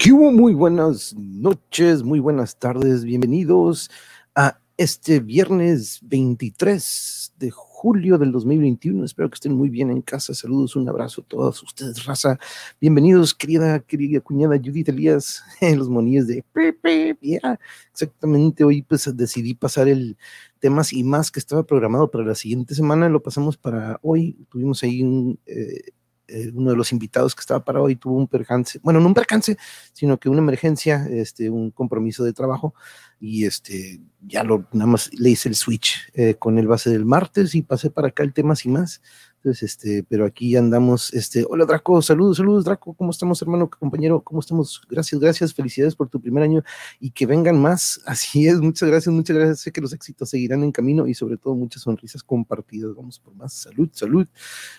[0.00, 0.32] ¿Qué hubo?
[0.32, 3.90] Muy buenas noches, muy buenas tardes, bienvenidos
[4.34, 9.04] a este viernes 23 de julio del 2021.
[9.04, 10.32] Espero que estén muy bien en casa.
[10.32, 12.38] Saludos, un abrazo a todos ustedes, raza.
[12.80, 15.44] Bienvenidos, querida, querida cuñada Judith Elías,
[15.76, 17.18] los monillos de Pepe.
[17.20, 17.60] Yeah.
[17.92, 20.16] Exactamente, hoy pues decidí pasar el
[20.60, 24.46] temas y más que estaba programado para la siguiente semana, lo pasamos para hoy.
[24.48, 25.38] Tuvimos ahí un...
[25.44, 25.90] Eh,
[26.30, 29.14] eh, uno de los invitados que estaba para hoy tuvo un percance, bueno, no un
[29.14, 29.56] percance,
[29.92, 32.74] sino que una emergencia, este, un compromiso de trabajo,
[33.20, 37.04] y este, ya lo, nada más le hice el switch eh, con el base del
[37.04, 39.02] martes y pasé para acá el tema sin más.
[39.42, 44.20] Entonces, este, pero aquí andamos, este, hola Draco, saludos, saludos Draco, ¿cómo estamos hermano, compañero?
[44.22, 44.82] ¿Cómo estamos?
[44.86, 46.62] Gracias, gracias, felicidades por tu primer año
[47.00, 48.02] y que vengan más.
[48.06, 49.60] Así es, muchas gracias, muchas gracias.
[49.60, 52.94] Sé que los éxitos seguirán en camino y sobre todo muchas sonrisas compartidas.
[52.94, 53.54] Vamos por más.
[53.54, 54.28] Salud, salud.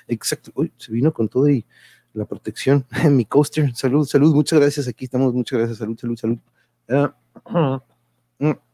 [0.07, 0.51] Exacto.
[0.53, 1.65] Uy, se vino con todo y
[2.13, 2.85] la protección.
[3.09, 4.87] Mi coaster, salud, salud, muchas gracias.
[4.87, 6.37] Aquí estamos, muchas gracias, salud, salud, salud.
[6.87, 7.15] Ah,
[8.39, 8.70] mm.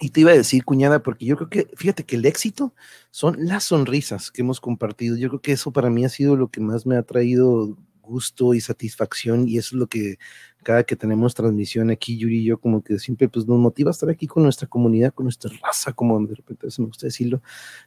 [0.00, 2.74] Y te iba a decir, cuñada, porque yo creo que, fíjate que el éxito
[3.10, 5.16] son las sonrisas que hemos compartido.
[5.16, 8.54] Yo creo que eso para mí ha sido lo que más me ha traído gusto
[8.54, 10.18] y satisfacción y eso es lo que
[10.62, 13.92] cada que tenemos transmisión aquí, Yuri y yo, como que siempre pues nos motiva a
[13.92, 17.40] estar aquí con nuestra comunidad, con nuestra raza, como de repente se me gusta decirlo,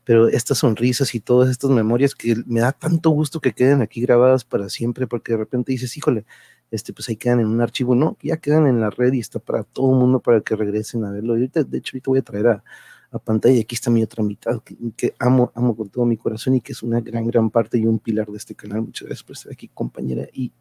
[0.03, 4.01] pero estas sonrisas y todas estas memorias que me da tanto gusto que queden aquí
[4.01, 6.25] grabadas para siempre, porque de repente dices, híjole,
[6.73, 9.37] este, pues ahí quedan en un archivo, no, ya quedan en la red y está
[9.37, 11.35] para todo el mundo para que regresen a verlo.
[11.35, 12.63] de hecho, ahorita voy a traer a,
[13.11, 14.59] a pantalla, y aquí está mi otra mitad,
[14.97, 17.85] que, amo, amo con todo mi corazón y que es una gran, gran parte y
[17.85, 18.81] un pilar de este canal.
[18.81, 20.27] Muchas gracias por estar aquí, compañera.
[20.33, 20.51] Y,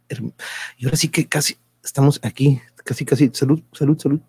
[0.77, 4.21] y ahora sí que casi estamos aquí, casi, casi, salud, salud, salud.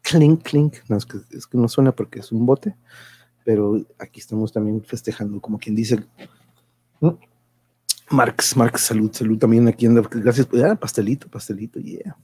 [0.00, 0.76] Clink, clink.
[0.88, 2.74] No, es que, es que no suena porque es un bote,
[3.44, 6.06] pero aquí estamos también festejando, como quien dice.
[8.10, 10.02] Marx, Marx, salud, salud también aquí anda.
[10.10, 12.16] Gracias, ah, pastelito, pastelito, yeah.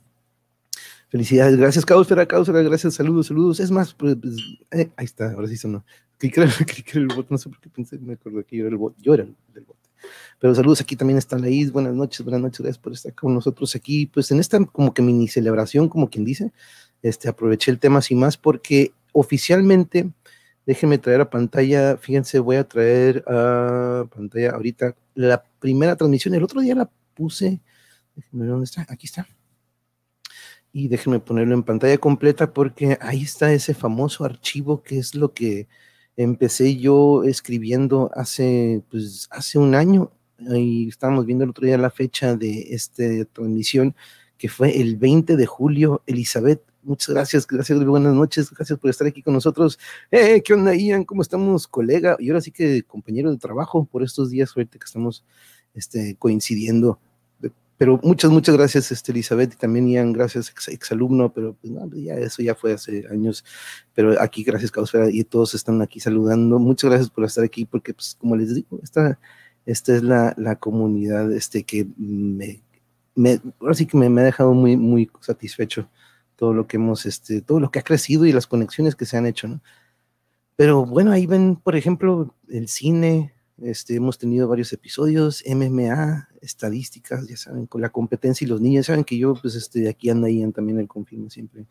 [1.09, 3.61] Felicidades, gracias, Causfera, Causfera, gracias, saludos, saludos.
[3.61, 4.37] Es más, pues, pues
[4.71, 5.85] eh, ahí está, ahora sí sonó.
[6.17, 6.43] Cliqué
[6.95, 9.13] el bot, no sé por qué pensé, me acuerdo que yo era el bot, yo
[9.13, 9.77] era el del bot.
[10.39, 13.75] Pero saludos, aquí también está Laís, buenas noches, buenas noches, gracias por estar con nosotros
[13.75, 16.53] aquí, pues en esta como que mini celebración, como quien dice,
[17.03, 20.11] este, aproveché el tema sin más porque oficialmente
[20.65, 26.35] Déjenme traer a pantalla, fíjense, voy a traer a pantalla ahorita la primera transmisión.
[26.35, 27.61] El otro día la puse,
[28.15, 29.27] déjenme ver dónde está, aquí está.
[30.73, 35.33] Y déjenme ponerlo en pantalla completa porque ahí está ese famoso archivo que es lo
[35.35, 35.69] que
[36.17, 40.13] empecé yo escribiendo hace, pues, hace un año.
[40.51, 43.95] Ahí estábamos viendo el otro día la fecha de esta transmisión,
[44.39, 46.03] que fue el 20 de julio.
[46.07, 49.79] Elizabeth Muchas gracias, gracias, buenas noches, gracias por estar aquí con nosotros.
[50.11, 51.05] Eh, ¿Qué onda, Ian?
[51.05, 52.17] ¿Cómo estamos, colega?
[52.19, 55.25] Y ahora sí que compañero de trabajo por estos días, ahorita que estamos
[55.75, 56.99] este, coincidiendo.
[57.79, 62.15] Pero muchas, muchas gracias, este, Elizabeth, y también Ian, gracias, ex, exalumno, pero pues, ya
[62.15, 63.45] eso ya fue hace años.
[63.95, 66.59] Pero aquí, gracias, Causfera, y todos están aquí saludando.
[66.59, 69.21] Muchas gracias por estar aquí, porque, pues, como les digo, esta,
[69.67, 72.61] esta es la, la comunidad este, que me,
[73.15, 75.89] me, ahora sí que me, me ha dejado muy, muy satisfecho
[76.43, 79.17] todo lo que hemos, este, todo lo que ha crecido y las conexiones que se
[79.17, 79.61] han hecho, ¿no?
[80.57, 87.29] Pero bueno, ahí ven, por ejemplo, el cine, este, hemos tenido varios episodios, MMA, estadísticas,
[87.29, 90.27] ya saben, con la competencia y los niños, saben que yo, pues, este, aquí anda
[90.27, 91.65] ahí también el confirmo siempre,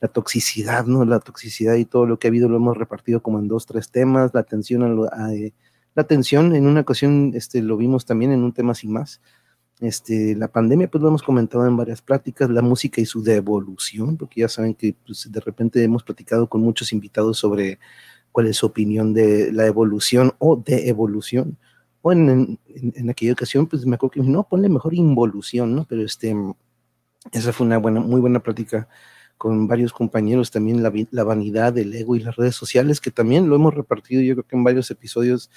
[0.00, 1.04] la toxicidad, ¿no?
[1.04, 3.92] La toxicidad y todo lo que ha habido lo hemos repartido como en dos, tres
[3.92, 5.54] temas, la atención a, lo, a eh,
[5.94, 9.20] la atención, en una ocasión, este, lo vimos también en un tema sin más,
[9.80, 14.16] este, la pandemia, pues lo hemos comentado en varias pláticas, la música y su devolución,
[14.16, 17.78] porque ya saben que pues, de repente hemos platicado con muchos invitados sobre
[18.32, 21.58] cuál es su opinión de la evolución o de evolución.
[22.02, 25.86] O en, en, aquella ocasión, pues me acuerdo que no, ponle mejor involución, ¿no?
[25.88, 26.34] Pero este,
[27.32, 28.88] esa fue una buena, muy buena plática
[29.36, 33.48] con varios compañeros, también la, la vanidad, el ego y las redes sociales, que también
[33.48, 35.50] lo hemos repartido yo creo que en varios episodios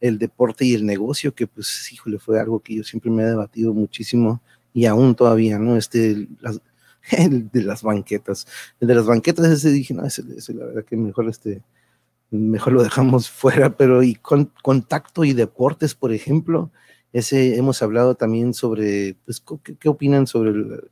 [0.00, 3.26] el deporte y el negocio, que pues, híjole, fue algo que yo siempre me he
[3.26, 4.42] debatido muchísimo
[4.72, 5.76] y aún todavía, ¿no?
[5.76, 6.28] Este,
[7.10, 8.46] el de las banquetas.
[8.80, 10.22] El de las banquetas, ese dije, no, ese,
[10.54, 11.62] la verdad que mejor este,
[12.30, 16.70] mejor lo dejamos fuera, pero y con contacto y deportes, por ejemplo,
[17.12, 20.90] ese hemos hablado también sobre, pues, ¿qué, qué opinan sobre el,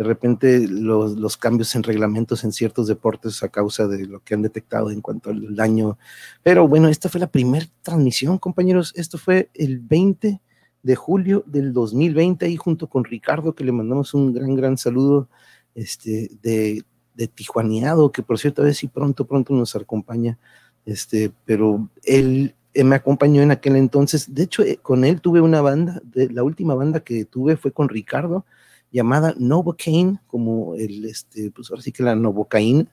[0.00, 4.32] de repente los, los, cambios en reglamentos en ciertos deportes a causa de lo que
[4.32, 5.98] han detectado en cuanto al daño.
[6.42, 8.94] Pero bueno, esta fue la primera transmisión, compañeros.
[8.96, 10.40] Esto fue el 20
[10.82, 15.28] de julio del 2020 y junto con Ricardo, que le mandamos un gran, gran saludo
[15.74, 16.82] este, de,
[17.14, 20.38] de Tijuaneado, que por cierto a ver si pronto, pronto nos acompaña.
[20.86, 24.34] Este, pero él me acompañó en aquel entonces.
[24.34, 27.90] De hecho, eh, con él tuve una banda, la última banda que tuve fue con
[27.90, 28.46] Ricardo
[28.90, 32.88] llamada Novocaine, como el, este, pues ahora sí que la Novocaine,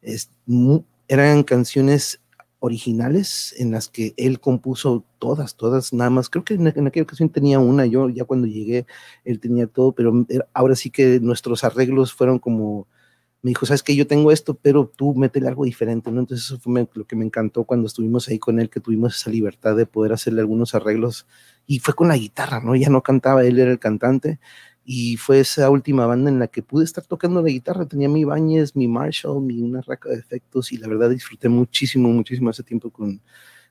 [0.00, 0.30] es,
[1.08, 2.20] eran canciones
[2.62, 6.30] originales en las que él compuso todas, todas, nada más.
[6.30, 8.86] Creo que en, aquella ocasión tenía una, yo ya cuando llegué,
[9.24, 10.24] él tenía todo, pero
[10.54, 12.86] ahora sí que nuestros arreglos fueron como,
[13.42, 16.20] me dijo, sabes que yo tengo esto, pero tú métele algo diferente, ¿no?
[16.20, 19.30] Entonces eso fue lo que me encantó cuando estuvimos ahí con él, que tuvimos esa
[19.30, 21.26] libertad de poder hacerle algunos arreglos
[21.66, 22.76] y fue con la guitarra, ¿no?
[22.76, 24.38] Ya no cantaba, él era el cantante
[24.84, 27.86] y fue esa última banda en la que pude estar tocando la guitarra.
[27.86, 32.08] Tenía mi Bañez, mi Marshall, mi una raca de efectos y la verdad disfruté muchísimo,
[32.08, 33.20] muchísimo ese tiempo con,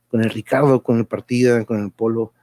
[0.08, 2.34] con el Ricardo, con el Partida, con el Polo.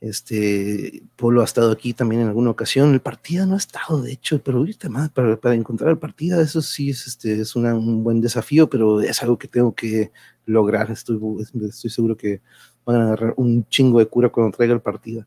[0.00, 2.92] Este Polo ha estado aquí también en alguna ocasión.
[2.92, 6.40] El Partida no ha estado, de hecho, pero ahorita más para, para encontrar el Partida,
[6.42, 10.12] eso sí es, este, es un buen desafío, pero es algo que tengo que
[10.44, 10.90] lograr.
[10.90, 11.18] Estoy,
[11.68, 12.42] estoy seguro que
[12.84, 15.26] van a agarrar un chingo de cura cuando traiga el Partida.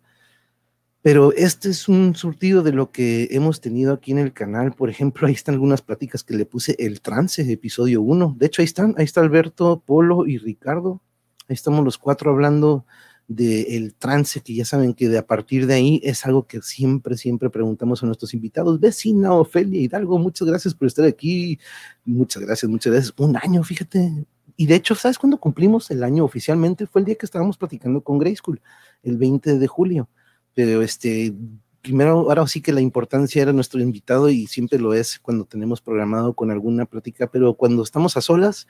[1.02, 4.74] Pero este es un surtido de lo que hemos tenido aquí en el canal.
[4.74, 8.36] Por ejemplo, ahí están algunas pláticas que le puse el trance, episodio 1.
[8.38, 11.02] De hecho, ahí están, ahí está Alberto, Polo y Ricardo.
[11.48, 12.86] Ahí estamos los cuatro hablando
[13.30, 17.16] del trance, que ya saben que de a partir de ahí es algo que siempre,
[17.16, 18.80] siempre preguntamos a nuestros invitados.
[18.80, 21.60] Vecina Ofelia Hidalgo, muchas gracias por estar aquí.
[22.04, 23.14] Muchas gracias, muchas gracias.
[23.18, 24.26] Un año, fíjate.
[24.58, 26.88] Y de hecho, ¿sabes cuándo cumplimos el año oficialmente?
[26.88, 28.60] Fue el día que estábamos platicando con Grey School,
[29.04, 30.10] el 20 de julio
[30.54, 31.34] pero este,
[31.82, 35.82] primero, ahora sí que la importancia era nuestro invitado y siempre lo es cuando tenemos
[35.82, 38.68] programado con alguna plática, pero cuando estamos a solas,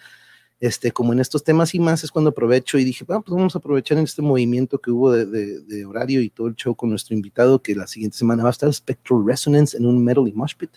[0.59, 3.55] este, como en estos temas y más, es cuando aprovecho y dije, bueno, pues vamos
[3.55, 6.89] a aprovechar en este movimiento que hubo de, de, horario y todo el show con
[6.89, 10.33] nuestro invitado, que la siguiente semana va a estar Spectral Resonance en un Metal y
[10.33, 10.71] Mosh Pit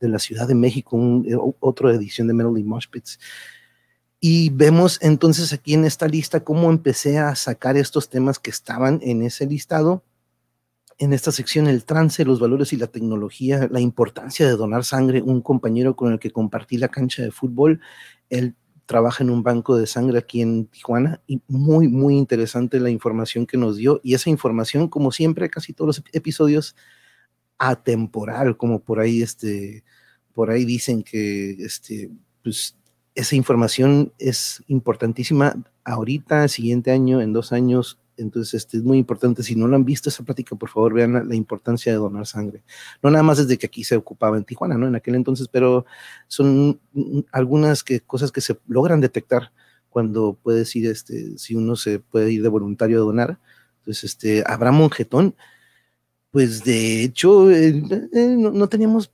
[0.00, 3.18] de la Ciudad de México, un, eh, otra edición de Metal y Mosh Pits.
[4.20, 9.00] Y vemos entonces aquí en esta lista cómo empecé a sacar estos temas que estaban
[9.02, 10.04] en ese listado
[10.98, 15.22] en esta sección el trance, los valores y la tecnología, la importancia de donar sangre.
[15.22, 17.80] Un compañero con el que compartí la cancha de fútbol,
[18.30, 18.54] él
[18.86, 23.46] trabaja en un banco de sangre aquí en Tijuana y muy, muy interesante la información
[23.46, 24.00] que nos dio.
[24.02, 26.76] Y esa información, como siempre, casi todos los episodios,
[27.58, 29.84] atemporal, como por ahí, este,
[30.34, 32.10] por ahí dicen que, este,
[32.42, 32.76] pues,
[33.14, 39.42] esa información es importantísima ahorita, siguiente año, en dos años, entonces, este, es muy importante.
[39.42, 42.62] Si no lo han visto esa plática, por favor, vean la, importancia de donar sangre.
[43.02, 44.86] No nada más desde que aquí se ocupaba en Tijuana, ¿no?
[44.86, 45.86] En aquel entonces, pero
[46.28, 46.80] son
[47.32, 49.52] algunas que, cosas que se logran detectar
[49.88, 53.38] cuando puedes ir, este, si uno se puede ir de voluntario a donar.
[53.78, 55.34] Entonces, este, Abraham Monjetón,
[56.30, 59.12] pues de hecho, eh, eh, no, teníamos,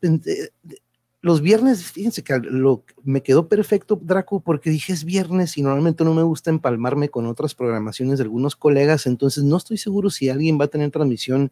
[1.20, 6.04] los viernes, fíjense que lo, me quedó perfecto, Draco, porque dije es viernes y normalmente
[6.04, 10.28] no me gusta empalmarme con otras programaciones de algunos colegas, entonces no estoy seguro si
[10.28, 11.50] alguien va a tener transmisión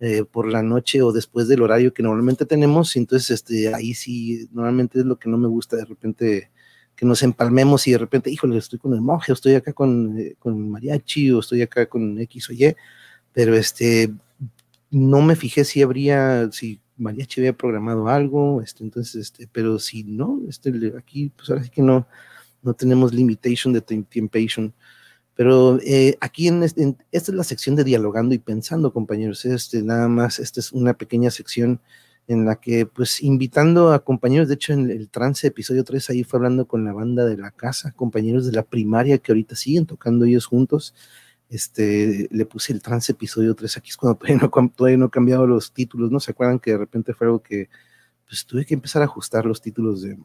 [0.00, 4.48] eh, por la noche o después del horario que normalmente tenemos, entonces este, ahí sí,
[4.52, 6.50] normalmente es lo que no me gusta de repente
[6.94, 10.18] que nos empalmemos y de repente, híjole, estoy con el monje, o estoy acá con,
[10.18, 12.74] eh, con mariachi, o estoy acá con X o Y,
[13.32, 14.12] pero este,
[14.90, 20.04] no me fijé si habría, si Mariachi había programado algo, este, entonces, este, pero si
[20.04, 22.06] no, este, aquí, pues ahora sí que no,
[22.62, 24.74] no tenemos limitation de temptation.
[25.34, 29.44] Pero eh, aquí en, esta es la sección de dialogando y pensando, compañeros.
[29.44, 31.80] Este, nada más, esta es una pequeña sección
[32.26, 36.24] en la que, pues, invitando a compañeros, de hecho, en el trance episodio 3, ahí
[36.24, 39.86] fue hablando con la banda de la casa, compañeros de la primaria que ahorita siguen
[39.86, 40.94] tocando ellos juntos
[41.48, 45.10] este, le puse el trance episodio 3, aquí es cuando todavía no, todavía no he
[45.10, 46.20] cambiado los títulos, ¿no?
[46.20, 47.68] ¿Se acuerdan que de repente fue algo que,
[48.26, 50.18] pues tuve que empezar a ajustar los títulos de,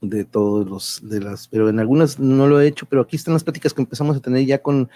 [0.00, 3.34] de todos los, de las, pero en algunas no lo he hecho, pero aquí están
[3.34, 4.90] las pláticas que empezamos a tener ya con,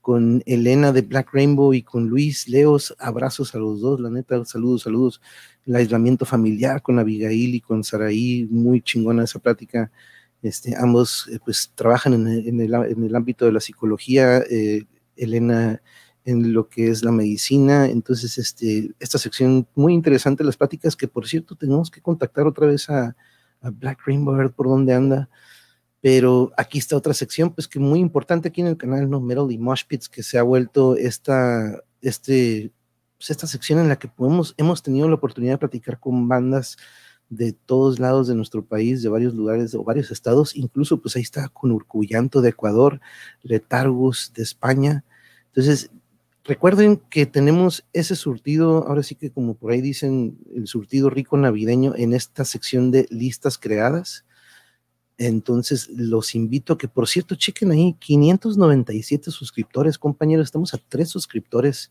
[0.00, 4.44] con Elena de Black Rainbow y con Luis Leos, abrazos a los dos, la neta,
[4.44, 5.20] saludos, saludos,
[5.66, 9.90] el aislamiento familiar con Abigail y con Saraí, muy chingona esa plática,
[10.42, 14.84] este, ambos eh, pues trabajan en el, en, el, ámbito de la psicología, eh,
[15.16, 15.82] Elena
[16.28, 21.08] en lo que es la medicina, entonces este, esta sección muy interesante, las pláticas que
[21.08, 23.16] por cierto tenemos que contactar otra vez a,
[23.60, 25.28] Black Rainbow, a ver por dónde anda,
[26.00, 29.20] pero aquí está otra sección, pues que muy importante aquí en el canal, ¿no?
[29.20, 32.70] Metal y Mosh Pits, que se ha vuelto esta, este,
[33.16, 36.76] pues esta sección en la que podemos, hemos tenido la oportunidad de platicar con bandas
[37.30, 41.22] de todos lados de nuestro país, de varios lugares o varios estados, incluso pues ahí
[41.22, 43.00] está con Urcuyanto de Ecuador,
[43.42, 45.04] Letargus de España.
[45.48, 45.90] Entonces,
[46.44, 51.36] recuerden que tenemos ese surtido, ahora sí que como por ahí dicen, el surtido rico
[51.36, 54.24] navideño en esta sección de listas creadas.
[55.18, 61.90] Entonces, los invito que, por cierto, chequen ahí, 597 suscriptores, compañeros, estamos a tres suscriptores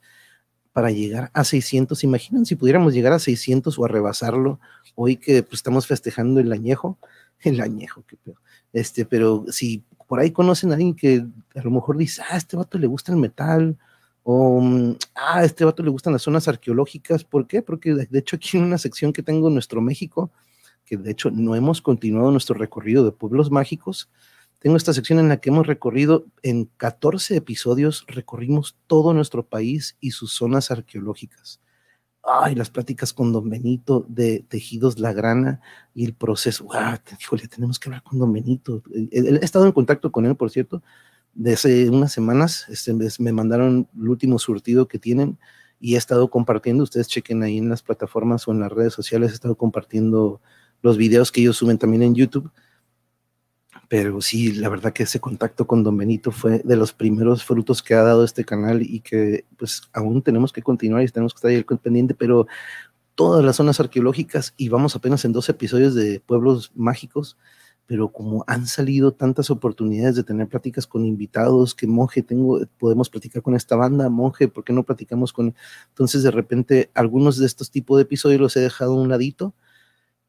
[0.77, 2.03] para llegar a 600.
[2.03, 4.59] Imaginan si pudiéramos llegar a 600 o a rebasarlo
[4.93, 6.99] hoy que pues, estamos festejando el añejo,
[7.41, 8.37] el añejo, qué peor.
[8.73, 12.37] Este, pero si por ahí conocen a alguien que a lo mejor dice, ah, a
[12.37, 13.75] este vato le gusta el metal,
[14.21, 17.63] o mm, ah, a este vato le gustan las zonas arqueológicas, ¿por qué?
[17.63, 20.29] Porque de hecho aquí en una sección que tengo Nuestro México,
[20.85, 24.11] que de hecho no hemos continuado nuestro recorrido de pueblos mágicos,
[24.59, 29.97] tengo esta sección en la que hemos recorrido en 14 episodios, recorrimos todo nuestro país
[29.99, 31.61] y sus zonas arqueológicas.
[32.23, 35.61] Ay, las pláticas con Don Benito de Tejidos La Grana
[35.93, 36.67] y el proceso.
[36.73, 38.83] Ah, híjole, tenemos que hablar con Don Benito.
[39.11, 40.81] He, estado en contacto con él, por cierto,
[41.33, 42.65] desde unas semanas.
[42.67, 45.37] Este, me mandaron el último surtido que tienen
[45.79, 46.83] y he estado compartiendo.
[46.83, 49.31] Ustedes chequen ahí en las plataformas o en las redes sociales.
[49.31, 50.41] He estado compartiendo
[50.81, 52.51] los videos que ellos suben también en YouTube
[53.87, 57.81] pero sí, la verdad que ese contacto con Don Benito fue de los primeros frutos
[57.81, 61.37] que ha dado este canal y que pues aún tenemos que continuar y tenemos que
[61.37, 62.47] estar ahí pendiente, pero
[63.15, 67.37] todas las zonas arqueológicas y vamos apenas en dos episodios de pueblos mágicos,
[67.85, 73.09] pero como han salido tantas oportunidades de tener pláticas con invitados, que monje tengo, podemos
[73.09, 75.55] platicar con esta banda, monje, ¿por qué no platicamos con?
[75.89, 79.53] Entonces de repente algunos de estos tipos de episodios los he dejado a un ladito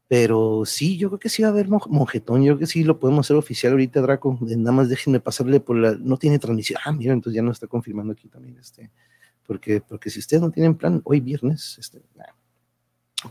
[0.09, 2.99] pero sí, yo creo que sí va a haber monjetón, yo creo que sí lo
[2.99, 4.39] podemos hacer oficial ahorita, Draco.
[4.41, 5.91] Nada más déjenme pasarle por la.
[5.99, 6.81] No tiene transmisión.
[6.83, 8.89] Ah, mira, entonces ya no está confirmando aquí también este.
[9.45, 12.01] Porque, porque si ustedes no tienen plan, hoy viernes, este,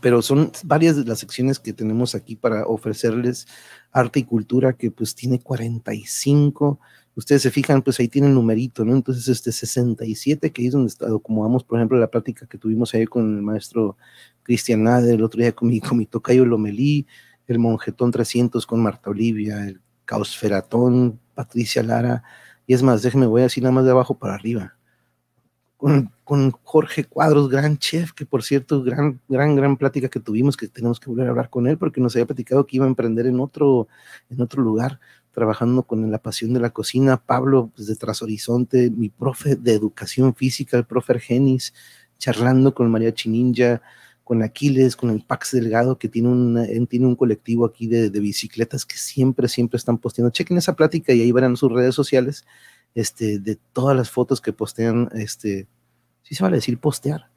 [0.01, 3.45] pero son varias de las secciones que tenemos aquí para ofrecerles
[3.91, 6.79] arte y cultura que pues tiene 45
[7.19, 8.95] ustedes se fijan, pues ahí tiene el numerito, ¿no?
[8.95, 12.93] Entonces, este 67, que es donde está, como vamos, por ejemplo, la práctica que tuvimos
[12.93, 13.97] ahí con el maestro
[14.43, 17.05] Cristian Nader, el otro día con mi, con mi tocayo Lomelí,
[17.47, 22.23] el monjetón 300 con Marta Olivia, el caosferatón, Patricia Lara,
[22.65, 24.75] y es más, déjenme, voy así nada más de abajo para arriba.
[25.77, 30.57] Con, con, Jorge Cuadros, gran chef, que por cierto, gran, gran, gran plática que tuvimos,
[30.57, 32.89] que tenemos que volver a hablar con él, porque nos había platicado que iba a
[32.89, 33.87] emprender en otro,
[34.29, 34.99] en otro lugar
[35.31, 39.73] trabajando con la pasión de la cocina, Pablo pues, de Tras Horizonte, mi profe de
[39.73, 41.73] educación física, el profe Argenis,
[42.17, 43.81] charlando con María Chininja,
[44.23, 48.85] con Aquiles, con el Pax Delgado, que tiene, una, tiene un colectivo aquí de, bicicletas
[48.85, 50.29] que siempre, siempre están posteando.
[50.29, 52.45] Chequen esa plática y ahí verán sus redes sociales
[52.93, 55.67] este, de todas las fotos que postean, este,
[56.21, 57.31] sí se vale decir postear,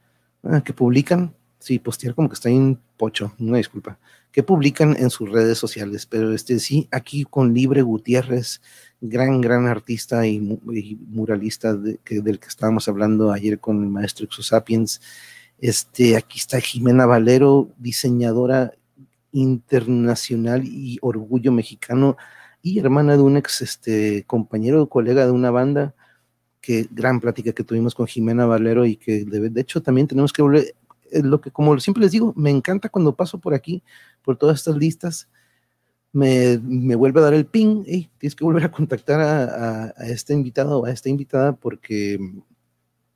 [0.64, 3.96] que publican Sí, postear como que está en pocho, una disculpa.
[4.32, 8.60] Que publican en sus redes sociales, pero este sí, aquí con Libre Gutiérrez,
[9.00, 15.00] gran, gran artista y, muralista del que estábamos hablando ayer con el maestro Exosapiens.
[15.60, 18.72] Este, aquí está Jimena Valero, diseñadora
[19.30, 22.16] internacional y orgullo mexicano
[22.60, 25.94] y hermana de un ex este, compañero, colega de una banda.
[26.60, 30.32] Que gran plática que tuvimos con Jimena Valero y que de, de hecho también tenemos
[30.32, 30.74] que volver
[31.12, 33.82] lo que, como siempre les digo, me encanta cuando paso por aquí,
[34.22, 35.28] por todas estas listas,
[36.12, 40.06] me, me vuelve a dar el ping, y tienes que volver a contactar a, a,
[40.06, 42.18] este invitado o a esta invitada porque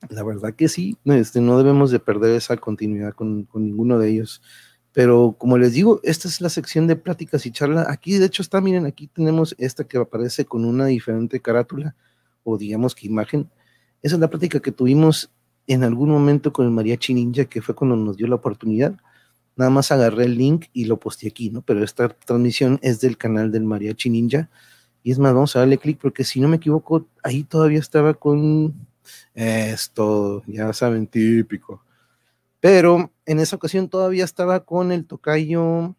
[0.09, 4.11] la verdad que sí, este, no debemos de perder esa continuidad con, con, ninguno de
[4.11, 4.43] ellos.
[4.93, 7.87] Pero como les digo, esta es la sección de pláticas y charla.
[7.89, 11.95] Aquí, de hecho, está, miren, aquí tenemos esta que aparece con una diferente carátula
[12.45, 13.51] o digamos que imagen.
[14.03, 15.31] Esa es la plática que tuvimos
[15.67, 18.95] en algún momento con el Mariachi Ninja, que fue cuando nos dio la oportunidad.
[19.57, 21.63] Nada más agarré el link y lo posté aquí, ¿no?
[21.63, 24.51] Pero esta transmisión es del canal del Mariachi Ninja.
[25.03, 28.15] Y es más, vamos a darle clic porque si no me equivoco, ahí todavía estaba
[28.15, 28.75] con
[29.35, 31.83] esto, ya saben, típico.
[32.61, 35.95] Pero en esa ocasión todavía estaba con el tocayo,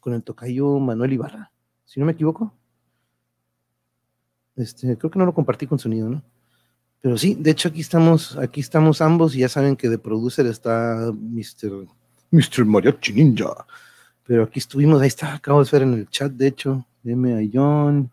[0.00, 1.52] con el tocayo Manuel Ibarra,
[1.84, 2.54] si no me equivoco.
[4.56, 6.22] Este, creo que no lo compartí con sonido, ¿no?
[7.00, 10.46] Pero sí, de hecho aquí estamos, aquí estamos ambos y ya saben que de producer
[10.46, 11.86] está Mr.
[12.30, 12.64] Mr.
[12.64, 13.66] Mariachi Ninja.
[14.24, 17.32] Pero aquí estuvimos, ahí está, acabo de ver en el chat, de hecho, M.
[17.32, 18.10] a John,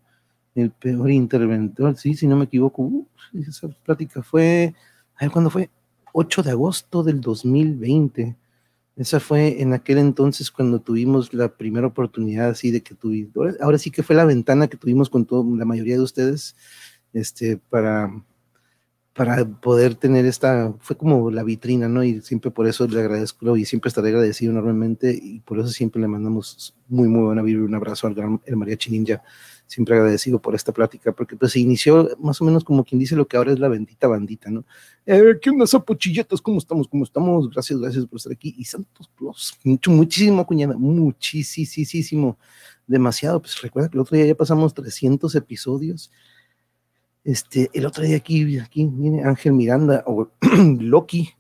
[0.54, 4.74] el peor interventor, sí, si no me equivoco, esa plática fue,
[5.16, 5.70] a ver, ¿cuándo fue?
[6.14, 8.38] 8 de agosto del 2020.
[8.96, 13.78] Esa fue en aquel entonces cuando tuvimos la primera oportunidad así de que tuvimos, ahora
[13.78, 16.56] sí que fue la ventana que tuvimos con todo, la mayoría de ustedes,
[17.12, 18.10] este, para
[19.16, 22.04] para poder tener esta, fue como la vitrina, ¿no?
[22.04, 26.02] Y siempre por eso le agradezco y siempre estaré agradecido enormemente y por eso siempre
[26.02, 29.24] le mandamos muy, muy buena vibra, un abrazo al gran el Mariachi Ninja,
[29.68, 33.16] siempre agradecido por esta plática, porque pues se inició más o menos como quien dice
[33.16, 34.66] lo que ahora es la bendita bandita, ¿no?
[35.06, 36.42] Eh, ¿Qué onda, sapochilletas?
[36.42, 36.86] ¿Cómo estamos?
[36.90, 37.50] ¿Cómo estamos?
[37.50, 38.54] Gracias, gracias por estar aquí.
[38.58, 42.38] Y Santos Plus, mucho, muchísimo, cuñada, muchísimo,
[42.86, 43.40] demasiado.
[43.40, 46.12] Pues recuerda que el otro día ya pasamos 300 episodios
[47.26, 50.30] Este, el otro día aquí, aquí viene Ángel Miranda, o
[50.80, 51.32] Loki,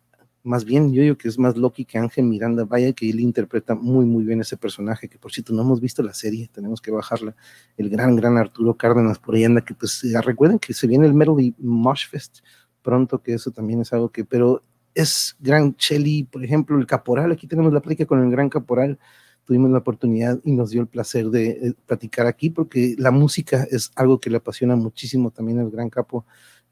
[0.42, 3.76] más bien, yo digo que es más Loki que Ángel Miranda, vaya que él interpreta
[3.76, 6.90] muy, muy bien ese personaje, que por cierto no hemos visto la serie, tenemos que
[6.90, 7.36] bajarla,
[7.78, 11.14] el gran, gran Arturo Cárdenas por ahí anda, que pues recuerden que se viene el
[11.14, 12.40] Melody Mosh Fest
[12.82, 14.64] pronto, que eso también es algo que, pero
[14.96, 18.98] es gran Shelly, por ejemplo, el Caporal, aquí tenemos la plática con el gran Caporal,
[19.46, 23.66] tuvimos la oportunidad y nos dio el placer de eh, platicar aquí, porque la música
[23.70, 26.26] es algo que le apasiona muchísimo también al gran capo,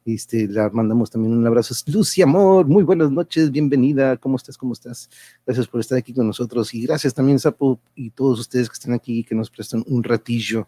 [0.06, 1.74] este, le mandamos también un abrazo.
[1.88, 4.18] Lucy, amor, muy buenas noches, bienvenida.
[4.18, 4.58] ¿Cómo estás?
[4.58, 5.10] ¿Cómo estás?
[5.46, 6.74] Gracias por estar aquí con nosotros.
[6.74, 10.68] Y gracias también, Sapo, y todos ustedes que están aquí, que nos prestan un ratillo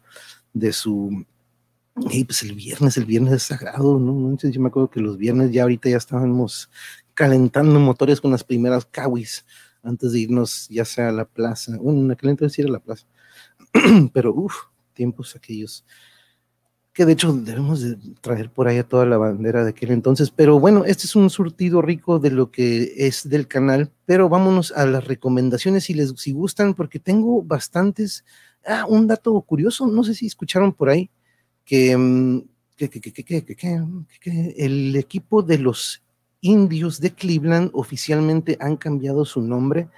[0.53, 1.25] de su.
[2.11, 4.37] Y pues el viernes, el viernes es sagrado, ¿no?
[4.37, 6.69] Yo me acuerdo que los viernes ya ahorita ya estábamos
[7.13, 9.45] calentando motores con las primeras kawis
[9.85, 11.77] antes de irnos ya sea a la plaza.
[11.77, 13.05] Bueno, en aquel entonces era la plaza.
[14.13, 14.55] Pero, uff,
[14.93, 15.85] tiempos aquellos
[16.95, 20.31] que de hecho debemos de traer por ahí a toda la bandera de aquel entonces,
[20.31, 24.71] pero bueno, este es un surtido rico de lo que es del canal, pero vámonos
[24.71, 28.23] a las recomendaciones si les si gustan, porque tengo bastantes,
[28.65, 31.11] ah, un dato curioso, no sé si escucharon por ahí,
[31.65, 32.43] que, mm,
[32.77, 36.01] que, que, que el equipo de los
[36.41, 39.89] indios de Cleveland oficialmente han cambiado su nombre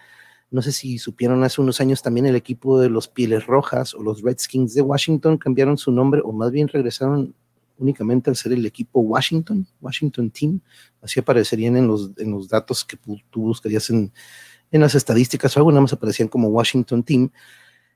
[0.50, 4.02] no sé si supieron hace unos años también el equipo de los Pieles Rojas o
[4.02, 7.34] los Redskins de Washington cambiaron su nombre o más bien regresaron
[7.78, 10.62] únicamente al ser el equipo Washington, Washington Team.
[11.02, 12.98] Así aparecerían en los, en los datos que
[13.30, 14.12] tú buscarías en,
[14.72, 17.30] en las estadísticas o algo, nada más aparecían como Washington Team.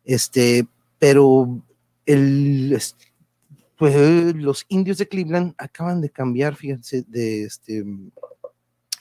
[0.03, 0.67] Este,
[0.99, 1.61] pero
[2.05, 2.77] el,
[3.81, 7.83] pues, los indios de Cleveland acaban de cambiar, fíjense, de este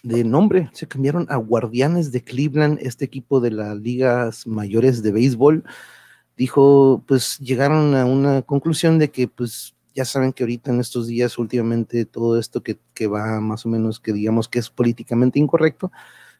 [0.02, 5.12] de nombre, se cambiaron a Guardianes de Cleveland, este equipo de las ligas mayores de
[5.12, 5.64] béisbol.
[6.34, 11.08] Dijo, pues llegaron a una conclusión de que, pues ya saben que ahorita en estos
[11.08, 15.38] días, últimamente, todo esto que, que va más o menos, que digamos que es políticamente
[15.38, 15.92] incorrecto,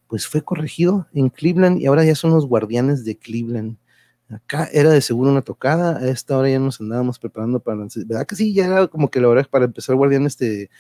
[0.09, 3.77] pues fue corregido en Cleveland y ahora ya son los Guardianes de Cleveland.
[4.31, 8.27] Acá era de seguro una tocada, a esta hora ya nos andábamos preparando para, ¿verdad
[8.27, 8.55] que sí?
[8.55, 10.71] Ya era como que la hora para empezar Guardianes de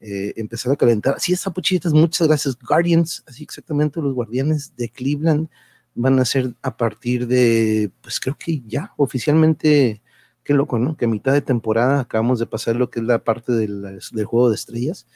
[0.00, 1.20] eh, empezar a calentar.
[1.20, 2.58] Sí, esa pochitas, muchas gracias.
[2.58, 5.48] Guardians, así exactamente, los guardianes de Cleveland
[5.94, 10.02] van a ser a partir de, pues creo que ya oficialmente,
[10.42, 10.96] qué loco, ¿no?
[10.96, 14.48] Que a mitad de temporada acabamos de pasar lo que es la parte del juego
[14.50, 15.06] de estrellas,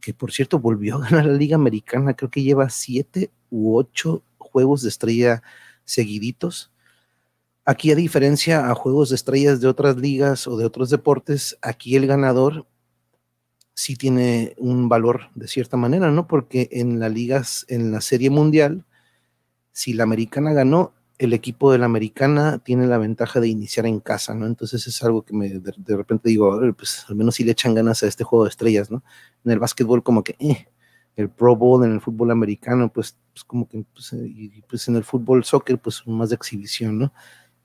[0.00, 4.22] que por cierto volvió a ganar la Liga Americana, creo que lleva siete u ocho
[4.38, 5.42] juegos de estrella
[5.84, 6.72] seguiditos.
[7.70, 11.94] Aquí, a diferencia a juegos de estrellas de otras ligas o de otros deportes, aquí
[11.94, 12.66] el ganador
[13.74, 16.26] sí tiene un valor de cierta manera, ¿no?
[16.26, 18.86] Porque en las ligas, en la serie mundial,
[19.70, 24.00] si la americana ganó, el equipo de la americana tiene la ventaja de iniciar en
[24.00, 24.46] casa, ¿no?
[24.46, 28.02] Entonces es algo que me, de, repente digo, pues al menos si le echan ganas
[28.02, 29.04] a este juego de estrellas, ¿no?
[29.44, 30.66] En el básquetbol como que, eh,
[31.14, 34.88] el Pro Bowl en el fútbol americano, pues, pues como que, pues, eh, y, pues
[34.88, 37.12] en el fútbol soccer, pues más de exhibición, ¿no?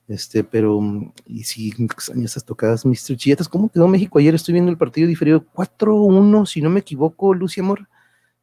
[0.08, 0.80] Este, pero,
[1.26, 3.18] y si extraño esas tocadas, Mr.
[3.18, 4.20] Chilletas, ¿cómo quedó México?
[4.20, 7.88] Ayer estoy viendo el partido diferido 4-1, si no me equivoco, Lucy Amor.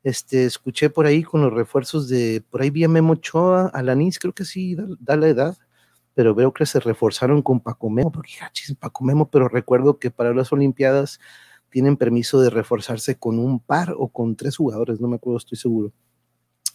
[0.03, 4.19] Este, escuché por ahí con los refuerzos de, por ahí vi a Memo Choa, Alanis,
[4.19, 5.57] creo que sí, da, la edad,
[6.15, 10.11] pero veo que se reforzaron con Paco Memo, porque hachis, Paco Memo, pero recuerdo que
[10.11, 11.21] para las Olimpiadas
[11.71, 15.57] tienen permiso de reforzarse con un par o con tres jugadores, no me acuerdo, estoy
[15.57, 15.93] seguro.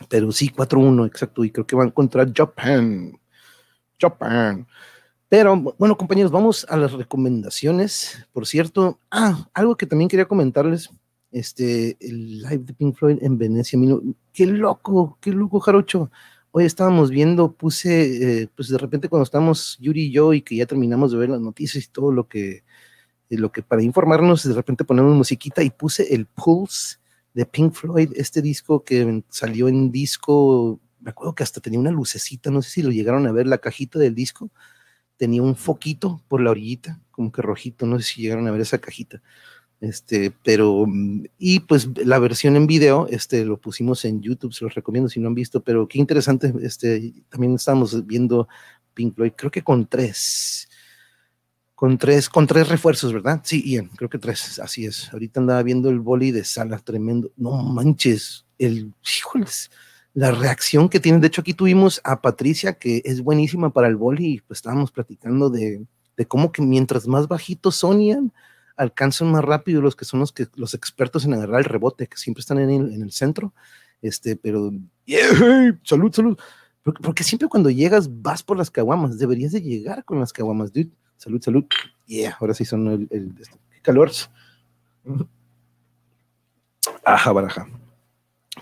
[0.10, 3.20] Pero sí, 4-1, exacto, y creo que van contra Japan.
[4.00, 4.68] Japan.
[5.30, 8.26] Pero bueno, compañeros, vamos a las recomendaciones.
[8.32, 10.90] Por cierto, ah, algo que también quería comentarles,
[11.32, 13.78] este, el live de Pink Floyd en Venecia,
[14.32, 16.10] qué loco, qué loco, Jarocho.
[16.52, 20.56] Hoy estábamos viendo, puse, eh, pues de repente cuando estamos Yuri y yo y que
[20.56, 22.64] ya terminamos de ver las noticias y todo lo que,
[23.30, 26.98] lo que para informarnos, de repente ponemos musiquita y puse el Pulse
[27.34, 31.90] de Pink Floyd, este disco que salió en disco me acuerdo que hasta tenía una
[31.90, 34.52] lucecita, no sé si lo llegaron a ver, la cajita del disco
[35.16, 38.60] tenía un foquito por la orillita, como que rojito, no sé si llegaron a ver
[38.60, 39.22] esa cajita.
[39.80, 40.86] Este, pero,
[41.38, 45.22] y pues la versión en video, este, lo pusimos en YouTube, se los recomiendo si
[45.22, 48.50] no han visto, pero qué interesante, este, también estábamos viendo
[48.94, 50.68] Pink Floyd, creo que con tres,
[51.74, 53.40] con tres, con tres refuerzos, ¿verdad?
[53.46, 55.14] Sí, Ian, creo que tres, así es.
[55.14, 59.72] Ahorita andaba viendo el boli de sala, tremendo, no manches, el, híjoles,
[60.18, 61.22] la reacción que tienen.
[61.22, 64.92] De hecho, aquí tuvimos a Patricia, que es buenísima para el boli, y pues estábamos
[64.92, 65.86] platicando de,
[66.28, 68.34] cómo que mientras más bajitos sonían,
[68.76, 72.18] alcanzan más rápido los que son los, que, los expertos en agarrar el rebote, que
[72.18, 73.54] siempre están en el, centro.
[74.02, 74.72] Este, pero,
[75.84, 76.36] salud, salud.
[76.82, 80.90] Porque, siempre cuando llegas vas por las caguamas, deberías de llegar con las caguamas, dude.
[81.18, 81.66] Salud, salud.
[82.08, 83.36] Yeah, ahora sí son el, el,
[83.84, 84.10] calor.
[87.06, 87.68] Ajá, baraja.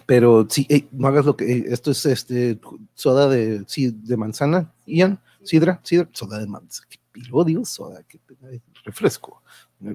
[0.06, 1.65] Pero sí, no hagas lo que.
[1.68, 2.60] esto es este
[2.94, 6.88] soda de, sí, de manzana, Ian, sidra, sidra, soda de manzana.
[6.89, 8.20] Qué pilodio, soda, qué
[8.84, 9.41] refresco.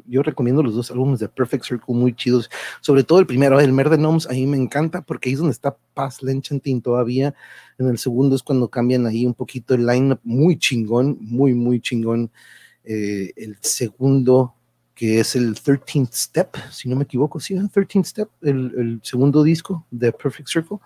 [0.07, 3.73] Yo recomiendo los dos álbumes de Perfect Circle muy chidos, sobre todo el primero, el
[3.73, 7.35] Mer de Gnomes, a mí me encanta porque ahí es donde está Paz Lenchantin todavía.
[7.79, 11.81] En el segundo es cuando cambian ahí un poquito el line muy chingón, muy, muy
[11.81, 12.31] chingón.
[12.85, 14.55] Eh, el segundo,
[15.00, 19.00] que es el 13th Step, si no me equivoco, sí, el 13th Step, el, el
[19.02, 20.76] segundo disco de Perfect Circle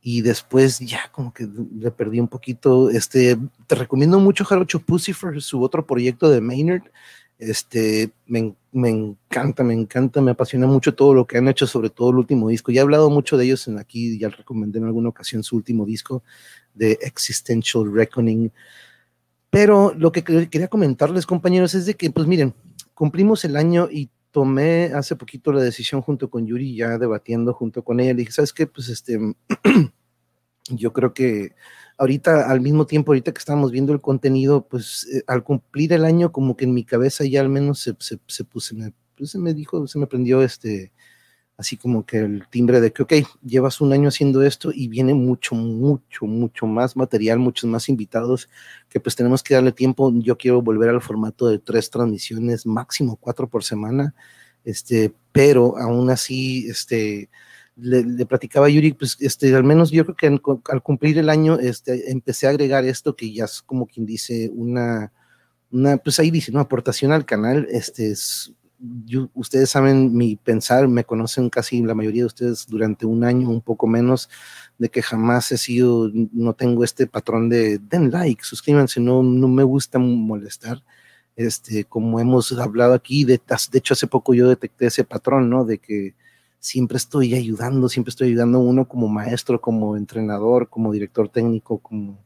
[0.00, 1.46] y después ya como que
[1.78, 2.88] le perdí un poquito.
[2.88, 6.84] Este, te recomiendo mucho Jarocho Pussifer, su otro proyecto de Maynard.
[7.36, 11.90] Este, me, me, encanta, me encanta, me apasiona mucho todo lo que han hecho, sobre
[11.90, 12.72] todo el último disco.
[12.72, 15.84] Ya he hablado mucho de ellos en aquí, ya recomendé en alguna ocasión su último
[15.84, 16.22] disco
[16.72, 18.50] de Existential Reckoning.
[19.50, 22.54] Pero lo que quería comentarles, compañeros, es de que, pues miren,
[22.94, 27.84] cumplimos el año y tomé hace poquito la decisión junto con Yuri, ya debatiendo junto
[27.84, 28.12] con ella.
[28.12, 28.66] Le dije, ¿sabes qué?
[28.66, 29.18] Pues este,
[30.70, 31.52] yo creo que
[31.98, 36.04] ahorita, al mismo tiempo, ahorita que estamos viendo el contenido, pues eh, al cumplir el
[36.04, 39.30] año, como que en mi cabeza ya al menos se, se, se, puse, me, pues,
[39.30, 40.92] se me dijo, se me prendió este,
[41.56, 43.12] así como que el timbre de que, ok,
[43.44, 48.48] llevas un año haciendo esto y viene mucho, mucho, mucho más material, muchos más invitados,
[48.88, 50.12] que pues tenemos que darle tiempo.
[50.16, 54.14] Yo quiero volver al formato de tres transmisiones, máximo cuatro por semana,
[54.64, 57.30] este, pero aún así, este,
[57.76, 60.40] le, platicaba a Yuri, pues este, al menos yo creo que
[60.70, 64.50] al cumplir el año, este, empecé a agregar esto que ya es como quien dice
[64.54, 65.12] una,
[65.70, 66.60] una pues ahí dice, ¿no?
[66.60, 68.52] Aportación al canal, este, es,
[69.34, 73.60] ustedes saben mi pensar, me conocen casi la mayoría de ustedes durante un año, un
[73.60, 74.28] poco menos,
[74.78, 79.48] de que jamás he sido, no tengo este patrón de den like, suscríbanse, no, no
[79.48, 80.82] me gusta molestar.
[81.36, 83.40] Este, como hemos hablado aquí, de,
[83.72, 85.64] de hecho hace poco yo detecté ese patrón, ¿no?
[85.64, 86.14] De que
[86.64, 91.78] siempre estoy ayudando, siempre estoy ayudando a uno como maestro, como entrenador, como director técnico,
[91.78, 92.18] como,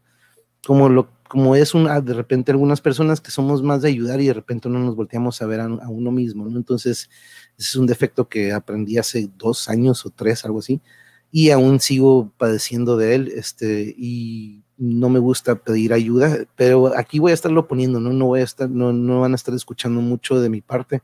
[0.65, 4.27] como, lo, como es una, de repente algunas personas que somos más de ayudar y
[4.27, 6.57] de repente no nos volteamos a ver a, uno mismo, ¿no?
[6.57, 7.11] Entonces,
[7.59, 10.81] ese es un defecto que aprendí hace dos años o tres, algo así,
[11.31, 17.19] y aún sigo padeciendo de él, este, y no me gusta pedir ayuda, pero aquí
[17.19, 18.13] voy a estarlo poniendo, ¿no?
[18.13, 21.03] No voy a estar, no, no van a estar escuchando mucho de mi parte,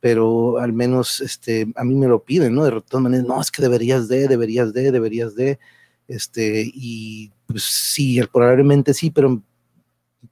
[0.00, 2.64] pero al menos este, a mí me lo piden, ¿no?
[2.64, 5.60] De todas maneras, no, es que deberías de, deberías de, deberías de,
[6.08, 9.42] este, y pues sí, probablemente sí, pero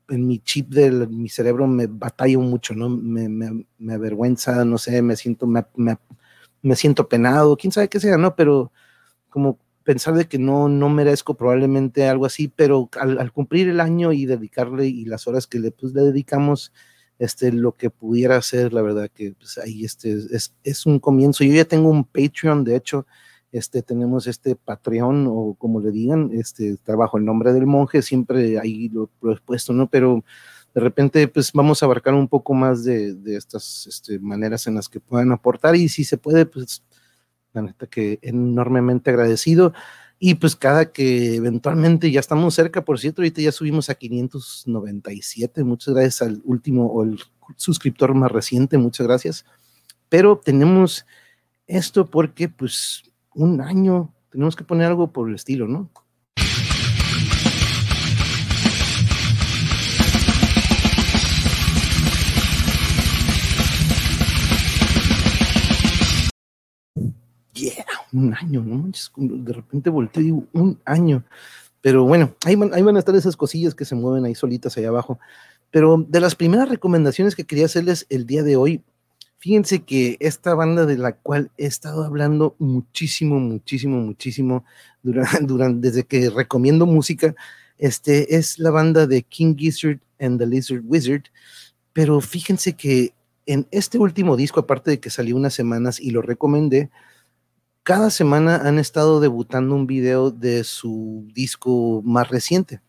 [0.08, 2.88] en mi chip de mi cerebro me batallo mucho, ¿no?
[2.88, 5.64] Me, me, me avergüenza, no sé, me siento, me,
[6.62, 8.36] me, siento penado, quién sabe qué sea, ¿no?
[8.36, 8.72] Pero
[9.28, 13.80] como pensar de que no, no merezco probablemente algo así, pero al, al cumplir el
[13.80, 16.72] año y dedicarle y las horas que le, pues, le dedicamos,
[17.20, 21.44] este, lo que pudiera hacer, la verdad que pues, ahí este, es, es, un comienzo.
[21.44, 23.06] Yo ya tengo un Patreon, de hecho,
[23.52, 28.58] este, tenemos este Patreon o como le digan, este, trabajo el nombre del monje, siempre
[28.58, 29.88] ahí lo, he puesto, ¿no?
[29.88, 30.24] Pero
[30.74, 34.76] de repente, pues vamos a abarcar un poco más de, de estas este, maneras en
[34.76, 36.82] las que puedan aportar y si se puede, pues
[37.52, 39.72] la neta que enormemente agradecido.
[40.18, 45.64] Y pues cada que eventualmente ya estamos cerca, por cierto, ahorita ya subimos a 597,
[45.64, 47.18] muchas gracias al último o el
[47.56, 49.46] suscriptor más reciente, muchas gracias.
[50.10, 51.06] Pero tenemos
[51.66, 55.90] esto porque pues un año, tenemos que poner algo por el estilo, ¿no?
[68.12, 68.90] un año, ¿no?
[69.16, 71.24] De repente volteé y digo, un año.
[71.80, 74.76] Pero bueno, ahí van, ahí van a estar esas cosillas que se mueven ahí solitas
[74.76, 75.18] allá abajo.
[75.70, 78.82] Pero de las primeras recomendaciones que quería hacerles el día de hoy,
[79.40, 84.64] fíjense que esta banda de la cual he estado hablando muchísimo, muchísimo, muchísimo
[85.02, 87.34] durante, desde que recomiendo música,
[87.78, 91.24] este es la banda de King Gizzard and the Lizard Wizard.
[91.94, 93.14] Pero fíjense que
[93.46, 96.90] en este último disco, aparte de que salió unas semanas y lo recomendé,
[97.82, 102.82] cada semana han estado debutando un video de su disco más reciente.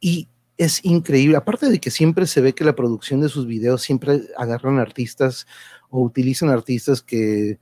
[0.00, 3.80] Y es increíble, aparte de que siempre se ve que la producción de sus videos
[3.80, 5.46] siempre agarran artistas
[5.88, 7.60] o utilizan artistas que,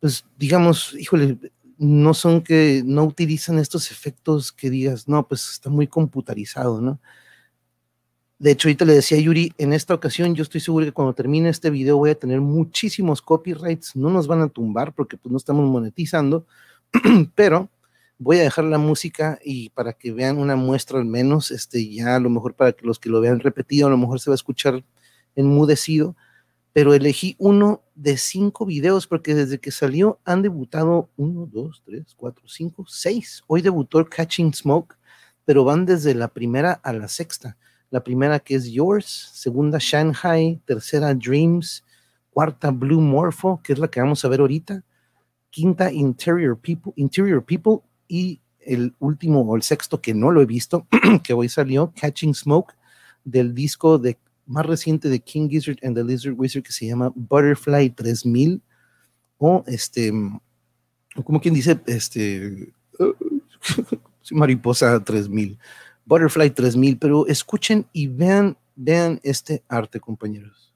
[0.00, 1.38] pues digamos, híjole,
[1.78, 7.00] no son que no utilizan estos efectos que digas, no, pues está muy computarizado, ¿no?
[8.38, 11.14] De hecho, ahorita le decía a Yuri, en esta ocasión yo estoy seguro que cuando
[11.14, 15.30] termine este video voy a tener muchísimos copyrights, no nos van a tumbar porque pues
[15.30, 16.46] no estamos monetizando,
[17.36, 17.68] pero
[18.22, 22.16] voy a dejar la música y para que vean una muestra al menos, este ya
[22.16, 24.34] a lo mejor para que los que lo vean repetido, a lo mejor se va
[24.34, 24.84] a escuchar
[25.34, 26.16] enmudecido,
[26.72, 32.14] pero elegí uno de cinco videos porque desde que salió han debutado uno, dos, tres,
[32.16, 33.42] cuatro, cinco, seis.
[33.48, 34.94] Hoy debutó Catching Smoke,
[35.44, 37.56] pero van desde la primera a la sexta.
[37.90, 41.84] La primera que es Yours, segunda Shanghai, tercera Dreams,
[42.30, 44.84] cuarta Blue Morpho, que es la que vamos a ver ahorita,
[45.50, 47.80] quinta Interior People, Interior People
[48.12, 50.86] y el último o el sexto que no lo he visto,
[51.24, 52.74] que hoy salió, Catching Smoke,
[53.24, 57.10] del disco de más reciente de King Gizzard and the Lizard Wizard que se llama
[57.14, 58.60] Butterfly 3000
[59.38, 60.12] o este,
[61.24, 62.74] como quien dice, este,
[64.30, 65.58] mariposa 3000,
[66.04, 70.71] Butterfly 3000, pero escuchen y vean, vean este arte, compañeros.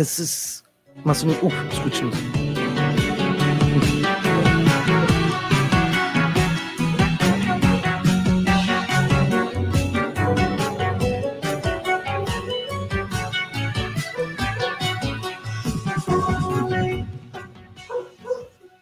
[0.00, 0.64] Ese es
[1.04, 1.42] más o menos.
[1.42, 2.14] Uf, escúchenos.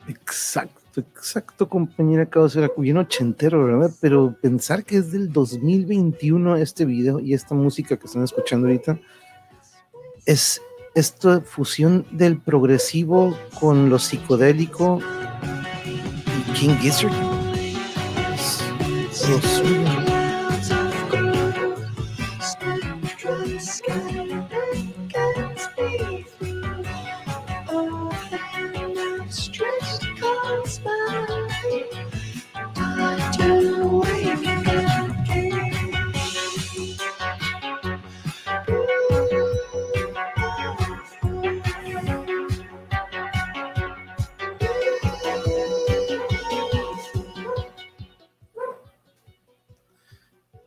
[0.06, 3.90] Exacto, exacto, compañera Causa, bien ochentero, ¿verdad?
[4.00, 9.00] Pero pensar que es del 2021 este video y esta música que están escuchando ahorita
[10.24, 10.62] es
[10.98, 15.00] esta fusión del progresivo con lo psicodélico
[16.54, 17.12] King Gizzard.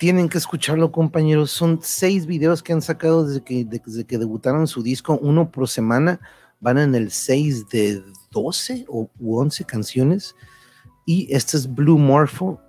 [0.02, 1.52] Tienen que escucharlo, compañeros.
[1.52, 5.68] Son seis videos que han sacado desde que, desde que debutaron su disco, uno por
[5.68, 6.20] semana.
[6.60, 10.36] Van en el 6 de 12 o 11 canciones.
[11.06, 12.60] Y este es Blue Morpho.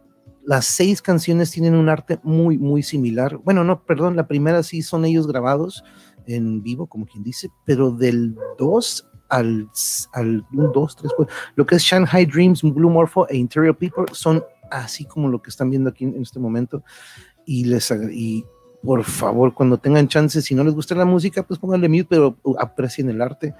[0.44, 3.38] Las seis canciones tienen un arte muy, muy similar.
[3.38, 5.82] Bueno, no, perdón, la primera sí son ellos grabados
[6.26, 9.70] en vivo, como quien dice, pero del 2 al,
[10.12, 14.44] al 2, 3, 4, lo que es Shanghai Dreams, Blue Morpho e Interior People son
[14.80, 16.82] así como lo que están viendo aquí en este momento.
[17.44, 18.44] Y les y
[18.82, 22.36] por favor, cuando tengan chance, si no les gusta la música, pues pónganle mute, pero
[22.58, 23.54] aprecien el arte.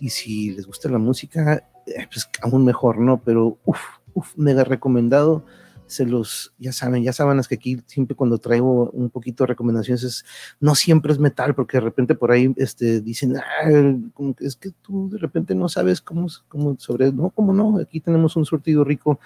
[0.00, 3.22] Y si les gusta la música, eh, pues aún mejor, ¿no?
[3.22, 3.80] Pero uff,
[4.14, 5.44] uff, mega recomendado.
[5.86, 9.48] Se los, ya saben, ya saben, es que aquí siempre cuando traigo un poquito de
[9.48, 10.24] recomendaciones es,
[10.58, 14.56] no siempre es metal, porque de repente por ahí este, dicen, ah, como que es
[14.56, 18.46] que tú de repente no sabes cómo, cómo sobre, no, cómo no, aquí tenemos un
[18.46, 19.20] surtido rico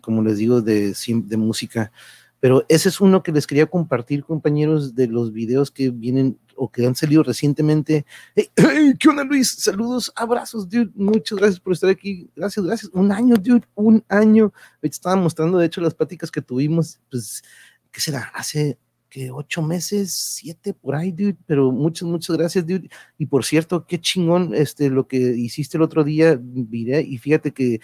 [0.00, 1.92] como les digo, de, de música.
[2.40, 6.70] Pero ese es uno que les quería compartir, compañeros, de los videos que vienen o
[6.70, 8.06] que han salido recientemente.
[8.98, 9.56] ¿Qué onda, Luis?
[9.58, 10.90] Saludos, abrazos, dude.
[10.94, 12.30] Muchas gracias por estar aquí.
[12.34, 12.90] Gracias, gracias.
[12.94, 14.52] Un año, dude, un año.
[14.80, 17.42] Estaba mostrando, de hecho, las pláticas que tuvimos, pues,
[17.90, 18.30] ¿qué será?
[18.34, 18.78] Hace
[19.10, 22.88] que ocho meses, siete por ahí, dude, pero muchas, muchas gracias, dude.
[23.18, 27.52] Y por cierto, qué chingón este, lo que hiciste el otro día, miré, y fíjate
[27.52, 27.80] que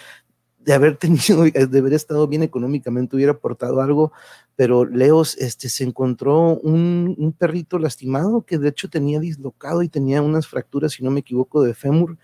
[0.67, 4.13] de haber tenido, de haber estado bien económicamente, hubiera aportado algo,
[4.57, 10.21] pero Leos este, se encontró un, perrito lastimado que de hecho tenía dislocado y tenía
[10.21, 12.19] unas fracturas, si no me equivoco, de fémur.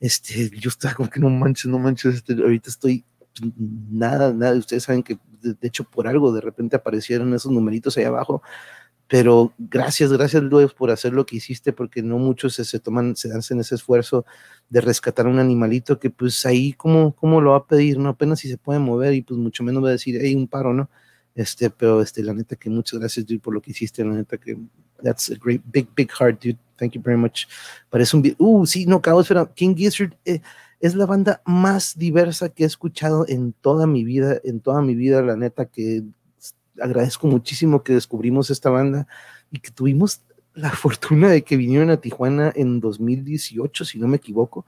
[0.00, 3.04] Este, yo estaba como que no manches, no manches, este, ahorita estoy
[3.90, 8.04] nada, nada, ustedes saben que de, hecho por algo de repente aparecieron esos numeritos ahí
[8.04, 8.42] abajo,
[9.08, 13.32] pero gracias, gracias Luis por hacer lo que hiciste, porque no muchos se, toman, se
[13.32, 14.24] hacen ese esfuerzo
[14.70, 18.10] de rescatar un animalito que pues ahí como, cómo lo va a pedir, ¿no?
[18.10, 20.72] Apenas si se puede mover y pues mucho menos va a decir, hey, un paro,
[20.72, 20.88] ¿no?
[21.34, 24.38] Este, pero este, la neta que muchas gracias, dude, por lo que hiciste, la neta
[24.38, 24.56] que
[25.02, 26.58] that's a great, big, big heart, dude.
[26.76, 27.46] Thank you very much.
[27.90, 30.40] Parece un, uh, sí, no, cabrón, espera, King Gizzard, eh,
[30.80, 34.94] es la banda más diversa que he escuchado en toda mi vida, en toda mi
[34.94, 36.02] vida, la neta que
[36.80, 39.06] agradezco muchísimo que descubrimos esta banda
[39.50, 40.22] y que tuvimos
[40.54, 44.66] la fortuna de que vinieron a Tijuana en 2018, si no me equivoco.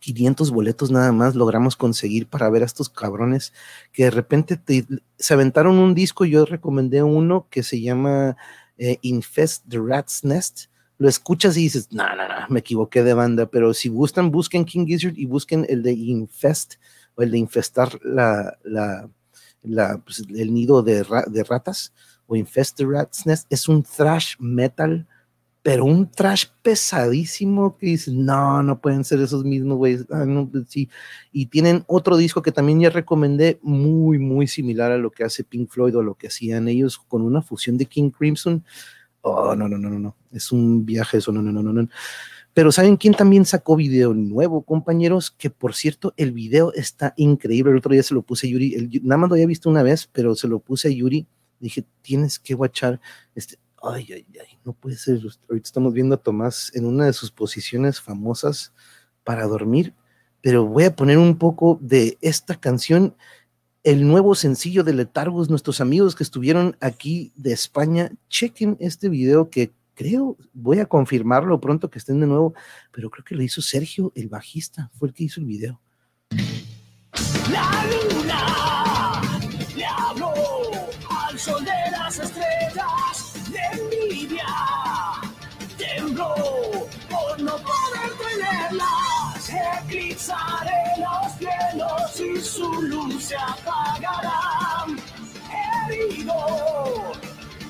[0.00, 3.52] 500 boletos nada más logramos conseguir para ver a estos cabrones
[3.92, 4.60] que de repente
[5.16, 6.24] se aventaron un disco.
[6.24, 8.36] Yo recomendé uno que se llama
[8.78, 13.12] eh, Infest the Rat's Nest lo escuchas y dices, no, no, no, me equivoqué de
[13.12, 16.74] banda, pero si gustan, busquen King Gizzard y busquen el de Infest
[17.16, 19.10] o el de infestar la, la,
[19.62, 21.92] la pues, el nido de, ratas
[22.26, 25.06] o Infest the Rat's Nest, es un thrash metal,
[25.62, 30.06] pero un thrash pesadísimo que dices, no, no pueden ser esos mismos güeyes.
[30.10, 30.88] Ah, no, pues, sí.
[31.30, 35.44] Y tienen otro disco que también ya recomendé, muy, muy similar a lo que hace
[35.44, 38.64] Pink Floyd o lo que hacían ellos con una fusión de King Crimson
[39.22, 40.16] Oh, no, no, no, no, no.
[40.32, 41.88] Es un viaje eso, no, no, no, no, no.
[42.54, 45.30] Pero ¿saben quién también sacó video nuevo, compañeros?
[45.30, 47.72] Que por cierto, el video está increíble.
[47.72, 49.00] El otro día se lo puse a Yuri.
[49.02, 51.26] nada más lo había visto una vez, pero se lo puse a Yuri.
[51.60, 53.00] Dije, tienes que watchar
[53.34, 53.58] este.
[53.82, 55.20] Ay, ay, ay, no puede ser.
[55.48, 58.72] Ahorita estamos viendo a Tomás en una de sus posiciones famosas
[59.24, 59.94] para dormir.
[60.40, 63.16] Pero voy a poner un poco de esta canción
[63.84, 69.50] el nuevo sencillo de Letargos, nuestros amigos que estuvieron aquí de España, chequen este video
[69.50, 72.54] que creo, voy a confirmarlo pronto que estén de nuevo,
[72.90, 75.80] pero creo que lo hizo Sergio, el bajista, fue el que hizo el video.
[77.50, 79.22] La luna
[79.76, 80.32] le habló
[81.10, 84.46] al sol de las estrellas de envidia,
[85.76, 86.34] tembló
[87.10, 89.50] por no poder tenerlas,
[89.84, 94.86] eclipsaré los cielos y su luz se apagará.
[95.88, 97.12] Herido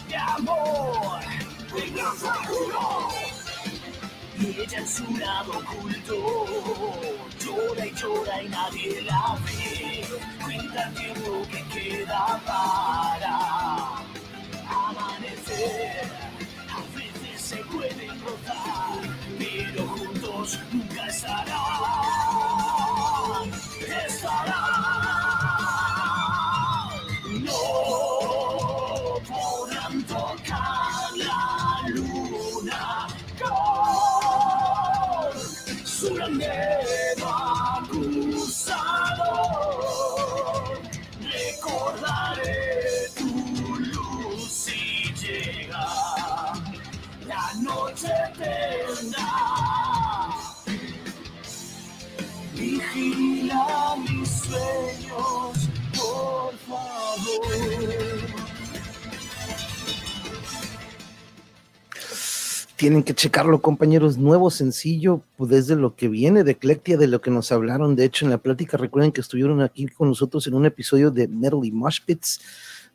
[0.08, 1.20] de amor,
[4.38, 6.14] y ella en su lado oculto
[7.38, 10.04] llora y llora y nadie la ve.
[10.42, 13.38] Cuenta el tiempo que queda para
[14.68, 16.10] amanecer.
[16.68, 19.00] A veces se pueden rotar,
[19.38, 21.52] pero juntos nunca estarán.
[24.42, 24.71] No
[53.62, 57.92] Vigila mis sueños, por favor.
[62.76, 64.18] Tienen que checarlo, compañeros.
[64.18, 67.94] Nuevo sencillo, pues desde lo que viene de Eclectia, de lo que nos hablaron.
[67.94, 71.28] De hecho, en la plática, recuerden que estuvieron aquí con nosotros en un episodio de
[71.28, 72.40] Metal y Mosh Pits.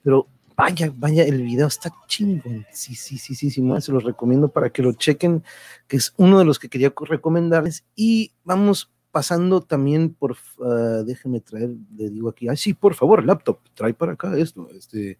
[0.04, 2.66] Pero vaya, vaya, el video está chingón.
[2.74, 5.44] Sí, sí, sí, sí, sí, más se los recomiendo para que lo chequen,
[5.88, 7.86] que es uno de los que quería recomendarles.
[7.96, 13.58] Y vamos pasando también por, uh, traer, le digo aquí, ay, sí, por favor, laptop,
[13.74, 15.18] trae para acá esto, este,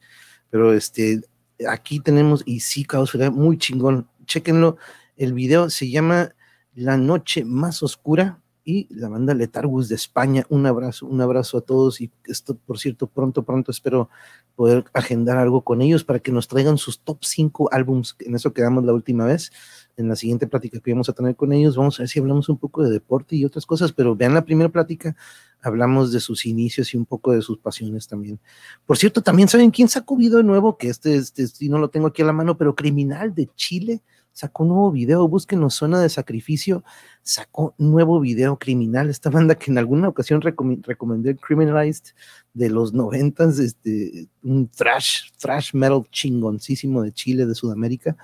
[0.52, 1.22] pero este,
[1.68, 4.78] aquí tenemos, y sí, caos, muy chingón, chequenlo,
[5.16, 6.36] el video se llama
[6.76, 10.46] La Noche Más Oscura, y la banda Letargus de España.
[10.50, 14.10] Un abrazo, un abrazo a todos y esto, por cierto, pronto, pronto espero
[14.58, 18.18] poder agendar algo con ellos para que nos traigan sus top 5 álbums.
[18.20, 19.54] En eso quedamos la última vez.
[19.98, 22.48] En la siguiente plática que vamos a tener con ellos, vamos a ver si hablamos
[22.50, 25.16] un poco de deporte y otras cosas, pero vean la primera plática,
[25.62, 28.40] hablamos de sus inicios y un poco de sus pasiones también.
[28.86, 32.08] Por cierto, también saben quién sacó video nuevo, que este, este, sí no lo tengo
[32.08, 34.02] aquí a la mano, pero Criminal de Chile
[34.38, 36.84] sacó un nuevo video, búsquenos Zona de Sacrificio,
[37.24, 42.14] sacó nuevo video criminal, esta banda que en alguna ocasión recomendé Criminalized
[42.54, 48.16] de los noventas, este, un thrash, thrash metal chingoncísimo de Chile, de Sudamérica,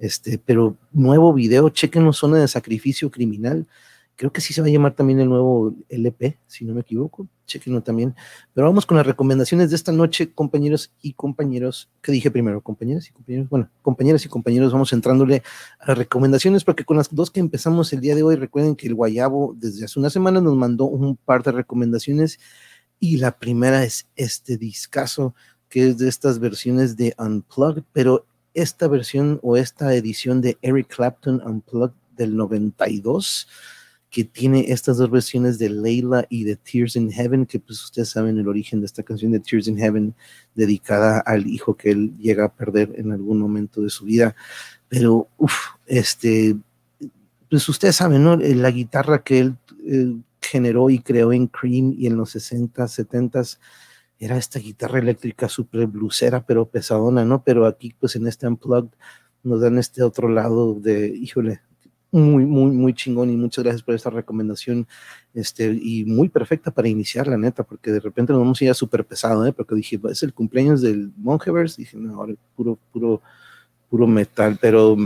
[0.00, 3.66] este, pero nuevo video, chequenos Zona de Sacrificio Criminal,
[4.16, 7.26] creo que sí se va a llamar también el nuevo LP, si no me equivoco,
[7.46, 8.14] chequenlo también.
[8.52, 11.88] Pero vamos con las recomendaciones de esta noche, compañeros y compañeros.
[12.02, 12.60] ¿Qué dije primero?
[12.60, 13.48] Compañeras y compañeros.
[13.48, 15.42] Bueno, compañeras y compañeros, vamos entrándole
[15.78, 18.94] a recomendaciones, porque con las dos que empezamos el día de hoy, recuerden que el
[18.94, 22.38] Guayabo desde hace una semana nos mandó un par de recomendaciones
[22.98, 25.34] Y la primera es este discazo,
[25.70, 30.94] que es de estas versiones de Unplugged, pero esta versión o esta edición de Eric
[30.94, 33.46] Clapton Unplugged del 92
[34.10, 38.08] que tiene estas dos versiones de Layla y de Tears in Heaven, que pues ustedes
[38.08, 40.14] saben el origen de esta canción de Tears in Heaven,
[40.54, 44.34] dedicada al hijo que él llega a perder en algún momento de su vida.
[44.88, 45.54] Pero, uff,
[45.86, 46.56] este,
[47.48, 48.36] pues ustedes saben, ¿no?
[48.36, 53.42] La guitarra que él eh, generó y creó en Cream y en los 60, 70
[54.20, 57.42] era esta guitarra eléctrica súper blusera, pero pesadona, ¿no?
[57.42, 58.90] Pero aquí, pues en este Unplugged,
[59.42, 61.62] nos dan este otro lado de, híjole,
[62.12, 64.86] muy, muy, muy chingón y muchas gracias por esta recomendación
[65.32, 68.70] este, y muy perfecta para iniciar, la neta, porque de repente nos vamos a ir
[68.70, 69.52] a súper pesado, ¿eh?
[69.52, 73.22] porque dije, es el cumpleaños del Mongeverse, dije, no, ahora puro, puro,
[73.88, 74.96] puro metal, pero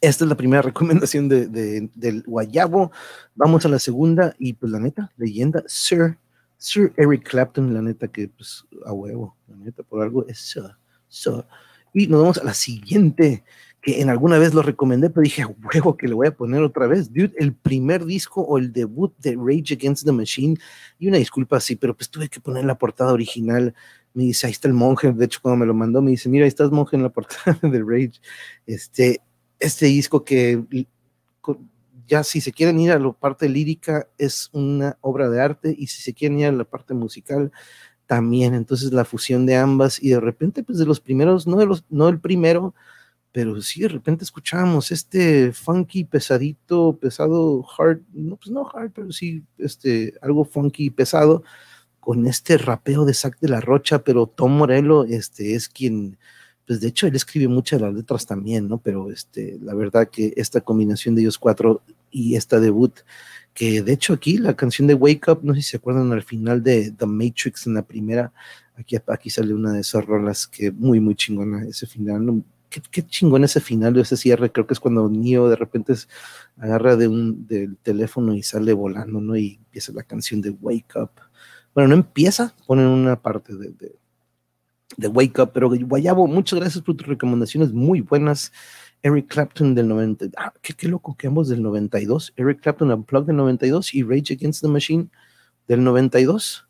[0.00, 2.90] esta es la primera recomendación de, del Guayabo,
[3.34, 6.16] vamos a la segunda y pues la neta, leyenda, Sir,
[6.64, 10.74] Sir Eric Clapton, la neta que pues a huevo, la neta por algo es Sir,
[11.08, 11.44] Sir.
[11.92, 13.44] Y nos vamos a la siguiente,
[13.82, 16.86] que en alguna vez lo recomendé, pero dije, huevo, que le voy a poner otra
[16.86, 17.12] vez.
[17.12, 20.56] Dude, el primer disco o el debut de Rage Against the Machine,
[20.98, 23.74] y una disculpa, sí, pero pues tuve que poner la portada original.
[24.14, 26.44] Me dice, ahí está el monje, de hecho, cuando me lo mandó, me dice, mira,
[26.44, 28.22] ahí estás monje en la portada de Rage.
[28.66, 29.20] Este,
[29.60, 30.64] este disco que
[32.06, 35.86] ya si se quieren ir a la parte lírica es una obra de arte y
[35.88, 37.52] si se quieren ir a la parte musical
[38.06, 41.66] también, entonces la fusión de ambas y de repente pues de los primeros, no de
[41.66, 42.74] los, no el primero,
[43.32, 49.10] pero sí de repente escuchábamos este funky pesadito, pesado, hard, no, pues no hard, pero
[49.12, 51.42] sí este, algo funky pesado,
[52.04, 56.18] con este rapeo de Zack de la Rocha, pero Tom Morello este, es quien,
[56.66, 58.78] pues de hecho él escribe muchas de las letras también, ¿no?
[58.78, 63.00] Pero este, la verdad que esta combinación de ellos cuatro y esta debut,
[63.52, 66.22] que de hecho aquí la canción de Wake Up, no sé si se acuerdan al
[66.22, 68.32] final de The Matrix en la primera,
[68.76, 72.44] aquí, aquí sale una de esas rolas que muy, muy chingona ese final, ¿no?
[72.90, 75.94] qué, chingón ese final, ese cierre, creo que es cuando Neo de repente
[76.58, 79.36] agarra de un, del teléfono y sale volando, ¿no?
[79.36, 81.10] Y empieza la canción de Wake Up.
[81.74, 83.96] Bueno, no empieza, ponen una parte de,
[84.98, 88.52] Wake Up, pero Guayabo, muchas gracias por tus recomendaciones muy buenas.
[89.02, 93.26] Eric Clapton del 90, ah, qué, qué loco que ambos del 92, Eric Clapton Unplugged
[93.26, 95.08] del 92 y Rage Against the Machine
[95.68, 96.66] del 92.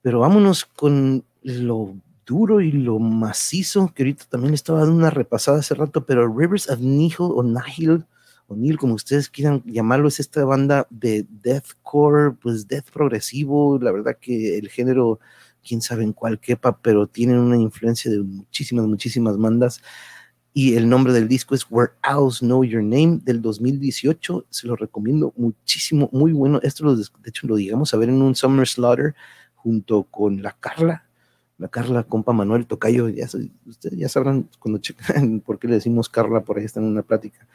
[0.00, 1.94] Pero vámonos con lo
[2.26, 6.68] duro y lo macizo, que ahorita también estaba dando una repasada hace rato, pero Rivers
[6.68, 8.04] of Nihil o Nihil,
[8.46, 13.92] o Nihil, como ustedes quieran llamarlo, es esta banda de deathcore, pues death progresivo, la
[13.92, 15.20] verdad que el género,
[15.66, 19.80] quién sabe en cuál quepa, pero tienen una influencia de muchísimas, muchísimas bandas.
[20.52, 24.46] Y el nombre del disco es Where Owls Know Your Name del 2018.
[24.50, 26.60] Se lo recomiendo muchísimo, muy bueno.
[26.62, 29.14] Esto, lo, de hecho, lo digamos a ver en un Summer Slaughter
[29.64, 31.06] junto con la Carla,
[31.56, 33.24] la Carla, compa Manuel Tocayo, ya,
[33.66, 37.02] ustedes ya sabrán cuando checan por qué le decimos Carla, por ahí están en una
[37.02, 37.46] plática,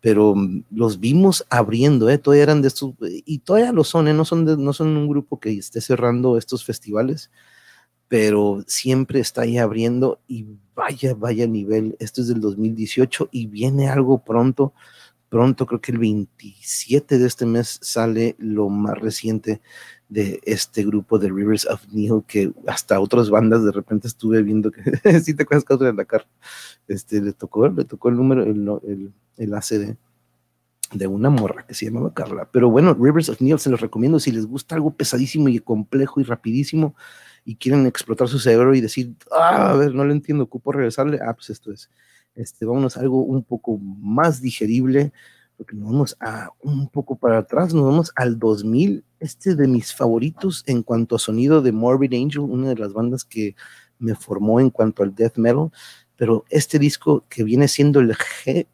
[0.00, 2.18] pero mm, los vimos abriendo, ¿eh?
[2.18, 4.14] todavía eran de estos, y todavía lo son, ¿eh?
[4.14, 7.32] no, son no son un grupo que esté cerrando estos festivales,
[8.08, 13.88] pero siempre está ahí abriendo y vaya, vaya nivel, esto es del 2018 y viene
[13.88, 14.74] algo pronto,
[15.28, 19.60] pronto creo que el 27 de este mes sale lo más reciente
[20.08, 24.70] de este grupo de Rivers of Nihil que hasta otras bandas de repente estuve viendo
[24.70, 24.82] que
[25.20, 26.26] si te acuerdas de la cara
[26.86, 29.96] este le tocó le tocó el número el, el, ACD
[30.92, 32.48] de una morra que se llamaba Carla.
[32.52, 36.20] Pero bueno Rivers of Nihil se los recomiendo si les gusta algo pesadísimo y complejo
[36.20, 36.94] y rapidísimo
[37.46, 41.18] y quieren explotar su cerebro y decir ah, a ver no lo entiendo ocupo regresarle
[41.26, 41.88] ah pues esto es
[42.34, 45.12] este vámonos a algo un poco más digerible
[45.56, 49.94] porque nos vamos a un poco para atrás, nos vamos al 2000, este de mis
[49.94, 53.54] favoritos en cuanto a sonido de Morbid Angel, una de las bandas que
[53.98, 55.70] me formó en cuanto al death metal,
[56.16, 58.66] pero este disco que viene siendo el G,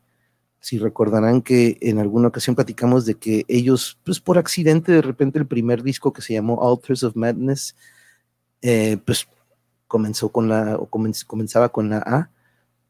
[0.61, 5.39] si recordarán que en alguna ocasión platicamos de que ellos, pues por accidente, de repente
[5.39, 7.77] el primer disco que se llamó Altars of Madness,
[8.63, 9.29] eh, pues
[9.87, 12.31] comenzó con la, o comenzaba con la A,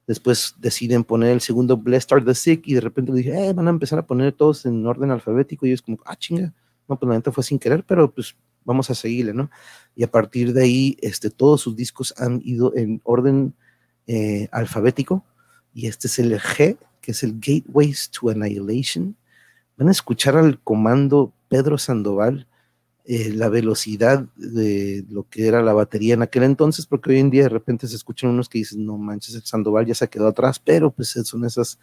[0.06, 3.68] Después deciden poner el segundo Blessed Are the Sick y de repente dije, eh, van
[3.68, 6.52] a empezar a poner todos en orden alfabético y es como, ah, chinga,
[6.88, 9.50] no, pues la neta fue sin querer, pero pues vamos a seguirle, ¿no?
[9.94, 13.54] Y a partir de ahí, este, todos sus discos han ido en orden
[14.08, 15.24] eh, alfabético
[15.72, 19.16] y este es el G, que es el Gateways to Annihilation.
[19.76, 22.48] Van a escuchar al comando Pedro Sandoval
[23.04, 27.30] eh, la velocidad de lo que era la batería en aquel entonces, porque hoy en
[27.30, 30.28] día de repente se escuchan unos que dicen, no manches, el Sandoval ya se quedó
[30.28, 31.78] atrás, pero pues son esas,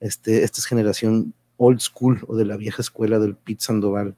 [0.00, 4.16] este, esta es generación old school o de la vieja escuela del Pete Sandoval.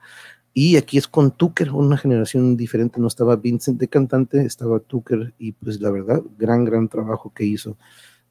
[0.52, 3.00] Y aquí es con Tucker, una generación diferente.
[3.00, 5.32] No estaba Vincent de cantante, estaba Tucker.
[5.38, 7.76] Y pues la verdad, gran, gran trabajo que hizo.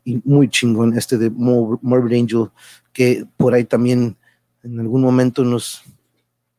[0.04, 2.50] Y muy chingón este de Morbid Angel,
[2.94, 4.18] que por ahí también
[4.64, 5.84] en algún momento nos,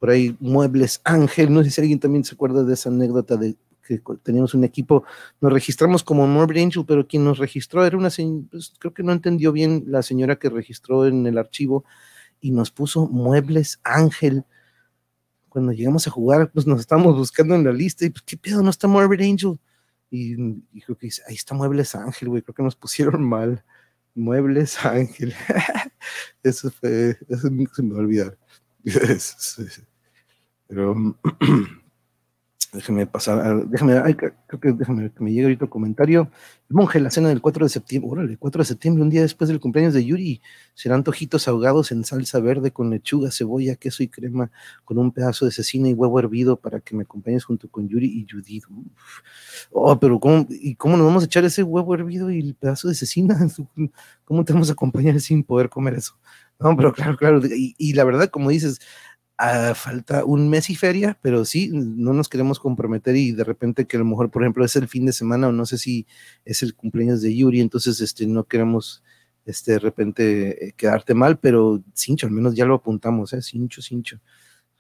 [0.01, 3.57] por ahí Muebles Ángel, no sé si alguien también se acuerda de esa anécdota de
[3.83, 5.05] que teníamos un equipo,
[5.41, 9.03] nos registramos como Morbid Angel, pero quien nos registró era una señora, pues, creo que
[9.03, 11.85] no entendió bien la señora que registró en el archivo
[12.41, 14.45] y nos puso Muebles Ángel
[15.49, 18.63] cuando llegamos a jugar, pues nos estábamos buscando en la lista y pues, ¿qué pedo?
[18.63, 19.59] No está Morbid Angel.
[20.11, 20.37] Y,
[20.81, 23.65] creo que dice, ahí está Muebles Ángel, güey, creo que nos pusieron mal.
[24.15, 25.35] Muebles Ángel.
[26.43, 28.39] eso fue, eso nunca se me va a olvidar.
[30.71, 30.95] Pero
[32.73, 36.31] Déjeme pasar, déjame, ay, creo que que me llegue ahorita el comentario.
[36.69, 39.49] El monje, la cena del 4 de septiembre, órale, 4 de septiembre, un día después
[39.49, 40.41] del cumpleaños de Yuri,
[40.75, 44.53] serán antojitos ahogados en salsa verde con lechuga, cebolla, queso y crema,
[44.85, 48.07] con un pedazo de cecina y huevo hervido para que me acompañes junto con Yuri
[48.07, 48.67] y Judith.
[49.73, 52.87] Oh, pero ¿cómo, ¿y cómo nos vamos a echar ese huevo hervido y el pedazo
[52.87, 53.37] de cecina?
[54.25, 56.15] ¿Cómo te vamos a acompañar sin poder comer eso?
[56.61, 58.81] No, pero claro, claro, y, y la verdad, como dices,
[59.75, 63.97] falta un mes y feria, pero sí, no nos queremos comprometer y de repente que
[63.97, 66.07] a lo mejor, por ejemplo, es el fin de semana o no sé si
[66.45, 69.03] es el cumpleaños de Yuri, entonces este, no queremos
[69.47, 73.43] este, de repente eh, quedarte mal, pero Cincho, al menos ya lo apuntamos, ¿eh?
[73.43, 74.21] Cincho, Cincho.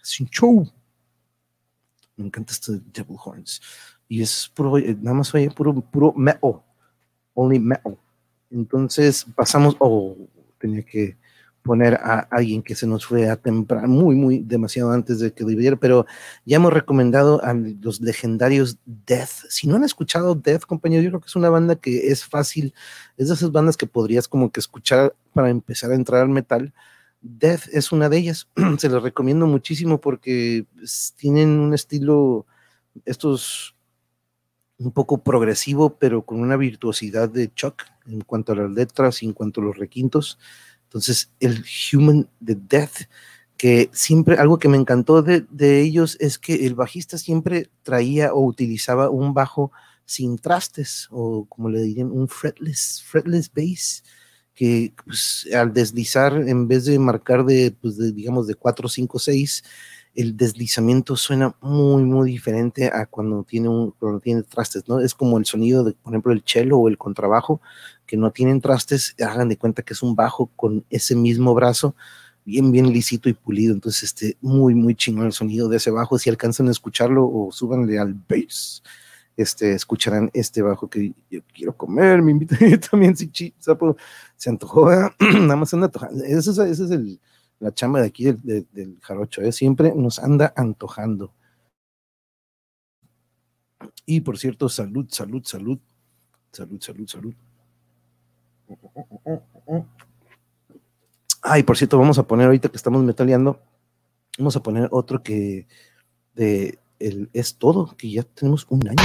[0.02, 0.46] Cincho.
[2.16, 3.60] Me encanta este Devil Horns.
[4.08, 6.60] Y es puro, eh, nada más oye puro, puro metal.
[7.34, 7.98] Only metal.
[8.50, 10.16] Entonces pasamos, oh,
[10.58, 11.16] tenía que
[11.62, 15.44] poner a alguien que se nos fue a temprano, muy, muy demasiado antes de que
[15.44, 16.06] viviera, pero
[16.44, 19.46] ya hemos recomendado a los legendarios Death.
[19.48, 22.74] Si no han escuchado Death, compañero, yo creo que es una banda que es fácil,
[23.16, 26.72] es de esas bandas que podrías como que escuchar para empezar a entrar al metal.
[27.20, 28.48] Death es una de ellas,
[28.78, 32.46] se los recomiendo muchísimo porque pues, tienen un estilo,
[33.04, 33.74] estos
[34.78, 39.26] un poco progresivo, pero con una virtuosidad de Chuck en cuanto a las letras y
[39.26, 40.38] en cuanto a los requintos
[40.90, 43.06] entonces, el Human the Death,
[43.56, 45.46] que siempre, algo que me encantó de,
[45.80, 49.70] ellos es que el bajista siempre traía o utilizaba un bajo
[50.04, 54.02] sin trastes, o como le dirían, un fretless, fretless bass,
[54.52, 59.18] que pues, al deslizar, en vez de marcar de, pues, de, digamos, de 4, 5,
[59.20, 59.62] 6,
[60.14, 65.00] el deslizamiento suena muy, muy diferente a cuando tiene, un, cuando tiene trastes, ¿no?
[65.00, 67.60] Es como el sonido de, por ejemplo, el cello o el contrabajo,
[68.06, 71.94] que no tienen trastes, hagan de cuenta que es un bajo con ese mismo brazo,
[72.44, 73.72] bien, bien lisito y pulido.
[73.72, 76.18] Entonces, este, muy, muy chingón el sonido de ese bajo.
[76.18, 78.82] Si alcanzan a escucharlo o súbanle al bass,
[79.36, 82.58] este, escucharán este bajo que yo quiero comer, me invitan
[82.90, 83.96] también, si sapo,
[84.36, 84.90] se antojó,
[85.20, 86.24] nada más anda antojando.
[86.24, 87.20] Esa es, es el,
[87.60, 89.52] la chamba de aquí del, del, jarocho, ¿eh?
[89.52, 91.32] siempre nos anda antojando.
[94.06, 95.78] Y por cierto, salud, salud, salud,
[96.50, 97.34] salud, salud, salud.
[101.42, 103.60] Ay, por cierto, vamos a poner ahorita que estamos metaleando,
[104.38, 105.66] vamos a poner otro que
[106.34, 108.96] de el es todo, que ya tenemos un año.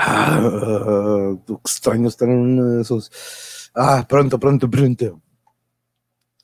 [0.00, 1.34] Ah,
[1.64, 3.10] extraño estar en uno de esos
[3.74, 5.20] Ah, pronto, pronto, pronto.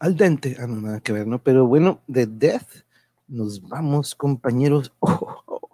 [0.00, 1.42] Al dente, ah, no, nada que ver, ¿no?
[1.42, 2.84] Pero bueno, de Death
[3.28, 4.92] nos vamos, compañeros.
[5.46, 5.70] Oh,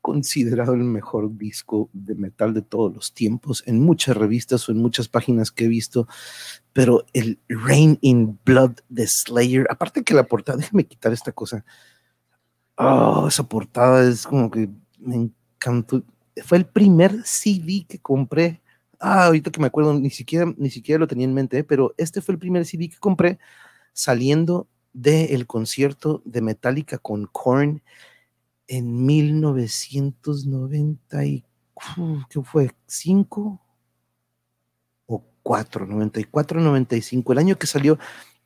[0.00, 4.78] considerado el mejor disco de metal de todos los tiempos en muchas revistas o en
[4.78, 6.06] muchas páginas que he visto,
[6.72, 11.64] pero el Rain in Blood de Slayer, aparte que la portada, déjame quitar esta cosa.
[12.76, 14.68] Oh, esa portada es como que
[15.00, 16.04] me encantó.
[16.44, 18.60] Fue el primer CD que compré
[18.98, 22.22] Ah, ahorita que me acuerdo, ni siquiera, ni siquiera lo tenía en mente, pero este
[22.22, 23.38] fue el primer CD que compré
[23.92, 27.82] saliendo del concierto de Metallica con Korn
[28.68, 31.44] en 1990 y,
[32.30, 32.70] ¿qué fue?
[32.86, 33.60] ¿Cinco?
[35.06, 37.98] o cuatro, 94, 95, el año que salió,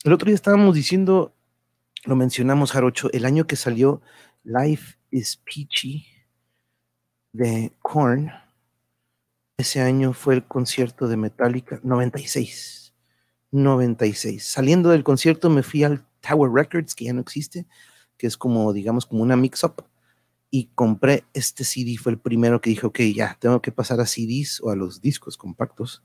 [0.05, 1.35] el otro día estábamos diciendo,
[2.05, 4.03] lo mencionamos, Jarocho, el año que salió
[4.45, 6.07] Life is Peachy
[7.33, 8.31] de Korn
[9.61, 12.95] ese año fue el concierto de Metallica 96.
[13.51, 14.43] 96.
[14.43, 17.67] Saliendo del concierto me fui al Tower Records, que ya no existe,
[18.17, 19.85] que es como, digamos, como una mix-up,
[20.51, 21.97] y compré este CD.
[21.99, 25.01] Fue el primero que dije, ok, ya, tengo que pasar a CDs o a los
[25.01, 26.03] discos compactos,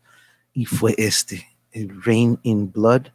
[0.53, 3.07] y fue este, el Rain in Blood.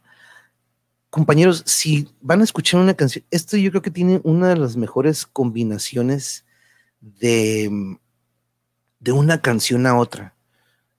[1.09, 4.77] Compañeros, si van a escuchar una canción, esto yo creo que tiene una de las
[4.77, 6.45] mejores combinaciones
[7.01, 7.97] de,
[8.99, 10.35] de una canción a otra.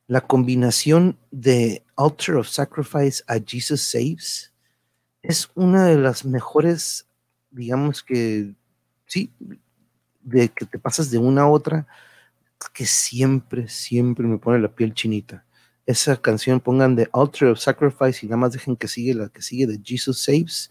[0.07, 4.53] La combinación de Altar of Sacrifice a Jesus Saves
[5.22, 7.07] es una de las mejores,
[7.50, 8.55] digamos que,
[9.07, 9.32] sí,
[10.20, 11.86] de que te pasas de una a otra,
[12.72, 15.44] que siempre, siempre me pone la piel chinita.
[15.86, 19.42] Esa canción pongan de Altar of Sacrifice y nada más dejen que sigue la que
[19.42, 20.70] sigue de Jesus Saves.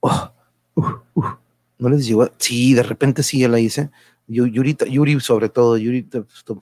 [0.00, 0.32] Oh,
[0.74, 1.24] uh, uh,
[1.78, 2.30] no les llegó.
[2.38, 3.90] Sí, de repente sí ya la hice.
[4.26, 6.08] Yuri, Yuri sobre todo, Yuri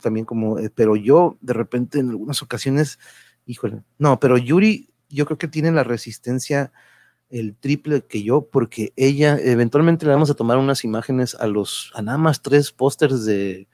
[0.01, 2.99] también como, eh, pero yo de repente en algunas ocasiones,
[3.45, 6.71] híjole, no, pero Yuri yo creo que tiene la resistencia
[7.29, 11.91] el triple que yo, porque ella, eventualmente le vamos a tomar unas imágenes a los,
[11.95, 13.67] a nada más tres pósters de,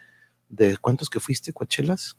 [0.47, 2.17] de, ¿cuántos que fuiste, Coachelas?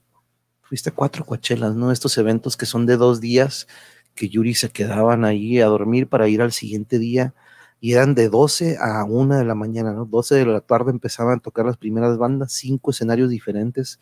[0.61, 1.93] Fuiste cuatro Coachelas, ¿no?
[1.93, 3.69] Estos eventos que son de dos días,
[4.15, 7.35] que Yuri se quedaban ahí a dormir para ir al siguiente día
[7.81, 10.05] y eran de 12 a 1 de la mañana, ¿no?
[10.05, 13.99] 12 de la tarde empezaban a tocar las primeras bandas, cinco escenarios diferentes.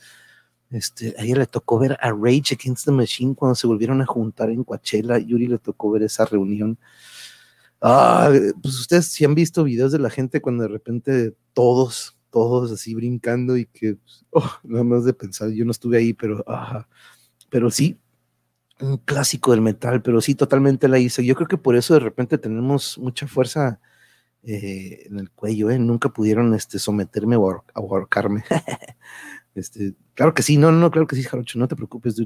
[0.70, 4.06] Este, a ella le tocó ver a Rage Against the Machine cuando se volvieron a
[4.06, 5.18] juntar en Coachella.
[5.18, 6.78] Yuri le tocó ver esa reunión.
[7.80, 12.72] Ah, pues ustedes si han visto videos de la gente cuando de repente todos, todos
[12.72, 13.98] así brincando y que,
[14.30, 16.88] oh, nada más de pensar, yo no estuve ahí, pero, ah,
[17.48, 17.98] pero sí,
[18.80, 21.24] un clásico del metal, pero sí, totalmente la hice.
[21.24, 23.80] Yo creo que por eso de repente tenemos mucha fuerza
[24.42, 25.78] eh, en el cuello, ¿eh?
[25.78, 28.44] Nunca pudieron este, someterme o ahorcarme.
[29.54, 32.16] este, claro que sí, no, no, claro que sí, Jarocho, no te preocupes,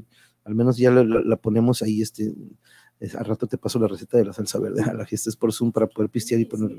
[0.44, 2.32] Al menos ya la, ponemos ahí, este,
[3.16, 5.52] al rato te paso la receta de la salsa verde a la fiesta es por
[5.52, 6.70] Zoom para poder pistear y poner.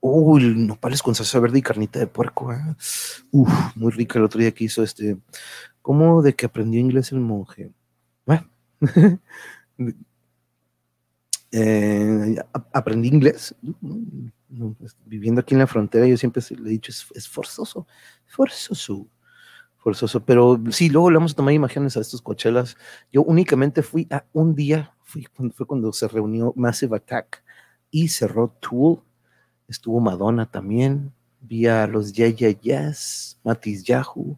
[0.00, 2.52] Uy, nopales con salsa verde y carnita de puerco.
[2.52, 2.58] ¿eh?
[3.30, 5.16] Uf, muy rica el otro día que hizo este.
[5.80, 7.72] ¿Cómo de que aprendió inglés el monje?
[11.56, 12.34] Eh,
[12.72, 13.54] aprendí inglés.
[15.06, 17.86] Viviendo aquí en la frontera, yo siempre le he dicho, es, forzoso,
[18.26, 19.06] forzoso,
[19.76, 20.24] forzoso.
[20.24, 22.76] Pero sí, luego le vamos a tomar imágenes a estos cochelas.
[23.12, 27.44] Yo únicamente fui a un día, fui, fue cuando se reunió Massive Attack
[27.92, 29.00] y cerró Tool.
[29.68, 31.12] Estuvo Madonna también.
[31.40, 34.36] Vi a los Yeah Yeah Yes, Matis Yahoo.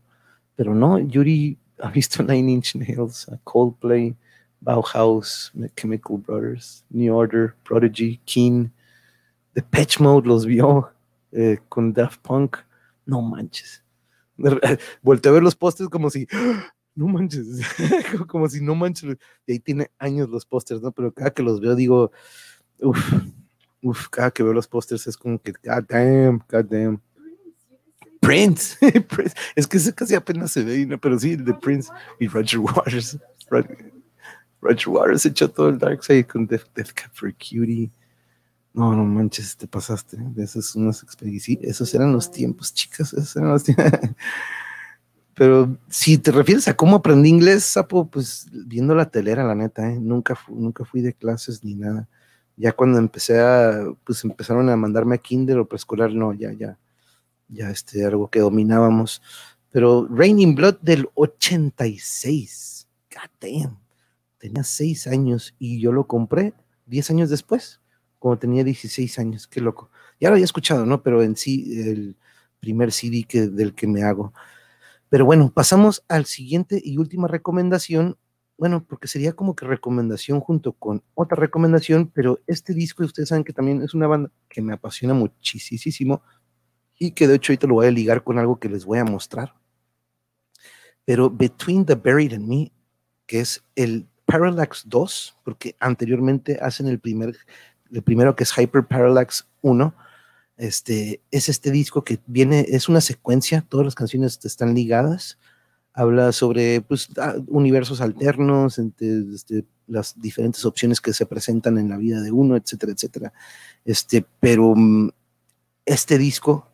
[0.55, 4.17] Pero no, Yuri ha visto Nine Inch Nails, Coldplay,
[4.61, 8.73] Bauhaus, Chemical Brothers, New Order, Prodigy, Keen,
[9.55, 10.91] The Patch Mode los vio
[11.33, 12.59] eh, con Daft Punk.
[13.07, 13.83] No manches.
[15.03, 16.27] Volté a ver los pósters como si,
[16.95, 17.63] no manches,
[18.29, 19.17] como si no manches.
[19.47, 20.93] Y ahí tiene años los pósters, ¿no?
[20.93, 22.11] Pero cada que los veo digo,
[22.81, 23.13] uff,
[23.83, 27.01] uff, cada que veo los pósters es como que, god damn, god damn.
[28.21, 28.77] Prince.
[29.55, 30.99] es que ese casi apenas se ve, ¿no?
[30.99, 33.19] pero sí, de Prince y Roger Waters.
[34.87, 37.91] Waters echó todo el Dark Side con Death, Death Cutie.
[38.73, 40.19] No, no manches, te pasaste.
[40.19, 41.69] De esas unas expediciones.
[41.69, 43.13] Esos eran los tiempos, chicas.
[43.13, 43.87] Esos eran los tiempos.
[45.37, 49.87] Pero si te refieres a cómo aprendí inglés, sapo, pues viendo la telera, la neta,
[49.87, 49.99] ¿eh?
[50.01, 52.09] nunca, nunca fui de clases ni nada.
[52.57, 56.79] Ya cuando empecé a, pues empezaron a mandarme a kinder o preescolar, no, ya, ya,
[57.49, 59.21] ya este, algo que dominábamos.
[59.71, 63.79] Pero Raining Blood del 86, god damn,
[64.47, 66.55] tenía 6 años y yo lo compré
[66.87, 67.81] 10 años después,
[68.19, 69.91] cuando tenía 16 años, qué loco.
[70.21, 71.03] Ya lo había escuchado, ¿no?
[71.03, 72.17] Pero en sí, el
[72.61, 74.33] primer CD que, del que me hago.
[75.09, 78.17] Pero bueno, pasamos al siguiente y última recomendación.
[78.57, 83.45] Bueno, porque sería como que recomendación junto con otra recomendación, pero este disco, ustedes saben
[83.45, 86.23] que también es una banda que me apasiona muchísimo,
[86.99, 89.05] y que de hecho ahorita lo voy a ligar con algo que les voy a
[89.05, 89.55] mostrar.
[91.05, 92.73] Pero Between the Buried and Me,
[93.27, 97.37] que es el Parallax 2, porque anteriormente hacen el primer,
[97.91, 99.95] el primero que es Hyper Parallax 1,
[100.57, 105.39] este, es este disco que viene, es una secuencia, todas las canciones están ligadas,
[105.93, 111.89] habla sobre pues, ah, universos alternos, entre, este, las diferentes opciones que se presentan en
[111.89, 113.33] la vida de uno, etcétera, etcétera.
[113.85, 115.11] Este, pero mm,
[115.85, 116.69] este disco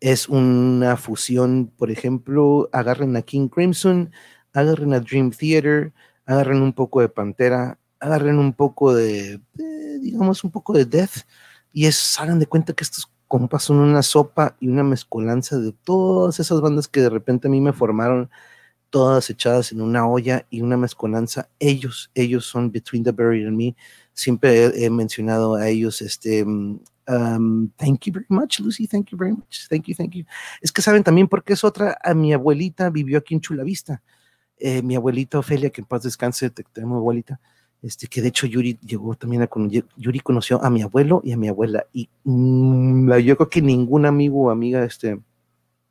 [0.00, 4.10] es una fusión, por ejemplo, agarren a King Crimson,
[4.52, 5.92] agarren a Dream Theater,
[6.28, 9.40] agarren un poco de Pantera, agarren un poco de,
[10.00, 11.24] digamos, un poco de Death,
[11.72, 15.72] y es, hagan de cuenta que estos compas son una sopa y una mezcolanza de
[15.72, 18.30] todas esas bandas que de repente a mí me formaron,
[18.90, 21.48] todas echadas en una olla y una mezcolanza.
[21.58, 23.74] Ellos, ellos son Between the Buried and Me.
[24.12, 28.86] Siempre he, mencionado a ellos, este, mm, Um, thank you very much, Lucy.
[28.86, 29.66] Thank you very much.
[29.70, 30.26] Thank you, thank you.
[30.60, 31.96] Es que saben también porque es otra.
[32.04, 34.02] A mi abuelita vivió aquí en Chulavista.
[34.60, 37.40] Eh, mi abuelita Ofelia, que en paz descanse, te, tenemos abuelita.
[37.80, 39.48] Este, que de hecho Yuri llegó también a
[39.96, 41.86] Yuri conoció a mi abuelo y a mi abuela.
[41.92, 45.20] Y mm, yo creo que ningún amigo o amiga este,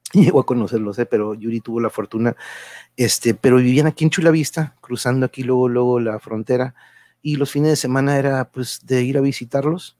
[0.13, 1.05] llegó a conocerlos, ¿eh?
[1.05, 2.36] pero Yuri tuvo la fortuna,
[2.95, 6.76] este, pero vivían aquí en Chula Vista, cruzando aquí luego, luego la frontera,
[7.22, 9.97] y los fines de semana era pues de ir a visitarlos,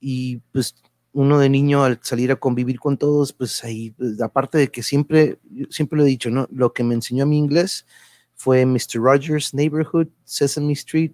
[0.00, 0.76] y pues
[1.16, 4.82] uno de niño al salir a convivir con todos, pues ahí, pues, aparte de que
[4.82, 5.38] siempre,
[5.70, 6.46] siempre lo he dicho, ¿no?
[6.52, 7.86] Lo que me enseñó a mi inglés
[8.34, 9.00] fue Mr.
[9.00, 11.12] Rogers Neighborhood, Sesame Street,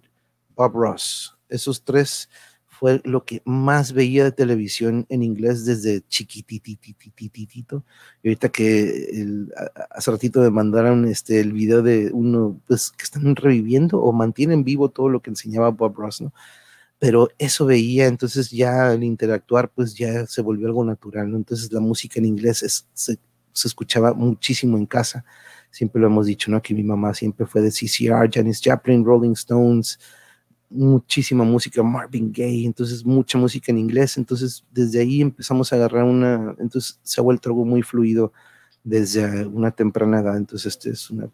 [0.57, 1.37] Bob Ross.
[1.47, 2.27] Esos tres
[2.67, 7.85] fue lo que más veía de televisión en inglés desde chiquitititititito.
[8.21, 9.47] Y ahorita que
[9.89, 14.65] hace ratito me mandaron este, el video de uno, pues que están reviviendo o mantienen
[14.65, 16.33] vivo todo lo que enseñaba Bob Ross, ¿no?
[17.03, 21.35] Pero eso veía, entonces ya al interactuar, pues ya se volvió algo natural.
[21.35, 22.59] Entonces la música en inglés
[22.93, 23.17] se,
[23.51, 25.25] se escuchaba muchísimo en casa.
[25.69, 26.61] Siempre lo hemos dicho, ¿no?
[26.61, 29.99] Que mi mamá siempre fue de CCR, Janis Joplin, Rolling Stones,
[30.69, 36.05] muchísima música, Marvin Gaye, entonces mucha música en inglés, entonces desde ahí empezamos a agarrar
[36.05, 38.31] una, entonces se ha vuelto algo muy fluido
[38.81, 41.29] desde una temprana edad, entonces este es una,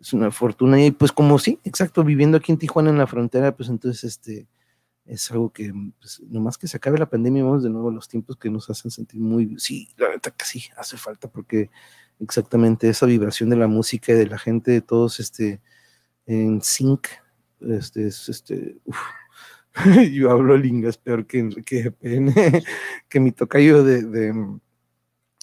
[0.00, 3.54] es una fortuna y pues como sí, exacto, viviendo aquí en Tijuana en la frontera,
[3.56, 4.48] pues entonces este
[5.08, 8.08] es algo que pues, nomás que se acabe la pandemia, vamos de nuevo a los
[8.08, 11.70] tiempos que nos hacen sentir muy, sí, la verdad que sí, hace falta porque
[12.20, 15.60] exactamente esa vibración de la música y de la gente, de todos este
[16.26, 17.08] en sync,
[17.60, 18.76] este, es, este,
[20.12, 21.94] yo hablo el inglés peor que, que,
[23.08, 24.34] que mi tocayo de, de,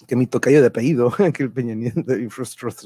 [0.06, 2.82] que mi tocayo de apellido, que el Peña de infrastructure.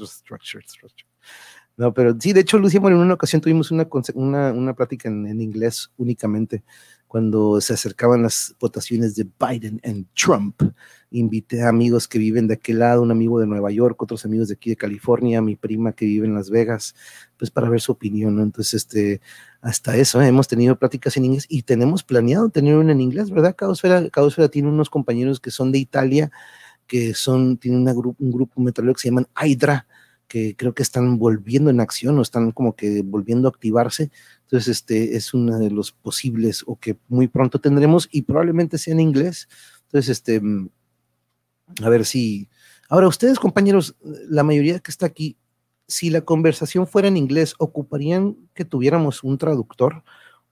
[1.81, 5.09] No, pero sí, de hecho, Lucía, bueno, en una ocasión tuvimos una, una, una plática
[5.09, 6.63] en, en, inglés únicamente
[7.07, 10.61] cuando se acercaban las votaciones de Biden y Trump.
[11.09, 14.49] Invité a amigos que viven de aquel lado, un amigo de Nueva York, otros amigos
[14.49, 16.93] de aquí de California, mi prima que vive en Las Vegas,
[17.35, 18.35] pues para ver su opinión.
[18.35, 18.43] ¿no?
[18.43, 19.19] Entonces, este,
[19.59, 20.27] hasta eso, ¿eh?
[20.27, 23.55] hemos tenido pláticas en inglés y tenemos planeado tener una en inglés, ¿verdad?
[23.55, 26.29] Caosfera, Caosfera tiene unos compañeros que son de Italia,
[26.85, 29.87] que son, tienen una un grupo metalero que se llaman Hydra,
[30.31, 34.11] que creo que están volviendo en acción o están como que volviendo a activarse.
[34.43, 38.93] Entonces, este es uno de los posibles o que muy pronto tendremos y probablemente sea
[38.93, 39.49] en inglés.
[39.87, 40.69] Entonces, este, mm,
[41.83, 42.47] a ver si...
[42.87, 43.97] Ahora, ustedes, compañeros,
[44.29, 45.35] la mayoría que está aquí,
[45.85, 50.01] si la conversación fuera en inglés, ¿ocuparían que tuviéramos un traductor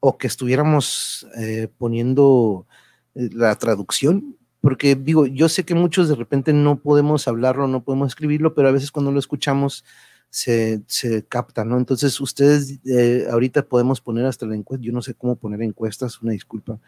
[0.01, 2.67] o que estuviéramos eh, poniendo
[3.15, 4.36] eh, la traducción?
[4.62, 8.68] Porque digo, yo sé que muchos de repente no podemos hablarlo, no podemos escribirlo, pero
[8.68, 9.86] a veces cuando lo escuchamos
[10.30, 11.78] se, se capta, ¿no?
[11.78, 16.22] Entonces ustedes eh, ahorita podemos poner hasta la encuesta, yo no sé cómo poner encuestas,
[16.22, 16.80] una disculpa,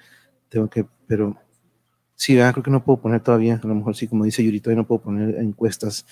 [0.49, 1.37] tengo que, pero
[2.15, 4.81] sí, creo que no puedo poner todavía, a lo mejor sí, como dice Yuri, todavía
[4.81, 6.05] no puedo poner encuestas,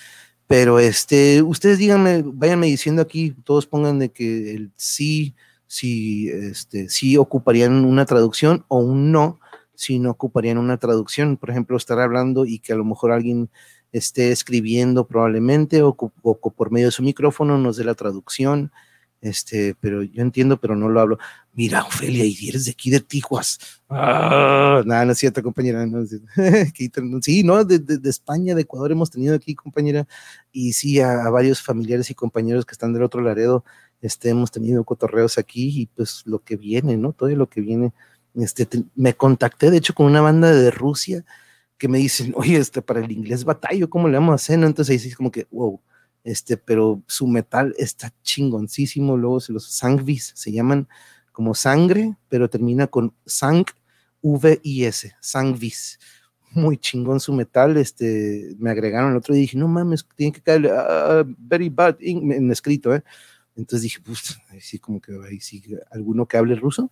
[0.47, 5.35] pero este, ustedes díganme, váyanme diciendo aquí, todos pongan de que el sí,
[5.67, 9.39] sí, este, sí ocuparían una traducción o un no,
[9.79, 11.37] si no ocuparían una traducción.
[11.37, 13.49] Por ejemplo, estar hablando y que a lo mejor alguien
[13.93, 18.73] esté escribiendo probablemente o, por medio de su micrófono nos dé la traducción.
[19.21, 21.17] Este, pero yo entiendo, pero no lo hablo.
[21.53, 23.57] Mira, Ofelia, y eres de aquí de Tijuas.
[23.87, 25.87] Ah, nada, no es cierto, compañera.
[27.21, 30.05] sí, no, de, España, de Ecuador hemos tenido aquí, compañera,
[30.51, 33.63] y sí, a, varios familiares y compañeros que están del otro Laredo,
[34.01, 37.13] este, hemos tenido cotorreos aquí y pues lo que viene, ¿no?
[37.13, 37.93] Todo lo que viene
[38.35, 41.25] este, me contacté, de hecho, con una banda de Rusia
[41.77, 44.63] que me dicen, oye, este, para el inglés batallo, ¿cómo le vamos a hacer?
[44.63, 45.81] Entonces ahí sí como que, wow,
[46.23, 50.87] este, pero su metal está chingoncísimo, luego se los sangvis se llaman
[51.31, 53.65] como sangre, pero termina con sang,
[54.21, 55.99] V I S, sangvis.
[56.51, 60.33] Muy chingón su metal, este, me agregaron el otro día y dije, no mames, tiene
[60.33, 63.03] que caer uh, very bad en escrito, ¿eh?
[63.55, 65.61] Entonces dije, pues, ahí sí, como que ahí sí,
[65.91, 66.91] alguno que hable ruso.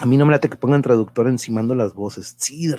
[0.00, 2.36] A mí no me late que pongan traductor encimando las voces.
[2.38, 2.72] Sí,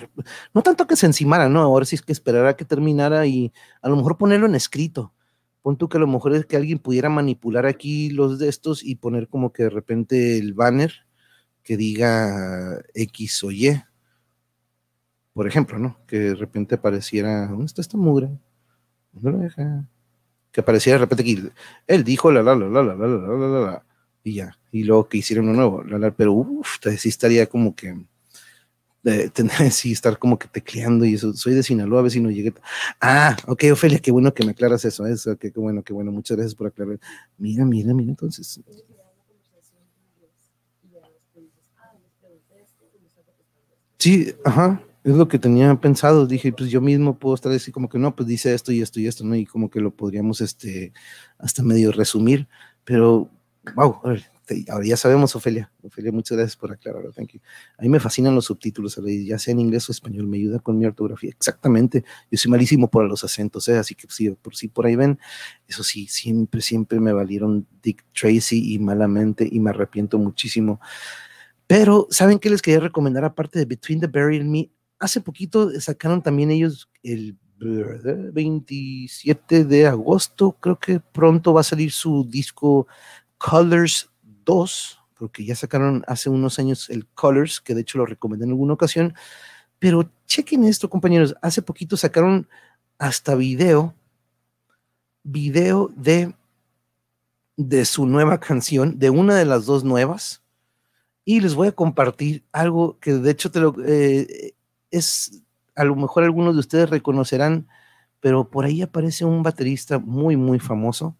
[0.54, 3.52] no tanto que se encimara, no, ahora sí es que esperará que terminara y
[3.82, 5.14] a lo mejor ponerlo en escrito.
[5.62, 8.84] Pon tú que a lo mejor es que alguien pudiera manipular aquí los de estos
[8.84, 10.94] y poner como que de repente el banner
[11.64, 13.82] que diga X o Y.
[15.34, 16.00] Por ejemplo, ¿no?
[16.08, 18.30] Que de repente apareciera, ¿dónde está esta mugre?
[19.12, 19.86] ¿Dónde lo deja?
[20.52, 21.50] Que apareciera de repente aquí,
[21.88, 23.86] él dijo la la la la la la la la la
[24.24, 24.59] y ya.
[24.72, 27.96] Y luego que hicieron uno nuevo, pero uff, sí estaría como que
[29.04, 31.34] de tener sí estar como que tecleando y eso.
[31.34, 32.54] Soy de Sinaloa, a ver si no llegué.
[33.02, 36.38] Ah, ok, Ofelia, qué bueno que me aclaras eso, eso, qué bueno, qué bueno, muchas
[36.38, 37.00] gracias por aclarar.
[37.38, 38.60] Mira, mira, mira, entonces.
[43.98, 46.26] Sí, ajá, es lo que tenía pensado.
[46.26, 49.00] Dije, pues yo mismo puedo estar así como que no, pues dice esto y esto
[49.00, 49.36] y esto, ¿no?
[49.36, 50.94] Y como que lo podríamos, este,
[51.38, 52.48] hasta medio resumir,
[52.86, 53.30] pero
[53.76, 54.00] wow,
[54.70, 55.72] ahora ya sabemos, Ofelia.
[55.82, 57.12] Ofelia, muchas gracias por aclararlo.
[57.12, 57.42] Thank you.
[57.78, 60.78] A mí me fascinan los subtítulos, ya sea en inglés o español, me ayuda con
[60.78, 61.30] mi ortografía.
[61.30, 62.04] Exactamente.
[62.32, 63.78] Yo soy malísimo por los acentos, ¿eh?
[63.78, 64.08] así que
[64.42, 65.20] por si por ahí ven,
[65.68, 70.80] eso sí, siempre, siempre me valieron Dick Tracy y malamente y me arrepiento muchísimo.
[71.68, 74.72] Pero, ¿saben qué les quería recomendar aparte de Between the Berry and Me?
[74.98, 81.92] Hace poquito sacaron también ellos el 27 de agosto, creo que pronto va a salir
[81.92, 82.88] su disco
[83.38, 84.09] Colors
[84.50, 88.52] 2, porque ya sacaron hace unos años el Colors, que de hecho lo recomendé en
[88.52, 89.14] alguna ocasión,
[89.78, 92.48] pero chequen esto, compañeros, hace poquito sacaron
[92.98, 93.94] hasta video,
[95.24, 96.34] video de,
[97.58, 100.42] de su nueva canción, de una de las dos nuevas,
[101.26, 103.52] y les voy a compartir algo que de hecho
[103.86, 104.54] eh,
[104.90, 105.44] es,
[105.76, 107.68] a lo mejor algunos de ustedes reconocerán,
[108.20, 111.16] pero por ahí aparece un baterista muy, muy famoso,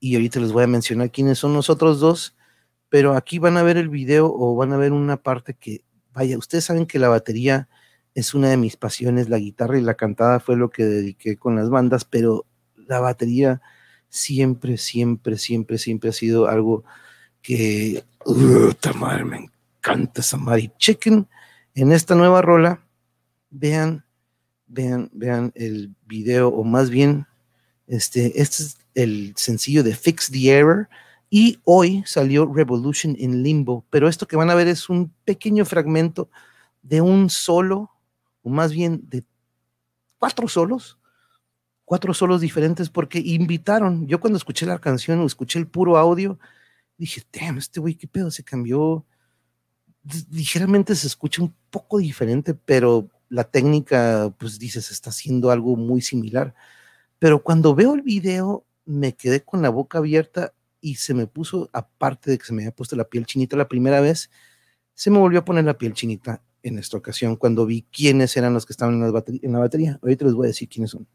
[0.00, 2.36] y ahorita les voy a mencionar quiénes son los otros dos,
[2.88, 6.38] pero aquí van a ver el video o van a ver una parte que, vaya,
[6.38, 7.68] ustedes saben que la batería
[8.14, 11.56] es una de mis pasiones, la guitarra y la cantada fue lo que dediqué con
[11.56, 13.60] las bandas, pero la batería
[14.08, 16.84] siempre, siempre, siempre, siempre ha sido algo
[17.42, 20.72] que Uh, madre, me encanta esa madre.
[20.78, 21.28] Chequen
[21.74, 22.84] en esta nueva rola,
[23.50, 24.04] vean,
[24.66, 27.26] vean, vean el video, o más bien,
[27.86, 30.88] este, este es el sencillo de Fix the Error.
[31.28, 35.64] Y hoy salió Revolution in Limbo, pero esto que van a ver es un pequeño
[35.64, 36.30] fragmento
[36.82, 37.90] de un solo,
[38.42, 39.24] o más bien de
[40.18, 40.98] cuatro solos,
[41.84, 46.38] cuatro solos diferentes, porque invitaron, yo cuando escuché la canción o escuché el puro audio,
[46.96, 49.04] dije, damn, este güey, qué pedo, se cambió.
[50.30, 56.00] Ligeramente se escucha un poco diferente, pero la técnica, pues dices, está haciendo algo muy
[56.00, 56.54] similar.
[57.18, 60.52] Pero cuando veo el video, me quedé con la boca abierta
[60.86, 63.66] y se me puso, aparte de que se me había puesto la piel chinita la
[63.66, 64.30] primera vez,
[64.94, 68.54] se me volvió a poner la piel chinita en esta ocasión cuando vi quiénes eran
[68.54, 69.40] los que estaban en la batería.
[69.42, 69.98] En la batería.
[70.00, 71.08] Ahorita les voy a decir quiénes son.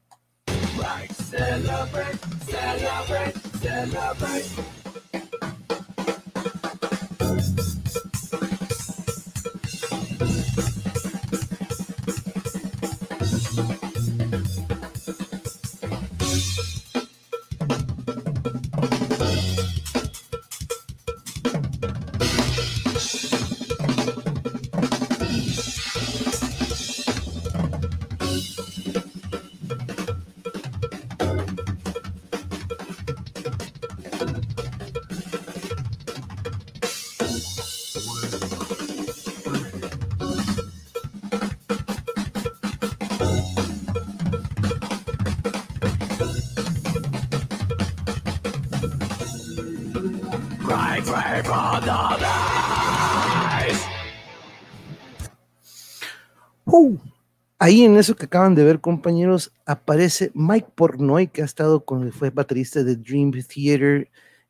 [57.72, 62.12] Ahí en eso que acaban de ver, compañeros, aparece Mike Pornoy, que ha estado con,
[62.12, 64.10] fue baterista de Dream Theater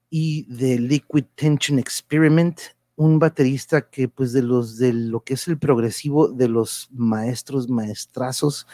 [0.10, 2.60] y de Liquid Tension Experiment,
[2.96, 7.70] un baterista que, pues, de los de lo que es el progresivo de los maestros,
[7.70, 8.66] maestrazos,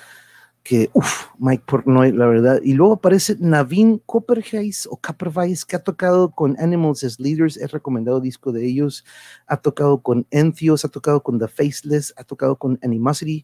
[0.64, 2.62] que, uff, Mike Portnoy, la verdad.
[2.64, 7.68] Y luego aparece Navin Copperheis o Copperweiss, que ha tocado con Animals as Leaders, he
[7.68, 9.04] recomendado disco de ellos,
[9.46, 13.44] ha tocado con Entheos, ha tocado con The Faceless, ha tocado con Animosity.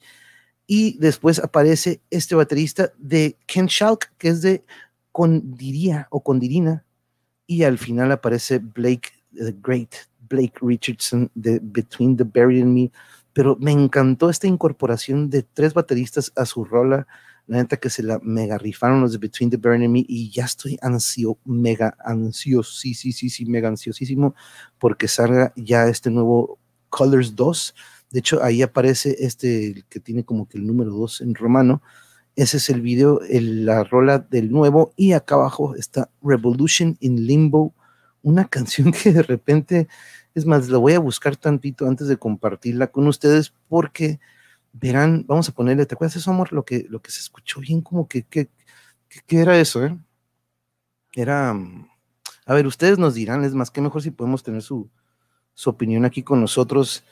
[0.66, 4.64] Y después aparece este baterista de Ken Schalk, que es de
[5.12, 6.86] Condiría o Condirina.
[7.46, 9.94] Y al final aparece Blake, the Great
[10.30, 12.92] Blake Richardson de Between the Buried and Me
[13.34, 17.08] pero me encantó esta incorporación de tres bateristas a su rola.
[17.48, 20.30] La neta que se la mega rifaron los de Between the Burn and Me y
[20.30, 24.34] ya estoy ansio, mega ansioso, sí, sí, sí, sí, mega ansiosísimo
[24.78, 26.60] porque salga ya este nuevo
[26.90, 27.76] Colors 2.
[28.14, 31.82] De hecho, ahí aparece este que tiene como que el número 2 en romano.
[32.36, 37.74] Ese es el video, la rola del nuevo y acá abajo está Revolution in Limbo,
[38.22, 39.88] una canción que de repente
[40.36, 44.20] es más, la voy a buscar tantito antes de compartirla con ustedes porque
[44.74, 46.54] verán, vamos a ponerle, ¿te acuerdas eso, amor?
[46.54, 48.48] Lo que, lo que se escuchó bien como que, ¿qué
[49.30, 49.98] era eso, eh?
[51.14, 51.56] Era,
[52.46, 54.88] a ver, ustedes nos dirán, es más, que mejor si podemos tener su,
[55.56, 57.04] su opinión aquí con nosotros.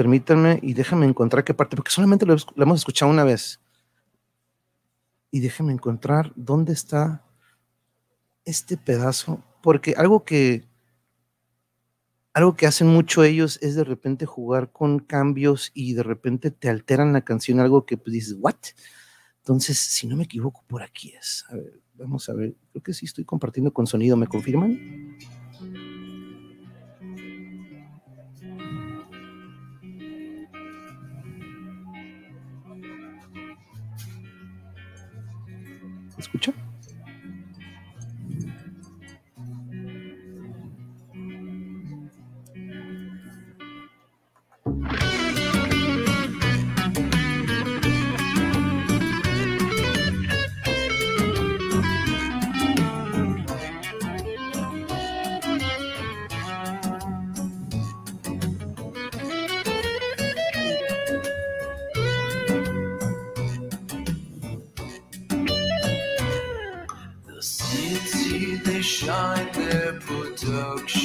[0.00, 3.60] Permítanme y déjame encontrar qué parte, porque solamente lo, hemos escuchado una vez.
[5.30, 7.22] Y déjenme encontrar dónde está
[8.46, 10.66] este pedazo, porque algo que
[12.32, 16.70] algo que hacen mucho ellos es de repente jugar con cambios y de repente te
[16.70, 18.56] alteran la canción, algo que pues dices, ¿what?
[19.40, 21.44] Entonces, si no me equivoco, por aquí es.
[21.92, 22.54] Vamos a ver.
[22.70, 24.16] Creo que sí estoy compartiendo con sonido.
[24.16, 25.18] ¿Me confirman?
[36.38, 36.69] ¿Se
[70.42, 70.99] escucha?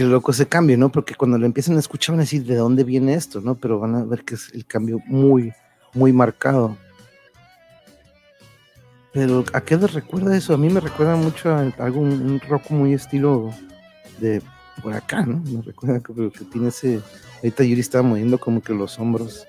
[0.00, 0.90] Qué loco ese cambio, ¿no?
[0.90, 3.56] Porque cuando lo empiezan a escuchar van a decir de dónde viene esto, ¿no?
[3.56, 5.52] Pero van a ver que es el cambio muy,
[5.92, 6.74] muy marcado.
[9.12, 10.54] Pero ¿a qué les recuerda eso?
[10.54, 13.50] A mí me recuerda mucho a algo, un rock muy estilo
[14.20, 14.40] de
[14.82, 15.42] por acá, ¿no?
[15.44, 17.02] Me recuerda que, que tiene ese.
[17.42, 19.46] Ahorita Yuri estaba moviendo como que los hombros.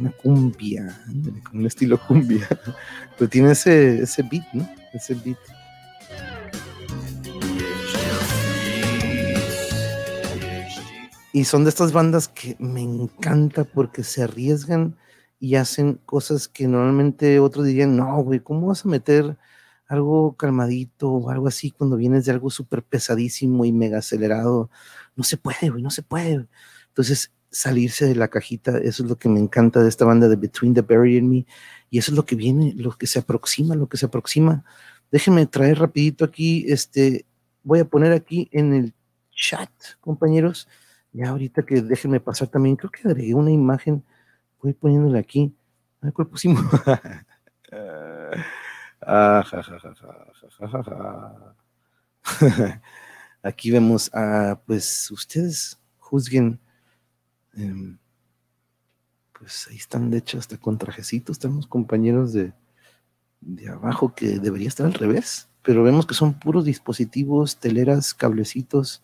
[0.00, 1.00] Una cumbia,
[1.48, 2.48] con un estilo cumbia.
[3.16, 4.68] Pero tiene ese, ese beat, ¿no?
[4.92, 5.38] Ese beat.
[11.38, 14.96] Y son de estas bandas que me encanta porque se arriesgan
[15.38, 19.38] y hacen cosas que normalmente otros dirían, no, güey, ¿cómo vas a meter
[19.86, 24.68] algo calmadito o algo así cuando vienes de algo súper pesadísimo y mega acelerado?
[25.14, 26.48] No se puede, güey, no se puede.
[26.88, 30.34] Entonces, salirse de la cajita, eso es lo que me encanta de esta banda de
[30.34, 31.46] Between the Berry and Me,
[31.88, 34.64] y eso es lo que viene, lo que se aproxima, lo que se aproxima.
[35.12, 37.26] Déjenme traer rapidito aquí, este,
[37.62, 38.94] voy a poner aquí en el
[39.30, 39.70] chat,
[40.00, 40.66] compañeros,
[41.12, 44.04] ya ahorita que déjenme pasar también, creo que agregué una imagen
[44.62, 45.54] voy poniéndole aquí.
[46.00, 46.64] A ¿cuál pusimos?
[53.42, 56.60] aquí vemos a, pues ustedes juzguen.
[57.54, 57.98] Em,
[59.38, 61.34] pues ahí están, de hecho, hasta con trajecitos.
[61.34, 62.52] Estamos compañeros de,
[63.40, 69.02] de abajo que debería estar al revés, pero vemos que son puros dispositivos, teleras, cablecitos,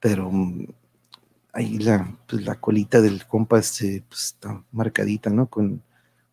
[0.00, 0.66] pero mm,
[1.52, 5.48] ahí la, pues, la colita del compa este, pues, está marcadita, ¿no?
[5.48, 5.82] Con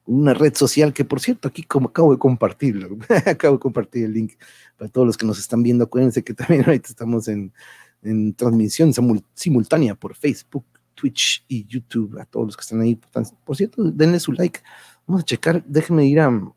[0.05, 4.13] una red social que, por cierto, aquí como acabo de compartirlo, acabo de compartir el
[4.13, 4.33] link
[4.77, 5.85] para todos los que nos están viendo.
[5.85, 7.53] Acuérdense que también ahorita estamos en,
[8.01, 8.91] en transmisión
[9.33, 12.19] simultánea por Facebook, Twitch y YouTube.
[12.19, 12.99] A todos los que están ahí,
[13.45, 14.59] por cierto, denle su like.
[15.07, 16.53] Vamos a checar, déjenme ir a,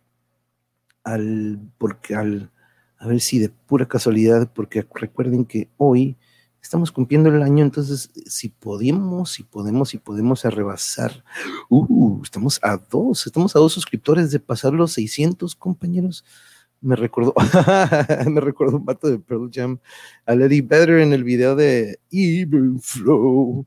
[1.05, 2.51] al, porque al,
[2.99, 6.17] a ver si de pura casualidad, porque recuerden que hoy
[6.67, 11.25] estamos cumpliendo el año, entonces si podemos, si podemos, si podemos rebasar,
[11.69, 16.25] uh, estamos a dos, estamos a dos suscriptores de pasar los 600 compañeros.
[16.81, 17.35] Me recordó,
[18.31, 19.79] me recordó un vato de Pearl Jam,
[20.27, 23.67] a Lady Better en el video de Even Flow.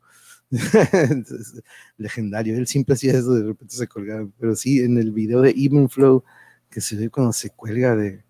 [1.98, 5.52] legendario, él siempre hacía eso, de repente se colgaba, pero sí, en el video de
[5.52, 6.24] Even Flow,
[6.70, 8.24] que se ve cuando se cuelga de,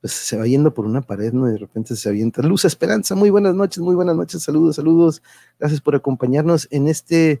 [0.00, 1.48] pues se va yendo por una pared, ¿no?
[1.48, 2.42] Y de repente se avienta.
[2.42, 5.22] Luz Esperanza, muy buenas noches, muy buenas noches, saludos, saludos.
[5.58, 7.40] Gracias por acompañarnos en este,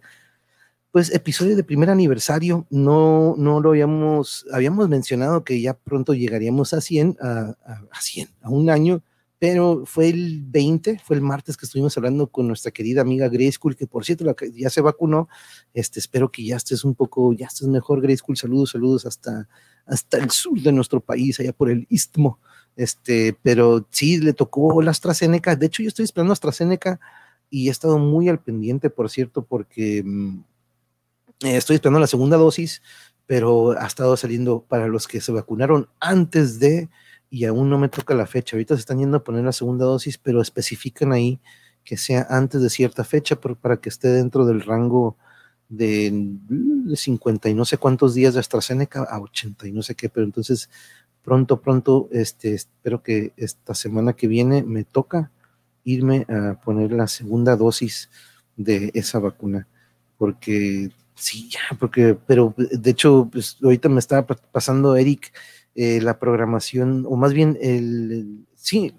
[0.90, 2.66] pues, episodio de primer aniversario.
[2.70, 8.28] No, no lo habíamos, habíamos mencionado que ya pronto llegaríamos a 100, a, a, 100,
[8.42, 9.04] a un año,
[9.38, 13.52] pero fue el 20, fue el martes que estuvimos hablando con nuestra querida amiga Grace
[13.52, 15.28] School, que por cierto ya se vacunó.
[15.74, 18.36] Este, espero que ya estés un poco, ya estés mejor, Grace School.
[18.36, 19.48] Saludos, saludos hasta,
[19.86, 22.40] hasta el sur de nuestro país, allá por el istmo.
[22.78, 25.56] Este, pero sí, le tocó la AstraZeneca.
[25.56, 27.00] De hecho, yo estoy esperando AstraZeneca
[27.50, 30.44] y he estado muy al pendiente, por cierto, porque mm,
[31.40, 32.80] estoy esperando la segunda dosis,
[33.26, 36.88] pero ha estado saliendo para los que se vacunaron antes de,
[37.30, 38.54] y aún no me toca la fecha.
[38.54, 41.40] Ahorita se están yendo a poner la segunda dosis, pero especifican ahí
[41.82, 45.16] que sea antes de cierta fecha para que esté dentro del rango
[45.68, 49.96] de, de 50 y no sé cuántos días de AstraZeneca a 80 y no sé
[49.96, 50.70] qué, pero entonces
[51.28, 55.30] pronto, pronto, este, espero que esta semana que viene me toca
[55.84, 58.08] irme a poner la segunda dosis
[58.56, 59.68] de esa vacuna,
[60.16, 65.34] porque sí, ya, porque, pero de hecho, pues, ahorita me estaba pasando Eric
[65.74, 68.94] eh, la programación, o más bien el, sí,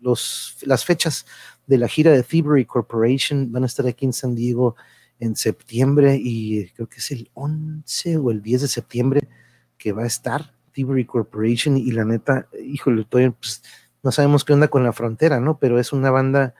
[0.00, 1.26] los, las fechas
[1.66, 4.76] de la gira de Thievery Corporation van a estar aquí en San Diego
[5.18, 9.28] en septiembre y creo que es el 11 o el 10 de septiembre
[9.76, 13.64] que va a estar Thievery Corporation y la neta, híjole, todavía pues,
[14.04, 15.58] no sabemos qué onda con la frontera, ¿no?
[15.58, 16.54] Pero es una banda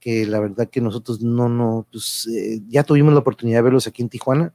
[0.00, 3.86] que la verdad que nosotros no, no, pues eh, ya tuvimos la oportunidad de verlos
[3.86, 4.54] aquí en Tijuana,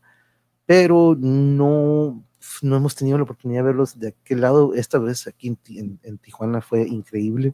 [0.65, 2.25] pero no,
[2.61, 4.73] no hemos tenido la oportunidad de verlos de aquel lado.
[4.73, 7.53] Esta vez aquí en, Tijuana fue increíble,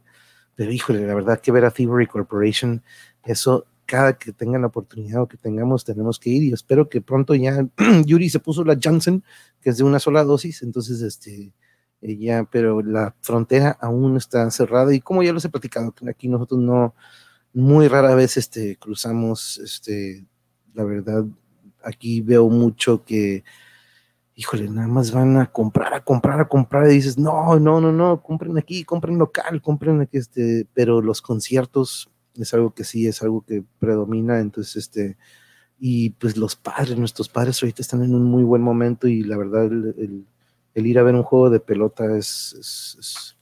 [0.56, 2.82] pero híjole, la verdad que ver a Thievery Corporation,
[3.22, 6.42] eso cada que tengan la oportunidad o que tengamos, tenemos que ir.
[6.44, 7.66] Y espero que pronto ya
[8.06, 9.24] Yuri se puso la Johnson,
[9.60, 11.52] que es de una sola dosis, entonces este
[12.02, 14.94] ya, pero la frontera aún está cerrada.
[14.94, 16.94] Y como ya los he platicado, aquí nosotros no,
[17.52, 20.26] muy rara vez este, cruzamos, este,
[20.74, 21.24] la verdad,
[21.84, 23.44] aquí veo mucho que,
[24.34, 27.92] híjole, nada más van a comprar, a comprar, a comprar, y dices, no, no, no,
[27.92, 33.06] no, compren aquí, compren local, compren aquí, este, pero los conciertos es algo que sí,
[33.06, 35.16] es algo que predomina, entonces, este,
[35.78, 39.36] y pues los padres, nuestros padres ahorita están en un muy buen momento y la
[39.36, 40.26] verdad, el,
[40.74, 43.36] ir a ver un juego de pelota es, es,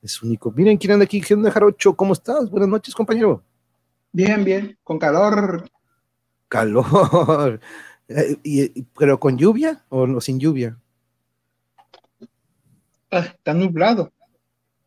[0.00, 0.52] es, único.
[0.52, 1.20] Miren, ¿quién anda aquí?
[1.20, 1.94] ¿Quién anda Jarocho?
[1.96, 2.48] ¿Cómo estás?
[2.48, 3.42] Buenas noches, compañero.
[4.12, 5.68] Bien, bien, con calor.
[6.48, 7.60] Calor.
[8.42, 10.76] Y, ¿Pero con lluvia o no, sin lluvia?
[13.12, 14.12] Ah, está nublado,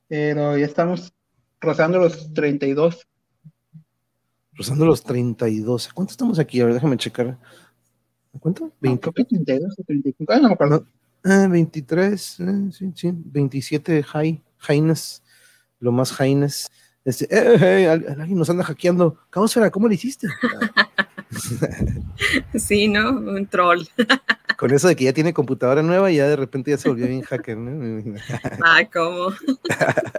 [0.09, 1.13] pero ya estamos
[1.61, 3.07] rozando los 32.
[4.55, 5.89] Rozando los 32.
[5.93, 6.61] ¿Cuánto estamos aquí?
[6.61, 7.37] A ver, déjame checar.
[8.39, 8.71] ¿Cuánto?
[8.79, 9.11] 20.
[9.11, 10.33] 32 o 35.
[10.33, 10.85] Ah, no me acuerdo.
[11.23, 15.23] Ah, 23, eh, sí, sí, 27 high, highness,
[15.79, 16.69] lo más highness.
[17.05, 19.17] Este, eh, alguien nos anda hackeando.
[19.29, 20.27] Caosfera, ¿cómo le hiciste?
[22.55, 23.11] sí, ¿no?
[23.11, 23.83] Un troll.
[24.57, 27.07] Con eso de que ya tiene computadora nueva y ya de repente ya se volvió
[27.07, 28.13] bien hacker, ¿no?
[28.63, 29.33] ah, ¿cómo?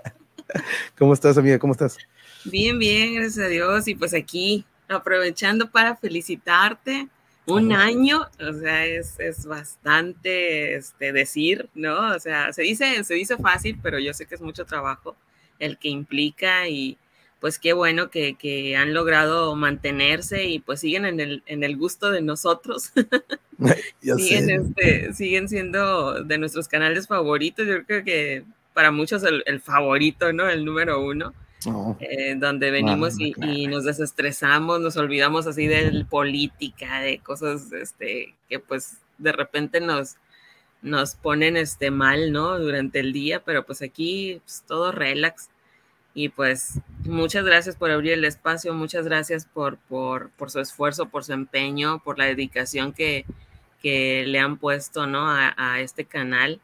[0.98, 1.58] ¿Cómo estás, amiga?
[1.58, 1.98] ¿Cómo estás?
[2.44, 3.88] Bien, bien, gracias a Dios.
[3.88, 7.08] Y pues aquí, aprovechando para felicitarte.
[7.46, 12.14] Un año, o sea, es, es, bastante este, decir, ¿no?
[12.14, 15.14] O sea, se dice, se dice fácil, pero yo sé que es mucho trabajo
[15.58, 16.96] el que implica y
[17.44, 22.10] pues qué bueno que, han logrado mantenerse y pues siguen en el, en el gusto
[22.10, 22.92] de nosotros.
[24.00, 27.66] siguen, este, siguen siendo de nuestros canales favoritos.
[27.66, 30.48] Yo creo que para muchos el, favorito, ¿no?
[30.48, 31.34] El número uno.
[31.66, 31.96] Oh.
[32.00, 38.34] Eh, donde venimos y, y, nos desestresamos, nos olvidamos así de política, de cosas este,
[38.48, 40.16] que pues de repente nos,
[40.82, 42.58] nos ponen este mal, ¿no?
[42.58, 45.48] Durante el día, pero pues aquí pues, todo relax.
[46.16, 51.08] Y pues muchas gracias por abrir el espacio, muchas gracias por, por, por su esfuerzo,
[51.08, 53.24] por su empeño, por la dedicación que,
[53.82, 55.28] que le han puesto, ¿no?
[55.28, 56.60] A, a, este canal.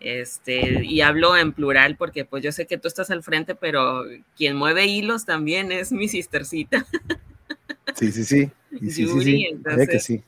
[0.00, 4.04] Este, y hablo en plural porque pues yo sé que tú estás al frente, pero
[4.36, 6.86] quien mueve hilos también es mi sistercita.
[7.94, 8.50] Sí, sí, sí.
[8.80, 10.22] sí, sí, sí, entonces, que sí.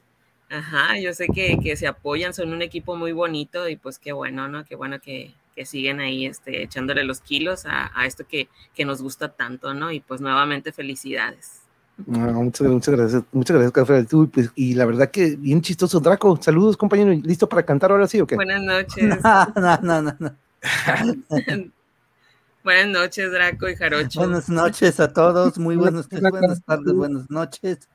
[0.49, 4.13] Ajá, yo sé que, que, se apoyan, son un equipo muy bonito y pues qué
[4.13, 4.65] bueno, ¿no?
[4.65, 8.85] Qué bueno que, que siguen ahí este, echándole los kilos a, a esto que, que,
[8.85, 9.91] nos gusta tanto, ¿no?
[9.91, 11.63] Y pues nuevamente felicidades.
[12.05, 14.07] Muchas, muchas, gracias, muchas gracias, Café.
[14.33, 16.39] Pues, y la verdad que bien chistoso, Draco.
[16.41, 17.13] Saludos, compañero.
[17.23, 18.35] ¿Listo para cantar ahora sí o qué?
[18.35, 19.19] Buenas noches.
[19.23, 20.37] No, no, no, no.
[22.65, 24.21] buenas noches, Draco y Jarocho.
[24.21, 25.59] Buenas noches a todos.
[25.59, 27.89] Muy buenas, buenas tardes, buenas noches.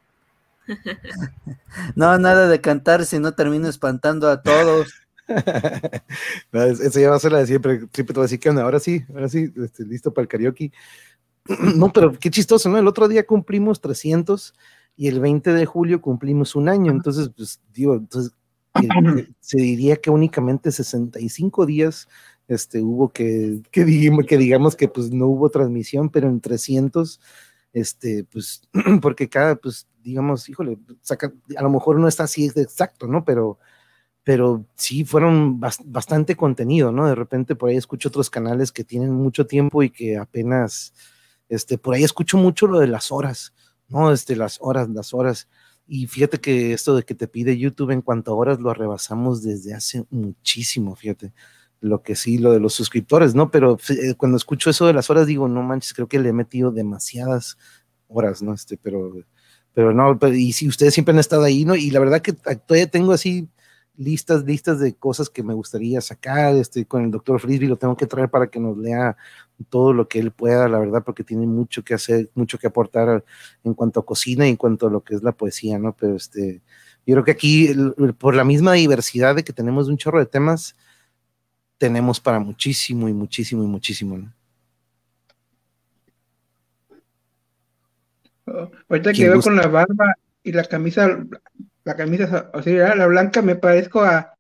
[1.96, 4.88] No, nada de cantar, si no termino espantando a todos.
[6.54, 7.80] eso ya va a ser la de siempre.
[7.94, 10.72] Siempre te voy a decir que ahora sí, ahora sí, este, listo para el karaoke.
[11.76, 12.78] no, pero qué chistoso, ¿no?
[12.78, 14.54] El otro día cumplimos 300
[14.96, 16.92] y el 20 de julio cumplimos un año.
[16.92, 18.34] Entonces, pues digo, entonces
[19.40, 22.08] se diría que únicamente 65 días
[22.48, 27.20] este, hubo que, que, digamos, que digamos que pues no hubo transmisión, pero en 300
[27.74, 28.62] este, pues,
[29.02, 33.24] porque cada, pues, digamos, híjole, saca, a lo mejor no está así exacto, ¿no?
[33.24, 33.60] Pero,
[34.24, 37.08] pero sí fueron bastante contenido, ¿no?
[37.08, 40.94] De repente por ahí escucho otros canales que tienen mucho tiempo y que apenas,
[41.52, 43.54] este, por ahí escucho mucho lo de las horas,
[43.90, 44.12] ¿no?
[44.14, 45.50] Este, las horas, las horas.
[45.86, 49.44] Y fíjate que esto de que te pide YouTube en cuanto a horas lo rebasamos
[49.44, 51.34] desde hace muchísimo, fíjate
[51.82, 53.52] lo que sí, lo de los suscriptores, ¿no?
[53.52, 56.34] Pero eh, cuando escucho eso de las horas, digo, no manches, creo que le he
[56.34, 57.58] metido demasiadas
[58.08, 58.54] horas, ¿no?
[58.54, 59.12] Este, pero,
[59.74, 61.76] pero no, y si ustedes siempre han estado ahí, ¿no?
[61.76, 63.50] Y la verdad que todavía tengo así
[64.02, 66.56] listas, listas de cosas que me gustaría sacar.
[66.56, 69.16] Estoy con el doctor Frisby, lo tengo que traer para que nos lea
[69.70, 73.24] todo lo que él pueda, la verdad, porque tiene mucho que hacer, mucho que aportar
[73.64, 75.96] en cuanto a cocina y en cuanto a lo que es la poesía, ¿no?
[75.96, 76.62] Pero este,
[77.06, 77.70] yo creo que aquí,
[78.18, 80.76] por la misma diversidad de que tenemos un chorro de temas,
[81.78, 84.34] tenemos para muchísimo y muchísimo y muchísimo, ¿no?
[88.48, 91.24] Oh, ahorita que con la barba y la camisa
[91.84, 94.36] la camisa, o sea, la blanca, me parezco a.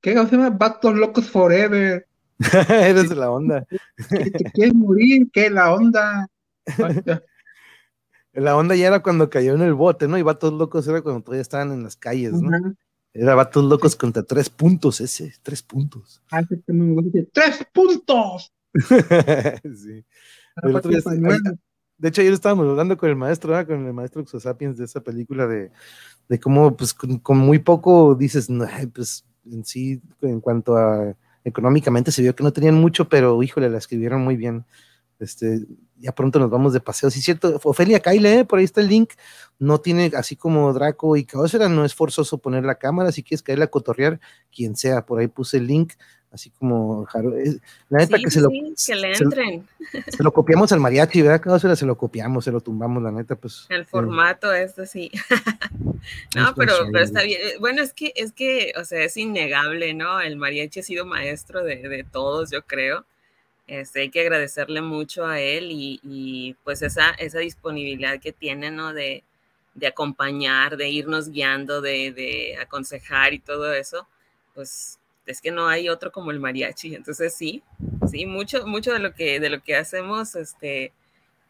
[0.00, 0.50] ¿Qué se llama?
[0.50, 2.06] Batos Locos Forever.
[2.68, 3.66] Eres la onda.
[4.08, 5.28] ¿Te quieres morir?
[5.32, 6.28] ¿Qué la onda?
[8.32, 10.16] la onda ya era cuando cayó en el bote, ¿no?
[10.18, 12.76] Y Vatos Locos era cuando todavía estaban en las calles, ¿no?
[13.12, 16.22] Era Vatos Locos contra tres puntos ese, tres puntos.
[16.30, 16.42] Ah,
[17.32, 18.52] ¡Tres puntos!
[19.64, 20.04] sí.
[21.98, 25.48] de hecho, ayer estábamos hablando con el maestro, con el maestro Exosapiens de esa película
[25.48, 25.72] de,
[26.28, 31.14] de cómo, pues, con, muy poco dices, no, pues, en sí, en cuanto a
[31.44, 34.64] económicamente se vio que no tenían mucho, pero híjole, la escribieron muy bien.
[35.18, 37.10] Este, ya pronto nos vamos de paseo.
[37.10, 38.44] Sí, cierto, Ofelia Kyle, ¿eh?
[38.44, 39.12] por ahí está el link.
[39.58, 43.10] No tiene, así como Draco y Caosera, no es forzoso poner la cámara.
[43.10, 44.20] Si quieres caerle a cotorrear,
[44.54, 45.94] quien sea, por ahí puse el link
[46.32, 47.06] así como
[47.88, 49.66] la neta que se lo que le entren.
[50.08, 51.40] Se, lo copiamos al mariachi, ¿verdad?
[51.40, 53.66] Cada se lo copiamos, se lo tumbamos, la neta, pues.
[53.70, 55.10] El formato este sí.
[56.36, 57.40] no, pero, pero está bien.
[57.60, 60.20] Bueno, es que, es que, o sea, es innegable, ¿no?
[60.20, 63.04] El mariachi ha sido maestro de, de todos, yo creo.
[63.66, 68.70] Este, hay que agradecerle mucho a él y, y, pues esa, esa disponibilidad que tiene,
[68.70, 68.92] ¿no?
[68.92, 69.24] De,
[69.74, 74.08] de acompañar, de irnos guiando, de, de aconsejar y todo eso,
[74.54, 74.97] pues
[75.32, 76.94] es que no hay otro como el mariachi.
[76.94, 77.62] Entonces sí,
[78.10, 80.92] sí, mucho, mucho de lo que, de lo que hacemos, este,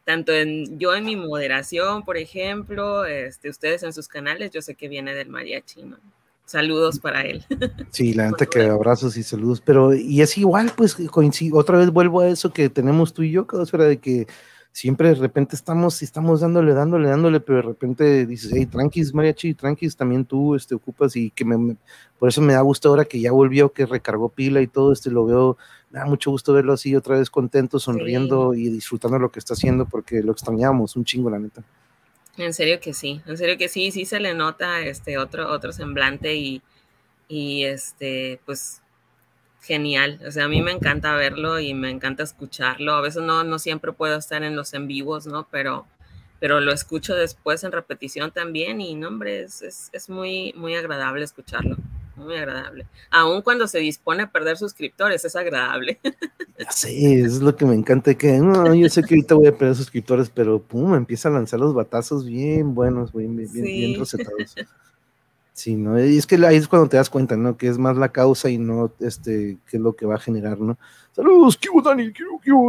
[0.04, 4.74] tanto en yo en mi moderación, por ejemplo, este, ustedes en sus canales, yo sé
[4.74, 5.98] que viene del mariachi, ¿no?
[6.44, 7.44] Saludos para él.
[7.90, 11.90] Sí, la gente que abrazos y saludos, pero y es igual, pues coincido, otra vez
[11.90, 14.26] vuelvo a eso que tenemos tú y yo, cada de que
[14.72, 19.54] siempre de repente estamos, estamos dándole, dándole, dándole, pero de repente dices, hey, tranquis, mariachi,
[19.54, 21.76] tranquis, también tú este, ocupas y que me,
[22.18, 25.10] por eso me da gusto ahora que ya volvió, que recargó pila y todo, este,
[25.10, 25.58] lo veo,
[25.90, 29.54] me da mucho gusto verlo así otra vez contento, sonriendo y disfrutando lo que está
[29.54, 31.62] haciendo porque lo extrañábamos un chingo, la neta.
[32.36, 35.72] En serio que sí, en serio que sí, sí se le nota este otro, otro
[35.72, 36.62] semblante y,
[37.26, 38.80] y este, pues
[39.60, 40.20] genial.
[40.26, 42.94] O sea, a mí me encanta verlo y me encanta escucharlo.
[42.94, 45.46] A veces no, no siempre puedo estar en los en vivos, ¿no?
[45.50, 45.86] Pero,
[46.40, 51.24] pero lo escucho después en repetición también y, no, hombre, es, es, muy, muy agradable
[51.24, 51.76] escucharlo.
[52.16, 52.86] Muy agradable.
[53.10, 56.00] Aún cuando se dispone a perder suscriptores, es agradable.
[56.70, 58.14] Sí, es lo que me encanta.
[58.14, 61.60] Que no, yo sé que ahorita voy a perder suscriptores, pero pum, empieza a lanzar
[61.60, 64.56] los batazos bien buenos, bien, bien, bien recetados.
[65.58, 65.98] Sí, ¿no?
[65.98, 67.56] Y es que ahí es cuando te das cuenta, ¿no?
[67.56, 70.60] Que es más la causa y no este, qué es lo que va a generar,
[70.60, 70.78] ¿no?
[71.10, 72.12] Saludos, ¿qué Dani?
[72.12, 72.22] ¿Qué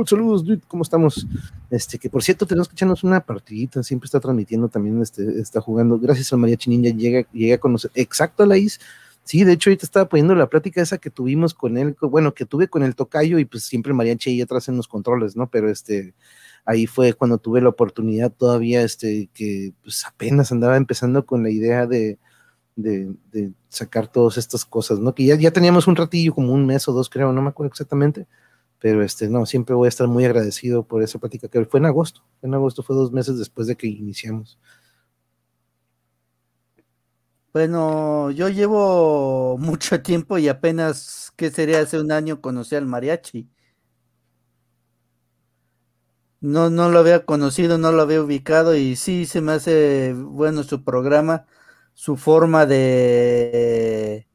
[0.08, 1.28] Saludos, ¿cómo estamos?
[1.70, 5.62] Este, que por cierto, tenemos que echarnos una partidita, siempre está transmitiendo también, este, está
[5.62, 6.00] jugando.
[6.00, 7.92] Gracias al Mariachi Ninja, llega, llega a conocer.
[7.94, 8.80] Exacto, Laís.
[9.24, 12.46] Sí, de hecho, ahorita estaba poniendo la plática esa que tuvimos con él, bueno, que
[12.46, 15.48] tuve con el tocayo y pues siempre Mariachi ahí atrás en los controles, ¿no?
[15.48, 16.16] Pero este,
[16.66, 21.52] ahí fue cuando tuve la oportunidad todavía, este, que pues apenas andaba empezando con la
[21.52, 22.18] idea de
[22.82, 25.14] de, sacar todas estas cosas, ¿no?
[25.14, 27.72] Que ya, ya teníamos un ratillo, como un mes o dos, creo, no me acuerdo
[27.72, 28.28] exactamente,
[28.80, 31.86] pero este, no, siempre voy a estar muy agradecido por esa plática que fue en
[31.86, 34.58] agosto, en agosto fue dos meses después de que iniciamos.
[37.54, 43.50] Bueno, yo llevo mucho tiempo y apenas, ¿qué sería hace un año conocí al mariachi?
[46.42, 50.64] No, no lo había conocido, no lo había ubicado y sí se me hace bueno
[50.64, 51.46] su programa
[52.00, 54.26] su forma de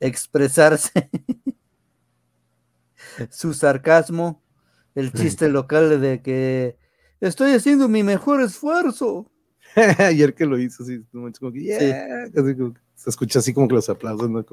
[0.00, 1.08] expresarse,
[3.30, 4.42] su sarcasmo,
[4.96, 6.76] el chiste local de que
[7.20, 9.30] estoy haciendo mi mejor esfuerzo.
[9.98, 14.44] Ayer que lo hizo, así, como que, se escucha así como que los aplausos, ¿no?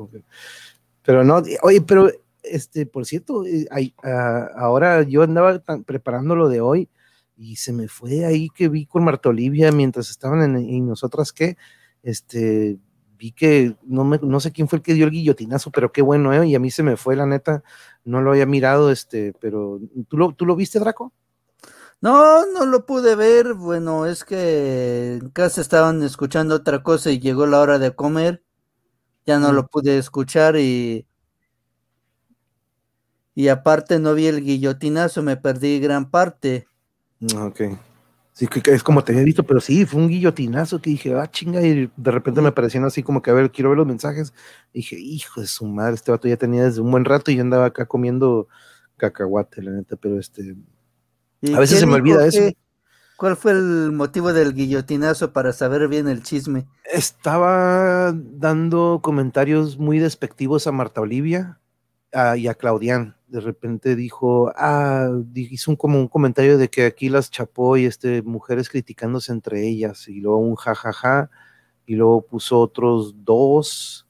[1.01, 2.11] pero no, oye, pero,
[2.43, 3.67] este, por cierto, eh,
[4.03, 6.87] ah, ahora yo andaba preparando lo de hoy
[7.35, 11.33] y se me fue ahí que vi con Marta Olivia mientras estaban en, en nosotras
[11.33, 11.57] que
[12.03, 12.77] este,
[13.17, 16.01] vi que no, me, no sé quién fue el que dio el guillotinazo, pero qué
[16.01, 16.47] bueno, ¿eh?
[16.47, 17.63] Y a mí se me fue, la neta,
[18.05, 21.13] no lo había mirado, este, pero ¿tú lo, ¿tú lo viste, Draco?
[22.01, 23.53] No, no lo pude ver.
[23.53, 28.43] Bueno, es que en casa estaban escuchando otra cosa y llegó la hora de comer.
[29.25, 31.05] Ya no lo pude escuchar y.
[33.35, 36.67] Y aparte no vi el guillotinazo, me perdí gran parte.
[37.37, 37.61] Ok.
[38.39, 41.61] Sí, es como te había visto, pero sí, fue un guillotinazo que dije, ah, chinga,
[41.61, 44.33] y de repente me aparecieron así como que, a ver, quiero ver los mensajes.
[44.73, 47.41] dije, hijo de su madre, este vato ya tenía desde un buen rato y yo
[47.41, 48.47] andaba acá comiendo
[48.95, 50.55] cacahuate, la neta, pero este.
[51.53, 52.39] A veces se me olvida eso.
[53.17, 56.65] ¿Cuál fue el motivo del guillotinazo para saber bien el chisme?
[56.85, 61.59] Estaba dando comentarios muy despectivos a Marta Olivia
[62.37, 67.09] y a Claudián de repente dijo, ah, hizo un, como un comentario de que aquí
[67.09, 71.29] las chapó y este, mujeres criticándose entre ellas, y luego un jajaja,
[71.85, 74.07] y luego puso otros dos,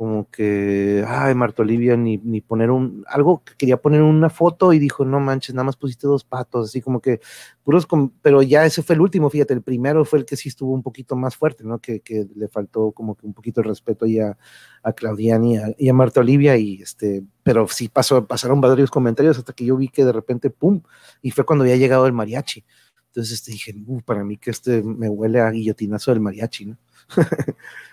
[0.00, 4.72] como que, ay, Marta Olivia, ni, ni poner un, algo que quería poner una foto
[4.72, 7.20] y dijo, no manches, nada más pusiste dos patos, así como que
[7.62, 7.86] puros,
[8.22, 10.82] pero ya ese fue el último, fíjate, el primero fue el que sí estuvo un
[10.82, 11.80] poquito más fuerte, ¿no?
[11.80, 14.38] Que, que le faltó como que un poquito el respeto ya
[14.82, 19.52] a Claudiani y a, Marta Olivia, y este, pero sí pasó, pasaron varios comentarios hasta
[19.52, 20.80] que yo vi que de repente, pum,
[21.20, 22.64] y fue cuando había llegado el mariachi.
[23.08, 26.78] Entonces este, dije, uh, para mí que este me huele a guillotinazo del mariachi, ¿no?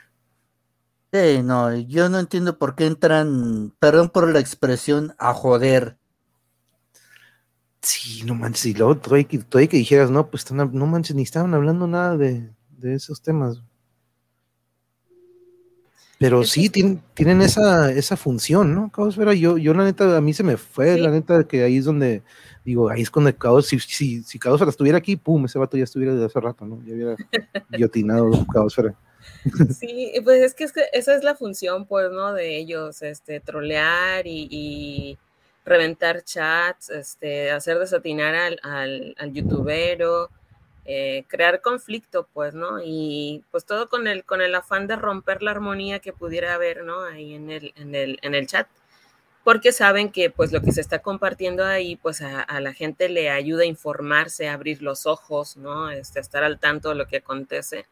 [1.18, 5.98] Sí, no, yo no entiendo por qué entran, perdón por la expresión, a joder.
[7.82, 11.54] Sí, no manches, y luego todavía que, que dijeras, no, pues no manches, ni estaban
[11.56, 12.52] hablando nada de,
[12.84, 13.64] esos temas.
[16.20, 18.92] Pero sí, tienen, tienen esa, esa función, ¿no?
[18.92, 21.86] Caos yo, yo la neta, a mí se me fue, la neta, que ahí es
[21.86, 22.22] donde,
[22.64, 26.14] digo, ahí es cuando Caos, si, si, si estuviera aquí, pum, ese vato ya estuviera
[26.14, 26.80] desde hace rato, ¿no?
[26.84, 27.16] Ya hubiera
[27.72, 28.96] guillotinado Caosfera.
[29.80, 32.34] Sí, pues es que, esa es la función, pues, ¿no?
[32.34, 35.18] De ellos, este, trolear y,
[35.66, 40.30] reventar chats, este, hacer desatinar al, al, youtubero,
[40.86, 42.80] eh, crear conflicto, pues, ¿no?
[42.84, 46.86] Y pues todo con el, con el afán de romper la armonía que pudiera haber,
[46.86, 47.04] ¿no?
[47.04, 48.68] Ahí en el, en el, en el chat.
[49.44, 53.10] Porque saben que pues lo que se está compartiendo ahí, pues a, a la gente
[53.10, 55.90] le ayuda a informarse, a abrir los ojos, ¿no?
[55.90, 57.88] Este, a estar al tanto de lo que acontece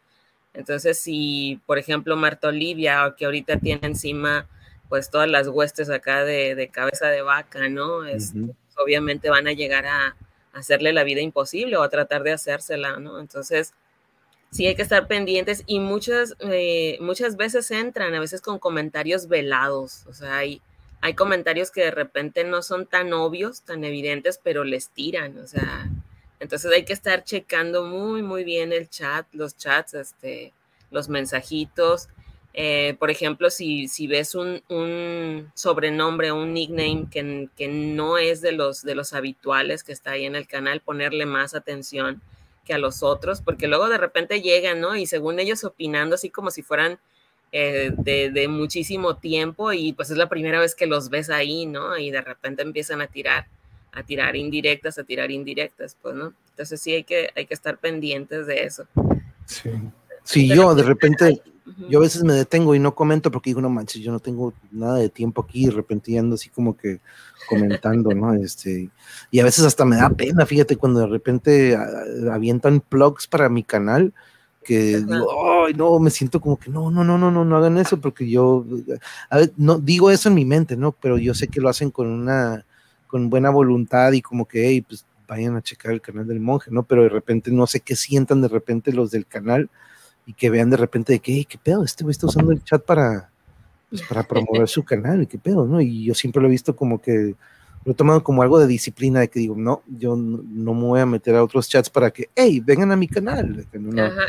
[0.55, 4.47] entonces, si, por ejemplo, Marta Olivia, que ahorita tiene encima,
[4.89, 8.05] pues todas las huestes acá de, cabeza de vaca, ¿no?
[8.05, 10.15] Este, pues, obviamente van a llegar a,
[10.53, 13.19] hacerle la vida imposible o a tratar de hacérsela, ¿no?
[13.19, 13.73] Entonces,
[14.51, 19.27] sí hay que estar pendientes y muchas, eh, muchas veces entran, a veces con comentarios
[19.27, 20.61] velados, o sea, hay,
[21.01, 25.45] hay comentarios que de repente no son tan obvios, tan evidentes, pero les tiran, o
[25.45, 25.89] sea,
[26.39, 30.53] entonces hay que estar checando muy, muy bien el chat, los chats, este,
[30.91, 32.09] los mensajitos.
[32.53, 38.41] Eh, por ejemplo, si, si ves un, un, sobrenombre un nickname que, que, no es
[38.41, 42.21] de los, de los habituales que está ahí en el canal, ponerle más atención
[42.65, 44.95] que a los otros, porque luego de repente llegan, ¿no?
[44.95, 46.97] Y según ellos opinando así como si fueran
[47.51, 51.65] eh, de, de, muchísimo tiempo y pues es la primera vez que los ves ahí,
[51.65, 51.97] ¿no?
[51.97, 53.47] Y de repente empiezan a tirar
[53.95, 56.33] a tirar indirectas, a tirar indirectas, pues, ¿no?
[56.49, 58.85] Entonces sí hay que, hay que estar pendientes de eso.
[59.45, 59.69] Sí,
[60.23, 61.41] sí yo de repente,
[61.89, 64.53] yo a veces me detengo y no comento porque digo, no manches, yo no tengo
[64.71, 66.99] nada de tiempo aquí, de repente ando así como que
[67.47, 68.33] comentando, ¿no?
[68.43, 68.89] Este,
[69.31, 71.77] y a veces hasta me da pena, fíjate, cuando de repente
[72.31, 74.13] avientan plugs para mi canal,
[74.61, 77.77] que digo, ay, no, me siento como que no, no, no, no, no, no hagan
[77.77, 78.65] eso, porque yo,
[79.29, 80.91] a ver, no digo eso en mi mente, ¿no?
[80.91, 82.65] Pero yo sé que lo hacen con una
[83.15, 86.69] con buena voluntad y como que, hey, pues vayan a checar el canal del monje,
[86.69, 86.83] ¿no?
[86.83, 89.69] Pero de repente no sé qué sientan de repente los del canal
[90.25, 92.61] y que vean de repente de que, hey, qué pedo, este güey está usando el
[92.61, 93.29] chat para,
[93.89, 95.79] pues, para promover su canal, qué pedo, ¿no?
[95.79, 97.35] Y yo siempre lo he visto como que
[97.85, 100.99] lo he tomado como algo de disciplina, de que digo, no, yo no, me voy
[100.99, 103.65] a meter a otros chats para que, hey, vengan a mi canal.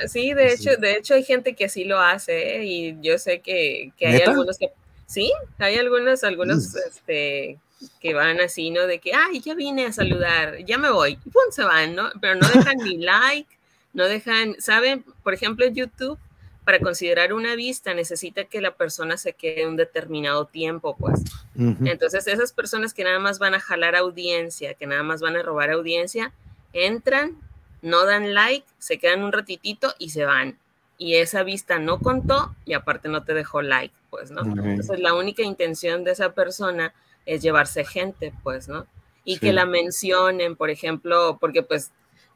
[0.06, 2.64] sí, de hecho, de hecho hay gente que así lo hace, ¿eh?
[2.64, 4.70] y yo sé que, que hay algunos que,
[5.06, 7.58] sí, hay algunos, algunos, este,
[8.00, 8.86] que van así, ¿no?
[8.86, 12.10] De que, ay, ya vine a saludar, ya me voy, y pum, se van, ¿no?
[12.20, 13.48] Pero no dejan ni like,
[13.92, 15.04] no dejan, ¿saben?
[15.22, 16.18] Por ejemplo, YouTube,
[16.64, 21.22] para considerar una vista necesita que la persona se quede un determinado tiempo, pues.
[21.56, 25.42] Entonces, esas personas que nada más van a jalar audiencia, que nada más van a
[25.42, 26.32] robar audiencia,
[26.72, 27.38] entran,
[27.82, 30.58] no dan like, se quedan un ratitito y se van.
[30.98, 34.42] Y esa vista no contó y aparte no te dejó like, pues, ¿no?
[34.42, 36.94] Entonces, la única intención de esa persona
[37.26, 38.86] es llevarse gente, pues, ¿no?
[39.24, 41.90] Y que la mencionen, por ejemplo, porque pues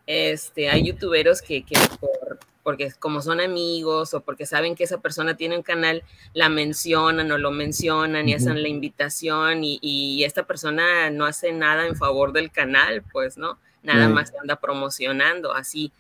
[0.06, 4.98] este, hay youtuberos que, que por, porque como son amigos o porque saben que esa
[4.98, 6.02] persona tiene un canal,
[6.34, 11.52] la mencionan o lo mencionan y hacen la invitación y, y, esta persona no hace
[11.52, 13.58] nada en favor del canal, pues, ¿no?
[13.82, 15.90] Nada más anda promocionando, así,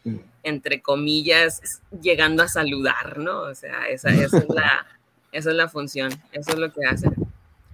[0.42, 3.40] entre comillas, llegando a saludar, ¿no?
[3.40, 4.86] O sea, esa, esa, es, la,
[5.32, 7.14] esa es la función, eso es lo que hacen.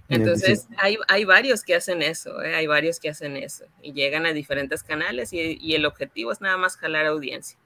[0.09, 2.55] Entonces, hay, hay, varios que hacen eso, ¿eh?
[2.55, 6.39] hay varios que hacen eso y llegan a diferentes canales y, y el objetivo es
[6.39, 7.57] nada más jalar audiencia,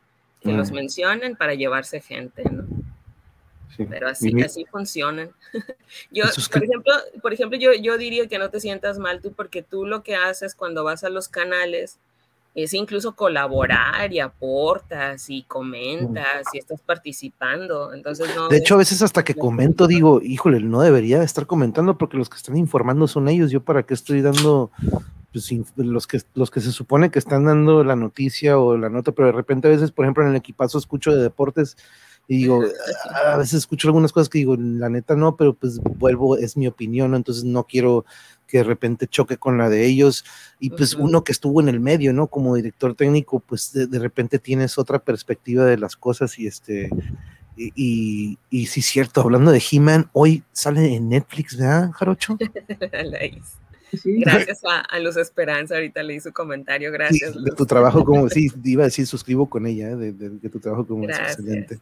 [0.41, 2.65] que los mencionen para llevarse gente, ¿no?
[3.89, 5.31] Pero así, así funcionan.
[6.11, 9.61] yo, por ejemplo, por ejemplo yo, yo diría que no te sientas mal tú porque
[9.63, 11.99] tú lo que haces cuando vas a los canales,
[12.53, 17.93] es incluso colaborar y aportas y comentas y estás participando.
[17.93, 21.97] Entonces, no, de hecho, a veces hasta que comento digo, híjole, no debería estar comentando
[21.97, 23.51] porque los que están informando son ellos.
[23.51, 24.71] Yo para qué estoy dando,
[25.31, 29.13] pues, los que los que se supone que están dando la noticia o la nota,
[29.13, 31.77] pero de repente a veces, por ejemplo, en el equipazo escucho de deportes
[32.27, 32.63] y digo,
[33.25, 36.67] a veces escucho algunas cosas que digo, la neta no, pero pues vuelvo, es mi
[36.67, 38.05] opinión, entonces no quiero
[38.51, 40.25] que de repente choque con la de ellos.
[40.59, 42.27] Y pues uno que estuvo en el medio, ¿no?
[42.27, 46.89] Como director técnico, pues de, repente tienes otra perspectiva de las cosas y este...
[47.55, 52.37] Y, y, sí, cierto, hablando de He-Man, hoy sale en Netflix, ¿verdad, Jarocho?
[54.03, 57.33] Gracias a, Luz Esperanza, ahorita leí su comentario, gracias.
[57.33, 59.95] de tu trabajo como, sí, iba a decir, suscribo con ella, ¿eh?
[59.97, 61.79] de, de, tu trabajo como excelente.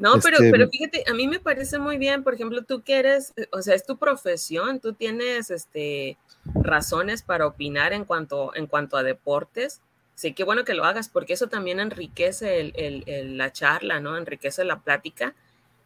[0.00, 2.98] No, pero, pero este, fíjate, a mí me parece muy bien, por ejemplo, tú que
[2.98, 6.16] eres, eh, o sea, es tu profesión, tú tienes este,
[6.54, 9.82] razones para opinar en cuanto, en cuanto a deportes.
[10.14, 14.16] Sí, qué bueno que lo hagas, porque eso también enriquece el, la charla, ¿no?
[14.16, 15.34] Enriquece la plática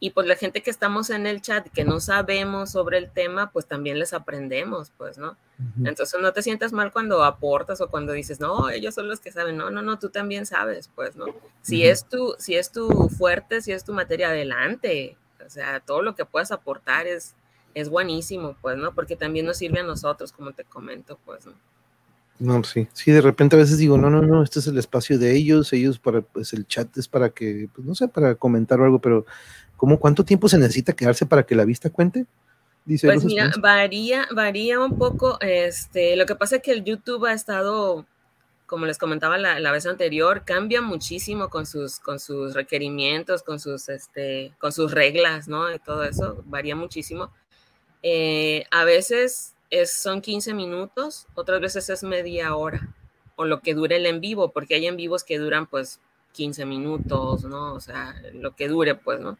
[0.00, 3.50] y pues la gente que estamos en el chat que no sabemos sobre el tema,
[3.50, 5.36] pues también les aprendemos, pues, ¿no?
[5.84, 9.30] Entonces no te sientas mal cuando aportas o cuando dices, no, ellos son los que
[9.30, 11.26] saben, no, no, no, tú también sabes, pues, ¿no?
[11.62, 16.02] Si es tu, si es tu fuerte, si es tu materia, adelante, o sea, todo
[16.02, 17.34] lo que puedas aportar es,
[17.74, 18.94] es buenísimo, pues, ¿no?
[18.94, 21.52] Porque también nos sirve a nosotros, como te comento, pues, ¿no?
[22.40, 25.18] No, sí, sí, de repente a veces digo, no, no, no, este es el espacio
[25.20, 28.80] de ellos, ellos para, pues el chat es para que, pues no sé, para comentar
[28.80, 29.24] o algo, pero
[29.76, 32.26] ¿Cómo cuánto tiempo se necesita quedarse para que la vista cuente?
[32.84, 35.38] Dice pues mira, varía, varía un poco.
[35.40, 38.04] Este, lo que pasa es que el YouTube ha estado,
[38.66, 43.88] como les comentaba la, vez anterior, cambia muchísimo con sus, con sus requerimientos, con sus,
[43.88, 45.72] este, con sus reglas, ¿no?
[45.72, 47.32] Y todo eso varía muchísimo.
[48.02, 52.94] Eh, a veces es, son 15 minutos, otras veces es media hora,
[53.36, 56.00] o lo que dure el en vivo, porque hay en vivos que duran pues
[56.32, 57.72] 15 minutos, ¿no?
[57.72, 59.38] O sea, lo que dure, pues, ¿no?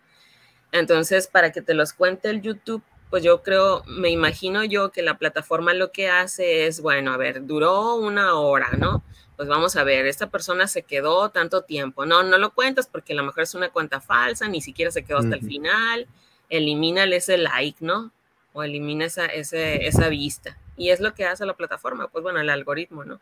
[0.74, 5.02] Entonces, para que te los cuente el YouTube, pues yo creo, me imagino yo que
[5.02, 9.05] la plataforma lo que hace es, bueno, a ver, duró una hora, ¿no?
[9.36, 12.06] Pues vamos a ver, esta persona se quedó tanto tiempo.
[12.06, 15.05] No, no lo cuentas porque a lo mejor es una cuenta falsa, ni siquiera se
[15.05, 16.09] quedó hasta el final.
[16.51, 18.10] Elimina ese like, ¿no?
[18.52, 20.59] O elimina esa, esa vista.
[20.76, 23.20] Y es lo que hace la plataforma, pues bueno, el algoritmo, ¿no?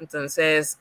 [0.00, 0.80] Entonces,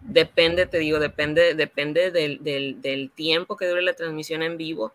[0.00, 4.94] depende, te digo, depende, depende del, del, del tiempo que dure la transmisión en vivo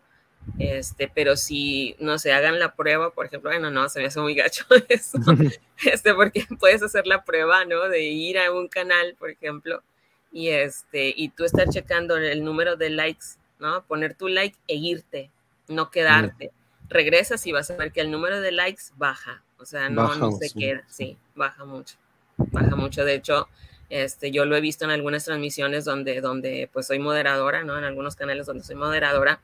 [0.58, 4.20] este, pero si no se hagan la prueba, por ejemplo, bueno, no, se me hace
[4.20, 5.18] muy gacho eso,
[5.84, 7.88] este, porque puedes hacer la prueba, ¿no?
[7.88, 9.82] De ir a un canal, por ejemplo,
[10.30, 13.84] y este, y tú estar checando el número de likes, ¿no?
[13.84, 15.30] Poner tu like e irte,
[15.68, 16.52] no quedarte.
[16.88, 20.32] Regresas y vas a ver que el número de likes baja, o sea, no, no
[20.32, 21.96] se queda, sí, baja mucho,
[22.36, 23.04] baja mucho.
[23.04, 23.48] De hecho,
[23.88, 27.78] este, yo lo he visto en algunas transmisiones donde, donde pues soy moderadora, ¿no?
[27.78, 29.40] En algunos canales donde soy moderadora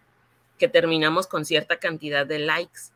[0.59, 2.93] que terminamos con cierta cantidad de likes.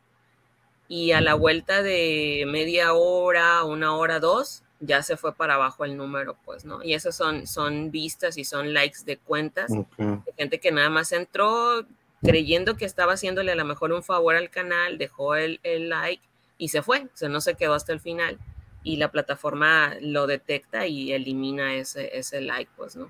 [0.87, 5.85] Y a la vuelta de media hora, una hora, dos, ya se fue para abajo
[5.85, 6.83] el número, pues, ¿no?
[6.83, 11.11] Y esos son, son vistas y son likes de cuentas de gente que nada más
[11.13, 11.85] entró
[12.21, 16.23] creyendo que estaba haciéndole a lo mejor un favor al canal, dejó el, el like
[16.57, 18.37] y se fue, o sea, no se quedó hasta el final.
[18.83, 23.07] Y la plataforma lo detecta y elimina ese, ese like, pues, ¿no?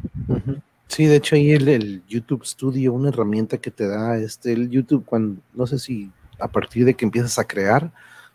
[0.94, 5.04] Sí, de hecho ahí el, YouTube Studio, una herramienta que te da este, el YouTube
[5.06, 7.92] cuando, no sé si a partir de que empiezas a crear,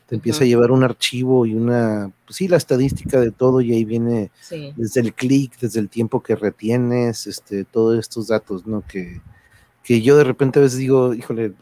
[0.06, 3.72] te empieza a llevar un archivo y una, pues sí, la estadística de todo y
[3.72, 4.32] ahí viene
[4.74, 8.82] desde el clic, desde el tiempo que retienes, este, todos estos datos, ¿no?
[8.89, 9.20] Que,
[9.89, 11.55] que yo de repente a veces digo, híjole,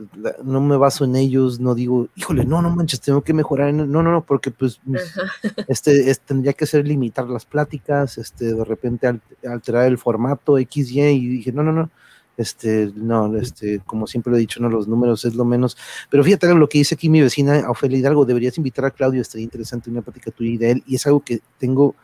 [0.43, 3.69] no me baso en ellos, no digo, híjole, no, no manches, tengo que mejorar.
[3.69, 3.77] En...
[3.77, 4.81] No, no, no, porque pues
[5.69, 11.03] este, tendría que ser limitar las pláticas, este, de repente alterar el formato X, Y,
[11.03, 11.89] y dije, no, no, no,
[12.37, 15.77] este, no, este, como siempre lo he dicho, no, los números es lo menos.
[16.11, 19.45] Pero fíjate lo que dice aquí mi vecina, Ofelia Hidalgo, deberías invitar a Claudio, estaría
[19.45, 21.95] interesante una plática tuya y de él, y es algo que tengo,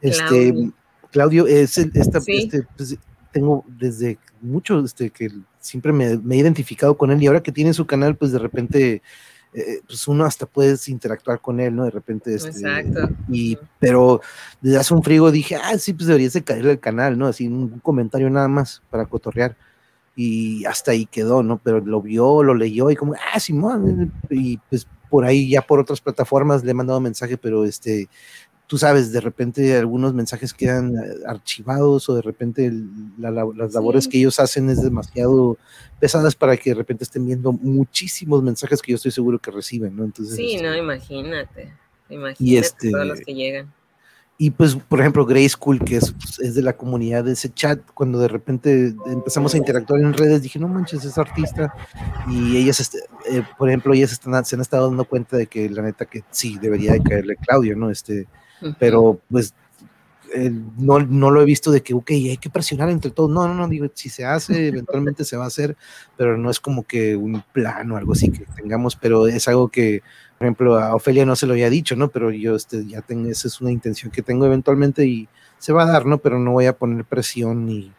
[0.00, 0.72] este,
[1.12, 2.96] Claudio, es esta, este, pues,
[3.36, 5.28] tengo desde mucho, este, que
[5.60, 9.02] siempre me, he identificado con él y ahora que tiene su canal, pues de repente,
[9.52, 11.84] eh, pues uno hasta puedes interactuar con él, ¿no?
[11.84, 13.10] De repente, este, Exacto.
[13.28, 14.22] Y, pero
[14.62, 17.26] desde hace un frigo dije, ah, sí, pues deberías de caerle al canal, ¿no?
[17.26, 19.54] Así un, comentario nada más para cotorrear.
[20.14, 21.58] Y hasta ahí quedó, ¿no?
[21.58, 25.78] Pero lo vio, lo leyó y como, ah, Simón, y pues por ahí ya por
[25.78, 28.08] otras plataformas le he mandado mensaje, pero este,
[28.66, 32.72] tú sabes, de repente algunos mensajes quedan eh, archivados o de repente
[33.18, 35.56] las labores que ellos hacen es demasiado
[36.00, 39.96] pesadas para que de repente estén viendo muchísimos mensajes que yo estoy seguro que reciben,
[39.96, 40.04] ¿no?
[40.04, 41.72] Entonces, sí, no, este imagínate,
[42.10, 43.72] imagínate y este, todos los que llegan.
[44.36, 47.80] y pues, por ejemplo, Grey School, que es, es, de la comunidad de ese chat,
[47.94, 51.72] cuando de repente empezamos a interactuar en redes, dije, no manches, es artista.
[52.28, 52.98] Y ellas, este,
[53.30, 56.24] eh, por ejemplo, ellas están, se han estado dando cuenta de que la neta que
[56.30, 57.90] sí, debería de caerle Claudio, ¿no?
[57.90, 58.26] Este,
[58.78, 59.54] pero pues
[60.34, 63.30] eh, no, no, lo he visto de que, ok, hay que presionar entre todos.
[63.30, 65.76] No, no, no, digo, si se hace, eventualmente se va a hacer,
[66.16, 69.68] pero no es como que un plan o algo así que tengamos, pero es algo
[69.68, 70.02] que,
[70.38, 72.08] por ejemplo, a Ofelia no se lo había dicho, ¿no?
[72.08, 75.28] Pero yo este, ya tengo, esa es una intención que tengo eventualmente y
[75.58, 76.18] se va a dar, ¿no?
[76.18, 77.92] Pero no voy a poner presión ni,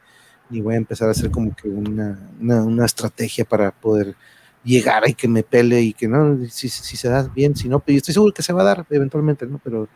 [0.50, 4.16] ni voy a empezar a hacer como que una, una, estrategia para poder
[4.64, 7.80] llegar y que me pele y que no, si, si se da bien, si no,
[7.80, 9.60] pero yo estoy seguro que se va a dar eventualmente, ¿no?
[9.64, 9.88] Pero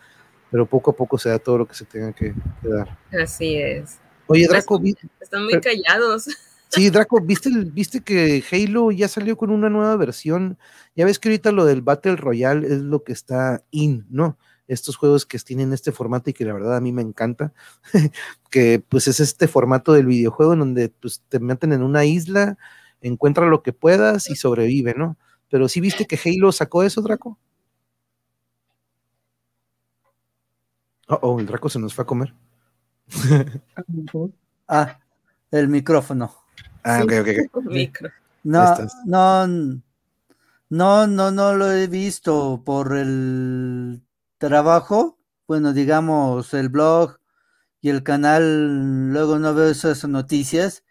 [0.52, 3.00] pero poco a poco se da todo lo que se tenga que, dar.
[3.20, 3.98] Así es.
[4.28, 4.80] Oye, Draco.
[5.20, 6.28] Están muy callados.
[6.74, 10.58] Sí, Draco, ¿viste, ¿viste que Halo ya salió con una nueva versión?
[10.96, 14.38] Ya ves que ahorita lo del Battle Royale es lo que está in, ¿no?
[14.70, 17.52] Estos juegos que tienen este formato y que la verdad a mí me encanta,
[18.50, 22.58] que pues es este formato del videojuego en donde pues te meten en una isla,
[23.02, 25.18] encuentra lo que puedas y sobrevive, ¿no?
[25.50, 27.38] Pero sí viste que Halo sacó eso, Draco.
[31.22, 32.34] Oh, el Draco se nos fue a comer.
[34.68, 35.00] ah,
[35.52, 36.34] el micrófono.
[36.84, 37.12] Ah, ok,
[37.54, 37.68] ok,
[38.44, 38.76] No,
[39.06, 39.48] no,
[40.70, 44.02] no, no, no lo he visto por el
[44.38, 45.20] trabajo.
[45.48, 47.18] Bueno, digamos, el blog
[47.82, 50.84] y el canal, luego no veo esas noticias.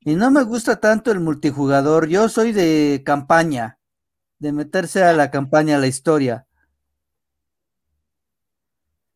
[0.00, 2.08] Y no me gusta tanto el multijugador.
[2.08, 3.78] Yo soy de campaña,
[4.38, 6.46] de meterse a la campaña, a la historia.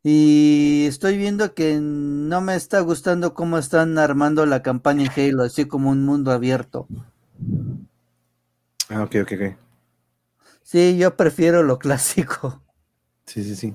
[0.06, 5.44] Y estoy viendo que no me está gustando cómo están armando la campaña en Halo,
[5.44, 6.86] así como un mundo abierto.
[8.90, 9.56] Ah, ok, ok, ok.
[10.62, 12.62] Sí, yo prefiero lo clásico.
[13.24, 13.74] Sí, sí, sí.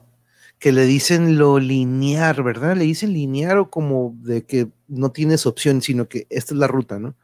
[0.59, 2.77] Que le dicen lo lineal, ¿verdad?
[2.77, 6.67] Le dicen lineal o como de que no tienes opción, sino que esta es la
[6.67, 7.15] ruta, ¿no?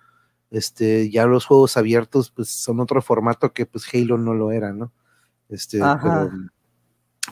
[0.49, 4.73] Este, ya los juegos abiertos, pues son otro formato que pues Halo no lo era,
[4.73, 4.91] ¿no?
[5.47, 6.31] Este, pero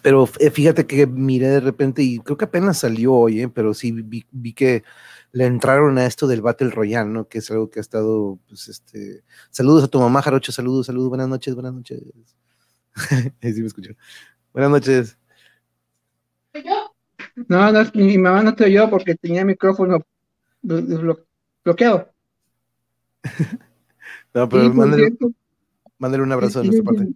[0.02, 3.50] pero eh, fíjate que miré de repente y creo que apenas salió hoy, ¿eh?
[3.50, 4.84] pero sí vi, que
[5.32, 7.28] le entraron a esto del Battle Royale, ¿no?
[7.28, 9.24] Que es algo que ha estado, pues, este...
[9.50, 12.02] Saludos a tu mamá, Jarocho, saludos, saludos, buenas noches, buenas noches.
[13.42, 13.92] sí me escuchó.
[14.52, 15.18] Buenas noches.
[17.48, 20.06] No, no, mi mamá no te oyó porque tenía el micrófono
[20.62, 22.10] bloqueado.
[24.34, 25.16] no, pero mándale,
[25.98, 27.14] mándale, un abrazo de nuestra parte.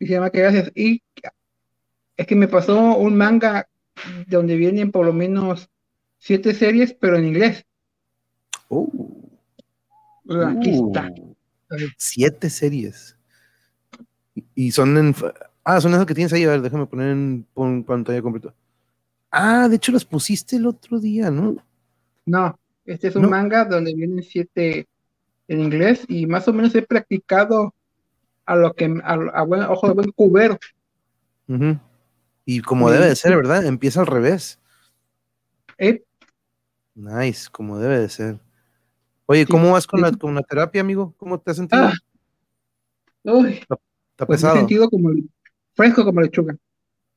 [0.00, 0.72] Y se llama que gracias.
[0.74, 1.02] Y
[2.18, 3.68] es que me pasó un manga
[4.26, 5.70] donde vienen por lo menos
[6.18, 7.64] siete series, pero en inglés.
[8.68, 8.90] Oh.
[10.46, 10.88] Aquí uh.
[10.88, 11.10] está.
[11.96, 13.16] Siete series.
[14.54, 15.14] Y son en.
[15.62, 16.44] Ah, son esas que tienes ahí.
[16.44, 17.46] A ver, déjame poner en,
[17.84, 18.52] pantalla completa.
[19.30, 21.56] Ah, de hecho las pusiste el otro día, ¿no?
[22.26, 24.88] No, este es un manga donde vienen siete
[25.46, 27.74] en inglés y más o menos he practicado
[28.44, 30.58] a lo que a, buen ojo de buen cubero.
[32.50, 33.66] Y como debe de ser, ¿verdad?
[33.66, 34.58] Empieza al revés.
[35.76, 36.02] ¿Eh?
[36.94, 38.40] Nice, como debe de ser.
[39.26, 41.12] Oye, ¿cómo vas con, la, con la terapia, amigo?
[41.18, 41.82] ¿Cómo te has sentido?
[41.82, 41.92] Ah.
[43.24, 43.76] Uy, está,
[44.24, 44.54] pues pesado.
[44.54, 45.10] Me he sentido como
[45.74, 46.56] fresco como lechuga.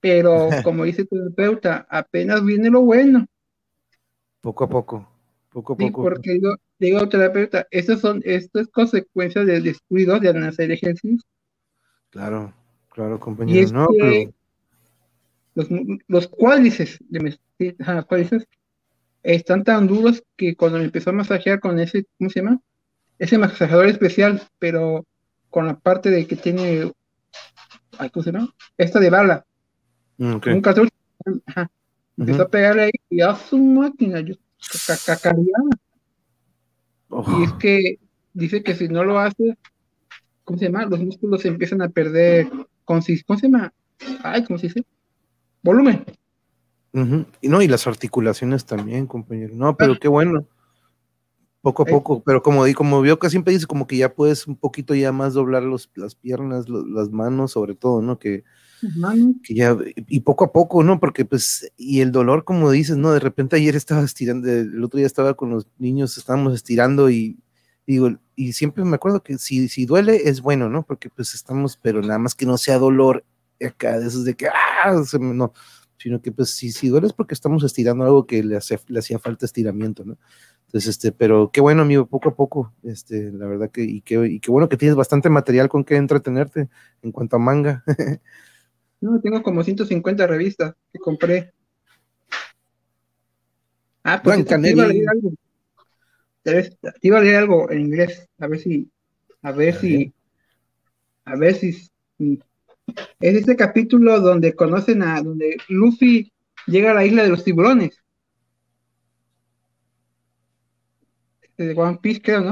[0.02, 3.26] Pero como dice tu terapeuta, apenas viene lo bueno.
[4.41, 5.08] Poco a poco,
[5.49, 6.02] poco a sí, poco.
[6.02, 11.26] Porque digo, digo terapeuta, esto son, esto es consecuencia del descuido de hacer ejercicio.
[12.10, 12.53] Claro,
[12.90, 13.72] claro, compañero.
[13.72, 14.34] no, pero
[15.56, 15.68] los,
[16.07, 17.38] los cuádriceps, de,
[19.23, 22.60] están tan duros que cuando me empezó a masajear con ese, ¿cómo se llama?
[23.19, 25.06] Ese masajeador especial, pero
[25.49, 26.91] con la parte de que tiene,
[28.11, 28.53] ¿cómo se llama?
[28.78, 29.45] Esta de bala.
[30.18, 30.90] Mm, Un cartucho.
[32.18, 34.36] Empezó a pegarle ahí y a su máquina, yo
[37.10, 37.99] Y es que
[38.34, 39.57] dice que si no lo hace,
[40.44, 40.86] ¿cómo se llama?
[40.86, 42.48] Los músculos empiezan a perder,
[42.86, 43.73] ¿cómo se llama?
[44.23, 44.86] Ay, ¿cómo se dice?
[45.63, 46.05] Volumen.
[46.93, 49.53] Y no, y las articulaciones también, compañero.
[49.55, 50.45] No, pero qué bueno.
[51.61, 54.55] Poco a poco, pero como, como vio que siempre dice, como que ya puedes un
[54.55, 58.17] poquito ya más doblar los, las piernas, las manos, sobre todo, ¿no?
[58.17, 58.43] Que,
[59.43, 60.99] que ya, y poco a poco, ¿no?
[60.99, 63.11] Porque pues, y el dolor, como dices, ¿no?
[63.11, 67.38] De repente ayer estaba estirando, el otro día estaba con los niños, estábamos estirando y,
[67.85, 70.81] digo, y siempre me acuerdo que si, si duele es bueno, ¿no?
[70.81, 73.23] Porque pues estamos, pero nada más que no sea dolor
[73.67, 75.53] acá, de esos de que, ah, no,
[75.97, 78.99] sino que pues si, si duele es porque estamos estirando algo que le, hace, le
[78.99, 80.17] hacía falta estiramiento, ¿no?
[80.65, 84.25] Entonces, este, pero qué bueno, amigo, poco a poco, este, la verdad que, y qué,
[84.25, 86.69] y qué bueno que tienes bastante material con que entretenerte
[87.01, 87.83] en cuanto a manga.
[89.01, 91.51] no, tengo como 150 revistas que compré.
[94.03, 95.33] Ah, pues te iba a leer algo.
[96.43, 98.89] Te iba a leer algo en inglés, a ver si,
[99.41, 100.13] a ver si,
[101.25, 101.91] a ver si,
[103.19, 106.31] es este capítulo donde conocen a, donde Luffy
[106.68, 108.01] llega a la isla de los tiburones.
[111.41, 112.51] Este, de One Piece, creo, ¿no?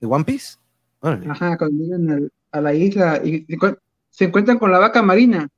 [0.00, 0.56] ¿De One Piece?
[1.00, 3.46] Ajá, cuando llegan a, la isla y
[4.10, 5.48] se encuentran con la vaca marina.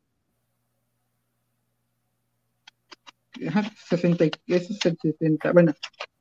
[3.47, 5.53] Ajá, 60, eso es el 60.
[5.53, 5.73] Bueno,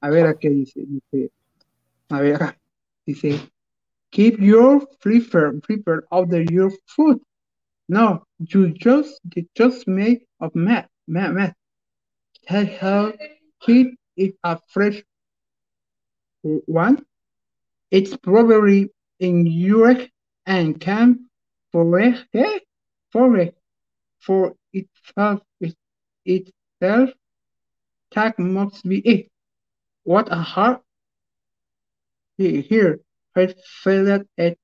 [0.02, 0.84] a ver a qué dice.
[0.86, 1.32] Dice,
[2.10, 2.60] a ver acá.
[3.06, 3.40] Dice,
[4.11, 7.22] keep your flipper, flipper out of your food.
[7.90, 11.56] No, you just, you just made of math, math, math.
[12.48, 13.14] How
[13.62, 15.04] keep it a fresh
[16.42, 17.06] one.
[17.92, 18.90] It's probably
[19.20, 20.10] in Europe
[20.46, 21.30] and can
[21.72, 22.60] for eh?
[23.12, 23.56] for it,
[24.20, 25.76] for itself it,
[26.26, 27.10] itself
[28.12, 29.32] tag must be it.
[30.04, 30.82] What a heart
[32.38, 33.00] here
[33.36, 33.54] I
[33.84, 34.60] felt it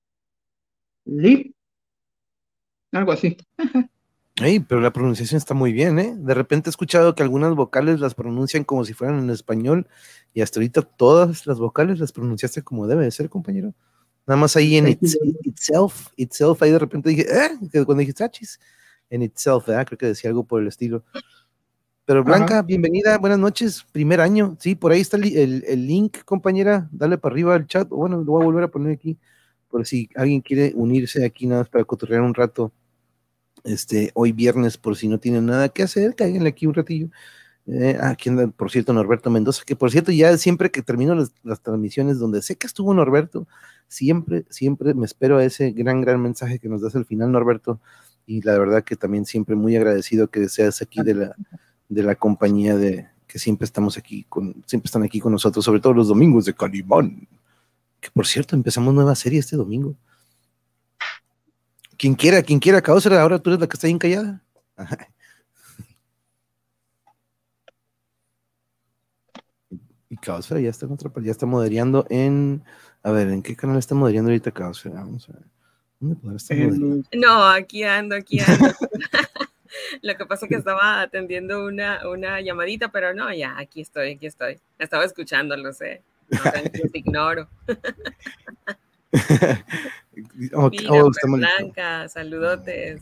[1.05, 1.47] lip
[2.93, 3.37] algo así.
[4.35, 6.15] Hey, pero la pronunciación está muy bien, ¿eh?
[6.17, 9.87] De repente he escuchado que algunas vocales las pronuncian como si fueran en español
[10.33, 13.75] y hasta ahorita todas las vocales las pronunciaste como debe de ser, compañero.
[14.25, 17.85] Nada más ahí en itself, itself, ahí de repente dije, ¿eh?
[17.85, 18.59] Cuando dije Sachis,
[19.09, 19.85] en itself, ¿verdad?
[19.85, 21.03] Creo que decía algo por el estilo.
[22.05, 24.57] Pero Blanca, bienvenida, buenas noches, primer año.
[24.59, 26.89] Sí, por ahí está el, el, link, compañera.
[26.91, 27.87] Dale para arriba al chat.
[27.87, 29.17] Bueno, lo voy a volver a poner aquí,
[29.69, 32.73] por si alguien quiere unirse aquí nada más para cotorrear un rato.
[33.63, 37.09] Este, hoy viernes, por si no tienen nada que hacer, cáiganle aquí un ratillo.
[37.65, 41.33] Eh, aquí anda, por cierto, Norberto Mendoza, que por cierto, ya siempre que termino las,
[41.43, 43.47] las, transmisiones donde sé que estuvo Norberto,
[43.87, 47.79] siempre, siempre me espero a ese gran, gran mensaje que nos das al final, Norberto.
[48.25, 51.35] Y la verdad que también siempre muy agradecido que seas aquí de la,
[51.89, 55.79] de la compañía de que siempre estamos aquí, con, siempre están aquí con nosotros, sobre
[55.79, 57.27] todo los domingos de Calimán.
[57.99, 59.95] Que por cierto, empezamos nueva serie este domingo.
[62.03, 64.43] Quien quiera, quien quiera, Causa, ahora tú eres la que está bien callada.
[70.09, 72.61] Y Causa ya está en otra ya está moderando en.
[73.03, 74.89] A ver, ¿en qué canal está moderando ahorita Causa?
[74.89, 75.43] Vamos a ver.
[76.01, 77.09] ¿Dónde podrá estar moderando?
[77.13, 78.65] No, aquí ando, aquí ando.
[80.01, 84.11] Lo que pasa es que estaba atendiendo una, una llamadita, pero no, ya, aquí estoy,
[84.11, 84.59] aquí estoy.
[84.77, 86.03] Estaba escuchando, lo sé.
[86.29, 87.47] No, te ignoro.
[90.53, 93.01] oh, Mira, oh, Blanca, saludotes.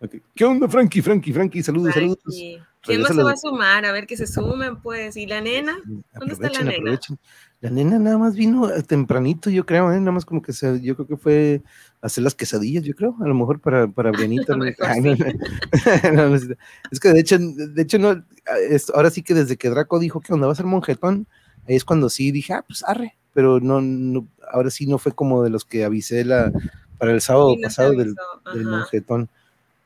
[0.00, 0.22] Okay.
[0.34, 1.02] ¿Qué onda, Frankie?
[1.02, 2.16] Frankie, Frankie, saludos, Frankie.
[2.24, 2.62] saludos.
[2.82, 3.84] ¿Quién más se va a sumar?
[3.84, 5.16] A ver que se sumen, pues.
[5.16, 5.76] ¿Y la nena?
[6.14, 6.98] ¿Dónde está la nena?
[7.60, 9.98] La nena nada más vino tempranito, yo creo, ¿eh?
[9.98, 11.62] nada más como que se, yo creo que fue
[12.00, 14.56] hacer las quesadillas, yo creo, a lo mejor para, para Brianita.
[14.56, 14.64] no,
[16.92, 18.24] es que de hecho, de hecho, no,
[18.94, 21.26] ahora sí que desde que Draco dijo que onda va a ser monjetón,
[21.66, 25.12] ahí es cuando sí dije, ah, pues arre, pero no, no ahora sí no fue
[25.12, 26.50] como de los que avisé la,
[26.98, 28.16] para el sábado pasado del,
[28.52, 29.28] del, monjetón.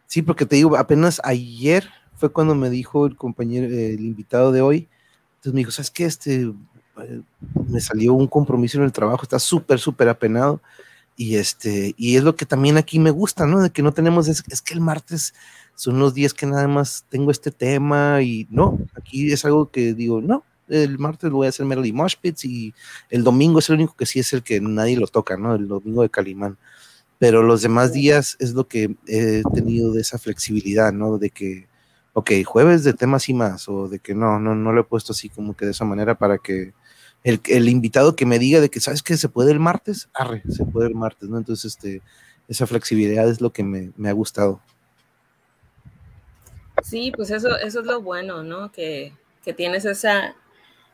[0.07, 4.63] Sí, porque te digo, apenas ayer fue cuando me dijo el compañero, el invitado de
[4.63, 4.89] hoy,
[5.35, 6.07] entonces me dijo, ¿sabes qué?
[6.07, 7.21] Este, eh,
[7.69, 10.63] me salió un compromiso en el trabajo, está súper, súper apenado.
[11.15, 13.61] Y este, y es lo que también aquí me gusta, ¿no?
[13.61, 15.35] De que no tenemos, es, que el martes
[15.75, 19.93] son los días que nada más tengo este tema y no, aquí es algo que
[19.93, 20.43] digo, no,
[20.73, 22.75] el martes lo voy a hacer Melody Moshpits y
[23.11, 25.55] el domingo es el único que sí es el que nadie lo toca, ¿no?
[25.55, 26.59] El domingo de Calimán.
[27.19, 31.19] Pero los demás días es lo que he tenido de esa flexibilidad, ¿no?
[31.19, 31.69] De que,
[32.15, 35.13] ok, jueves de temas y más, o de que no, no, no lo he puesto
[35.13, 36.73] así como que de esa manera para que
[37.25, 40.09] el, invitado que me diga de que, ¿sabes que ¿Se puede el martes?
[40.15, 41.39] Arre, se puede el martes, ¿no?
[41.39, 42.03] Entonces, este,
[42.49, 44.61] esa flexibilidad es lo que me, ha gustado.
[46.83, 48.73] Sí, pues eso, eso es lo bueno, ¿no?
[48.73, 49.13] Que,
[49.57, 50.35] tienes esa,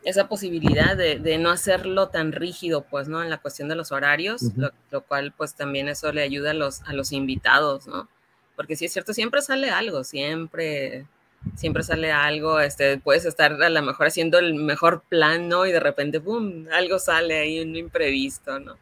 [0.05, 3.23] esa posibilidad de, no hacerlo tan rígido, pues, ¿no?
[3.23, 6.55] En la cuestión de los horarios, lo, lo, cual, pues, también eso le ayuda a
[6.55, 8.09] los, a los invitados, ¿no?
[8.57, 11.07] Porque sí es cierto, siempre sale algo, siempre
[11.57, 15.66] siempre sale algo, este, puedes estar a lo mejor haciendo el mejor plan, ¿no?
[15.66, 18.75] Y de repente, ¡pum!, algo sale ahí, un imprevisto, ¿no?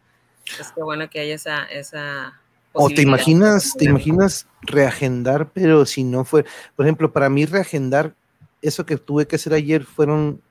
[0.60, 1.64] Es que bueno que haya esa...
[1.64, 2.40] esa
[2.72, 6.44] o te imaginas, te imaginas reagendar, pero si no fue,
[6.76, 8.14] por ejemplo, para mí reagendar,
[8.60, 10.42] eso que tuve que hacer ayer fueron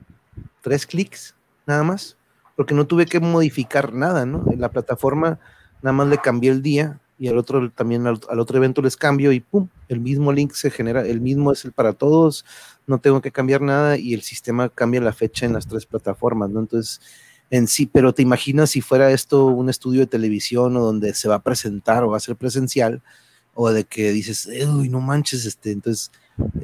[0.66, 1.36] tres clics,
[1.68, 2.18] nada más,
[2.56, 4.44] porque no tuve que modificar nada, ¿no?
[4.52, 5.40] En la plataforma
[5.84, 9.32] nada más le cambié el día y al otro también al, otro evento les cambio
[9.32, 12.46] y pum, el mismo link se genera, el mismo es el para todos,
[12.88, 16.50] no tengo que cambiar nada y el sistema cambia la fecha en las tres plataformas,
[16.50, 16.62] ¿no?
[16.62, 17.00] Entonces,
[17.52, 21.30] en sí, pero te imaginas si fuera esto un estudio de televisión o donde se
[21.30, 23.04] va a presentar o va a ser presencial,
[23.54, 26.12] o de que dices, uy, no manches, este, entonces,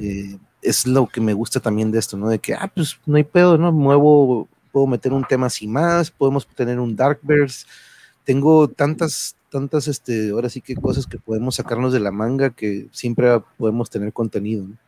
[0.00, 2.28] eh, es lo que me gusta también de esto, ¿no?
[2.28, 3.72] De que, ah, pues no hay pedo, ¿no?
[3.72, 7.66] Muevo, puedo meter un tema así más, podemos tener un Darkverse.
[8.24, 12.86] Tengo tantas, tantas, este, ahora sí que cosas que podemos sacarnos de la manga que
[12.92, 13.28] siempre
[13.58, 14.78] podemos tener contenido, ¿no?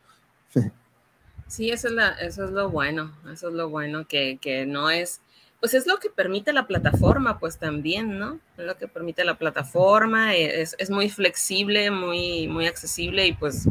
[1.47, 4.89] Sí, eso es, la, eso es lo bueno, eso es lo bueno, que, que no
[4.89, 5.21] es,
[5.59, 8.39] pues es lo que permite la plataforma, pues también, ¿no?
[8.57, 13.67] Es lo que permite la plataforma, es, es muy flexible, muy, muy accesible y pues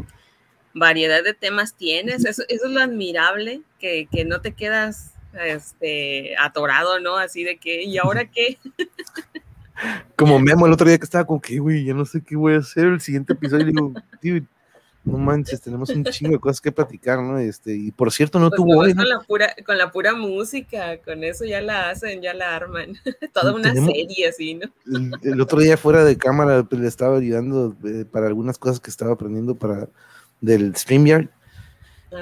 [0.75, 2.25] variedad de temas tienes.
[2.25, 7.15] Eso, eso es lo admirable, que, que, no te quedas este, atorado, ¿no?
[7.15, 8.59] Así de que, ¿y ahora qué?
[10.15, 12.53] Como Memo el otro día que estaba con que, güey, ya no sé qué voy
[12.53, 13.63] a hacer el siguiente episodio.
[13.63, 14.41] Y digo, tío,
[15.03, 17.37] no manches, tenemos un chingo de cosas que platicar, ¿no?
[17.37, 20.97] Este, y por cierto, no pues tuvo hoy, Con, la pura, con la pura música,
[21.03, 22.95] con eso ya la hacen, ya la arman.
[23.33, 24.69] Toda una serie así, ¿no?
[25.21, 28.89] El, otro día fuera de cámara pues, le estaba ayudando eh, para algunas cosas que
[28.89, 29.89] estaba aprendiendo para
[30.41, 31.29] del StreamYard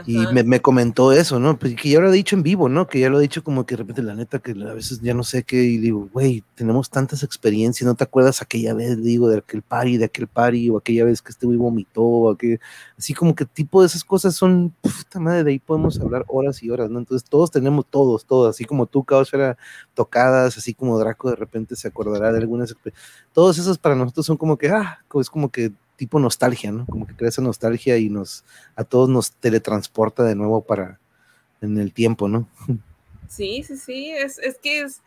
[0.06, 1.57] y me, comentó eso, ¿no?
[1.57, 2.88] Pues que ya lo ha dicho en vivo, ¿no?
[2.88, 5.14] Que ya lo ha dicho como que de repente la neta que a veces ya
[5.14, 9.30] no sé qué, y digo, güey, tenemos tantas experiencias, ¿no te acuerdas aquella vez, digo,
[9.30, 12.35] de aquel party, de aquel party, o aquella vez que este güey vomitó,
[12.98, 16.64] así como que tipo de esas cosas son, puta madre, de ahí podemos hablar horas
[16.64, 16.99] y horas, ¿no?
[16.99, 19.57] Entonces todos tenemos, todos, todos, así como tú, Caos, era
[19.94, 22.76] tocadas, así como Draco de repente se acordará de algunas,
[23.34, 25.72] todos esos para nosotros son como que, ah, es como que
[26.04, 26.86] tipo nostalgia, ¿no?
[26.86, 28.44] Como que crea esa nostalgia y nos,
[28.76, 31.00] a todos nos teletransporta de nuevo para
[31.62, 32.50] en el tiempo, ¿no?
[33.30, 35.02] Sí, sí, sí, es, es que es,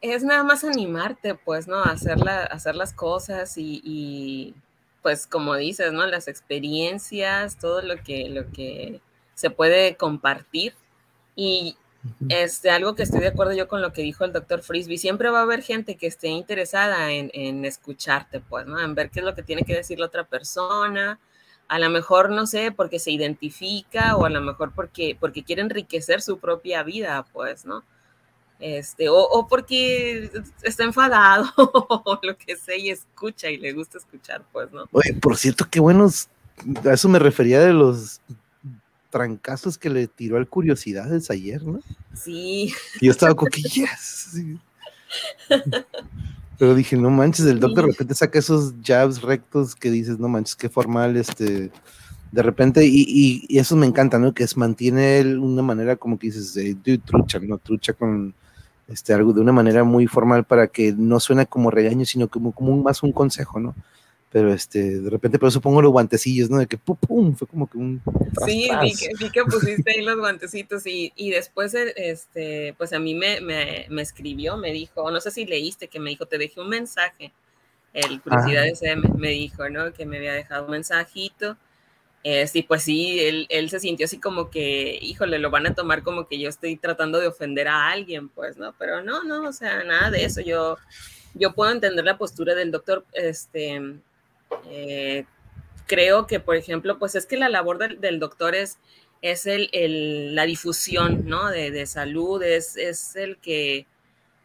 [0.00, 1.80] es nada más animarte, pues, ¿no?
[1.84, 4.56] Hacer, hacer las cosas y, y,
[5.02, 6.04] pues, como dices, ¿no?
[6.08, 9.00] Las experiencias, todo lo que, lo que
[9.34, 10.74] se puede compartir.
[11.36, 11.76] Y
[12.28, 15.30] este, algo que estoy de acuerdo yo con lo que dijo el doctor Frisby, siempre
[15.30, 18.80] va a haber gente que esté interesada en, escucharte, pues, ¿no?
[18.80, 21.18] En ver qué es lo que tiene que decir la otra persona,
[21.68, 25.62] a lo mejor, no sé, porque se identifica o a lo mejor porque, porque quiere
[25.62, 27.84] enriquecer su propia vida, pues, ¿no?
[28.58, 30.30] Este, o, porque
[30.62, 34.88] está enfadado o lo que sé y escucha y le gusta escuchar, pues, ¿no?
[34.92, 36.28] Oye, por cierto, qué buenos,
[36.84, 38.20] a eso me refería de los
[39.10, 41.80] trancazos que le tiró al Curiosidades ayer, ¿no?
[42.14, 42.72] Sí.
[43.00, 43.62] Y yo estaba con que,
[46.58, 50.28] Pero dije, no manches, el doctor de repente saca esos jabs rectos que dices, no
[50.28, 51.70] manches, qué formal, este,
[52.32, 54.34] de repente, y, y, eso me encanta, ¿no?
[54.34, 57.58] Que es, mantiene una manera como que dices, eh, trucha, ¿no?
[57.58, 58.34] Trucha con
[58.88, 62.52] este, algo de una manera muy formal para que no suene como regaño, sino como,
[62.52, 63.74] como más un consejo, ¿no?
[64.30, 66.58] Pero este, de repente, pero supongo los guantecillos, ¿no?
[66.58, 68.02] De que pum, pum, fue como que un...
[68.44, 68.68] sí,
[69.18, 73.40] Vi, que, pusiste ahí los guantecitos y, y, después, eh, este, pues a mí me,
[73.40, 76.68] me, me, escribió, me dijo, no sé si leíste, que me dijo, te dejé un
[76.68, 77.32] mensaje,
[77.94, 79.92] el Curiosidad ese me, me, dijo, ¿no?
[79.94, 81.56] Que me había dejado un mensajito,
[82.22, 85.74] eh, sí, pues sí, él, él se sintió así como que, híjole, lo van a
[85.74, 88.74] tomar como que yo estoy tratando de ofender a alguien, pues, ¿no?
[88.78, 90.76] Pero no, no, o sea, nada de eso, yo
[91.34, 94.00] yo puedo entender la postura del doctor, este,
[94.70, 95.24] eh,
[95.86, 98.78] creo que, por ejemplo, pues es que la labor del, doctor es,
[99.22, 101.48] es el, la difusión, ¿no?
[101.48, 103.86] De, salud, es, es, el que,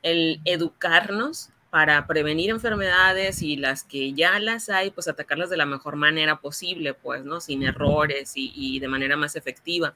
[0.02, 5.66] el educarnos para prevenir enfermedades y las que ya las hay, pues atacarlas de la
[5.66, 7.42] mejor manera posible, pues, ¿no?
[7.42, 9.96] Sin errores y, de manera más efectiva.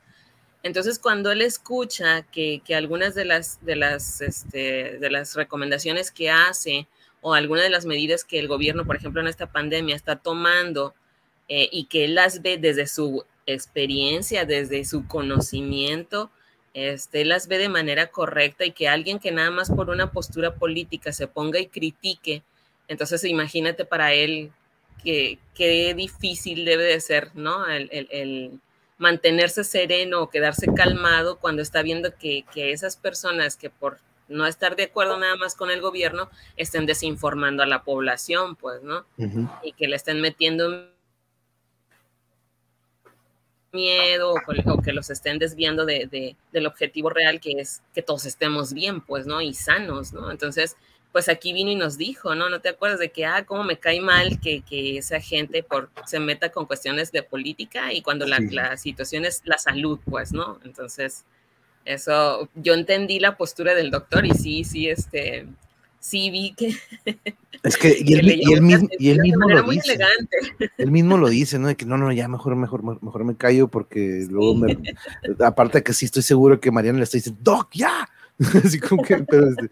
[0.63, 6.11] Entonces, cuando él escucha que, que algunas de las, de, las, este, de las recomendaciones
[6.11, 6.87] que hace
[7.21, 10.93] o alguna de las medidas que el gobierno, por ejemplo, en esta pandemia está tomando
[11.49, 16.29] eh, y que él las ve desde su experiencia, desde su conocimiento,
[16.73, 20.55] este, las ve de manera correcta y que alguien que nada más por una postura
[20.55, 22.43] política se ponga y critique,
[22.87, 24.51] entonces imagínate para él
[25.03, 27.67] que qué difícil debe de ser, ¿no?
[27.67, 28.59] El, el,
[28.99, 34.45] mantenerse sereno o quedarse calmado cuando está viendo que, que esas personas que por no
[34.45, 39.05] estar de acuerdo nada más con el gobierno, estén desinformando a la población, pues, ¿no?
[39.63, 40.89] Y que le estén metiendo
[43.71, 48.73] miedo o, que los estén desviando de, del objetivo real que es que todos estemos
[48.73, 49.41] bien, pues, ¿no?
[49.41, 50.31] Y sanos, ¿no?
[50.31, 50.75] Entonces,
[51.11, 52.49] pues aquí vino y nos dijo, ¿no?
[52.49, 55.89] ¿No te acuerdas de que, ah, cómo me cae mal que, que esa gente por,
[56.05, 60.31] se meta con cuestiones de política y cuando la, la situación es la salud, pues,
[60.31, 60.59] ¿no?
[60.63, 61.25] Entonces,
[61.87, 65.47] eso, yo entendí la postura del doctor y sí, sí, este,
[65.99, 66.75] sí vi que...
[67.63, 69.97] Es que, y él, mismo, lo dice.
[70.77, 71.67] Él mismo lo dice, ¿no?
[71.67, 74.77] De que no, no, ya mejor, mejor, mejor me callo porque luego me...
[75.43, 78.07] Aparte que sí estoy seguro que Mariana le está diciendo, Doc, ya,
[78.63, 79.71] Así como que, pero, este,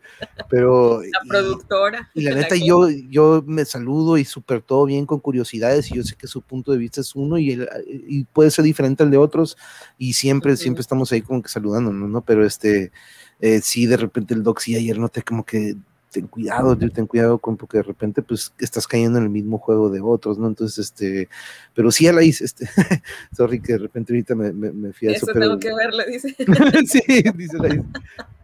[0.50, 2.10] pero la productora.
[2.16, 6.04] Y, la neta, yo, yo me saludo y súper todo bien con curiosidades y yo
[6.04, 7.64] sé que su punto de vista es uno y,
[8.08, 9.56] y puede ser diferente al de otros
[9.98, 12.22] y siempre, siempre estamos ahí como que saludándonos, ¿no?
[12.22, 12.92] Pero este,
[13.40, 15.76] eh, sí, de repente el doc sí ayer noté como que
[16.16, 19.90] ten cuidado, ten cuidado con porque de repente pues estás cayendo en el mismo juego
[19.90, 20.48] de otros, ¿no?
[20.48, 21.28] Entonces, este,
[21.74, 22.70] pero sí a la hice, este,
[23.36, 25.30] sorry que de repente ahorita me, me, fui a eso.
[25.30, 26.34] Eso tengo que verlo, dice.
[26.88, 27.02] sí,
[27.36, 27.84] dice la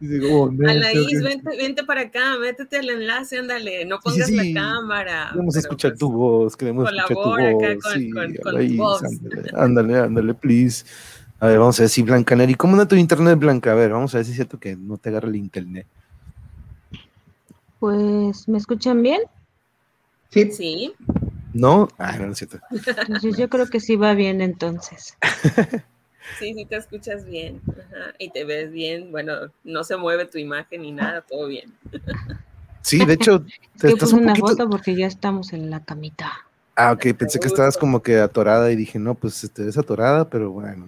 [0.01, 4.29] Dice, oh, a la Is, vente, vente, para acá, métete al enlace, ándale, no pongas
[4.29, 5.29] la cámara.
[5.31, 7.93] Queremos escuchar tu pues, voz, queremos escuchar tu voz.
[7.93, 9.03] sí, con, con voz.
[9.03, 10.83] Ándale, ándale, ándale, please.
[11.39, 13.71] A ver, vamos a ver si Blanca Neri, ¿cómo anda tu internet, Blanca?
[13.71, 15.87] A ver, vamos a ver si es cierto que no te agarra el internet.
[17.81, 19.21] Pues, ¿me escuchan bien?
[20.29, 20.51] Sí.
[20.51, 20.93] Sí.
[21.51, 21.87] ¿No?
[21.97, 22.59] Ah, no, es cierto.
[22.69, 25.17] Pues yo creo que sí va bien entonces.
[26.37, 27.61] Sí, sí te escuchas bien.
[28.19, 29.11] Y te ves bien.
[29.11, 31.73] Bueno, no se mueve tu imagen ni nada, todo bien.
[32.83, 33.43] Sí, de hecho,
[33.79, 36.31] te es estás una foto porque ya estamos en la camita.
[36.75, 40.29] Ah, ok, pensé que estabas como que atorada y dije, no, pues te ves atorada,
[40.29, 40.87] pero bueno.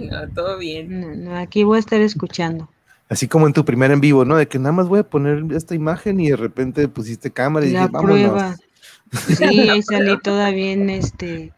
[0.00, 1.24] no, todo bien.
[1.24, 2.68] No, aquí voy a estar escuchando.
[3.10, 4.36] Así como en tu primer en vivo, ¿no?
[4.36, 7.72] De que nada más voy a poner esta imagen y de repente pusiste cámara y
[7.72, 8.56] la dije, prueba.
[9.36, 11.52] Sí, ahí salí todavía en este,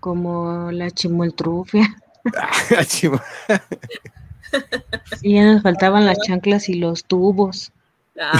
[0.00, 1.96] como la chimoltrufia.
[5.22, 7.70] y ya nos faltaban las chanclas y los tubos.
[8.16, 8.32] no,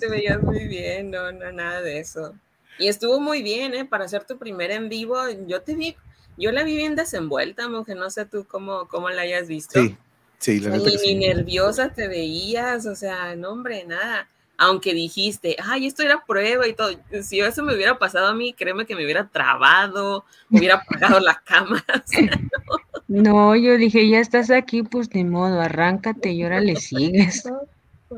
[0.00, 2.32] te veías muy bien, no, no, nada de eso.
[2.78, 3.84] Y estuvo muy bien, ¿eh?
[3.84, 5.94] Para hacer tu primer en vivo, yo te vi,
[6.38, 9.78] yo la vi bien desenvuelta, mujer, no sé tú cómo, cómo la hayas visto.
[9.78, 9.98] Sí,
[10.40, 14.26] Sí, la ni, ni nerviosa te veías, o sea, no, hombre, nada.
[14.56, 16.90] Aunque dijiste, ay, esto era prueba y todo.
[17.22, 21.42] Si eso me hubiera pasado a mí, créeme que me hubiera trabado, hubiera apagado la
[21.44, 21.84] cámara.
[23.08, 23.54] no.
[23.54, 27.44] yo dije, ya estás aquí, pues ni modo, arráncate y ahora le sigues.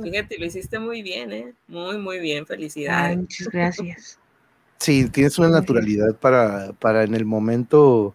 [0.02, 1.54] Fíjate, lo hiciste muy bien, ¿eh?
[1.66, 3.18] Muy, muy bien, felicidades.
[3.18, 4.18] muchas gracias.
[4.78, 8.14] Sí, tienes una naturalidad para, para en el momento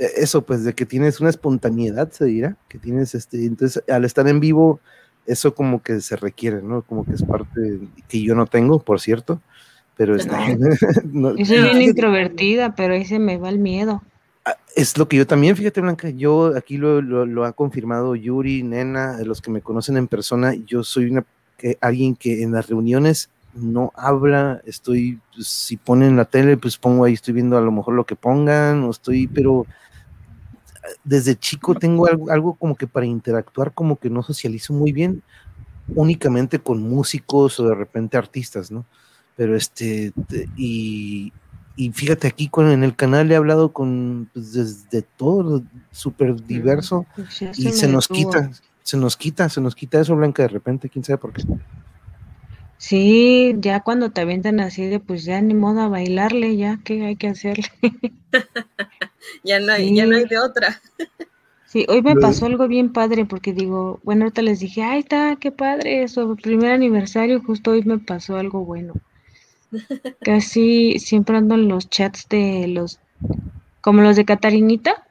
[0.00, 4.26] eso, pues, de que tienes una espontaneidad, se dirá, que tienes este, entonces al estar
[4.28, 4.80] en vivo,
[5.26, 6.82] eso como que se requiere, ¿no?
[6.82, 9.40] Como que es parte que yo no tengo, por cierto,
[9.96, 10.38] pero está.
[11.04, 14.02] no, yo soy bien introvertida, pero ahí se me va el miedo.
[14.46, 18.62] Ah, es lo que yo también, fíjate, Blanca, yo aquí lo, lo, ha confirmado Yuri,
[18.62, 21.26] Nena, los que me conocen en persona, yo soy una,
[21.58, 26.78] que, alguien que en las reuniones no habla, estoy, pues, si ponen la tele, pues
[26.78, 29.66] pongo ahí, estoy viendo a lo mejor lo que pongan, o estoy, pero
[31.04, 35.22] desde chico tengo algo, como que para interactuar como que no socializo muy bien,
[35.94, 38.84] únicamente con músicos o de repente artistas, ¿no?
[39.36, 40.12] Pero este,
[40.56, 41.32] y,
[41.94, 47.42] fíjate aquí con, en el canal he hablado con pues, desde todo, súper diverso, pues
[47.42, 48.50] y se nos quita,
[48.82, 51.42] se nos quita, se nos quita eso, Blanca, de repente, quién sabe por qué.
[52.80, 57.04] Sí, ya cuando te avientan así de pues ya ni modo a bailarle, ya que
[57.04, 57.68] hay que hacerle.
[59.44, 60.80] ya no hay, ya no hay de otra.
[61.66, 65.36] sí, hoy me pasó algo bien padre porque digo, bueno, ahorita les dije, ay está,
[65.36, 68.94] qué padre, eso, primer aniversario, justo hoy me pasó algo bueno.
[70.22, 72.98] Casi siempre ando en los chats de los,
[73.80, 75.06] como los de Catarinita,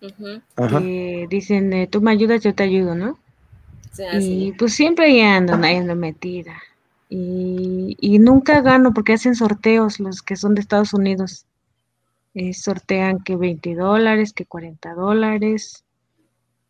[0.00, 3.18] que dicen, tú me ayudas, yo te ayudo, ¿no?
[4.18, 6.62] y pues siempre ahí ando, ahí ando metida.
[7.08, 11.44] Y, nunca gano porque hacen sorteos los que son de Estados Unidos.
[12.34, 15.84] Eh, sortean que 20 dólares, que 40 dólares.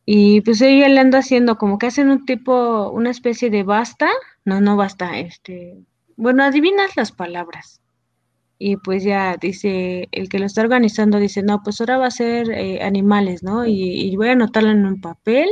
[0.07, 4.09] Y pues ella le anda haciendo como que hacen un tipo, una especie de basta.
[4.45, 5.77] No, no basta, este.
[6.17, 7.81] Bueno, adivinas las palabras.
[8.59, 12.11] Y pues ya dice, el que lo está organizando dice, no, pues ahora va a
[12.11, 13.67] ser eh, animales, ¿no?
[13.67, 15.49] Y, y, voy a anotarlo en un papel.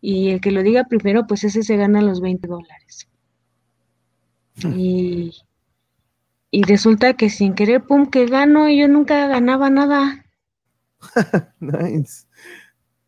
[0.00, 3.08] Y el que lo diga primero, pues ese se gana los 20 dólares.
[4.64, 5.32] Y,
[6.50, 10.24] y resulta que sin querer, pum, que gano y yo nunca ganaba nada.
[11.60, 12.26] nice.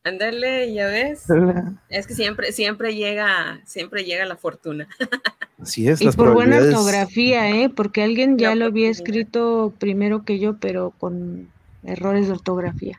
[0.05, 1.27] Ándale, ya ves.
[1.89, 4.89] Es que siempre, siempre llega, siempre llega la fortuna.
[5.61, 6.01] Así es.
[6.01, 7.69] Y por buena ortografía, ¿eh?
[7.69, 11.49] Porque alguien ya lo había escrito primero que yo, pero con
[11.85, 12.99] errores de ortografía.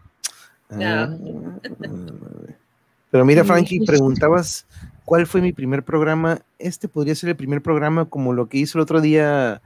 [0.70, 1.14] Ah,
[3.12, 4.66] pero mira, Frankie, preguntabas
[5.06, 6.40] ¿Cuál fue mi primer programa?
[6.60, 9.62] Este podría ser el primer programa como lo que hizo el otro día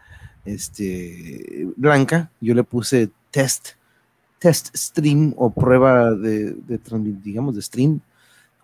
[0.47, 2.31] este, Blanca.
[2.41, 3.69] Yo le puse test,
[4.39, 6.79] test stream o prueba de, de
[7.23, 7.99] digamos, de stream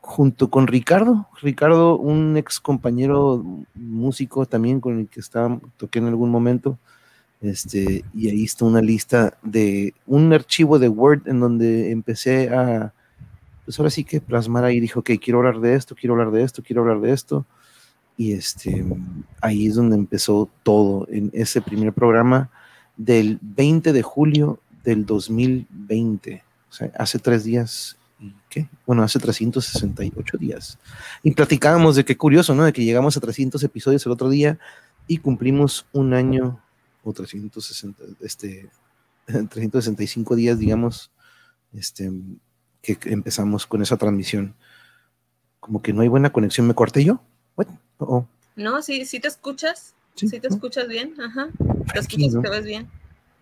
[0.01, 1.27] junto con Ricardo.
[1.41, 3.43] Ricardo, un ex compañero
[3.75, 6.77] músico también con el que estaba, toqué en algún momento.
[7.41, 12.93] Este, y ahí está una lista de un archivo de Word en donde empecé a
[13.65, 16.43] pues ahora sí que plasmar ahí, dijo, ok, quiero hablar de esto, quiero hablar de
[16.43, 17.45] esto, quiero hablar de esto.
[18.17, 18.85] Y este,
[19.41, 22.49] ahí es donde empezó todo, en ese primer programa
[22.95, 28.67] del 20 de julio del 2020, o sea, hace tres días, ¿y qué?
[28.85, 30.77] Bueno, hace 368 días.
[31.23, 32.65] Y platicábamos de qué curioso, ¿no?
[32.65, 34.59] De que llegamos a 300 episodios el otro día
[35.07, 36.59] y cumplimos un año
[37.03, 38.69] o 360, este,
[39.25, 41.11] 365 días, digamos,
[41.73, 42.11] este,
[42.81, 44.55] que empezamos con esa transmisión.
[45.59, 46.67] Como que no hay buena conexión.
[46.67, 47.21] ¿Me corté yo?
[48.07, 48.27] Oh.
[48.55, 49.93] No, sí, sí te escuchas.
[50.15, 51.15] Sí, te escuchas bien.
[51.19, 51.49] Ajá.
[51.93, 52.89] Te escuchas, te ves bien.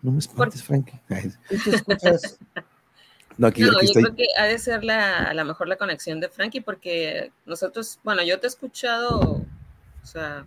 [0.02, 1.00] No me espantes, Frankie.
[3.38, 6.20] no, aquí, no, yo creo que ha de ser la, a lo mejor la conexión
[6.20, 10.46] de Frankie, porque nosotros, bueno, yo te he escuchado, o sea,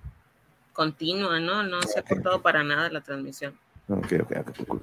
[0.72, 1.62] continua, ¿no?
[1.62, 3.56] No se ha cortado para nada la transmisión.
[3.88, 4.80] Ok, ok, ok, cool,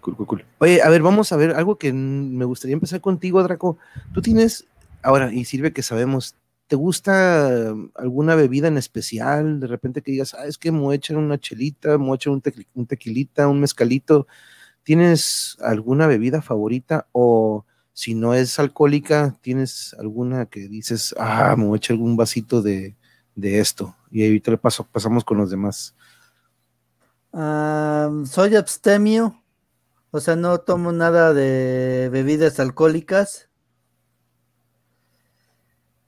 [0.00, 0.44] cool, cool, cool.
[0.58, 3.76] Oye, a ver, vamos a ver algo que me gustaría empezar contigo, Draco.
[4.14, 4.66] Tú tienes,
[5.02, 6.34] ahora, y sirve que sabemos,
[6.68, 9.58] ¿te gusta alguna bebida en especial?
[9.58, 13.48] De repente que digas, ah, es que me voy una chelita, me voy un, tequilita,
[13.48, 14.26] un mezcalito.
[14.82, 17.08] ¿Tienes alguna bebida favorita?
[17.12, 17.64] O
[17.94, 22.96] si no es alcohólica, ¿tienes alguna que dices, ah, me voy algún vasito de,
[23.34, 23.96] de esto?
[24.10, 25.94] Y ahorita le paso, pasamos con los demás.
[27.32, 29.42] soy abstemio,
[30.10, 33.47] o sea, no tomo nada de bebidas alcohólicas.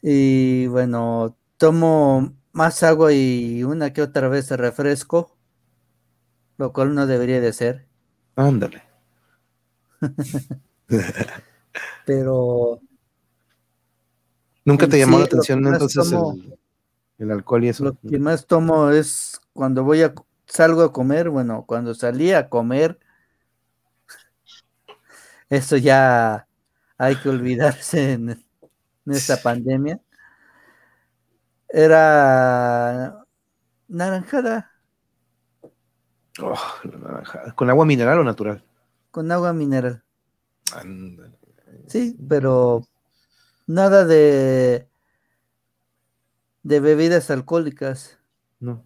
[0.02, 5.36] Y bueno, tomo más agua y una que otra vez refresco,
[6.56, 7.86] lo cual no debería de ser.
[8.36, 8.82] Ándale.
[12.06, 12.80] Pero...
[14.64, 16.58] ¿Nunca te llamó la atención entonces el,
[17.18, 17.84] el alcohol y eso.
[17.84, 20.14] Lo que más tomo es cuando voy a
[20.50, 22.98] salgo a comer, bueno, cuando salí a comer,
[25.48, 26.46] eso ya
[26.98, 28.44] hay que olvidarse en,
[29.12, 30.00] esta pandemia.
[31.68, 33.24] Era
[33.88, 34.70] naranjada.
[36.40, 37.54] Oh, naranjada.
[37.54, 38.64] ¿Con agua mineral o natural?
[39.10, 40.02] Con agua mineral.
[41.86, 42.82] Sí, pero
[43.66, 44.90] nada de
[46.62, 48.18] de bebidas alcohólicas.
[48.58, 48.84] No.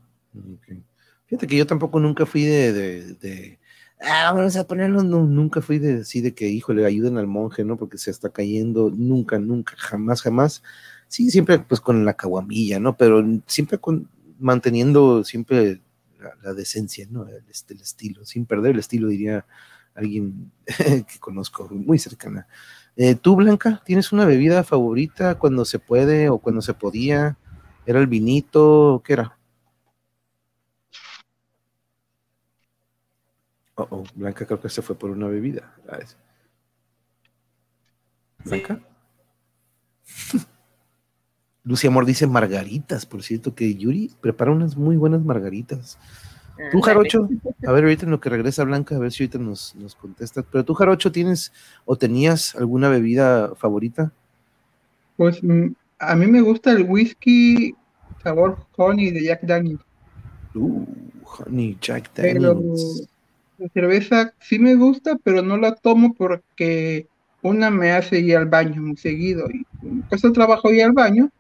[1.26, 2.72] Fíjate que yo tampoco nunca fui de,
[3.14, 3.60] de,
[4.06, 7.76] ah, vamos a ponerlo, nunca fui de así de que, híjole, ayuden al monje, ¿no?
[7.76, 10.62] Porque se está cayendo, nunca, nunca, jamás, jamás.
[11.08, 12.96] Sí, siempre pues con la caguamilla, ¿no?
[12.96, 14.08] Pero siempre con,
[14.38, 15.80] manteniendo siempre
[16.42, 17.26] la, decencia, ¿no?
[17.28, 19.46] El, el, estilo, sin perder el estilo, diría
[19.94, 22.46] alguien que conozco muy cercana.
[22.96, 27.36] Eh, ¿Tú, Blanca, tienes una bebida favorita cuando se puede o cuando se podía?
[27.86, 29.02] ¿Era el vinito?
[29.04, 29.36] ¿Qué era?
[33.76, 35.74] Oh, oh, Blanca creo que se fue por una bebida.
[38.44, 38.80] ¿Blanca?
[41.64, 45.98] Lucy Amor dice margaritas, por cierto, que Yuri prepara unas muy buenas margaritas.
[46.70, 47.28] ¿Tú, Jarocho?
[47.66, 50.44] A ver, ahorita en lo que regresa Blanca, a ver si ahorita nos, nos contestas.
[50.50, 51.52] Pero tú, Jarocho, ¿tienes
[51.84, 54.12] o tenías alguna bebida favorita?
[55.16, 55.68] Pues mm,
[55.98, 57.74] a mí me gusta el whisky
[58.22, 59.82] sabor honey de Jack Daniels.
[60.54, 60.84] Uh,
[61.24, 63.08] honey Jack Daniels.
[63.64, 67.08] La cerveza sí me gusta, pero no la tomo porque
[67.40, 69.64] una me hace ir al baño muy seguido y
[70.08, 71.30] cuesta trabajo ir al baño,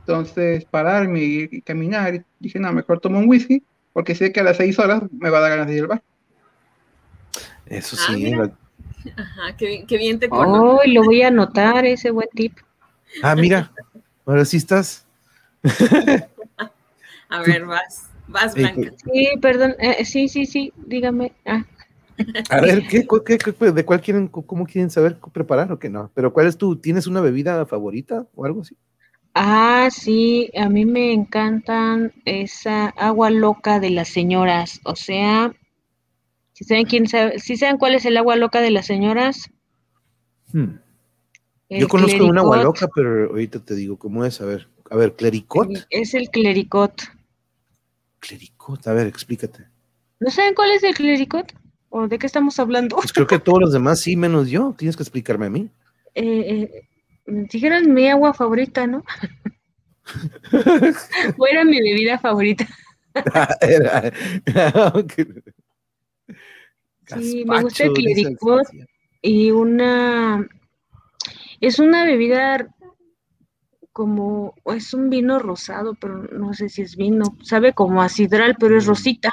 [0.00, 3.62] entonces pararme y, caminar, y dije, no, mejor tomo un whisky
[3.92, 5.88] porque sé que a las seis horas me va a dar ganas de ir al
[5.88, 6.02] baño.
[7.66, 8.32] Eso ah, sí.
[9.16, 10.76] Ajá, qué, bien te conozco.
[10.76, 12.56] Oh, lo voy a anotar, ese buen tip.
[13.22, 13.70] Ah, mira,
[14.24, 15.06] ahora sí estás.
[17.28, 18.92] A ver, vas, vas, Blanca.
[19.12, 21.32] Sí, perdón, eh, sí, sí, sí, dígame.
[21.44, 21.64] Ah.
[22.50, 23.06] A ver, ¿qué,
[23.72, 26.10] de cuál quieren, cómo quieren saber preparar o qué no?
[26.14, 28.76] Pero ¿cuál es tu, tienes una bebida favorita o algo así?
[29.34, 35.52] Ah, sí, a mí me encantan esa agua loca de las señoras, o sea,
[36.52, 39.50] si saben quién sabe, si saben cuál es el agua loca de las señoras.
[40.52, 40.76] Hmm.
[41.68, 44.68] Yo conozco una agua loca, pero ahorita te digo cómo es, a ver.
[44.90, 45.68] A ver, clericot.
[45.90, 47.02] Es el clericot.
[48.20, 49.66] Clericot, a ver, explícate.
[50.20, 51.52] ¿No saben cuál es el clericot?
[51.96, 52.96] ¿O de qué estamos hablando?
[52.96, 54.74] Pues creo que todos los demás sí, menos yo.
[54.76, 55.70] Tienes que explicarme a mí.
[56.16, 56.88] Eh, eh,
[57.26, 59.02] dijeron mi agua favorita, ¿no?
[61.38, 62.68] o era mi bebida favorita.
[63.60, 64.12] era,
[67.04, 68.68] sí, me gusta el clericot
[69.22, 70.46] y una
[71.60, 72.68] es una bebida
[73.90, 78.54] como, es un vino rosado, pero no sé si es vino, sabe como a sidral,
[78.56, 78.88] pero es mm.
[78.88, 79.32] rosita.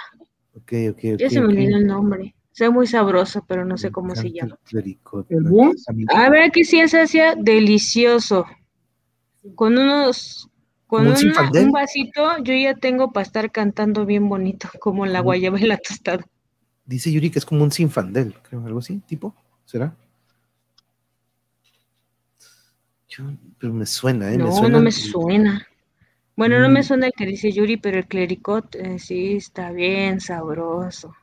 [0.56, 1.20] Ok, ok, ok.
[1.20, 2.34] Ya se me olvidó el nombre.
[2.52, 4.58] Se muy sabroso, pero no sé cómo se llama.
[4.72, 4.98] ¿El
[6.14, 8.46] A ver, aquí sí es hacía delicioso.
[9.56, 10.50] Con unos,
[10.86, 15.64] con un vasito, yo ya tengo para estar cantando bien bonito, como la guayaba y
[15.64, 16.26] la tostada.
[16.86, 19.34] Dice Yuri que es como un sinfandel, creo, algo así, tipo,
[19.66, 19.96] ¿será?
[23.58, 24.38] pero me suena, ¿eh?
[24.38, 25.68] No, no me suena.
[26.36, 26.84] Bueno, no me mm.
[26.84, 31.14] suena el que dice Yuri, pero el clericot eh, sí está bien sabroso.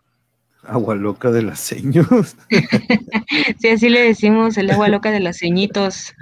[0.65, 2.37] Agua loca de las seños.
[3.61, 6.15] sí, así le decimos, el agua loca de las ceñitos.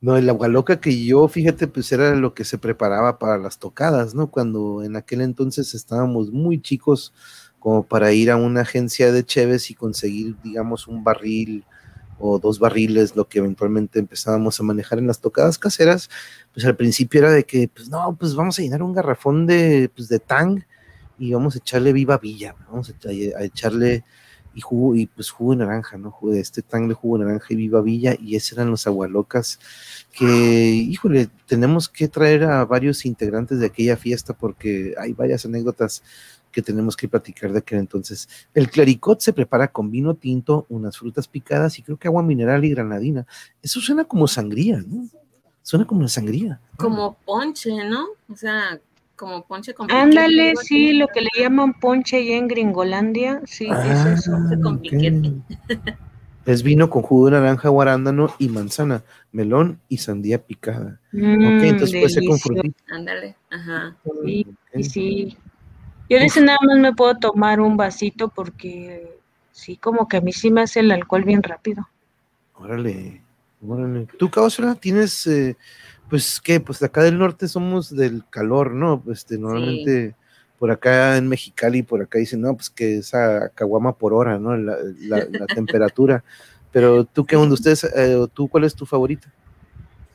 [0.00, 3.58] No, el agua loca que yo, fíjate, pues era lo que se preparaba para las
[3.58, 4.30] tocadas, ¿no?
[4.30, 7.12] Cuando en aquel entonces estábamos muy chicos
[7.58, 11.64] como para ir a una agencia de cheves y conseguir, digamos, un barril
[12.20, 16.10] o dos barriles, lo que eventualmente empezábamos a manejar en las tocadas caseras,
[16.52, 19.90] pues al principio era de que, pues no, pues vamos a llenar un garrafón de,
[19.94, 20.64] pues, de tang
[21.18, 24.04] y vamos a echarle viva villa, vamos a, echarle
[24.54, 26.10] y jugo, y pues jugo de naranja, ¿no?
[26.10, 28.86] Jugo de este tang de jugo de naranja y viva villa, y esos eran los
[28.86, 29.60] agualocas
[30.12, 36.02] que, híjole, tenemos que traer a varios integrantes de aquella fiesta porque hay varias anécdotas
[36.50, 38.28] que tenemos que platicar de aquel entonces.
[38.54, 42.64] El clericot se prepara con vino tinto, unas frutas picadas y creo que agua mineral
[42.64, 43.26] y granadina.
[43.62, 45.08] Eso suena como sangría, ¿no?
[45.62, 46.60] Suena como una sangría.
[46.76, 48.06] Como ponche, ¿no?
[48.32, 48.80] O sea,
[49.18, 53.72] como ponche con Ándale, sí, lo que le llaman ponche allá en Gringolandia, sí, es
[53.72, 54.32] ah, eso,
[54.62, 55.32] con piquete.
[56.46, 60.98] Es vino con jugo de naranja, guarándano y manzana, melón y sandía picada.
[61.12, 62.84] ok, entonces puede ser con frutita.
[62.90, 63.94] Ándale, ajá.
[64.24, 64.46] Sí,
[64.82, 65.36] sí.
[66.08, 69.18] Yo de nada más me puedo tomar un vasito porque
[69.52, 71.86] sí, como que a mí sí me hace el alcohol bien rápido.
[72.54, 73.20] Órale,
[73.66, 74.06] órale.
[74.18, 75.54] ¿Tú, Cáusula, tienes, eh,
[76.08, 76.60] pues, qué?
[76.60, 79.02] Pues acá del norte somos del calor, ¿no?
[79.10, 80.14] Este, normalmente
[80.58, 84.56] por acá en Mexicali, por acá dicen, no, pues que esa caguama por hora, ¿no?
[84.56, 86.24] La, la, temperatura.
[86.72, 87.54] Pero tú, ¿qué onda?
[87.54, 89.32] ¿Ustedes, eh, tú, cuál es tu favorita?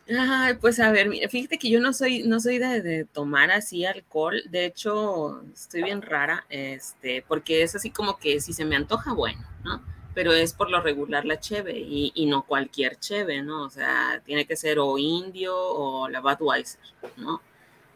[0.09, 3.85] Ay, pues a ver, mira, fíjate que yo no soy, no soy de, tomar así
[3.85, 4.43] alcohol.
[4.49, 9.13] De hecho, estoy bien rara, este, porque es así como que si se me antoja,
[9.13, 9.81] bueno, ¿no?
[10.13, 13.63] Pero es por lo regular la cheve y, y no cualquier cheve, ¿no?
[13.63, 16.79] O sea, tiene que ser o indio o la Budweiser,
[17.17, 17.41] ¿no?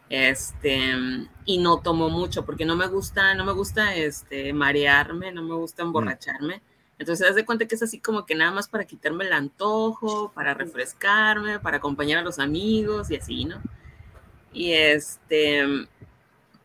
[0.09, 0.93] Este,
[1.45, 5.55] y no tomo mucho porque no me gusta, no me gusta este, marearme, no me
[5.55, 5.87] gusta mm.
[5.87, 6.61] emborracharme.
[6.99, 10.31] Entonces, haz de cuenta que es así como que nada más para quitarme el antojo,
[10.33, 13.61] para refrescarme, para acompañar a los amigos y así, ¿no?
[14.51, 15.63] Y este,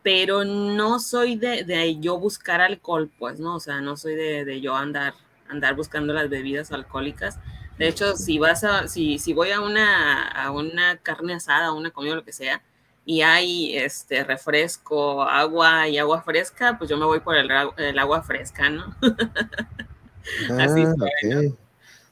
[0.01, 3.55] pero no soy de, de yo buscar alcohol, pues, ¿no?
[3.55, 5.13] O sea, no soy de, de, yo andar,
[5.49, 7.39] andar buscando las bebidas alcohólicas.
[7.77, 11.73] De hecho, si vas a, si, si voy a una, a una carne asada, a
[11.73, 12.61] una comida, lo que sea,
[13.05, 17.99] y hay este refresco, agua y agua fresca, pues yo me voy por el, el
[17.99, 18.95] agua fresca, ¿no?
[20.59, 21.41] así ah,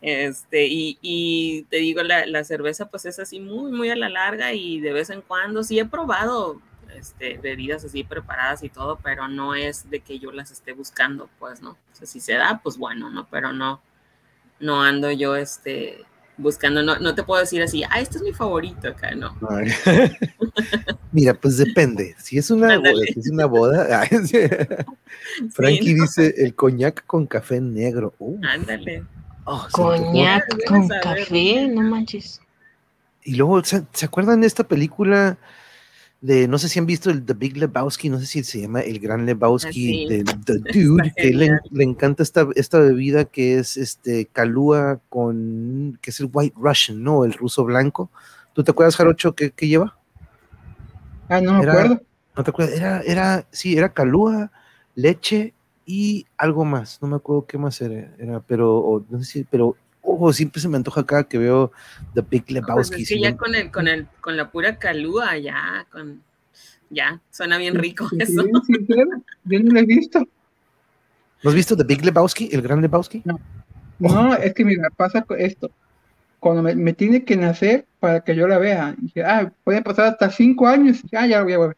[0.01, 4.09] Este, y, y, te digo, la, la, cerveza pues es así muy, muy a la
[4.09, 6.59] larga y de vez en cuando sí he probado
[7.01, 11.29] este, bebidas así preparadas y todo, pero no es de que yo las esté buscando,
[11.39, 11.71] pues, ¿no?
[11.71, 13.27] O sea, si se da, pues bueno, ¿no?
[13.29, 13.81] Pero no,
[14.59, 16.05] no ando yo, este,
[16.37, 19.35] buscando, no, no te puedo decir así, ah, este es mi favorito acá, no.
[21.11, 22.15] Mira, pues depende.
[22.19, 24.07] Si es una boda, si es una boda.
[25.51, 28.13] Frankie dice el coñac con café negro.
[28.19, 28.39] Uh.
[28.43, 29.03] Ándale.
[29.45, 32.39] Oh, coñac con café, no manches.
[33.23, 35.37] Y luego, ¿se, ¿se acuerdan de esta película?
[36.21, 38.81] De, no sé si han visto el The Big Lebowski, no sé si se llama
[38.81, 43.75] El Gran Lebowski, de The Dude, que le, le, encanta esta, esta bebida que es
[43.75, 47.25] este calúa con, que es el White Russian, ¿no?
[47.25, 48.11] El ruso blanco.
[48.53, 49.97] ¿Tú te acuerdas, Jarocho, qué, qué lleva?
[51.27, 52.01] Ah, no me acuerdo.
[52.37, 54.51] No te acuerdas, era, era, sí, era calúa,
[54.95, 55.53] leche
[55.85, 59.75] y algo más, no me acuerdo qué más era, era pero, no sé si, pero
[60.01, 61.71] ojo, siempre se me antoja acá que veo
[62.13, 62.95] The Big Lebowski.
[62.95, 66.21] Pues es que ya con el, con el, con la pura calúa, ya, con,
[66.89, 68.43] ya, suena bien rico eso.
[68.65, 68.73] Sí,
[69.45, 70.27] yo no lo he visto.
[71.43, 73.21] ¿No has visto The Big Lebowski, el gran Lebowski?
[73.25, 73.39] No.
[73.99, 75.71] No, es que mira, pasa esto.
[76.39, 80.31] Cuando me, tiene que nacer para que yo la vea, dije, ah, pueden pasar hasta
[80.31, 81.77] cinco años, ah, ya voy a ver.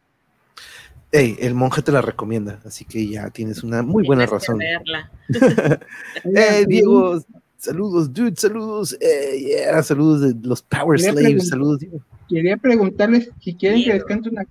[1.12, 4.60] Hey, el monje te la recomienda, así que ya tienes una muy buena razón.
[4.62, 4.80] eh,
[6.66, 7.22] Diego,
[7.64, 8.94] Saludos, dude, saludos.
[9.00, 11.80] Eh, saludos de los Power Slaves, saludos.
[12.28, 14.44] Quería preguntarles si quieren que les cante una,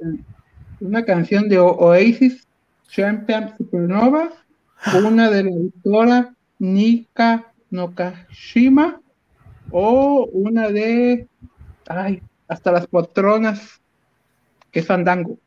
[0.80, 2.48] una canción de Oasis,
[2.90, 4.34] Champion Supernova,
[4.98, 9.00] una de la autora Nika Nokashima,
[9.70, 11.28] o una de,
[11.88, 13.80] ay, hasta las patronas,
[14.72, 15.38] que es Fandango.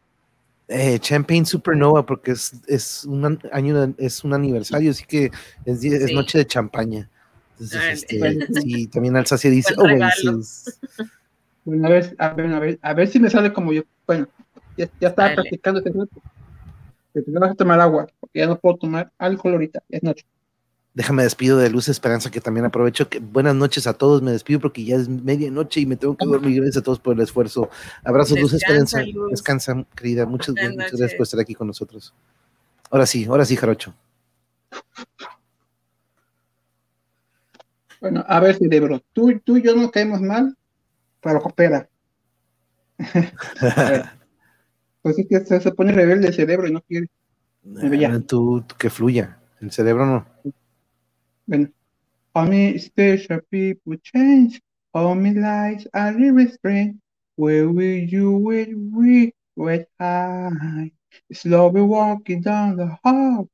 [0.68, 5.32] Eh, Champagne Supernova, porque es, es, un año, es un aniversario, así que
[5.64, 7.10] es, es noche de champaña.
[7.58, 10.06] Entonces, este, sí, también Alsacia dice, oh, bueno,
[11.64, 13.82] bueno, a ver, a ver, a ver, a ver si me sale como yo.
[14.06, 14.28] Bueno,
[14.76, 15.92] ya, ya estaba practicando este.
[17.12, 20.26] Pero vas a tomar agua, porque ya no puedo tomar alcohol ahorita, es noche.
[20.92, 23.08] Déjame despido de Luz Esperanza, que también aprovecho.
[23.08, 26.24] Que, buenas noches a todos, me despido porque ya es medianoche y me tengo que
[26.24, 26.56] dormir.
[26.56, 27.68] Gracias a todos por el esfuerzo.
[28.02, 29.02] Abrazos, Luz Esperanza.
[29.30, 30.24] Descansa, querida.
[30.24, 32.14] Muchas, muchas gracias por estar aquí con nosotros.
[32.90, 33.92] Ahora sí, ahora sí, Jarocho.
[38.00, 40.56] Bueno, a ver, cerebro, tú, tú y yo no caemos mal,
[41.20, 41.88] pero coopera.
[45.02, 47.08] pues es que se, pone rebelde el cerebro y no quiere.
[48.26, 50.26] tú, que fluya, el cerebro no.
[51.46, 51.68] Bueno,
[52.34, 54.60] only special people change,
[54.92, 57.00] only lights are restrained.
[57.36, 60.90] Where will you wait, we wait high?
[61.32, 63.48] Slowly walking down the hall,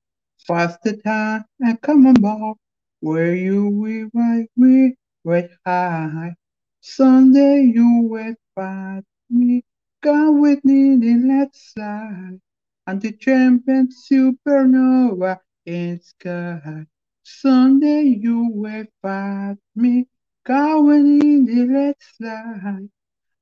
[0.47, 2.59] faster time and come on board.
[3.03, 6.37] Where you will wait, we wait high.
[6.81, 9.65] Sunday you wait by me,
[10.03, 12.41] come with me the left side,
[12.87, 16.87] and the champion supernova in sky.
[17.25, 20.09] Sunday you will find me
[20.45, 22.91] going in the red side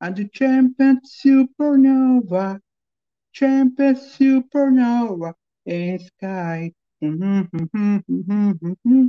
[0.00, 2.60] and the champion supernova,
[3.32, 5.34] champion supernova
[5.66, 6.72] in sky.
[7.02, 9.06] Mm-hmm, mm-hmm, mm-hmm,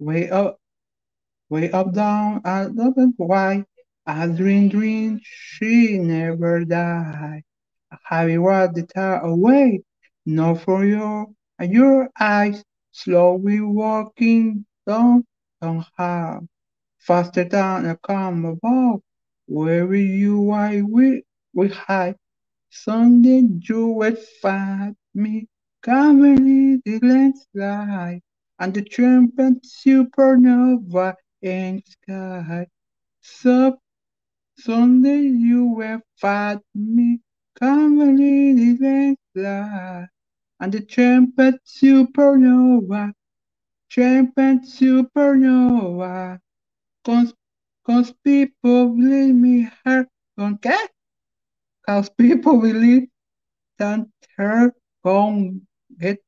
[0.00, 0.58] way up,
[1.50, 3.64] way up, down, and up and why.
[4.06, 7.42] I dream, dream, she never die.
[7.92, 9.82] I have you was the tar away,
[10.26, 11.28] no for your
[11.60, 15.24] your eyes slowly walking down
[15.62, 16.40] somehow,
[16.98, 19.02] faster than a come above.
[19.46, 21.20] Where you I will
[21.54, 22.16] we hide.
[22.70, 25.48] Sunday you will find me
[25.82, 28.22] coming in the landslide
[28.60, 32.66] and the trumpet supernova in sky.
[33.22, 33.78] So
[34.58, 37.20] Sunday you will find me
[37.60, 40.08] coming in the landslide
[40.60, 43.12] and the trumpet supernova,
[43.90, 46.38] trumpet supernova.
[47.04, 47.34] Cause,
[47.86, 50.06] cause people believe me her
[50.38, 50.76] qué?
[51.86, 53.08] Cause people believe
[53.78, 54.06] that
[54.36, 54.72] her
[55.04, 55.62] gon'
[55.98, 56.18] get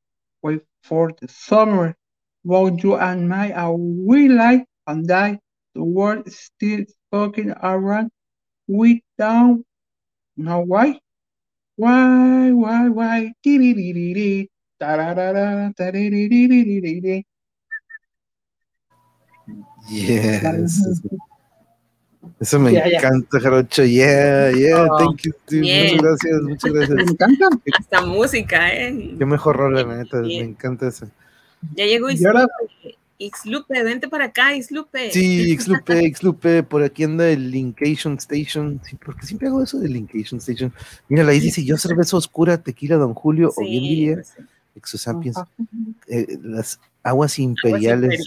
[0.43, 1.97] wait for the summer.
[2.45, 5.39] Won't you and my are we like and die?
[5.75, 8.11] The world still spoken around.
[8.67, 9.65] We don't
[10.37, 10.99] know why.
[11.77, 13.33] Why, why, why?
[19.89, 20.83] Yes.
[22.41, 23.85] Eso me encanta, Jarocho.
[23.85, 25.33] Yeah, yeah, oh, thank you.
[25.61, 26.97] Muchas gracias, muchas gracias.
[26.97, 27.49] Me encanta.
[27.65, 29.15] Esta música, ¿eh?
[29.19, 30.21] Qué mejor rol, la neta.
[30.21, 31.07] Me encanta eso.
[31.75, 32.47] Ya llegó y ahora,
[33.31, 35.11] Xlupe, vente para acá, Xlupe.
[35.13, 38.81] Sí, Xlupe, Xlupe, por aquí anda el Linkation Station.
[38.85, 40.73] Sí, porque siempre hago eso de Linkation Station.
[41.09, 44.35] Mira, ahí dice yo cerveza oscura, tequila Don Julio, o bien diría, pues
[44.75, 45.37] Exosapiens,
[46.09, 48.25] eh, las aguas imperiales.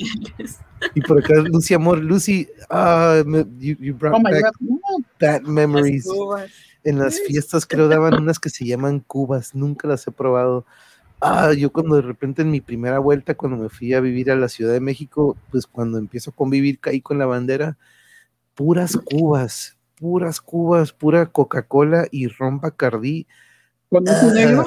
[0.95, 3.24] y por acá, Lucy Amor, Lucy, ah,
[3.60, 4.53] you, brought oh back
[5.20, 6.07] bad memories.
[6.84, 10.66] En las fiestas creo daban unas que se llaman cubas, nunca las he probado.
[11.22, 14.36] Ah, yo cuando de repente en mi primera vuelta, cuando me fui a vivir a
[14.36, 17.78] la Ciudad de México, pues cuando empiezo a convivir caí con la bandera,
[18.54, 23.28] puras cubas, puras cubas, pura Coca-Cola y ron Bacardí.
[23.90, 24.66] ¿Con uso negro?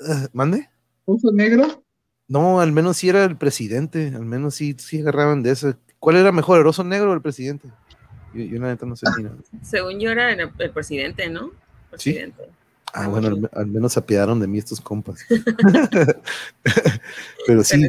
[0.00, 0.68] Uh, ¿Mande?
[1.06, 1.82] ¿Uso negro?
[2.28, 5.74] No, al menos sí era el presidente, al menos sí, sí agarraban de eso.
[5.98, 7.68] ¿Cuál era mejor, el oso negro o el presidente?
[8.32, 9.06] Yo, yo neta no sé.
[9.62, 11.50] Según yo era el, presidente, ¿no?
[11.90, 12.44] Presidente.
[12.44, 12.59] ¿Sí?
[12.92, 15.20] Ah, bueno, al, menos se apiadaron de mí estos compas.
[17.46, 17.88] Pero sí,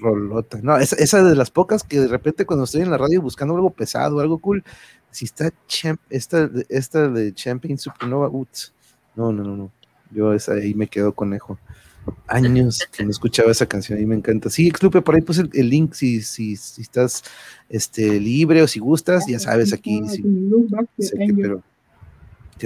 [0.00, 0.60] rolota.
[0.62, 3.54] No, esa, esa, de las pocas que de repente cuando estoy en la radio buscando
[3.54, 4.64] algo pesado, algo cool,
[5.10, 8.72] si está champ, esta, esta de Champion Supernova, uts,
[9.16, 9.72] no, no, no, no.
[10.10, 11.58] Yo esa ahí me quedo conejo.
[12.26, 14.48] Años que no escuchaba esa canción y me encanta.
[14.48, 17.22] Sí, Exclupe, por ahí puse el, link si, si, si, estás
[17.68, 20.02] este, libre o si gustas, ya sabes aquí.
[20.08, 20.22] Sí,
[21.36, 21.62] pero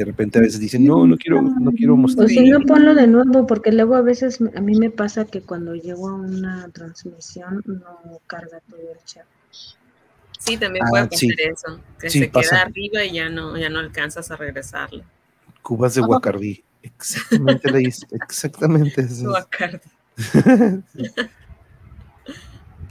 [0.01, 2.27] de repente a veces dicen, no, no quiero, no quiero mostrar.
[2.27, 5.43] O si no, ponlo de nuevo, porque luego a veces a mí me pasa que
[5.43, 9.25] cuando llego a una transmisión no carga todo el chat.
[10.39, 13.79] Sí, también puede ah, pasar eso, que se queda arriba y ya no, ya no
[13.79, 15.05] alcanzas a regresarle.
[15.63, 19.29] Cubas de Guacardí, exactamente le hice, exactamente eso.
[19.29, 19.89] Guacardí.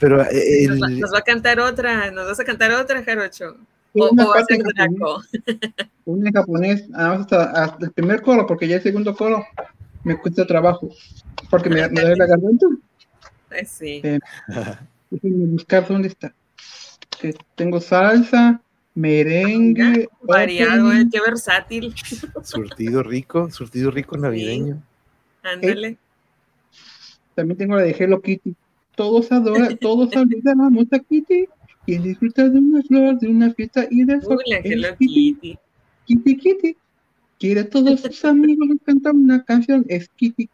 [0.02, 3.56] Pero eh, nos, va, a cantar otra, nos vas a cantar otra, Jarocho.
[3.94, 5.22] O, o va a ser Draco.
[6.04, 9.44] una en japonés, hasta, hasta, el primer coro, porque ya el segundo coro
[10.04, 10.88] me cuesta trabajo,
[11.50, 12.66] porque me, me da la garganta.
[13.48, 14.00] Pues sí.
[14.02, 14.18] Eh,
[15.10, 16.34] buscar dónde está.
[17.22, 18.60] Eh, tengo salsa,
[18.94, 20.08] merengue.
[20.22, 21.94] Variado, eh, qué versátil.
[22.42, 24.82] Surtido rico, surtido rico navideño.
[25.42, 25.88] Ándale.
[25.88, 25.96] Eh,
[27.34, 28.54] también tengo la de Hello Kitty.
[28.94, 31.46] Todos adoran, todos saludamos a Kitty.
[31.84, 34.38] Quien disfruta de una flor, de una fiesta y de sol.
[34.46, 35.58] Uy, Kitty.
[36.06, 36.76] Kitty Kitty.
[37.38, 40.48] Quiere a todos sus amigos cantar una canción, es Kitty.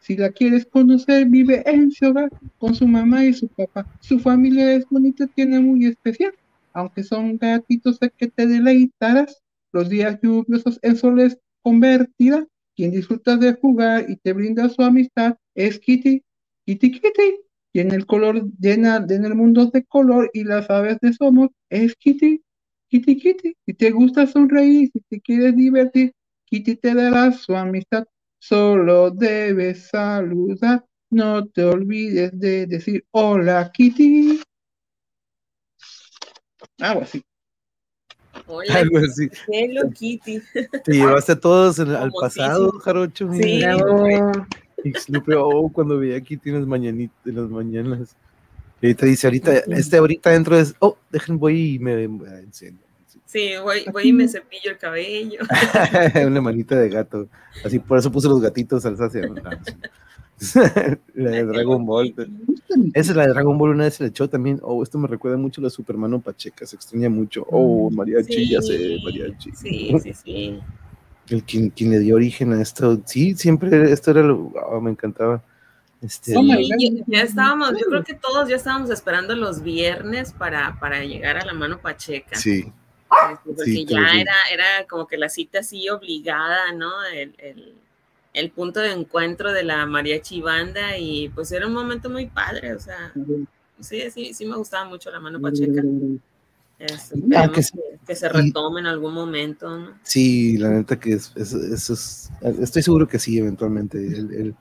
[0.00, 3.86] Si la quieres conocer, vive en su hogar con su mamá y su papá.
[4.00, 6.32] Su familia es bonita, tiene muy especial.
[6.74, 9.42] Aunque son gatitos de que te deleitarás,
[9.72, 12.46] los días lluviosos en soles convertirá.
[12.76, 16.22] Quien disfruta de jugar y te brinda su amistad es Kitty.
[16.66, 17.45] Kitty Kitty.
[17.76, 21.94] Tiene el color llena en el mundo de color y las aves de somos es
[21.94, 22.42] Kitty.
[22.88, 23.54] Kitty Kitty.
[23.66, 26.14] Si te gusta sonreír, si te quieres divertir,
[26.46, 28.06] Kitty te dará su amistad.
[28.38, 30.86] Solo debes saludar.
[31.10, 34.40] No te olvides de decir hola Kitty.
[36.78, 37.22] Algo así.
[38.46, 39.28] Hola, Algo así.
[39.48, 40.40] Hello Kitty.
[40.82, 43.30] Te llevaste a todos al pasado, Jarocho.
[43.34, 43.60] Sí,
[45.38, 48.16] oh, cuando veía a Kitty en las mañanitas, en las mañanas.
[48.80, 52.82] Y te dice ahorita, este ahorita dentro es, oh, dejen voy y me, enciendo.
[53.24, 55.40] Sí, voy, voy y me cepillo el cabello.
[56.26, 57.28] Una manita de gato.
[57.64, 59.22] Así, por eso puse los gatitos Alsacia.
[61.14, 62.14] la de Dragon Ball.
[62.92, 64.60] Esa es la de Dragon Ball, una vez se le echó también.
[64.62, 67.46] Oh, esto me recuerda mucho a la Supermano Pacheca, se extraña mucho.
[67.50, 69.50] Oh, mariachi, ya sé, mariachi.
[69.52, 70.60] Sí, sí, sí.
[71.28, 73.00] El quien, quien, le dio origen a esto.
[73.04, 74.52] Sí, siempre esto era lo.
[74.68, 75.42] Oh, me encantaba.
[76.02, 81.02] Este, sí, ya estábamos, yo creo que todos ya estábamos esperando los viernes para, para
[81.02, 82.36] llegar a la mano Pacheca.
[82.36, 82.70] Sí.
[83.32, 87.04] Este, porque ya era, era como que la cita así obligada, ¿no?
[87.06, 87.74] El, el,
[88.34, 92.74] el, punto de encuentro de la mariachi banda y pues era un momento muy padre,
[92.74, 93.12] o sea,
[93.80, 95.82] sí, sí, sí me gustaba mucho la mano pacheca.
[96.78, 97.62] Este, ah, que,
[98.06, 99.78] que, se retome en algún momento.
[99.78, 99.98] ¿no?
[100.02, 102.30] Sí, la neta que es, es, es,
[102.60, 103.98] estoy seguro que sí, eventualmente.
[103.98, 104.54] Él, él,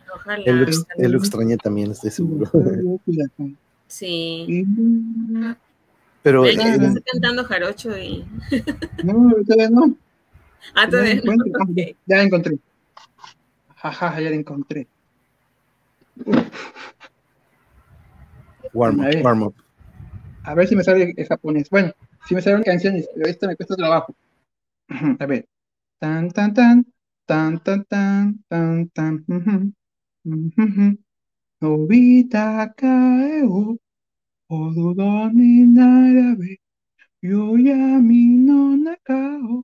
[0.46, 2.50] él, él lo extraña también, estoy seguro.
[3.88, 4.66] Sí.
[6.24, 6.42] Pero.
[6.42, 8.26] Ven, eh, estoy cantando jarocho y.
[9.04, 9.96] no, todavía no.
[10.74, 11.34] Ah, todavía no.
[11.70, 11.96] Okay.
[12.06, 12.58] Ya la encontré.
[13.76, 14.88] Jaja, ya la encontré.
[18.74, 19.56] Warm up, warm up.
[20.44, 21.70] A ver si me sale el japonés.
[21.70, 21.94] Bueno,
[22.26, 24.16] si me salen canciones, pero esta me cuesta trabajo.
[25.20, 25.48] A ver.
[26.00, 26.86] Tan, tan, tan,
[27.26, 29.76] tan, tan, tan, tan, tan.
[31.62, 33.78] Novita caeu,
[34.50, 36.58] odudoni narabe,
[37.22, 39.64] yo ya mi no nakao,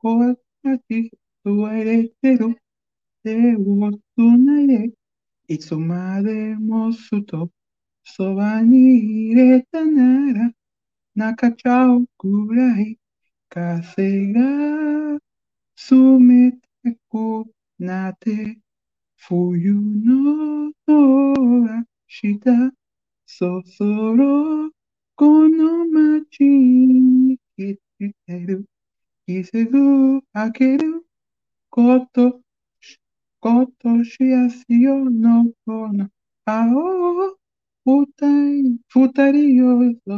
[0.00, 1.10] koatati
[1.42, 2.48] tueretero,
[3.22, 4.80] te wotunare,
[5.54, 7.50] itsumade mosuto,
[8.14, 8.84] sobani
[9.30, 10.46] iretanara,
[11.18, 12.96] Nakachao Kurai
[13.52, 15.18] Kasega
[15.76, 17.44] Sumete Ko
[17.80, 18.38] Nate
[19.22, 22.70] Fuyu no Tora Shita
[23.26, 24.70] Sosoro
[25.18, 28.64] Kono Machi Kiteru
[29.26, 31.00] Kisegu Akeru
[31.74, 32.42] Koto
[33.42, 36.08] Koto Shiasio no Kono
[36.46, 37.34] Ao
[37.84, 40.16] Futai Futari Yoso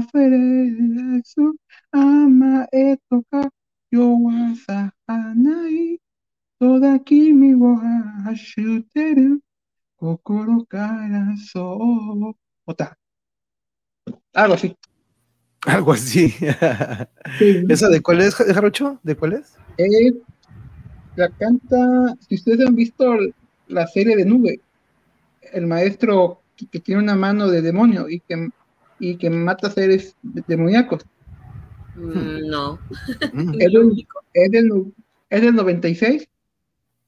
[0.01, 1.36] 溢れ出す
[1.90, 3.51] 甘えとか
[3.90, 4.32] 弱
[4.66, 4.93] さ
[5.35, 5.99] ない
[6.61, 7.77] toda 君を
[8.24, 9.40] 走ってる
[9.97, 12.36] 心からそう。
[12.66, 12.97] Otra.
[14.32, 14.77] Algo así.
[15.66, 16.28] Algo así.
[17.39, 17.65] Sí.
[17.69, 18.99] ¿Esa de cuál es, Jarocho?
[19.03, 19.57] ¿De cuál es?
[19.78, 20.12] Eh,
[21.16, 23.05] la canta, si ustedes han visto
[23.68, 24.60] la serie de Nube,
[25.53, 26.41] el maestro
[26.72, 28.49] que, tiene una mano de demonio y que,
[28.99, 31.06] y que mata seres demoníacos.
[31.95, 32.80] Mm, no.
[33.60, 34.94] es, del, es, del,
[35.30, 36.27] es del 96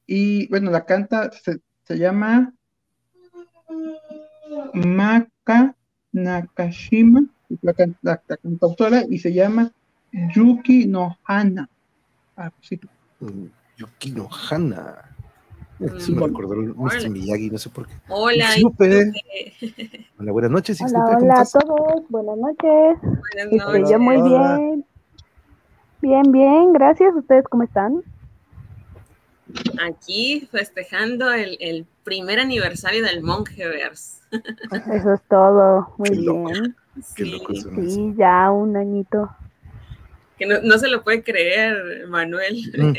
[0.08, 1.62] y bueno, la canta se,
[1.96, 2.54] llama
[4.74, 5.76] Maka
[6.12, 7.26] Nakashima,
[7.62, 9.72] la, la, la, cantautora, y se llama
[10.36, 11.70] Yuki no Hana.
[12.36, 12.80] Ah, sí.
[13.20, 13.46] Mm,
[13.78, 15.09] Yuki no Hana.
[16.00, 17.10] Sí, me acordó el Mr.
[17.10, 17.94] Miyagi, no sé por qué.
[18.10, 18.50] Hola,
[20.20, 20.82] Hola, buenas noches.
[20.82, 22.98] Hola, hola a todos, buenas noches.
[23.02, 23.62] Buenas noches.
[23.62, 24.86] Estoy yo muy bien.
[26.02, 27.16] Bien, bien, gracias.
[27.16, 28.04] ¿Ustedes cómo están?
[29.82, 34.22] Aquí festejando el, primer aniversario del Mongeverse.
[34.32, 36.76] Eso es todo, muy bien.
[37.16, 39.30] sí, ya un añito.
[40.40, 42.58] Que no, se lo puede creer, Manuel.
[42.76, 42.96] Mm.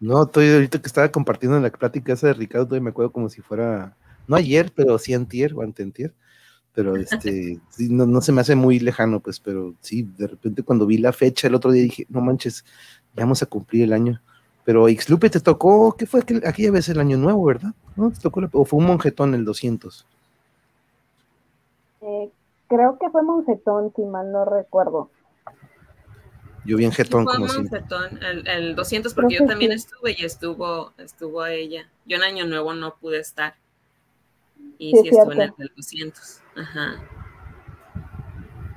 [0.00, 3.12] No, estoy ahorita que estaba compartiendo en la plática esa de Ricardo, y me acuerdo
[3.12, 3.94] como si fuera,
[4.26, 6.12] no ayer, pero sí antier o antentier
[6.78, 7.58] pero este,
[7.90, 11.12] no, no, se me hace muy lejano, pues, pero sí, de repente cuando vi la
[11.12, 12.64] fecha el otro día dije, no manches,
[13.16, 14.20] ya vamos a cumplir el año.
[14.64, 17.72] Pero Xlupe te tocó, ¿qué fue aquel, aquella vez el año nuevo, verdad?
[17.96, 18.12] ¿No?
[18.12, 20.06] ¿Te tocó o fue un monjetón el 200?
[22.02, 22.30] Eh,
[22.68, 25.10] creo que fue monjetón, si mal no recuerdo.
[26.68, 30.92] Yo vi en jetón como monjetón, el, el 200, porque yo también estuve y estuvo,
[30.98, 31.88] estuvo ella.
[32.04, 33.54] Yo en año nuevo no pude estar.
[34.76, 36.40] Y sí, estuve en el 200.
[36.56, 37.02] Ajá.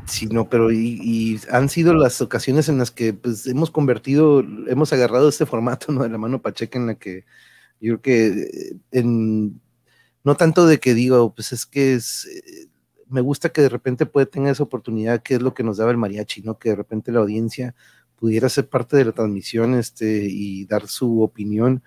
[0.05, 4.93] Sí, no, pero y, han sido las ocasiones en las que pues hemos convertido, hemos
[4.93, 6.03] agarrado este formato, ¿no?
[6.03, 7.25] De la mano pacheca en la que
[7.81, 9.59] yo creo que eh, en,
[10.23, 12.69] no tanto de que digo, pues es que es, eh,
[13.11, 15.91] me gusta que de repente puede tener esa oportunidad, que es lo que nos daba
[15.91, 16.57] el mariachi, ¿no?
[16.57, 17.75] Que de repente la audiencia
[18.15, 21.83] pudiera ser parte de la transmisión este, y dar su opinión.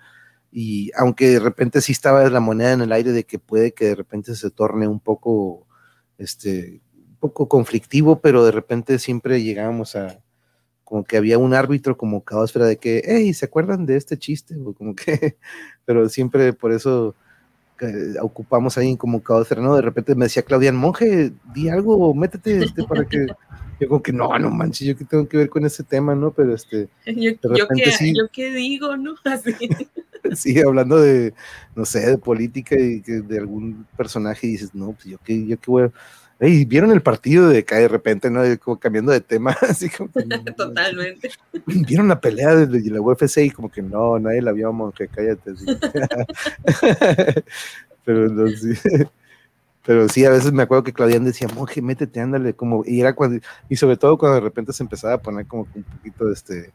[0.51, 3.85] Y aunque de repente sí estaba la moneda en el aire de que puede que
[3.85, 5.67] de repente se torne un poco
[6.17, 10.21] este, un poco conflictivo, pero de repente siempre llegábamos a,
[10.83, 14.55] como que había un árbitro como caosfera de que, hey, ¿se acuerdan de este chiste?
[14.63, 15.37] O como que,
[15.85, 17.15] pero siempre por eso
[18.21, 19.75] ocupamos ahí como caosfera, ¿no?
[19.75, 23.27] De repente me decía Claudian, monje, di algo, métete este, para que,
[23.79, 26.31] yo como que no, no manches, yo que tengo que ver con ese tema, ¿no?
[26.31, 29.15] Pero este, yo, yo, qué, yo qué digo, ¿no?
[29.25, 29.53] Así.
[30.35, 31.33] sí, hablando de,
[31.75, 35.59] no sé, de política y de algún personaje y dices, no, pues yo qué, yo
[35.59, 35.91] qué voy a...
[36.39, 38.41] ¿vieron el partido de acá de repente, no?
[38.59, 40.09] Como cambiando de tema, así como
[40.57, 41.31] Totalmente.
[41.65, 45.53] ¿Vieron la pelea de la UFC y como que no, nadie la vio, monje, cállate.
[48.03, 48.73] Pero no, sí.
[49.85, 53.13] Pero sí, a veces me acuerdo que Claudian decía, monje, métete, ándale, como, y era
[53.13, 53.39] cuando,
[53.69, 56.71] y sobre todo cuando de repente se empezaba a poner como un poquito este,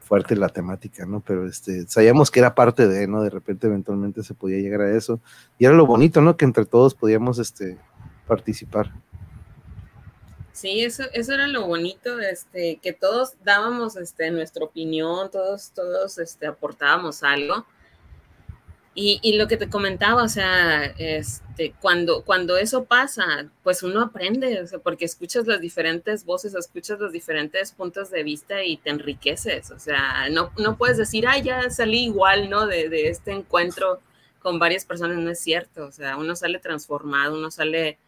[0.00, 1.20] fuerte la temática, ¿no?
[1.20, 3.22] Pero este, sabíamos que era parte de, ¿no?
[3.22, 5.20] De repente eventualmente se podía llegar a eso.
[5.58, 6.38] Y era lo bonito, ¿no?
[6.38, 7.76] Que entre todos podíamos este,
[8.28, 8.92] participar.
[10.58, 16.18] Sí, eso, eso era lo bonito, este, que todos dábamos este, nuestra opinión, todos, todos
[16.18, 17.64] este, aportábamos algo.
[19.00, 24.60] Y, lo que te comentaba, o sea, este, cuando, cuando eso pasa, pues uno aprende,
[24.60, 28.90] o sea, porque escuchas las diferentes voces, escuchas los diferentes puntos de vista y te
[28.90, 32.66] enriqueces, o sea, no, no puedes decir, ah, ya salí igual, ¿no?
[32.66, 34.00] De, de, este encuentro
[34.40, 37.98] con varias personas, no es cierto, o sea, uno sale transformado, uno sale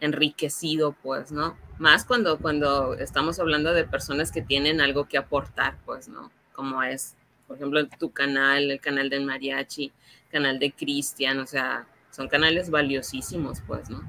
[0.00, 1.56] enriquecido, pues, ¿no?
[1.78, 6.30] Más cuando, cuando estamos hablando de personas que tienen algo que aportar, pues, ¿no?
[6.52, 7.14] Como es,
[7.46, 9.92] por ejemplo, tu canal, el canal de mariachi,
[10.30, 14.02] canal de Cristian, o sea, son canales valiosísimos, pues, ¿no?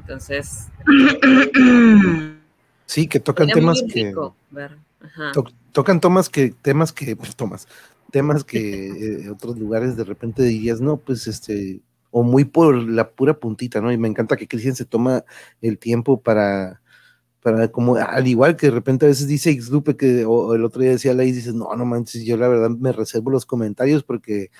[0.00, 0.68] Entonces.
[2.84, 4.12] Sí, que tocan temas que.
[5.72, 7.66] tocan temas que, temas que, pues, tomas,
[8.10, 8.88] temas que
[9.24, 11.80] eh, otros lugares de repente dirías, no, pues este,
[12.12, 13.90] o muy por la pura puntita, ¿no?
[13.90, 15.24] Y me encanta que Cristian se toma
[15.62, 16.82] el tiempo para,
[17.42, 20.82] para como, al igual que de repente a veces dice Xlupe que, o, el otro
[20.82, 24.50] día decía Ley, dices, no, no manches, yo la verdad me reservo los comentarios porque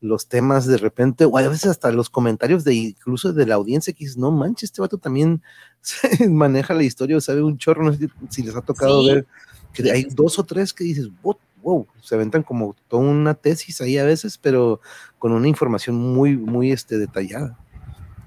[0.00, 3.92] los temas de repente, o a veces hasta los comentarios de incluso de la audiencia
[3.92, 5.42] que dices, no manches, este vato también
[6.28, 9.26] maneja la historia o sabe un chorro, no sé si les ha tocado ver
[9.72, 11.08] que hay dos o tres que dices,
[11.66, 14.80] wow, se aventan como toda una tesis ahí a veces, pero
[15.26, 17.58] con una información muy, muy este, detallada.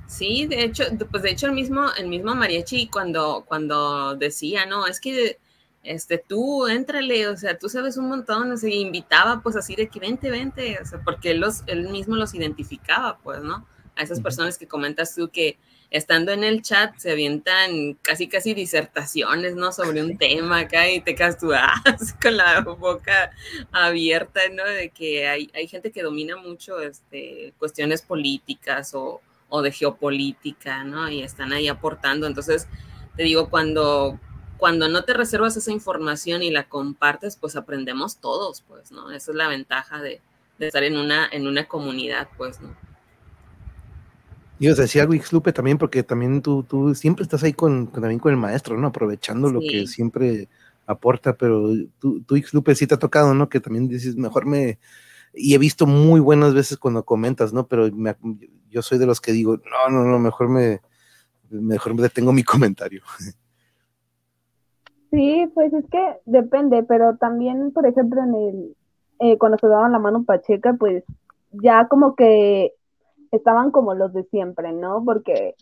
[0.06, 4.86] Sí, de hecho, pues de hecho el mismo, el mismo Mariachi cuando, cuando decía, no,
[4.86, 5.38] es que
[5.82, 9.88] este, tú, éntrale, o sea, tú sabes un montón, o sea, invitaba pues así de
[9.88, 13.66] que vente, vente, o sea, porque él, los, él mismo los identificaba, pues, ¿no?
[13.96, 15.58] A esas personas que comentas tú que
[15.92, 19.72] estando en el chat se avientan casi, casi disertaciones, ¿no?
[19.72, 21.82] Sobre un tema acá y te tú ah,
[22.22, 23.32] con la boca
[23.72, 24.66] abierta, ¿no?
[24.66, 30.84] De que hay, hay gente que domina mucho este, cuestiones políticas o, o de geopolítica,
[30.84, 31.10] ¿no?
[31.10, 32.28] Y están ahí aportando.
[32.28, 32.68] Entonces,
[33.16, 34.20] te digo, cuando
[34.60, 39.10] cuando no te reservas esa información y la compartes, pues aprendemos todos, pues, ¿no?
[39.10, 40.22] Esa es la ventaja de,
[40.60, 42.76] estar en una, en una comunidad, pues, ¿no?
[44.60, 48.20] Y os decía algo, Lupe, también, porque también tú, tú siempre estás ahí con, también
[48.20, 48.88] con el maestro, ¿no?
[48.88, 50.50] Aprovechando lo que siempre
[50.86, 51.70] aporta, pero
[52.00, 53.48] tú, tú Lupe, sí te ha tocado, ¿no?
[53.48, 54.78] Que también dices, mejor me...
[55.34, 57.68] Y he visto muy buenas veces cuando comentas, ¿no?
[57.68, 57.88] Pero
[58.70, 60.82] yo soy de los que digo, no, no, no, mejor me,
[61.50, 63.02] mejor me detengo mi comentario.
[65.12, 68.76] Sí, pues es que depende, pero también, por ejemplo, en el,
[69.20, 71.04] eh, cuando se daban la mano Pacheca, pues
[71.52, 72.74] ya como que
[73.38, 75.04] estaban como los de siempre, ¿no?
[75.06, 75.56] Porque,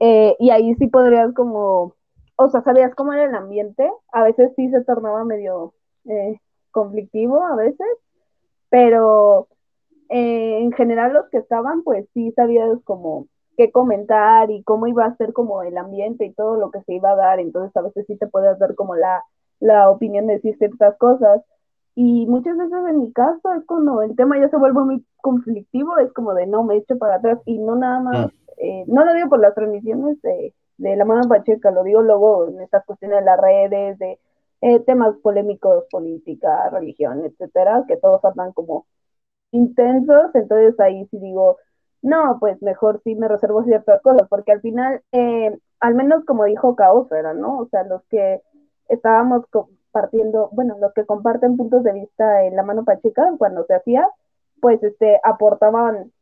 [0.00, 1.94] eh, y ahí sí podrías como,
[2.36, 5.74] o sea, sabías cómo era el ambiente, a veces sí se tornaba medio
[6.06, 7.86] eh, conflictivo, a veces,
[8.70, 9.48] pero
[10.08, 13.26] eh, en general los que estaban, pues sí sabías como
[13.56, 16.94] qué comentar y cómo iba a ser como el ambiente y todo lo que se
[16.94, 19.22] iba a dar, entonces a veces sí te puedes dar como la,
[19.60, 21.42] la opinión de decir ciertas cosas.
[21.98, 25.96] Y muchas veces en mi caso es cuando el tema ya se vuelve muy conflictivo,
[25.96, 28.30] es como de no me echo para atrás y no nada más, mm.
[28.58, 32.48] eh, no lo digo por las transmisiones de, de la mano pacheca, lo digo luego
[32.48, 34.20] en estas cuestiones de las redes, de
[34.60, 38.86] eh, temas polémicos, política, religión, etcétera, que todos andan como
[39.52, 41.56] intensos, entonces ahí sí digo,
[42.02, 46.44] no, pues mejor sí me reservo ciertas cosas, porque al final, eh, al menos como
[46.44, 47.60] dijo Caos, era, ¿no?
[47.60, 48.42] O sea, los que
[48.88, 49.46] estábamos
[49.96, 54.06] compartiendo, bueno, los que comparten puntos de vista en la mano pacheca cuando se hacía,
[54.60, 56.12] pues este, aportaban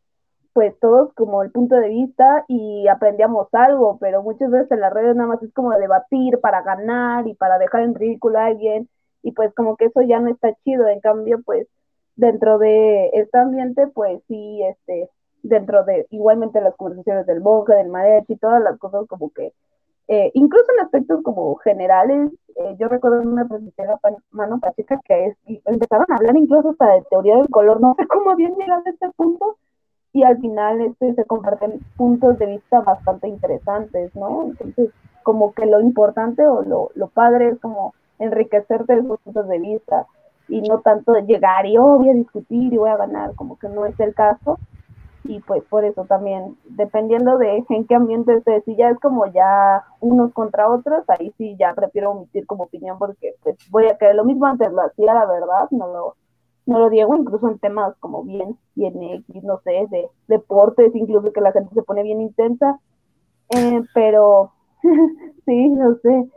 [0.52, 4.92] pues todos como el punto de vista y aprendíamos algo, pero muchas veces en las
[4.92, 8.88] redes nada más es como debatir para ganar y para dejar en ridículo a alguien
[9.22, 11.66] y pues como que eso ya no está chido, en cambio pues
[12.14, 15.10] dentro de este ambiente pues sí, este,
[15.42, 19.52] dentro de igualmente las conversaciones del boca, del mariachi, todas las cosas como que
[20.08, 23.98] eh, incluso en aspectos como generales, eh, yo recuerdo en una presentación
[24.30, 28.06] mano pacheca que es, empezaron a hablar incluso hasta de teoría del color, no sé
[28.06, 29.56] cómo habían llegado a este punto,
[30.12, 34.44] y al final este, se comparten puntos de vista bastante interesantes, ¿no?
[34.44, 34.90] Entonces,
[35.24, 39.58] como que lo importante o lo, lo padre es como enriquecerte de esos puntos de
[39.58, 40.06] vista
[40.48, 43.58] y no tanto de llegar y, oh, voy a discutir y voy a ganar, como
[43.58, 44.58] que no es el caso,
[45.24, 49.26] y pues por eso también, dependiendo de en qué ambiente estés, si ya es como
[49.26, 53.96] ya unos contra otros, ahí sí ya prefiero omitir como opinión porque pues voy a
[53.96, 56.16] caer lo mismo antes lo hacía, la verdad, no lo,
[56.66, 61.32] no lo digo, incluso en temas como bien, bien X, no sé, de deportes, incluso
[61.32, 62.78] que la gente se pone bien intensa,
[63.50, 64.52] eh, pero
[65.46, 66.28] sí, no sé,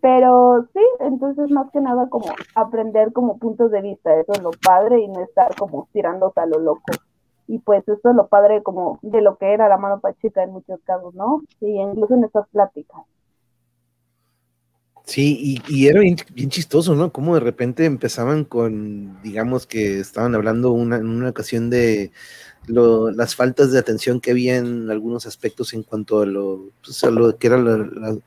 [0.00, 4.50] pero sí, entonces más que nada como aprender como puntos de vista, eso es lo
[4.64, 6.92] padre y no estar como tirándose a lo loco
[7.48, 10.50] y pues eso es lo padre como de lo que era la mano pacheca en
[10.50, 11.42] muchos casos, ¿no?
[11.60, 13.00] Y incluso en estas pláticas.
[15.04, 16.16] Sí, y, era bien,
[16.50, 17.10] chistoso, ¿no?
[17.10, 22.12] Como de repente empezaban con, digamos que estaban hablando una, en una ocasión de
[22.66, 27.10] las faltas de atención que había en algunos aspectos en cuanto a lo, pues, a
[27.10, 28.18] lo que era la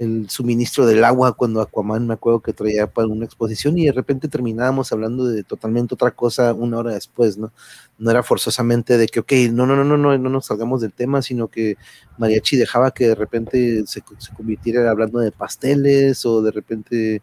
[0.00, 3.92] el suministro del agua cuando Aquaman me acuerdo que traía para una exposición y de
[3.92, 7.52] repente terminábamos hablando de totalmente otra cosa una hora después, ¿no?
[7.98, 10.94] No era forzosamente de que, ok, no, no, no, no, no, no nos salgamos del
[10.94, 11.76] tema, sino que
[12.16, 17.22] Mariachi dejaba que de repente se, se convirtiera hablando de pasteles o de repente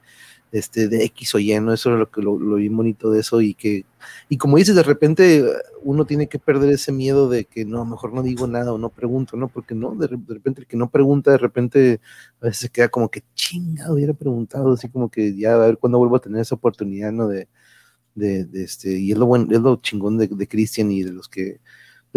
[0.52, 1.74] este, de X o Y, ¿no?
[1.74, 3.86] Eso es lo que lo, vi bonito de eso y que,
[4.30, 5.44] y como dices, de repente
[5.84, 8.90] uno tiene que perder ese miedo de que no, mejor no digo nada o no
[8.90, 9.48] pregunto, ¿no?
[9.49, 11.99] Porque no, de, repente el que no pregunta, de repente
[12.41, 15.78] a veces se queda como que chingado, hubiera preguntado, así como que ya a ver
[15.78, 17.28] cuándo vuelvo a tener esa oportunidad, ¿no?
[17.28, 17.48] De,
[18.15, 21.30] de, este, y es lo bueno, es lo chingón de, de Cristian y de los
[21.30, 21.60] que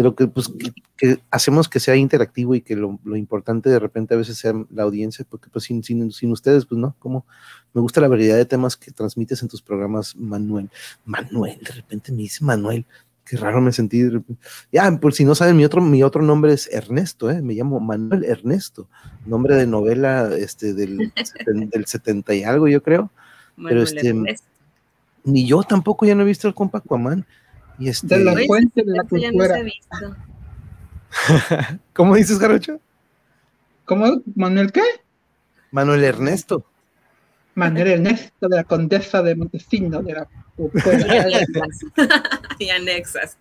[0.01, 0.51] pero que, pues,
[0.97, 4.81] que, hacemos que sea interactivo y que lo, importante de repente a veces sea la
[4.81, 7.23] audiencia, porque pues sin, sin, sin, ustedes, pues no, como
[7.71, 10.71] me gusta la variedad de temas que transmites en tus programas, Manuel.
[11.05, 12.87] Manuel, de repente me dice Manuel,
[13.25, 14.09] qué raro me sentí.
[14.71, 17.43] Ya, por si no saben, mi otro, mi otro nombre es Ernesto, ¿eh?
[17.43, 18.87] me llamo Manuel Ernesto,
[19.27, 21.13] nombre de novela este, del,
[21.45, 23.11] del 70 y algo, yo creo.
[23.55, 24.15] pero este,
[25.25, 27.23] ni yo tampoco ya no he visto el compa Aquaman.
[27.81, 28.17] Y este...
[28.17, 29.57] De la fuente de la cultura.
[31.93, 32.79] ¿Cómo dices, Jarocho?
[33.85, 34.21] ¿Cómo?
[34.35, 34.83] ¿Manuel qué?
[35.71, 36.63] Manuel Ernesto.
[37.55, 40.27] Manuel Ernesto de la Condesa de Montesino, de la
[42.59, 43.37] y anexas.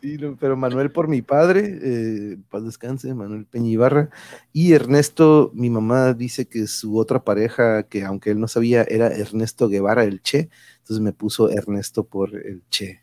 [0.00, 4.10] Sí, pero Manuel por mi padre, eh, paz descanse, Manuel Peñibarra,
[4.52, 9.08] y Ernesto, mi mamá dice que su otra pareja, que aunque él no sabía, era
[9.08, 10.50] Ernesto Guevara, el Che,
[10.86, 13.00] entonces me puso Ernesto por el Che,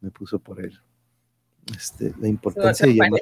[0.00, 0.78] me puso por él.
[1.76, 3.20] Este, la importancia de llamar,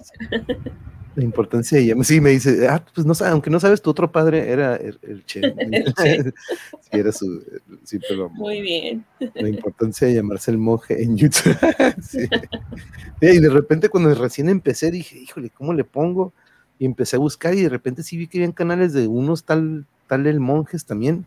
[1.16, 4.12] la importancia de llamar, sí, me dice, ah, pues no aunque no sabes, tu otro
[4.12, 5.40] padre era el, Che.
[6.82, 7.42] sí, era su,
[7.82, 9.06] siempre lo Muy bien.
[9.32, 11.56] La importancia de llamarse el monje en YouTube.
[12.02, 12.28] sí.
[13.22, 16.34] Y de repente cuando recién empecé dije, híjole, ¿cómo le pongo?
[16.78, 19.86] Y empecé a buscar y de repente sí vi que habían canales de unos tal,
[20.08, 21.24] tal el monjes también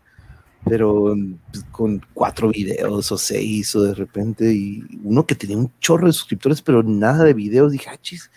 [0.66, 1.16] pero
[1.52, 6.08] pues, con cuatro videos o seis o de repente, y uno que tenía un chorro
[6.08, 8.30] de suscriptores, pero nada de videos, dije, ah, chis,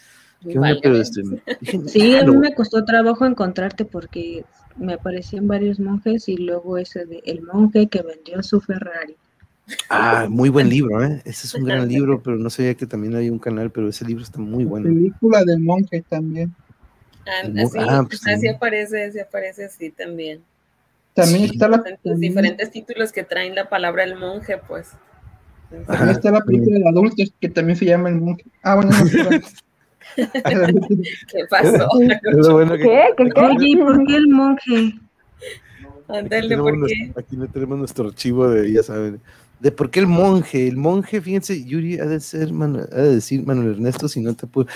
[0.43, 0.77] ¿qué onda?
[0.83, 1.23] Pero este,
[1.87, 4.45] sí, a mí me costó trabajo encontrarte porque
[4.77, 9.17] me aparecían varios monjes y luego ese de el monje que vendió su Ferrari.
[9.89, 11.23] Ah, muy buen libro, ¿eh?
[11.25, 14.05] Ese es un gran libro, pero no sabía que también hay un canal, pero ese
[14.05, 14.87] libro está muy bueno.
[14.87, 16.55] película del monje también.
[17.27, 20.43] Ah, así, ah, pues así aparece, así aparece así también.
[21.15, 21.83] También está la...
[22.05, 24.91] Los diferentes títulos que traen la palabra el monje, pues.
[25.87, 28.45] También está la película de adultos que también se llama El Monje.
[28.63, 29.05] Ah, bueno, no,
[30.17, 31.89] ¿Qué pasó?
[31.99, 32.19] ¿Qué?
[32.19, 32.21] ¿Qué,
[33.17, 33.77] qué?
[33.79, 34.95] ¿por qué el monje?
[36.09, 37.13] Ándale, ¿por qué?
[37.17, 39.21] aquí no tenemos nuestro archivo de, ya saben,
[39.61, 40.67] de por qué el monje.
[40.67, 44.49] El monje, fíjense, Yuri ha de ser, ha de decir Manuel Ernesto, si no te
[44.49, 44.69] puedo.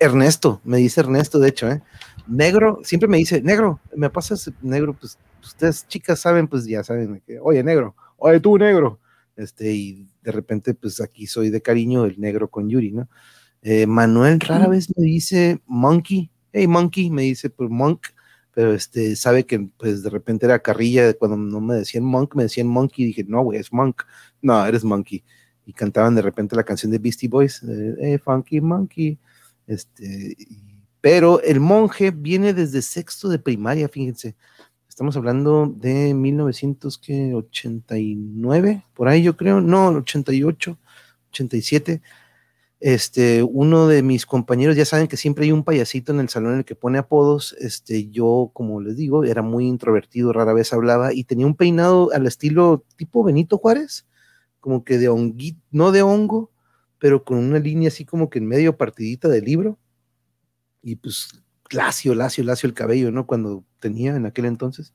[0.00, 1.82] Ernesto, me dice Ernesto, de hecho, ¿eh?
[2.26, 7.22] Negro, siempre me dice, negro, me pasas negro, pues ustedes chicas saben, pues ya saben,
[7.26, 9.00] que, oye, negro, oye, tú, negro.
[9.36, 13.08] Este, y de repente, pues aquí soy de cariño el negro con Yuri, ¿no?
[13.62, 18.06] Eh, Manuel rara vez me dice monkey, hey monkey, me dice por monk,
[18.52, 22.44] pero este, sabe que pues de repente era carrilla, cuando no me decían monk, me
[22.44, 24.02] decían monkey, dije, no, güey, es monk,
[24.42, 25.24] no, eres monkey.
[25.66, 27.62] Y cantaban de repente la canción de Beastie Boys,
[28.00, 29.18] hey, funky monkey,
[29.66, 30.36] este,
[31.00, 34.36] pero el monje viene desde sexto de primaria, fíjense,
[34.90, 40.78] estamos hablando de 1989, por ahí yo creo, no, 88,
[41.30, 42.02] 87.
[42.80, 46.54] Este, uno de mis compañeros, ya saben que siempre hay un payasito en el salón
[46.54, 47.54] en el que pone apodos.
[47.60, 52.10] Este, yo, como les digo, era muy introvertido, rara vez hablaba y tenía un peinado
[52.12, 54.08] al estilo tipo Benito Juárez,
[54.58, 56.50] como que de honguito, no de hongo,
[56.98, 59.78] pero con una línea así como que en medio partidita del libro.
[60.82, 61.28] Y pues
[61.70, 63.26] lacio, lacio, lacio el cabello, ¿no?
[63.26, 64.94] Cuando tenía en aquel entonces.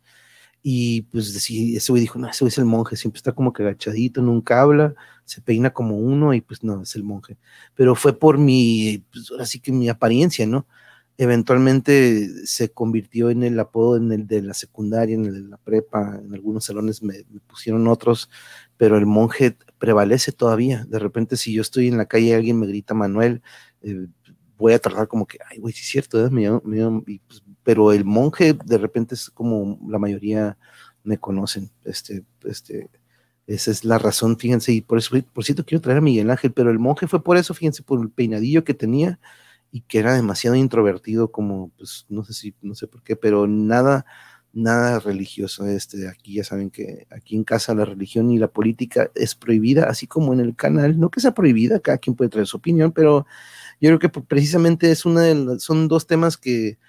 [0.68, 3.54] Y pues sí, ese güey dijo, no, ese güey es el monje, siempre está como
[3.54, 7.38] que agachadito, nunca habla, se peina como uno y pues no, es el monje.
[7.76, 10.68] Pero fue por mi, pues así que mi apariencia, ¿no?
[11.18, 15.58] Eventualmente se convirtió en el apodo en el de la secundaria, en el de la
[15.58, 18.30] prepa, en algunos salones me, pusieron otros,
[18.76, 20.86] pero el monje prevalece todavía.
[20.86, 23.44] De repente si yo estoy en la calle alguien me grita Manuel,
[23.84, 24.08] eh,
[24.58, 26.30] voy a tardar como que, ay, güey, sí es cierto, ¿eh?
[27.28, 30.58] pues, pero el monje de repente es como la mayoría
[31.04, 32.90] me conocen, este, este,
[33.48, 36.52] esa es la razón, fíjense, y por eso, por cierto, quiero traer a Miguel Ángel,
[36.52, 39.20] pero el monje fue por eso, fíjense, por el peinadillo que tenía
[39.72, 43.48] y que era demasiado introvertido, como, pues, no sé si, no sé por qué, pero
[43.48, 44.06] nada,
[44.56, 45.68] nada religioso.
[45.68, 49.86] Este, aquí ya saben que aquí en casa la religión y la política es prohibida,
[49.86, 52.92] así como en el canal, no que sea prohibida, cada quien puede traer su opinión,
[52.92, 53.28] pero
[53.82, 56.80] yo creo que precisamente es una de son dos temas que,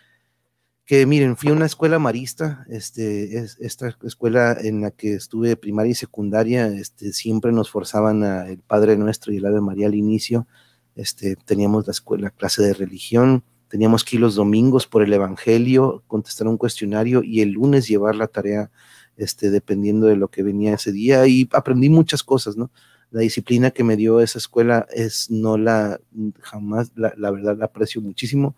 [0.86, 5.56] que miren, fui a una escuela marista, este, es, esta escuela en la que estuve
[5.56, 9.88] primaria y secundaria, este, siempre nos forzaban a el Padre Nuestro y el Ave María
[9.88, 10.46] al inicio,
[10.94, 13.42] este, teníamos la escuela, clase de religión,
[13.76, 18.16] teníamos que ir los domingos por el Evangelio, contestar un cuestionario y el lunes llevar
[18.16, 18.70] la tarea,
[19.18, 22.70] este, dependiendo de lo que venía ese día y aprendí muchas cosas, ¿no?
[23.10, 26.00] la disciplina que me dio esa escuela es no la,
[26.40, 28.56] jamás, la, verdad la aprecio muchísimo,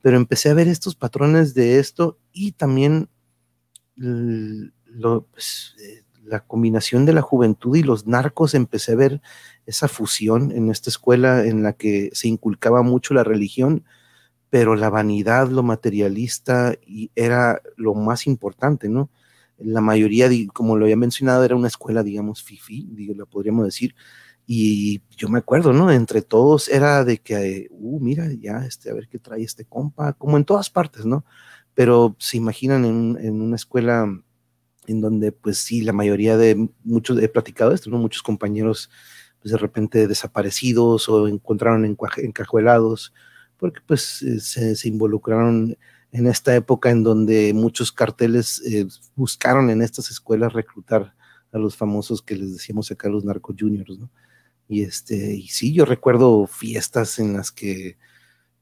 [0.00, 3.08] pero empecé a ver estos patrones de esto y también
[3.96, 9.22] pues, eh, la combinación de la juventud y los narcos, empecé a ver
[9.66, 13.84] esa fusión en esta escuela en la que se inculcaba mucho la religión,
[14.52, 19.08] pero la vanidad, lo materialista y era lo más importante, ¿no?
[19.64, 23.94] la mayoría, como lo había mencionado, era una escuela, digamos, fifi, lo podríamos decir.
[24.46, 25.90] Y yo me acuerdo, ¿no?
[25.90, 30.12] Entre todos era de que, uh, mira, ya, este, a ver qué trae este compa,
[30.12, 31.24] como en todas partes, ¿no?
[31.72, 34.06] Pero se imaginan en, una escuela
[34.86, 37.96] en donde, pues sí, la mayoría de muchos, he platicado esto, ¿no?
[37.96, 38.90] Muchos compañeros,
[39.40, 43.14] pues de repente desaparecidos o encontraron encajuelados,
[43.62, 45.78] porque pues eh, se, involucraron
[46.10, 51.14] en esta época en donde muchos carteles eh, buscaron en estas escuelas reclutar
[51.52, 54.10] a los famosos que les decíamos acá los narco juniors, ¿no?
[54.66, 57.98] Y este, y sí, yo recuerdo fiestas en las que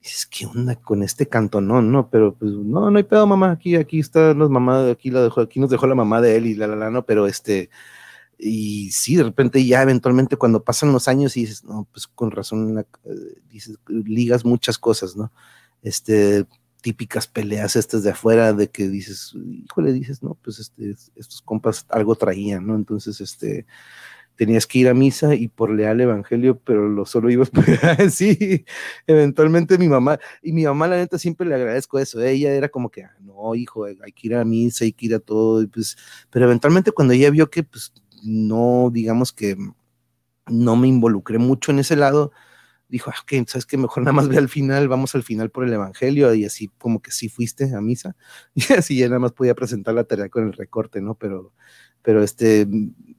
[0.02, 2.10] dices, ¿qué onda con este cantonón, no?
[2.10, 5.40] Pero pues, no, no hay pedo, mamá, aquí, aquí está los mamá, aquí la dejó,
[5.40, 7.70] aquí nos dejó la mamá de él y la, la, la, no, pero este,
[8.42, 12.30] y sí, de repente ya eventualmente cuando pasan los años y dices, no, pues con
[12.30, 13.12] razón, eh,
[13.48, 15.32] dices, ligas muchas cosas, ¿no?
[15.82, 16.46] Este,
[16.80, 21.86] típicas peleas estas de afuera de que dices, híjole, dices, no, pues este, estos compas
[21.90, 22.76] algo traían, ¿no?
[22.76, 23.66] Entonces, este,
[24.36, 27.50] tenías que ir a misa y por leal evangelio, pero lo solo ibas,
[28.10, 28.64] sí,
[29.06, 32.88] eventualmente mi mamá, y mi mamá la neta siempre le agradezco eso, ella era como
[32.88, 35.98] que, ah, no, hijo, hay que ir a misa, hay que ir a todo, pues,
[36.30, 37.92] pero eventualmente cuando ella vio que, pues,
[38.22, 39.56] no, digamos que
[40.46, 42.32] no me involucré mucho en ese lado,
[42.88, 45.64] dijo, ah, ok, sabes que mejor nada más ve al final, vamos al final por
[45.64, 48.16] el Evangelio, y así como que sí fuiste a misa,
[48.54, 51.14] y así ya nada más podía presentar la tarea con el recorte, ¿no?
[51.14, 51.52] Pero,
[52.02, 52.66] pero este,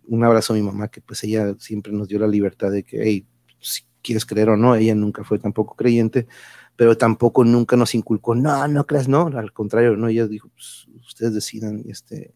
[0.08, 3.02] un abrazo a mi mamá, que pues ella siempre nos dio la libertad de que,
[3.04, 3.28] hey,
[3.60, 6.28] si quieres creer o no, ella nunca fue tampoco creyente,
[6.76, 10.88] pero tampoco nunca nos inculcó, no, no creas, no, al contrario, no, ella dijo, pues,
[11.06, 12.34] ustedes decidan, este,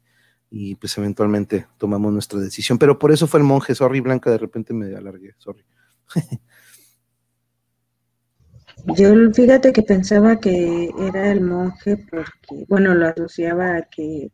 [0.49, 4.38] y pues eventualmente tomamos nuestra decisión, pero por eso fue el monje, sorry Blanca, de
[4.38, 5.65] repente me alargué, sorry.
[8.95, 14.32] Yo fíjate que pensaba que era el monje porque, bueno, lo asociaba a que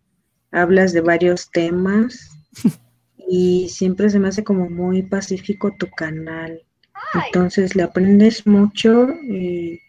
[0.52, 2.30] hablas de varios temas
[3.30, 6.62] y siempre se me hace como muy pacífico tu canal.
[7.26, 9.80] Entonces le aprendes mucho eh,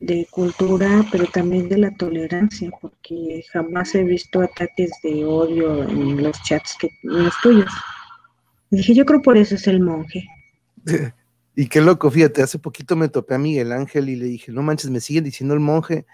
[0.00, 6.22] de cultura, pero también de la tolerancia, porque jamás he visto ataques de odio en
[6.22, 7.70] los chats que en los tuyos.
[8.70, 10.26] dije, yo creo por eso es el monje.
[11.60, 14.62] Y qué loco, fíjate, hace poquito me topé a Miguel Ángel y le dije, no
[14.62, 16.06] manches, me siguen diciendo el monje,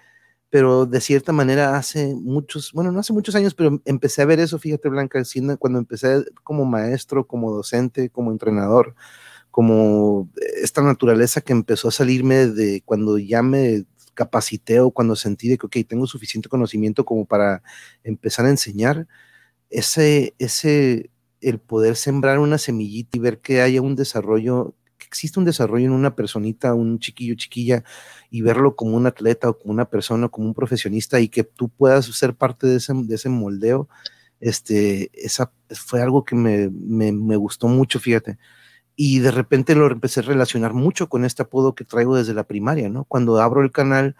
[0.48, 4.40] pero de cierta manera hace muchos, bueno, no hace muchos años, pero empecé a ver
[4.40, 5.22] eso, fíjate, Blanca,
[5.58, 8.94] cuando empecé como maestro, como docente, como entrenador,
[9.55, 10.28] como
[10.60, 15.57] esta naturaleza que empezó a salirme de cuando ya me capacité o cuando sentí de
[15.57, 17.62] que, ok, tengo suficiente conocimiento como para
[18.02, 19.07] empezar a enseñar,
[19.70, 21.08] ese, ese,
[21.41, 25.86] el poder sembrar una semillita y ver que haya un desarrollo que existe un desarrollo
[25.86, 27.84] en una personita, un chiquillo, chiquilla,
[28.31, 31.68] y verlo como un atleta o como una persona, como un profesionista, y que tú
[31.68, 33.89] puedas ser parte de ese, de ese moldeo,
[34.41, 38.36] este, esa fue algo que me, me, me gustó mucho, fíjate
[38.97, 42.44] y de repente lo empecé a relacionar mucho con este apodo que traigo desde la
[42.44, 43.05] primaria, ¿no?
[43.05, 44.16] Cuando abro el canal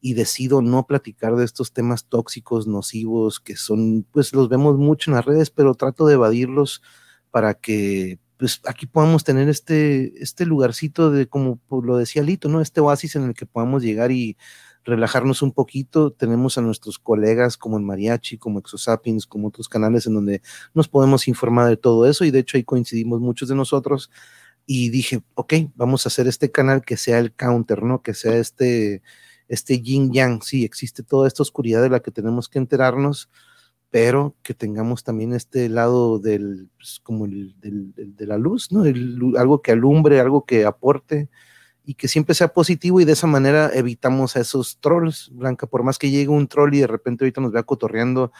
[0.00, 5.10] y decido no platicar de estos temas tóxicos, nocivos, que son, pues los vemos mucho
[5.10, 6.82] en las redes, pero trato de evadirlos
[7.30, 12.60] para que, pues aquí podamos tener este, este lugarcito de, como lo decía Lito, ¿no?
[12.60, 14.36] Este oasis en el que podamos llegar y
[14.84, 16.12] relajarnos un poquito.
[16.12, 20.42] Tenemos a nuestros colegas como el Mariachi, como Exosapiens, como otros canales en donde
[20.74, 24.10] nos podemos informar de todo eso y de hecho ahí coincidimos muchos de nosotros
[24.66, 28.02] y dije, ok, vamos a hacer este canal que sea el counter, ¿no?
[28.02, 29.02] Que sea este,
[29.48, 33.30] este yin yang, sí, existe toda esta oscuridad de la que tenemos que enterarnos,
[33.90, 38.82] pero que tengamos también este lado del, pues, como el, de la luz, ¿no?
[39.38, 41.28] algo que alumbre, algo que aporte,
[41.84, 45.82] y que siempre sea positivo y de esa manera evitamos a esos trolls, Blanca, por
[45.82, 48.32] más que llegue un troll y de repente ahorita nos vea cotorreando,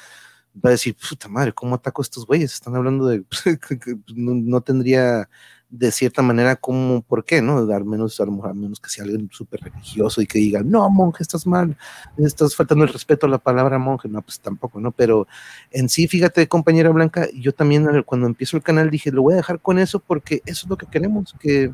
[0.64, 2.52] va a decir, puta madre, ¿cómo ataco a estos güeyes?
[2.52, 3.24] Están hablando de,
[4.14, 5.28] no, tendría
[5.68, 7.42] de cierta manera como, ¿por qué?
[7.42, 7.58] ¿No?
[7.58, 11.46] Al menos, a menos que sea alguien súper religioso y que diga, no, monje, estás
[11.46, 11.76] mal,
[12.16, 14.92] estás faltando el respeto a la palabra monje, no, pues tampoco, ¿no?
[14.92, 15.26] Pero
[15.72, 19.38] en sí, fíjate, compañera Blanca, yo también cuando empiezo el canal dije, lo voy a
[19.38, 21.72] dejar con eso porque eso es lo que queremos, que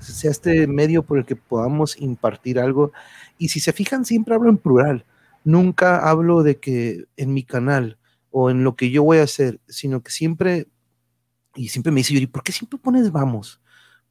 [0.00, 2.92] sea este medio por el que podamos impartir algo.
[3.38, 5.04] Y si se fijan, siempre hablo en plural.
[5.44, 7.98] Nunca hablo de que en mi canal
[8.30, 10.68] o en lo que yo voy a hacer, sino que siempre,
[11.54, 13.60] y siempre me dice Yuri, ¿por qué siempre pones vamos?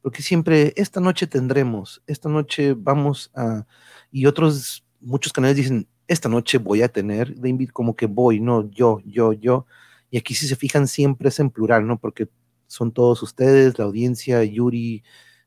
[0.02, 3.66] Porque siempre, esta noche tendremos, esta noche vamos a,
[4.10, 8.70] y otros, muchos canales dicen, esta noche voy a tener, de como que voy, no,
[8.70, 9.66] yo, yo, yo.
[10.10, 11.98] Y aquí si se fijan siempre es en plural, ¿no?
[11.98, 12.28] Porque
[12.66, 15.02] son todos ustedes, la audiencia, Yuri,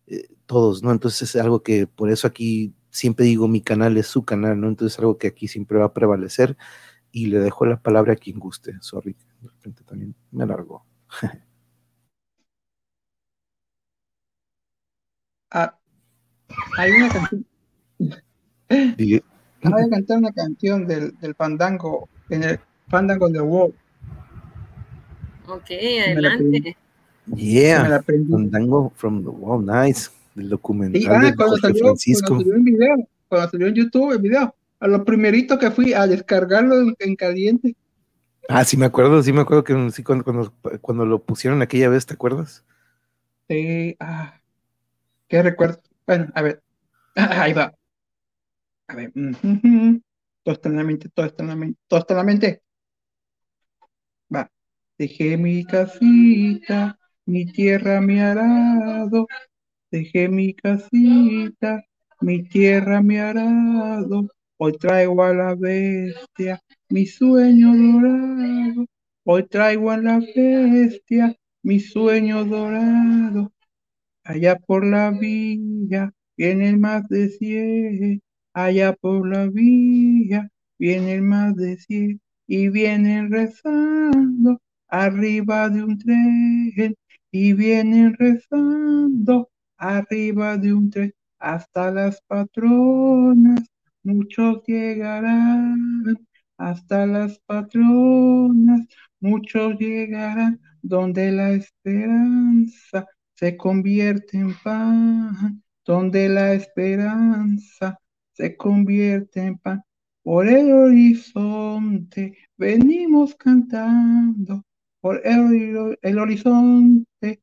[0.07, 0.91] eh, todos, ¿no?
[0.91, 4.67] Entonces es algo que por eso aquí siempre digo mi canal es su canal, ¿no?
[4.67, 6.57] Entonces es algo que aquí siempre va a prevalecer
[7.11, 8.75] y le dejo la palabra a quien guste.
[8.81, 10.85] Sorry, de repente también me alargo.
[15.51, 15.77] ah,
[16.77, 17.45] hay una canción.
[18.69, 23.75] Voy a cantar una canción del, del Fandango, en el Fandango the World.
[25.47, 25.71] Ok,
[26.07, 26.77] adelante.
[27.27, 30.09] Yeah, Fandango from the Wall, nice.
[30.35, 32.27] Del documental ah, de cuando salió, Francisco.
[32.27, 35.93] Cuando salió en video, cuando salió en YouTube el video, a lo primerito que fui
[35.93, 37.75] a descargarlo en, caliente.
[38.49, 41.89] Ah, sí me acuerdo, sí me acuerdo que sí, cuando, cuando, cuando lo pusieron aquella
[41.89, 42.65] vez, ¿te acuerdas?
[43.47, 44.39] Sí, ah,
[45.27, 45.81] qué recuerdo.
[46.07, 46.63] Bueno, a ver,
[47.15, 47.73] ahí va.
[48.87, 49.11] A ver,
[50.43, 52.61] todo está en la mente, todo está en la mente, todo está en la mente.
[54.33, 54.49] Va,
[54.97, 56.97] dejé mi casita
[57.31, 59.25] mi tierra, mi arado,
[59.89, 61.81] dejé mi casita,
[62.19, 64.27] mi tierra, mi arado,
[64.57, 68.85] hoy traigo a la bestia mi sueño dorado,
[69.23, 73.53] hoy traigo a la bestia mi sueño dorado,
[74.25, 78.21] allá por la villa viene más de cien,
[78.53, 82.19] allá por la villa viene el más de cien.
[82.47, 86.93] Y vienen rezando arriba de un tren
[87.31, 93.61] y vienen rezando arriba de un tren hasta las patronas,
[94.03, 96.17] muchos llegarán,
[96.57, 98.87] hasta las patronas,
[99.19, 107.99] muchos llegarán, donde la esperanza se convierte en pan, donde la esperanza
[108.33, 109.81] se convierte en pan.
[110.23, 114.63] Por el horizonte venimos cantando,
[115.01, 117.41] por el, el horizonte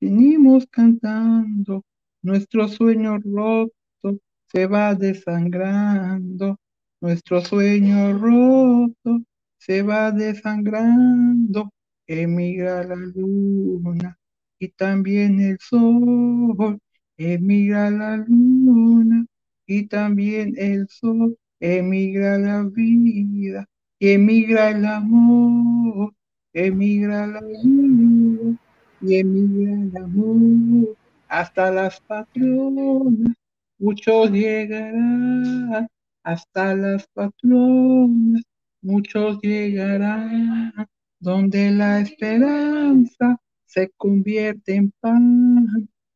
[0.00, 1.84] venimos cantando,
[2.22, 4.18] nuestro sueño roto
[4.52, 6.58] se va desangrando,
[7.00, 9.22] nuestro sueño roto
[9.58, 11.70] se va desangrando,
[12.06, 14.18] emigra la luna
[14.58, 16.78] y también el sol,
[17.16, 19.26] emigra la luna
[19.66, 23.66] y también el sol, emigra la vida,
[24.00, 26.12] emigra el amor,
[26.56, 28.58] emigra la vida
[29.02, 30.96] y emigra el amor
[31.28, 33.34] hasta las patronas,
[33.78, 35.88] muchos llegarán,
[36.24, 38.42] hasta las patronas,
[38.82, 40.72] muchos llegarán,
[41.20, 45.66] donde la esperanza se convierte en pan,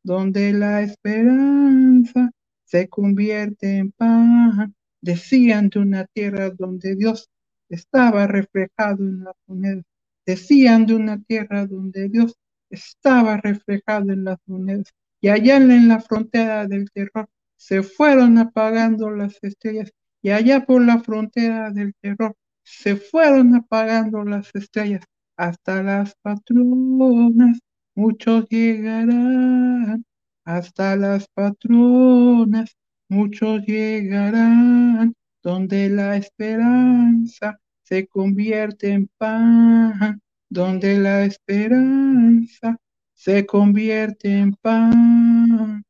[0.02, 2.30] donde la esperanza
[2.64, 4.74] se convierte en pan.
[5.02, 7.28] Decían de una tierra donde Dios
[7.68, 9.84] estaba reflejado en la monedas.
[10.26, 12.34] Decían de una tierra donde Dios
[12.70, 14.92] estaba reflejado en las monedas.
[15.20, 19.90] Y allá en la frontera del terror se fueron apagando las estrellas.
[20.22, 25.04] Y allá por la frontera del terror se fueron apagando las estrellas
[25.36, 27.58] hasta las patronas.
[27.94, 30.04] Muchos llegarán
[30.44, 32.76] hasta las patronas.
[33.08, 37.58] Muchos llegarán donde la esperanza
[37.90, 42.78] se convierte en pan, donde la esperanza
[43.14, 45.84] se convierte en pan.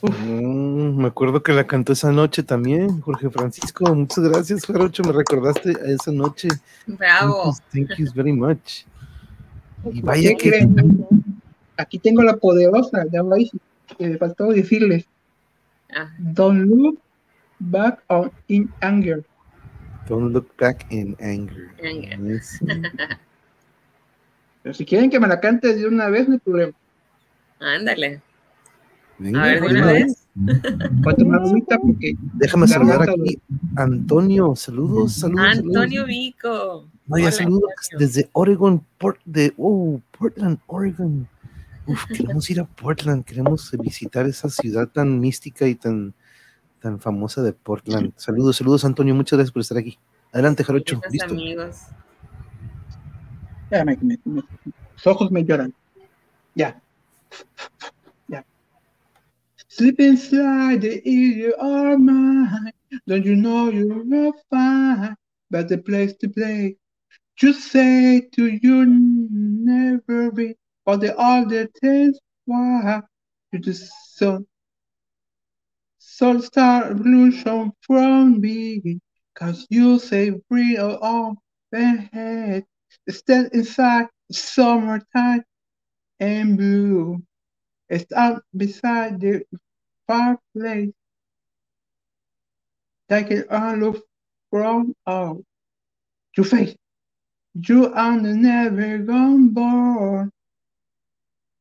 [0.00, 3.92] Mm, me acuerdo que la cantó esa noche también, Jorge Francisco.
[3.92, 5.02] Muchas gracias, Jarocho.
[5.02, 6.46] Me recordaste a esa noche.
[6.86, 7.52] Bravo.
[7.72, 8.84] Thank you, very much.
[9.92, 10.68] Y vaya que.
[11.76, 13.58] Aquí tengo la poderosa, ya lo hice.
[13.98, 15.06] Me faltó decirles.
[15.92, 16.08] Ah.
[16.18, 17.00] Don't look
[17.58, 19.24] back on in anger.
[20.08, 21.70] Don't look back in anger.
[21.82, 22.18] Anger.
[22.18, 22.60] Yes.
[24.62, 26.72] Pero si quieren que me la cante de una vez, no hay problema.
[27.60, 28.22] Ándale.
[29.18, 30.28] Venga, A ver, de una no, vez.
[31.06, 33.38] Agüita porque Déjame saludar aquí.
[33.76, 35.46] Antonio, saludos, saludos.
[35.46, 36.06] Antonio saludos.
[36.06, 36.88] Vico.
[37.06, 38.06] No, ya Hola, saludos Antonio.
[38.06, 41.28] desde Oregon, Port de, oh, Portland, Oregon.
[41.86, 46.14] Uf, queremos ir a Portland, queremos visitar esa ciudad tan mística y tan,
[46.80, 48.12] tan famosa de Portland.
[48.16, 49.98] Saludos, saludos, Antonio, muchas gracias por estar aquí.
[50.32, 51.26] Adelante, Jarocho, listo.
[51.32, 51.82] amigos.
[53.70, 55.74] ya me, me- me- los ojos me lloran.
[56.54, 56.80] Ya.
[58.28, 58.44] Ya.
[59.68, 62.72] Sleep inside the you are mine.
[63.06, 65.14] Don't you know you're fine?
[65.50, 66.76] But the place to play.
[67.40, 70.56] You say to you never be.
[70.84, 73.02] But the other things why
[73.52, 74.46] you the sun.
[76.18, 78.98] Soul star evolution from me.
[79.36, 81.36] Cause you say free or all
[81.72, 82.64] head.
[83.08, 85.44] Stand inside summertime
[86.18, 87.22] and blue.
[87.96, 89.44] Stand beside the
[90.08, 90.90] fireplace.
[93.08, 94.04] Take all look
[94.50, 95.44] from out
[96.36, 96.74] your face.
[97.54, 100.32] You are never gone born.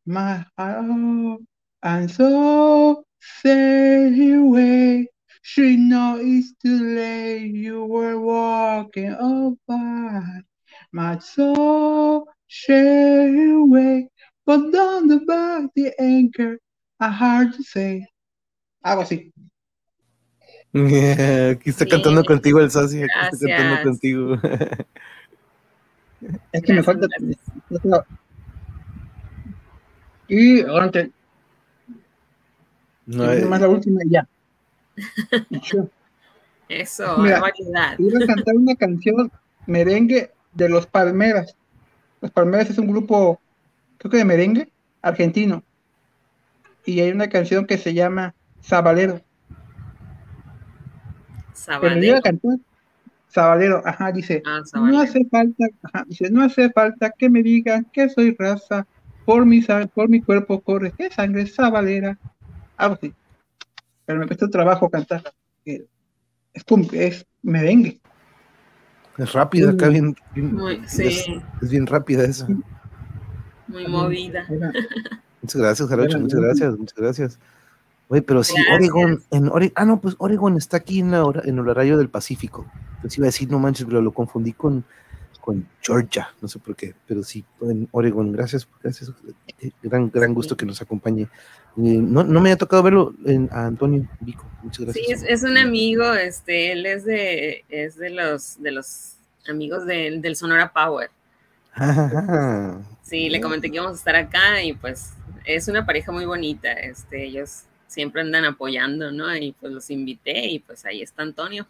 [0.08, 1.42] My heart
[1.84, 5.08] and so say away.
[5.42, 7.54] She know it's too late.
[7.54, 10.22] You were walking up by
[10.92, 12.28] my soul.
[12.48, 14.10] Share away,
[14.46, 16.60] but down the back the anchor.
[17.00, 18.08] I hard to say.
[18.86, 19.32] Algo así.
[20.74, 22.26] Aquí está cantando Bien.
[22.26, 24.36] contigo el Sasi, aquí está cantando contigo.
[26.52, 27.08] Es que me Gracias, falta.
[27.70, 28.06] gracias.
[30.28, 31.12] Y ahora te,
[33.08, 34.28] No, y eh, más la última y ya.
[35.50, 35.90] Yo
[36.70, 37.98] Eso, Mira, hay variedad.
[37.98, 39.32] iba a cantar una canción
[39.66, 41.56] merengue de los Palmeras.
[42.22, 43.40] Los Palmeras es un grupo,
[43.98, 44.70] creo que de merengue,
[45.02, 45.64] argentino.
[46.86, 49.22] Y hay una canción que se llama Sabalero.
[51.80, 52.18] Que me iba Sabanero.
[52.18, 52.58] a cantar.
[53.30, 54.42] Sabalero, ajá, dice.
[54.46, 58.86] Ah, No hace falta, ajá, dice, no hace falta que me digan que soy raza,
[59.26, 59.62] por mi,
[59.94, 62.18] por mi cuerpo corre que sangre sabalera,
[62.78, 63.14] algo así.
[64.06, 65.24] Pero me cuesta trabajo cantar.
[65.66, 65.84] Es,
[66.54, 68.00] es merengue.
[69.18, 72.48] es rápida acá, bien, bien- Muy, es, sí, es bien rápida esa.
[73.68, 74.48] muy movida.
[75.42, 77.40] Muchas gracias, Jarocho, muchas gracias, muchas gracias.
[78.10, 81.42] Oye, pero sí, Oregon, en Oregon, ah, no, pues Oregon está aquí en, la hora,
[81.44, 82.66] en el horario del Pacífico.
[82.96, 84.86] Entonces iba a decir, no manches, pero lo confundí con,
[85.48, 89.14] con Georgia, no sé por qué, pero sí, en Oregon, gracias, gracias,
[89.62, 91.22] eh, gran, gran gusto que nos acompañe.
[91.24, 91.30] Eh,
[91.78, 95.06] no, no me ha tocado verlo en, a Antonio Vico, muchas gracias.
[95.06, 99.14] Sí, es, es, un amigo, este, él es de, es de los, de los
[99.48, 101.10] amigos de, del Sonora Power.
[103.02, 105.14] Sí, le comenté que íbamos a estar acá y pues
[105.46, 109.36] es una pareja muy bonita, este, ellos siempre andan apoyando, ¿no?
[109.36, 111.68] Y pues los invité y pues ahí está Antonio.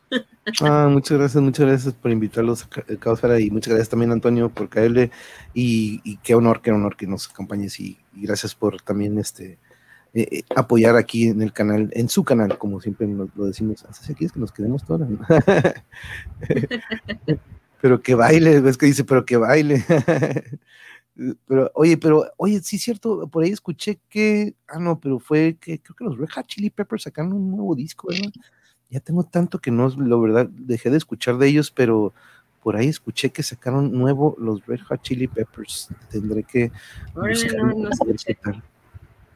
[0.62, 4.70] Ah, muchas gracias, muchas gracias por invitarlos a Causara y muchas gracias también Antonio por
[4.70, 5.12] caerle
[5.54, 9.58] y, qué honor, qué honor que nos acompañes y, gracias por también este
[10.14, 13.86] eh, eh apoyar aquí en el canal, en su canal, como siempre lo, lo decimos,
[13.86, 15.08] así aquí es que nos quedemos todas.
[17.82, 19.86] pero que baile, ves que dice, pero que baile.
[21.48, 25.58] Pero, oye, pero, oye, sí es cierto, por ahí escuché que, ah, no, pero fue
[25.60, 28.32] que creo que los Red Hot Chili Peppers sacaron un nuevo disco, ¿verdad?
[28.90, 32.14] Ya tengo tanto que no, la verdad, dejé de escuchar de ellos, pero
[32.62, 35.90] por ahí escuché que sacaron nuevo los Red Hot Chili Peppers.
[36.10, 36.72] Tendré que.
[37.16, 37.90] no, no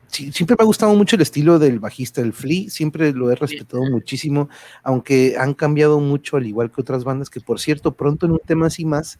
[0.08, 3.36] sí, siempre me ha gustado mucho el estilo del bajista, el Flea, siempre lo he
[3.36, 4.50] respetado muchísimo,
[4.84, 8.42] aunque han cambiado mucho, al igual que otras bandas, que por cierto, pronto en un
[8.46, 9.18] tema así más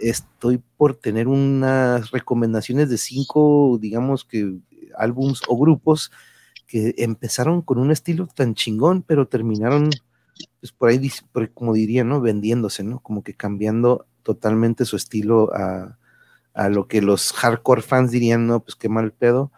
[0.00, 4.58] estoy por tener unas recomendaciones de cinco, digamos que
[4.96, 6.10] álbums o grupos
[6.66, 9.90] que empezaron con un estilo tan chingón, pero terminaron,
[10.60, 11.10] pues por ahí,
[11.54, 12.20] como diría, ¿no?
[12.20, 13.00] Vendiéndose, ¿no?
[13.00, 15.98] Como que cambiando totalmente su estilo a,
[16.54, 19.52] a lo que los hardcore fans dirían, no, pues qué mal pedo.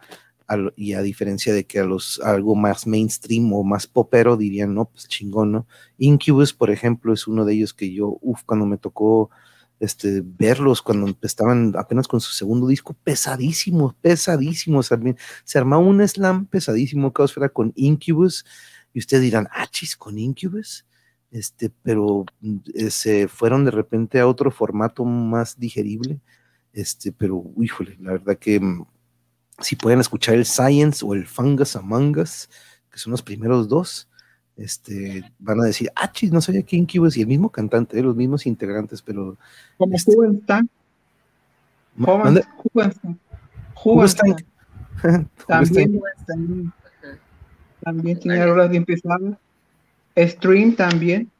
[0.75, 4.85] y a diferencia de que a los algo más mainstream o más popero dirían, no,
[4.85, 5.67] pues chingón, ¿no?
[5.97, 9.31] Incubus, por ejemplo, es uno de ellos que yo, uff, cuando me tocó
[9.81, 14.91] este, verlos cuando estaban apenas con su segundo disco, pesadísimos, pesadísimos.
[15.43, 18.45] Se armaba un slam pesadísimo, Caosfera, con Incubus,
[18.93, 20.85] y ustedes dirán, ah, chis, con Incubus.
[21.31, 22.25] Este, pero
[22.75, 26.21] eh, se fueron de repente a otro formato más digerible.
[26.73, 28.85] Este, pero, híjole, la verdad que mm,
[29.61, 32.49] si pueden escuchar el Science o el Fungus Among Us,
[32.91, 34.10] que son los primeros dos,
[34.63, 38.03] este, van a decir, ah, chis, no sabía que Incubus y el mismo cantante, eh,
[38.03, 39.37] los mismos integrantes, pero.
[39.77, 40.15] Como este.
[43.73, 44.35] Juvenstein.
[45.47, 46.73] También, también,
[47.83, 49.35] también tiene rolas bien pesadas.
[50.15, 51.30] Stream también.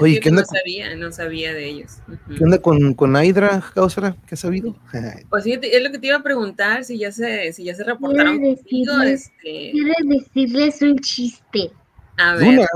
[0.00, 0.42] Oye, ¿qué onda?
[0.42, 1.98] No sabía, no sabía de ellos.
[2.36, 4.16] ¿Qué onda con, con Hydra, Causara?
[4.26, 4.76] ¿Qué has sabido?
[5.30, 7.84] Pues sí, es lo que te iba a preguntar, si ya se, si ya se
[7.84, 9.00] reportaron contigo.
[9.02, 9.70] Este...
[9.72, 11.72] Quiero decirles un chiste.
[12.16, 12.46] A ver.
[12.46, 12.68] Luna.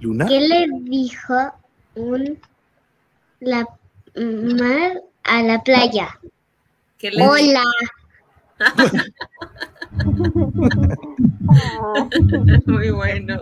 [0.00, 0.26] ¿Luna?
[0.26, 1.52] ¿Qué le dijo
[1.94, 2.38] un
[3.40, 3.66] la
[4.14, 6.18] mar a la playa?
[6.98, 7.62] ¿Qué le Hola.
[12.66, 13.40] Muy bueno.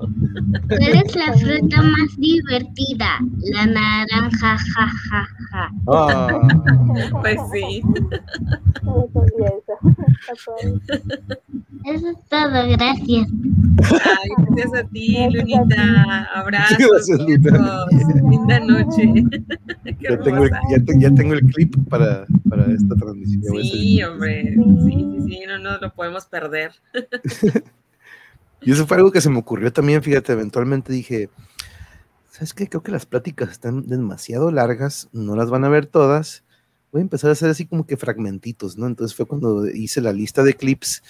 [0.69, 3.21] ¿Cuál es la fruta más divertida?
[3.53, 5.71] La naranja, ja, ja, ja.
[5.87, 6.41] Oh.
[7.21, 7.83] Pues sí.
[11.85, 13.29] Eso es todo, gracias.
[14.05, 16.25] Ay, gracias a ti, Lunita.
[16.35, 16.79] Abrazos.
[16.79, 17.87] Gracias, Luna.
[18.29, 19.25] Linda noche.
[20.01, 23.63] Ya tengo, ya, te, ya tengo, el clip para, para esta transmisión.
[23.63, 24.55] Sí, hombre.
[24.55, 26.40] Sí, sí, sí, no nos lo podemos perder.
[28.63, 31.31] y eso fue algo que se me ocurrió también, fíjate, eventualmente dije,
[32.29, 32.69] ¿sabes qué?
[32.69, 36.45] Creo que las pláticas están demasiado largas, no las van a ver todas.
[36.93, 38.87] Voy a empezar a hacer así como que fragmentitos, ¿no?
[38.87, 41.03] Entonces fue cuando hice la lista de clips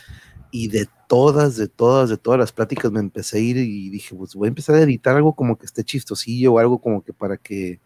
[0.51, 4.15] y de todas, de todas, de todas las pláticas me empecé a ir y dije,
[4.15, 7.13] pues voy a empezar a editar algo como que esté chistosillo o algo como que
[7.13, 7.81] para que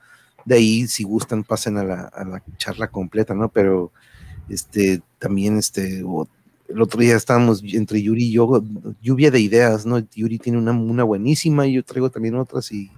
[0.45, 3.51] de ahí, si gustan, pasen a la, a la charla completa, ¿no?
[3.51, 3.93] Pero
[4.49, 6.03] este, también, este,
[6.69, 8.63] el otro día estábamos entre Yuri y yo,
[9.03, 9.99] lluvia de ideas, ¿no?
[9.99, 12.91] Yuri tiene una, una buenísima y yo traigo también otras y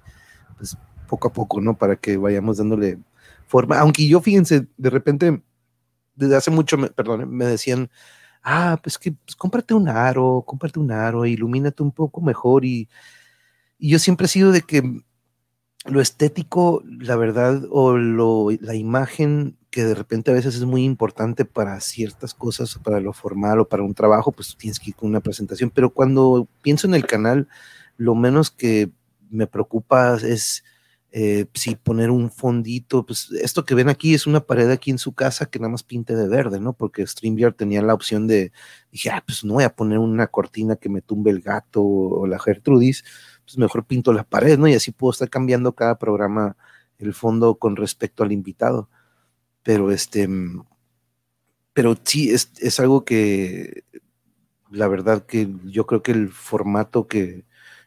[0.56, 0.76] pues
[1.08, 1.76] poco a poco, ¿no?
[1.76, 2.98] Para que vayamos dándole
[3.46, 3.78] forma.
[3.78, 5.42] Aunque yo, fíjense, de repente,
[6.14, 7.90] desde hace mucho, me, perdón, me decían,
[8.42, 12.88] ah, pues que pues, cómprate un aro, cómprate un aro, ilumínate un poco mejor y,
[13.78, 14.82] y yo siempre he sido de que
[15.84, 20.84] lo estético, la verdad, o lo, la imagen que de repente a veces es muy
[20.84, 24.96] importante para ciertas cosas, para lo formal o para un trabajo, pues tienes que ir
[24.96, 25.68] con una presentación.
[25.68, 27.46] Pero cuando pienso en el canal,
[27.98, 28.90] lo menos que
[29.28, 30.64] me preocupa es
[31.12, 34.96] eh, si poner un fondito, pues esto que ven aquí es una pared aquí en
[34.96, 36.72] su casa que nada más pinte de verde, ¿no?
[36.72, 38.52] Porque StreamYard tenía la opción de,
[38.90, 42.26] dije, ah, pues no voy a poner una cortina que me tumbe el gato o
[42.26, 43.04] la Gertrudis,
[43.44, 44.68] pues mejor pinto la pared, ¿no?
[44.68, 46.56] Y así puedo estar cambiando cada programa
[46.98, 48.88] el fondo con respecto al invitado
[49.66, 50.28] pero este,
[51.72, 53.82] pero sí, es, es algo que
[54.70, 57.44] la verdad que yo creo que el formato que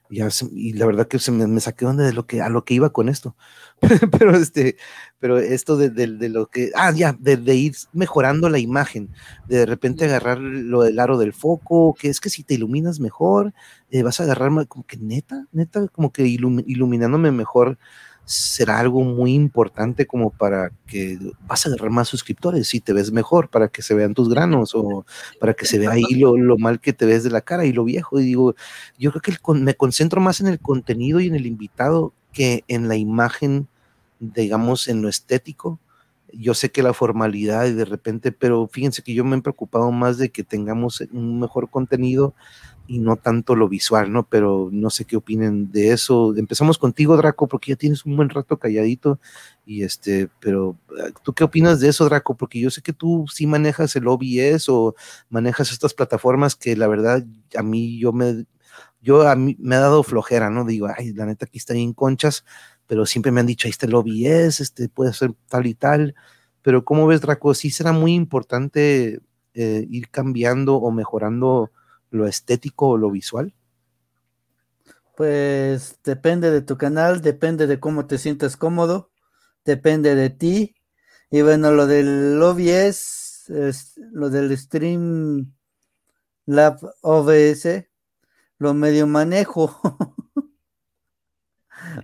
[0.09, 2.74] ya y la verdad que se me, saqué donde de lo que a lo que
[2.74, 3.38] iba con esto.
[4.19, 4.75] pero este,
[5.19, 9.09] pero esto de, de, lo que, ah, ya, de, ir mejorando la imagen,
[9.48, 13.53] de, repente agarrar lo del aro del foco, que es que si te iluminas mejor,
[13.90, 17.77] eh, vas a agarrar como que neta, neta, como que iluminándome mejor
[18.30, 21.17] será algo muy importante como para que
[21.48, 24.75] vas a agarrar más suscriptores si te ves mejor, para que se vean tus granos
[24.75, 25.03] o
[25.40, 27.83] para que se vea ahí lo, mal que te ves de la cara y lo
[27.83, 28.19] viejo.
[28.19, 28.53] Y digo,
[28.99, 32.88] yo creo que me concentro más en el contenido y en el invitado que en
[32.88, 33.67] la imagen,
[34.19, 35.80] digamos, en lo estético.
[36.32, 39.91] Yo sé que la formalidad y de repente, pero fíjense que yo me he preocupado
[39.91, 42.35] más de que tengamos un mejor contenido
[42.88, 44.27] y no tanto lo visual, ¿no?
[44.27, 46.35] Pero no sé qué opinen de eso.
[46.35, 49.19] Empezamos contigo, Draco, porque ya tienes un buen rato calladito.
[49.66, 52.35] Y este, pero ah, ¿tú qué opinas de eso, Draco?
[52.35, 54.95] Porque yo sé que tú sí manejas el OBS o
[55.30, 57.24] manejas estas plataformas que la verdad
[57.56, 58.45] a mí yo me,
[59.01, 60.66] yo a mí me ha dado flojera, ¿no?
[60.66, 62.45] Digo, ay, la neta aquí está bien conchas,
[62.88, 66.16] pero siempre me han dicho, ahí está el OBS, este puede ser tal y tal.
[66.61, 67.53] Pero ¿cómo ves, Draco?
[67.53, 69.22] Sí será muy importante
[69.53, 71.72] eh, ir cambiando o mejorando
[72.11, 73.53] lo estético o lo visual?
[75.15, 79.11] Pues depende de tu canal, depende de cómo te sientes cómodo,
[79.65, 80.75] depende de ti.
[81.29, 85.53] Y bueno, lo del OBS, es, lo del Stream
[86.45, 87.88] Lab OBS,
[88.57, 89.79] lo medio manejo.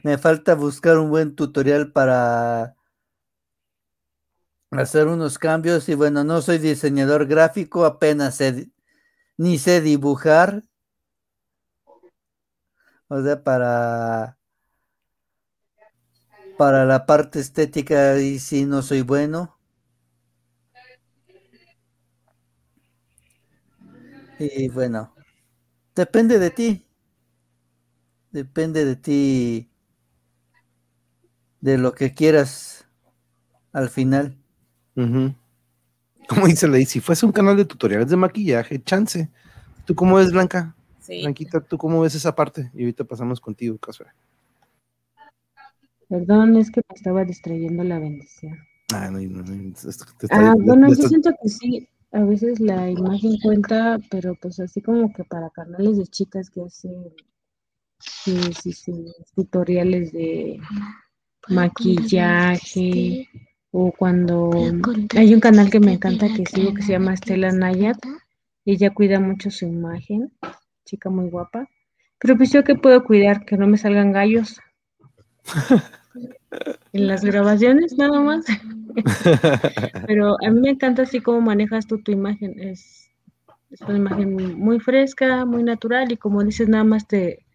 [0.03, 2.75] Me falta buscar un buen tutorial para
[4.71, 5.87] hacer unos cambios.
[5.89, 8.69] Y bueno, no soy diseñador gráfico, apenas sé
[9.37, 10.63] ni sé dibujar.
[13.07, 14.37] O sea, para
[16.57, 19.57] para la parte estética y sí no soy bueno.
[24.39, 25.13] Y bueno,
[25.95, 26.85] depende de ti.
[28.31, 29.69] Depende de ti
[31.61, 32.85] de lo que quieras
[33.73, 34.37] al final.
[36.27, 39.29] Como dice Ley, si fuese un canal de tutoriales de maquillaje, chance.
[39.85, 40.75] ¿Tú cómo ves, Blanca?
[40.99, 41.21] Sí.
[41.21, 42.71] Blanquita, ¿tú cómo ves esa parte?
[42.73, 44.07] Y ahorita pasamos contigo, Casper.
[46.09, 48.57] Perdón, es que me estaba distrayendo la bendición.
[48.93, 49.73] Ah, no, no, no
[50.29, 55.11] ah, bueno, yo siento que sí, a veces la imagen cuenta, pero pues así como
[55.11, 57.11] que para canales de chicas que hacen
[57.99, 59.05] sí, sí, sí,
[59.35, 60.59] tutoriales de
[61.49, 63.27] maquillaje,
[63.77, 64.51] o cuando
[65.17, 67.97] hay un canal que me encanta que sigo que se llama Estela Nayat.
[68.63, 70.31] Ella cuida mucho su imagen,
[70.85, 71.67] chica muy guapa.
[72.17, 74.61] Pero pues yo que puedo cuidar que no me salgan gallos.
[76.93, 78.45] en las grabaciones nada más.
[80.07, 82.57] Pero a mí me encanta así como manejas tú tu imagen.
[82.57, 83.11] Es,
[83.71, 87.45] es, una imagen muy fresca, muy natural y como dices, nada más te,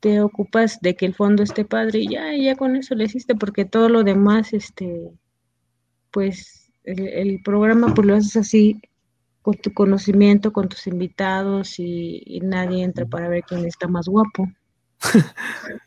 [0.00, 3.34] te ocupas de que el fondo esté padre y ya, ya con eso le hiciste
[3.34, 5.10] porque todo lo demás, este,
[6.12, 8.80] pues el, programa pues lo haces así
[9.40, 14.48] con tu conocimiento, con tus invitados y, nadie entra para ver quién está más guapo.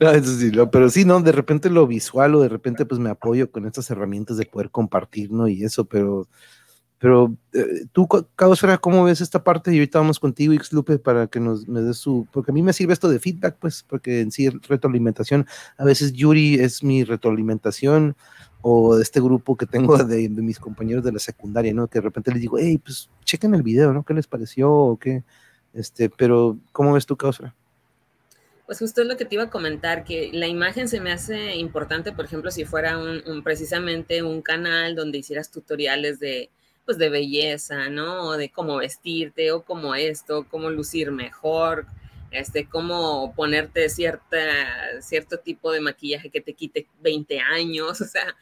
[0.00, 1.20] eso sí, pero sí, ¿no?
[1.20, 4.70] De repente lo visual o de repente pues me apoyo con estas herramientas de poder
[4.70, 5.46] compartir, ¿no?
[5.48, 6.26] Y eso, pero,
[6.98, 9.72] pero eh, tú, Caosfera, ¿cómo ves esta parte?
[9.72, 12.72] Y ahorita vamos contigo, Xlupe, para que nos me des su, porque a mí me
[12.72, 18.16] sirve esto de feedback, pues, porque en sí retroalimentación, a veces Yuri es mi retroalimentación,
[18.66, 21.86] o este grupo que tengo de, mis compañeros de la secundaria, ¿no?
[21.86, 24.04] Que de repente les digo, hey, pues chequen el video, ¿no?
[24.04, 24.72] ¿Qué les pareció?
[24.72, 25.22] ¿O qué?
[25.74, 27.54] Este, pero, ¿cómo ves tu causa?
[28.64, 31.56] Pues justo es lo que te iba a comentar, que la imagen se me hace
[31.56, 36.48] importante, por ejemplo, si fuera un, precisamente un canal donde hicieras tutoriales de,
[36.84, 38.32] pues, de belleza, ¿no?
[38.36, 41.86] De cómo vestirte, o cómo esto, cómo lucir mejor,
[42.30, 44.36] este, cómo ponerte cierta,
[45.00, 48.36] cierto tipo de maquillaje que te quite 20 años, o sea,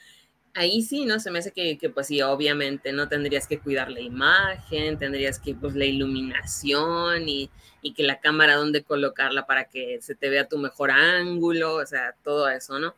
[0.54, 1.20] ahí sí, ¿no?
[1.20, 3.08] Se me hace que, pues sí, obviamente, ¿no?
[3.08, 7.50] Tendrías que cuidar la imagen, tendrías que, pues, la iluminación y,
[7.82, 11.86] y que la cámara, dónde colocarla para que se te vea tu mejor ángulo, o
[11.86, 12.94] sea, todo eso, ¿no?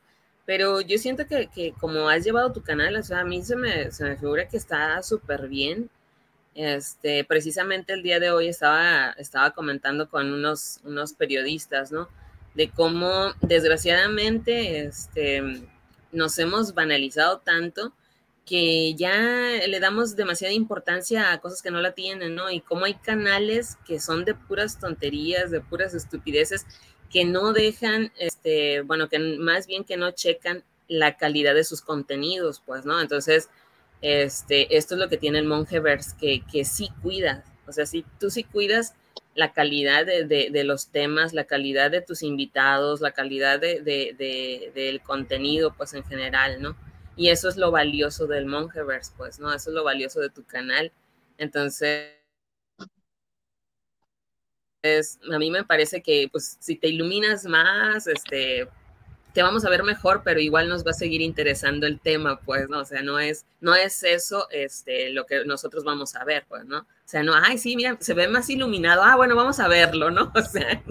[0.47, 3.57] Pero yo siento que, que como has llevado tu canal, o sea, a mí se
[3.57, 5.91] me, se me figura que está súper bien
[6.55, 12.09] este, precisamente el día de hoy estaba, estaba comentando con unos, unos periodistas, ¿no?
[12.55, 15.43] De cómo desgraciadamente este,
[16.13, 17.93] nos hemos banalizado tanto
[18.47, 19.13] que ya
[19.67, 22.51] le damos demasiada importancia a cosas que no la tienen, ¿no?
[22.51, 26.67] Y cómo hay canales que son de puras tonterías, de puras estupideces,
[27.15, 31.81] que no dejan, este, bueno, que más bien que no checan la calidad de sus
[31.81, 33.01] contenidos, pues, ¿no?
[33.01, 33.51] Entonces,
[34.03, 38.05] este, esto es lo que tiene el Mongeverse, que, que sí cuida O sea, si
[38.19, 38.95] tú sí cuidas
[39.37, 45.73] la calidad de, los temas, la calidad de tus invitados, la calidad de, del contenido,
[45.73, 46.77] pues en general, ¿no?
[47.17, 49.55] Y eso es lo valioso del Mongeverse, pues, ¿no?
[49.55, 50.91] Eso es lo valioso de tu canal.
[51.39, 52.11] Entonces,
[55.33, 58.69] a mí me parece que, pues, si te iluminas más, este,
[59.33, 62.69] te vamos a ver mejor, pero igual nos va a seguir interesando el tema, pues,
[62.69, 62.81] ¿no?
[62.81, 66.65] O sea, no es, no es eso este, lo que nosotros vamos a ver, pues,
[66.65, 66.81] ¿no?
[66.81, 70.11] O sea, no, ay, sí, mira, se ve más iluminado, ah, bueno, vamos a verlo,
[70.11, 70.33] ¿no?
[70.35, 70.83] O sea,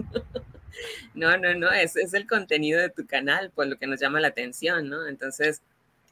[1.14, 4.20] no, no, no, es, es el contenido de tu canal, pues, lo que nos llama
[4.20, 5.06] la atención, ¿no?
[5.06, 5.62] Entonces,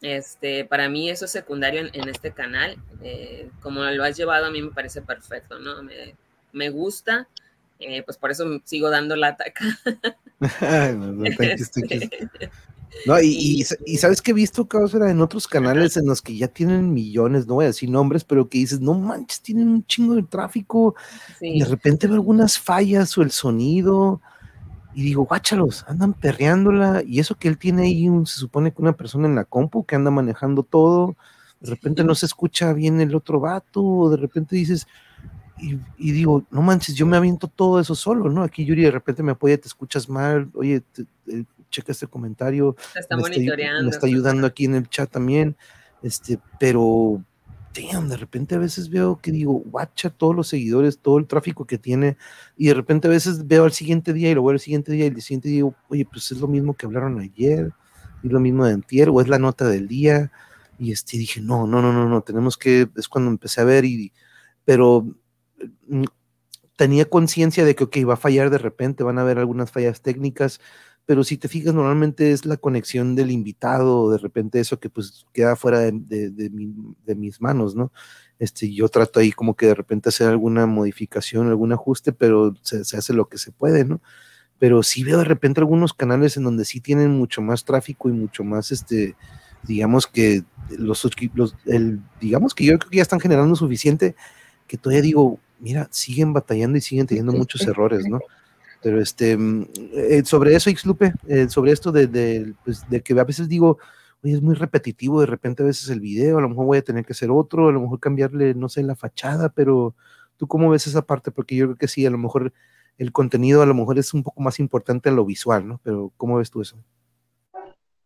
[0.02, 4.50] este, para mí eso es secundario en, este canal, eh, como lo has llevado a
[4.50, 5.82] mí me parece perfecto, ¿no?
[5.82, 6.16] Me,
[6.52, 7.28] me gusta,
[7.82, 9.64] eh, pues por eso sigo dando la ataca.
[13.06, 13.64] no, y,
[13.98, 17.54] sabes que he visto, Causera, en otros canales en los que ya tienen millones, no
[17.54, 20.94] voy a decir nombres, pero que dices, no manches, tienen un chingo de tráfico,
[21.40, 24.20] y de repente veo algunas fallas o el sonido,
[24.94, 28.96] y digo, guáchalos, andan perreándola, y eso que él tiene ahí, se supone que una
[28.96, 31.16] persona en la compu que anda manejando todo,
[31.60, 34.86] de repente no se escucha bien el otro vato, o de repente dices,
[35.62, 38.42] y, digo, no manches, yo me aviento todo eso solo, ¿no?
[38.42, 40.82] Aquí Yuri de repente me apoya, te escuchas mal, oye,
[41.28, 42.76] eh, checa este comentario.
[42.94, 43.78] está me monitoreando.
[43.78, 45.56] Está, me está ayudando aquí en el chat también,
[46.02, 47.22] este, pero,
[47.74, 51.64] damn, de repente a veces veo que digo, guacha todos los seguidores, todo el tráfico
[51.64, 52.16] que tiene,
[52.56, 55.04] y de repente a veces veo al siguiente día y lo veo al siguiente día
[55.04, 57.72] y el siguiente día digo, oye, pues es lo mismo que hablaron ayer,
[58.24, 60.32] y lo mismo de antier, o es la nota del día,
[60.78, 63.84] y este, dije, no, no, no, no, no, tenemos que, es cuando empecé a ver
[63.84, 64.12] y,
[64.64, 65.06] pero
[66.76, 70.02] tenía conciencia de que, ok, va a fallar de repente, van a haber algunas fallas
[70.02, 70.60] técnicas,
[71.04, 75.26] pero si te fijas, normalmente es la conexión del invitado, de repente eso que pues
[75.32, 76.50] queda fuera de,
[77.16, 77.92] mis manos, ¿no?
[78.38, 82.80] Este, yo trato ahí como que de repente hacer alguna modificación, algún ajuste, pero se,
[82.96, 84.00] hace lo que se puede, ¿no?
[84.58, 88.12] Pero sí veo de repente algunos canales en donde sí tienen mucho más tráfico y
[88.12, 89.16] mucho más, este,
[89.64, 94.14] digamos que los, los el, digamos que yo creo que ya están generando suficiente,
[94.68, 98.20] que todavía digo, mira, siguen batallando y siguen teniendo muchos errores, ¿no?
[98.82, 103.24] Pero este, mm, eh, sobre eso, Xlupe, eh, sobre esto de, pues, de, que a
[103.24, 103.78] veces digo,
[104.24, 106.82] oye, es muy repetitivo, de repente a veces el video, a lo mejor voy a
[106.82, 109.94] tener que hacer otro, a lo mejor cambiarle, no sé, la fachada, pero
[110.36, 111.30] ¿tú cómo ves esa parte?
[111.30, 112.52] Porque yo creo que sí, a lo mejor
[112.98, 115.80] el contenido a lo mejor es un poco más importante a lo visual, ¿no?
[115.84, 116.76] Pero ¿cómo ves tú eso?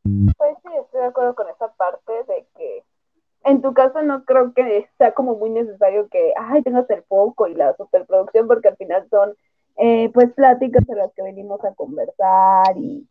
[0.02, 2.85] Pues sí, estoy de acuerdo con esa parte de que
[3.47, 7.47] en tu caso no creo que sea como muy necesario que, ay, tengas el foco
[7.47, 9.34] y la superproducción, porque al final son,
[9.76, 13.07] eh, pues, pláticas en las que venimos a conversar y,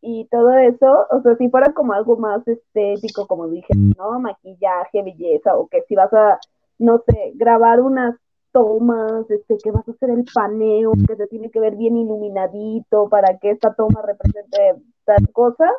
[0.00, 4.18] y todo eso, o sea, si fuera como algo más estético, como dije, ¿no?
[4.18, 6.40] Maquillaje, belleza, o que si vas a,
[6.78, 8.16] no sé, grabar unas
[8.52, 13.08] tomas, este, que vas a hacer el paneo, que se tiene que ver bien iluminadito
[13.08, 15.70] para que esta toma represente tal cosa,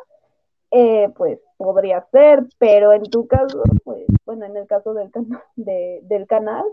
[0.72, 5.10] eh, pues podría ser, pero en tu caso, pues, bueno, en el caso del,
[5.56, 6.64] de, del canal,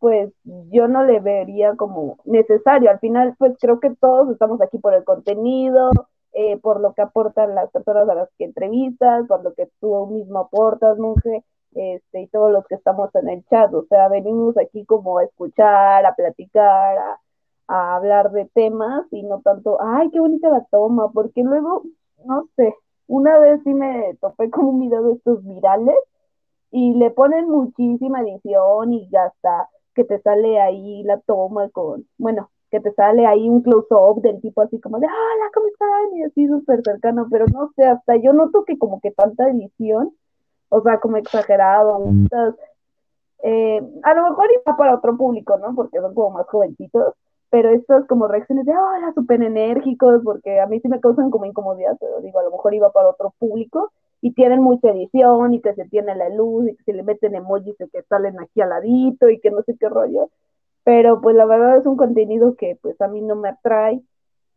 [0.00, 0.30] pues
[0.70, 2.90] yo no le vería como necesario.
[2.90, 5.90] Al final, pues creo que todos estamos aquí por el contenido,
[6.32, 10.06] eh, por lo que aportan las personas a las que entrevistas, por lo que tú
[10.08, 11.42] mismo aportas, mujer,
[11.74, 13.72] este, y todos los que estamos en el chat.
[13.72, 17.20] O sea, venimos aquí como a escuchar, a platicar, a,
[17.68, 21.84] a hablar de temas y no tanto, ay, qué bonita la toma, porque luego,
[22.24, 22.74] no sé,
[23.06, 25.96] una vez sí me topé con un video de estos virales
[26.70, 32.06] y le ponen muchísima edición y ya está, que te sale ahí la toma con,
[32.18, 36.16] bueno, que te sale ahí un close-up del tipo así como de, hola, ¿cómo están?
[36.16, 40.12] Y así súper cercano, pero no sé, hasta yo noto que como que tanta edición,
[40.70, 42.02] o sea, como exagerado,
[43.44, 45.74] eh, a lo mejor iba para otro público, ¿no?
[45.74, 47.14] Porque son como más jovencitos,
[47.54, 51.44] pero estas como reacciones de, hola, súper enérgicos, porque a mí sí me causan como
[51.44, 55.60] incomodidad, pero digo, a lo mejor iba para otro público, y tienen mucha edición, y
[55.60, 58.60] que se tiene la luz, y que se le meten emojis de que salen aquí
[58.60, 60.30] al ladito, y que no sé qué rollo,
[60.82, 64.02] pero pues la verdad es un contenido que pues a mí no me atrae,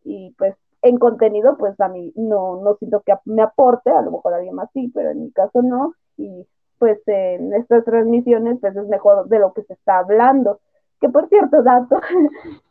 [0.02, 4.10] y pues en contenido pues a mí no, no siento que me aporte, a lo
[4.10, 6.48] mejor a alguien más sí, pero en mi caso no, y
[6.80, 10.58] pues en estas transmisiones pues es mejor de lo que se está hablando,
[11.00, 12.00] que por cierto dato,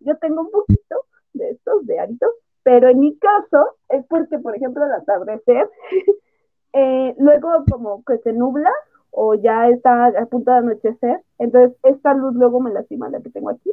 [0.00, 0.96] yo tengo un poquito
[1.34, 2.30] de estos de hábitos,
[2.62, 5.68] pero en mi caso es porque, por ejemplo, al atardecer,
[6.72, 8.70] eh, luego como que se nubla
[9.10, 13.30] o ya está a punto de anochecer, entonces esta luz luego me lastima la que
[13.30, 13.70] tengo aquí.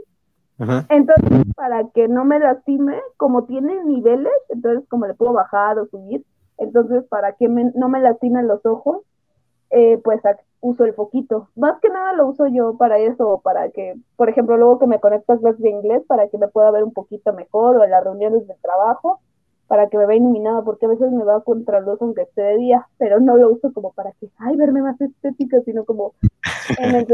[0.90, 5.86] Entonces, para que no me lastime, como tiene niveles, entonces como le puedo bajar o
[5.86, 6.26] subir,
[6.58, 9.02] entonces para que no me lastimen los ojos,
[9.70, 10.22] eh, pues
[10.62, 11.50] uso el foquito.
[11.56, 15.00] Más que nada lo uso yo para eso, para que, por ejemplo, luego que me
[15.00, 17.92] conecto a clases de inglés, para que me pueda ver un poquito mejor, o en
[17.92, 19.20] las reuniones de trabajo,
[19.68, 22.58] para que me vea iluminado, porque a veces me va contra luz aunque esté de
[22.58, 26.14] día, pero no lo uso como para que, ay, verme más estética, sino como
[26.80, 27.08] en el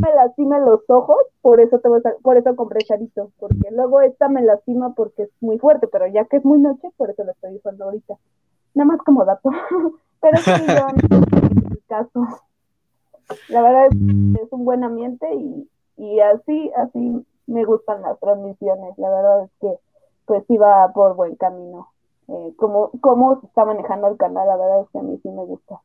[0.00, 1.88] me lastima los ojos, por eso te
[2.22, 6.24] por eso compré charito, porque luego esta me lastima porque es muy fuerte, pero ya
[6.24, 8.14] que es muy noche, por eso la estoy usando ahorita.
[8.74, 9.50] Nada más como dato.
[10.20, 12.26] pero sí, yo en el caso.
[13.48, 13.96] La verdad es,
[14.42, 18.96] es un buen ambiente y, y así, así me gustan las transmisiones.
[18.98, 19.68] La verdad es que
[20.26, 21.88] pues iba por buen camino.
[22.28, 25.28] Eh, como cómo se está manejando el canal, la verdad es que a mí sí
[25.28, 25.80] me gusta.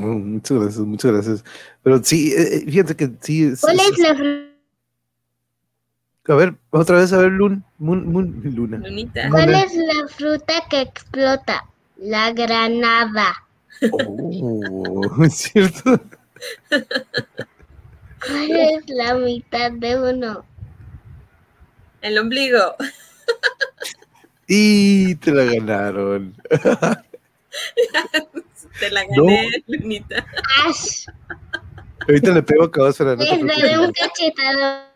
[0.00, 1.44] muchas gracias, muchas gracias.
[1.82, 3.52] Pero sí, eh, eh, fíjate que sí.
[3.60, 4.48] ¿Cuál es, la fruta?
[6.28, 7.62] A ver, otra vez, a ver, Luna.
[7.78, 8.82] Luna.
[9.30, 11.64] ¿Cuál es la fruta que explota?
[11.98, 13.44] La granada.
[13.92, 14.30] Oh,
[15.24, 16.00] es cierto.
[16.68, 20.44] ¿Cuál es la mitad de uno?
[22.00, 22.76] El ombligo.
[24.46, 26.34] Y te la ganaron.
[28.80, 30.24] te la gané, Lunita.
[32.06, 34.88] Ahorita le pego a cabeza la Les daré un cachetado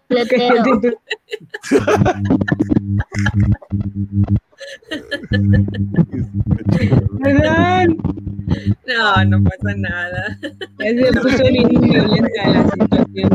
[8.87, 10.39] No, no pasa nada.
[10.79, 13.31] Es puso bien violenta la situación.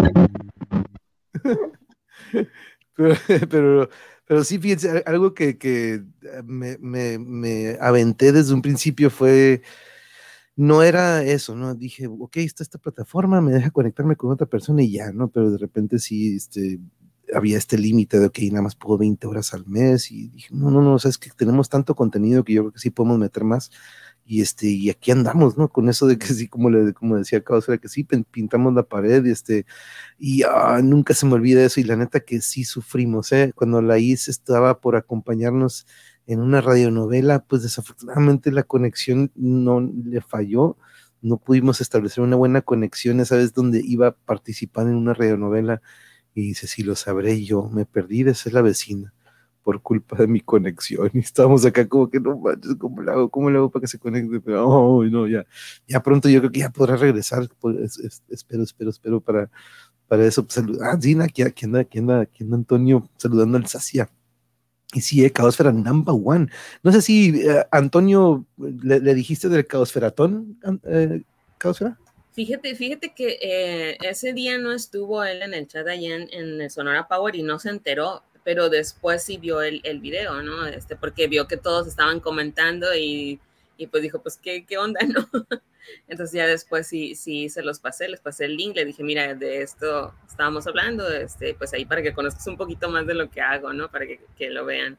[2.95, 3.15] Pero,
[3.49, 3.89] pero
[4.27, 6.03] pero sí, fíjense, algo que, que
[6.43, 9.61] me, me, me, aventé desde un principio fue,
[10.57, 11.75] no era eso, ¿no?
[11.75, 15.29] Dije, ok, está esta plataforma, me deja conectarme con otra persona y ya, ¿no?
[15.29, 16.79] Pero de repente sí, este,
[17.33, 20.71] había este límite de, ok, nada más puedo 20 horas al mes y dije, no,
[20.71, 23.43] no, no, o es que tenemos tanto contenido que yo creo que sí podemos meter
[23.43, 23.71] más
[24.27, 27.41] y este y aquí andamos no con eso de que sí como le como decía
[27.41, 29.65] Carlos era que sí pintamos la pared y este
[30.19, 33.53] y ah, nunca se me olvida eso y la neta que sí sufrimos ¿eh?
[33.55, 35.87] cuando la IS estaba por acompañarnos
[36.27, 40.77] en una radionovela pues desafortunadamente la conexión no le falló
[41.21, 45.81] no pudimos establecer una buena conexión esa vez donde iba a participar en una radionovela
[46.35, 49.13] y dice si lo sabré yo me perdí de ser la vecina
[49.67, 51.11] por culpa de mi conexión.
[51.13, 53.29] Y estamos acá como que no manches, ¿cómo lo hago?
[53.29, 54.39] ¿Cómo lo hago para que se conecte?
[54.39, 55.45] Pero, oh, no, ya,
[55.85, 57.49] ya pronto yo creo que ya podrá regresar.
[57.59, 57.99] Pues,
[58.29, 59.51] espero, espero, espero para,
[60.07, 60.47] para eso.
[60.47, 64.09] Pues, ah, Zina, aquí, aquí, anda, aquí, anda, aquí Antonio saludando al Sacia.
[64.97, 66.47] Y sí, eh, Caosfera number one.
[66.81, 71.21] No sé si, eh, Antonio, le, dijiste del Caosferatón, eh,
[71.59, 71.99] Caosfera.
[72.33, 76.61] Fíjate, fíjate que eh, ese día no estuvo él en el chat allá en, en,
[76.61, 80.65] el Sonora Power y no se enteró, pero después sí vio el, el video, ¿no?
[80.65, 83.39] Este, porque vio que todos estaban comentando y,
[83.77, 85.27] y pues dijo, pues, ¿qué, qué onda, no?
[86.07, 89.33] Entonces ya después sí, sí se los pasé, les pasé el link, le dije, mira,
[89.35, 93.29] de esto estábamos hablando, este, pues ahí para que conozcas un poquito más de lo
[93.29, 93.89] que hago, ¿no?
[93.89, 94.97] Para que, que lo vean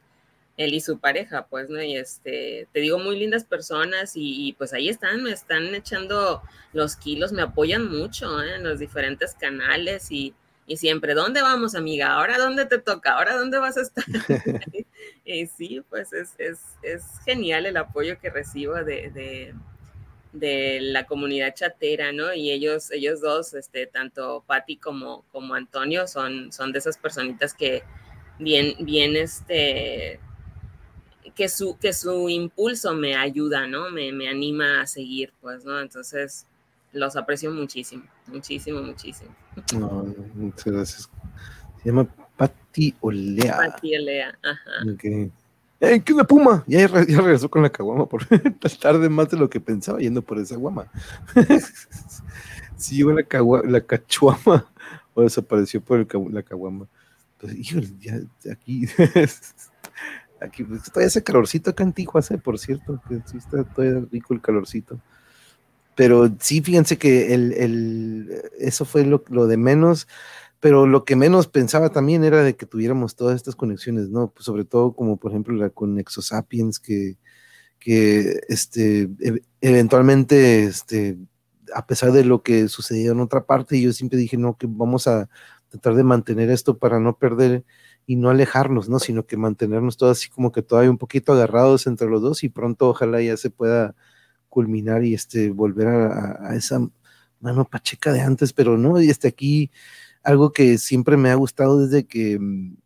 [0.57, 1.81] él y su pareja, pues, ¿no?
[1.83, 6.43] Y este, te digo, muy lindas personas y, y, pues ahí están, me están echando
[6.73, 8.57] los kilos, me apoyan mucho ¿eh?
[8.57, 10.35] en los diferentes canales y,
[10.69, 12.13] y siempre, ¿dónde vamos, amiga?
[12.13, 13.15] ¿Ahora dónde te toca?
[13.15, 14.05] ¿Ahora dónde vas a estar?
[15.25, 19.55] y sí, pues es, es, es, genial el apoyo que recibo de, de,
[20.33, 22.35] de, la comunidad chatera, ¿no?
[22.35, 27.55] Y ellos, ellos dos, este, tanto Patti como, como Antonio, son, son de esas personitas
[27.55, 27.83] que
[28.39, 30.21] bien, bien, este,
[31.35, 33.89] que su, que su impulso me ayuda, ¿no?
[33.89, 35.81] Me, me anima a seguir, pues, ¿no?
[35.81, 36.47] Entonces,
[36.93, 39.31] los aprecio muchísimo, muchísimo, muchísimo.
[39.75, 41.11] No, muchas gracias.
[41.83, 43.57] Se llama Patti Olea.
[43.57, 44.93] Patti Olea, ajá.
[44.95, 45.31] Okay.
[45.81, 46.65] ¡Eh, qué una puma!
[46.67, 48.25] Ya, ya, regresó con la caguama por
[48.81, 50.91] tarde más de lo que pensaba yendo por esa guama.
[52.77, 53.25] sí, llegó la,
[53.65, 54.67] la cachuama
[55.15, 56.89] o desapareció por el, la caguama.
[57.35, 58.89] Entonces, híjole, ya aquí,
[60.41, 62.39] aquí pues, todavía hace calorcito acá en Tijuana, ¿eh?
[62.39, 65.01] por cierto, que sí está todavía rico el calorcito.
[65.99, 70.07] Pero sí, fíjense que el, el, eso fue lo, lo, de menos,
[70.61, 74.31] pero lo que menos pensaba también era de que tuviéramos todas estas conexiones, ¿no?
[74.31, 77.19] Pues sobre todo como por ejemplo la con Exosapiens, que,
[77.81, 81.19] que este, e, eventualmente, este,
[81.75, 85.09] a pesar de lo que sucedió en otra parte, yo siempre dije, no, que vamos
[85.09, 85.29] a
[85.69, 87.65] tratar de mantener esto para no perder
[88.07, 89.01] y no alejarnos, ¿no?
[89.01, 92.51] Sino que mantenernos todos así como que todavía un poquito agarrados entre los dos y
[92.51, 93.97] pronto ojalá ya se pueda
[94.49, 96.81] culminar y este, volver a, esa
[97.41, 99.71] mano pacheca de antes, pero no, y este aquí
[100.23, 102.77] algo que siempre me ha gustado desde que, mm,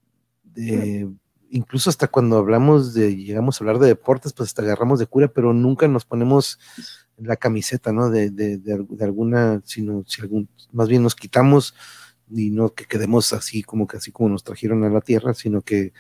[1.51, 5.29] incluso hasta cuando hablamos de, llegamos a hablar de deportes, pues hasta agarramos de cura,
[5.29, 6.59] pero nunca nos ponemos
[7.17, 8.11] la camiseta, ¿no?
[8.11, 11.75] De, de, de, alguna, sino si algún, más bien nos quitamos
[12.31, 15.63] y no que quedemos así como que así como nos trajeron a la tierra, sino
[15.63, 15.93] que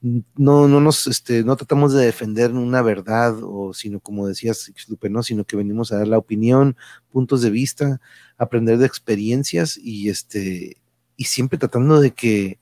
[0.00, 5.10] no, no nos, este, no tratamos de defender una verdad, o sino como decías, Lupe,
[5.10, 5.22] ¿no?
[5.22, 6.76] Sino que venimos a dar la opinión,
[7.10, 8.00] puntos de vista,
[8.36, 10.76] aprender de experiencias y este,
[11.16, 12.58] y siempre tratando de que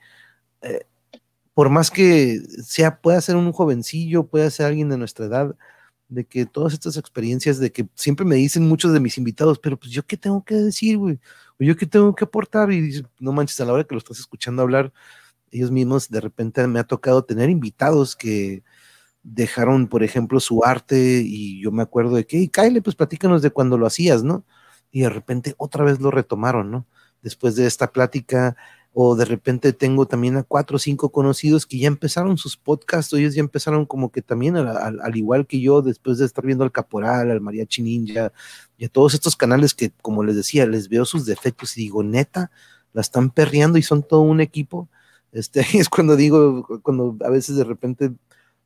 [0.63, 0.87] eh,
[1.57, 5.57] por más que sea, pueda ser un jovencillo, pueda ser alguien de nuestra edad,
[6.09, 9.79] de que todas estas experiencias, de que siempre me dicen muchos de mis invitados, pero
[9.79, 11.19] pues yo qué tengo que decir, güey,
[11.59, 14.19] o yo qué tengo que aportar, y no manches, a la hora que lo estás
[14.19, 14.93] escuchando hablar,
[15.57, 18.63] ellos mismos de repente me ha tocado tener invitados que
[19.23, 23.43] dejaron, por ejemplo, su arte y yo me acuerdo de que, y Kyle, pues platícanos
[23.43, 24.45] de cuando lo hacías, ¿no?
[24.93, 26.87] Y de repente otra vez lo retomaron, ¿no?
[27.23, 28.57] Después de esta plática,
[28.93, 33.13] o de repente tengo también a cuatro o cinco conocidos que ya empezaron sus podcasts,
[33.13, 36.73] ellos ya empezaron como que también al, igual que yo, después de estar viendo al
[36.73, 38.33] Caporal, al Mariachi Ninja,
[38.79, 42.03] y a todos estos canales que, como les decía, les veo sus defectos y digo,
[42.03, 42.51] neta,
[42.93, 44.89] la están perreando y son todo un equipo
[45.37, 48.13] este, es cuando digo, cuando a veces de repente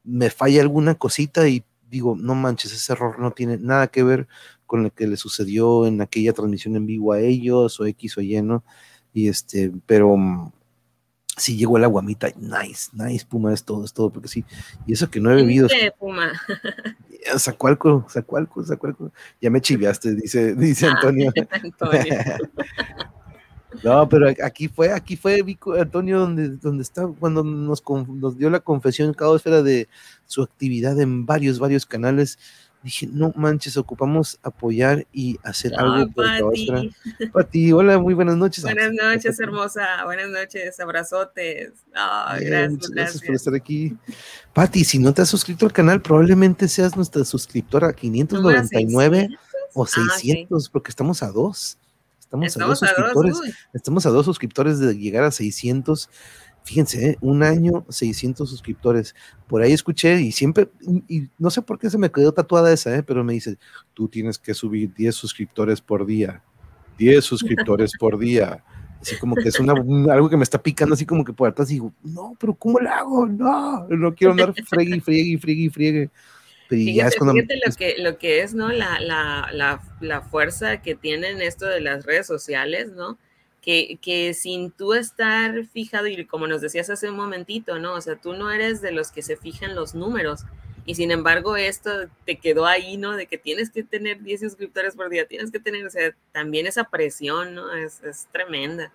[0.05, 4.29] me falla alguna cosita y digo, no manches, ese error no tiene nada que ver
[4.67, 8.21] con lo que le sucedió en aquella transmisión en vivo a ellos o X o
[8.21, 8.63] Y, ¿no?
[9.13, 10.53] Y este, pero mm,
[11.37, 14.45] sí llegó el aguamita, nice, nice, Puma, es todo, es todo, porque sí,
[14.87, 15.69] y eso que no he bebido.
[15.99, 16.33] Puma.
[17.37, 19.13] Sacualco, sacualco, sacualco.
[19.43, 21.31] Ya me chiviaste, dice, dice ah, Antonio.
[21.51, 22.15] Antonio.
[23.83, 25.45] No, pero aquí fue, aquí fue
[25.79, 29.89] Antonio donde, donde está, cuando nos, nos dio la confesión cada esfera de
[30.27, 32.39] su actividad en varios, varios canales.
[32.83, 36.91] Dije, no manches, ocupamos apoyar y hacer algo por Pati.
[37.31, 38.65] Pati, hola, muy buenas noches.
[38.65, 40.03] Buenas noches, hermosa.
[40.05, 41.73] Buenas noches, abrazotes.
[41.93, 43.95] gracias, gracias, por estar aquí.
[44.55, 49.29] Pati, si no te has suscrito al canal, probablemente seas nuestra suscriptora 599
[49.75, 51.80] o 600, porque estamos a dos.
[52.31, 53.41] Estamos, a dos suscriptores.
[53.73, 56.09] estamos a dos suscriptores de llegar a 600.
[56.63, 57.19] Fíjense, ¿eh?
[57.21, 59.17] un año, 600 suscriptores.
[59.49, 60.71] Por ahí escuché y siempre,
[61.09, 63.03] y no sé por qué se me quedó tatuada esa, ¿eh?
[63.03, 63.59] pero me dice,
[63.95, 66.43] tú tienes que subir 10 suscriptores por día.
[66.99, 68.63] 10 suscriptores por día.
[69.01, 69.73] Así como que es una,
[70.13, 72.79] algo que me está picando así como que por atrás y digo, no, pero ¿cómo
[72.79, 73.27] lo hago?
[73.27, 76.11] No, no quiero andar friegue, friegue, friegue, friegue.
[77.33, 78.69] Fíjate, lo, que, lo que es, ¿no?
[78.69, 83.19] La, la, la, la, fuerza que tienen esto de las redes sociales, ¿no?
[83.61, 87.95] Que, que sin tú estar fijado, y como nos decías hace un momentito, ¿no?
[87.95, 90.45] O sea, tú no eres de los que se fijan los números,
[90.87, 91.91] y sin embargo esto
[92.25, 93.17] te quedó ahí, ¿no?
[93.17, 96.67] De que tienes que tener 10 suscriptores por día, tienes que tener, o sea, también
[96.67, 97.75] esa presión, ¿no?
[97.75, 98.93] Es, es tremenda.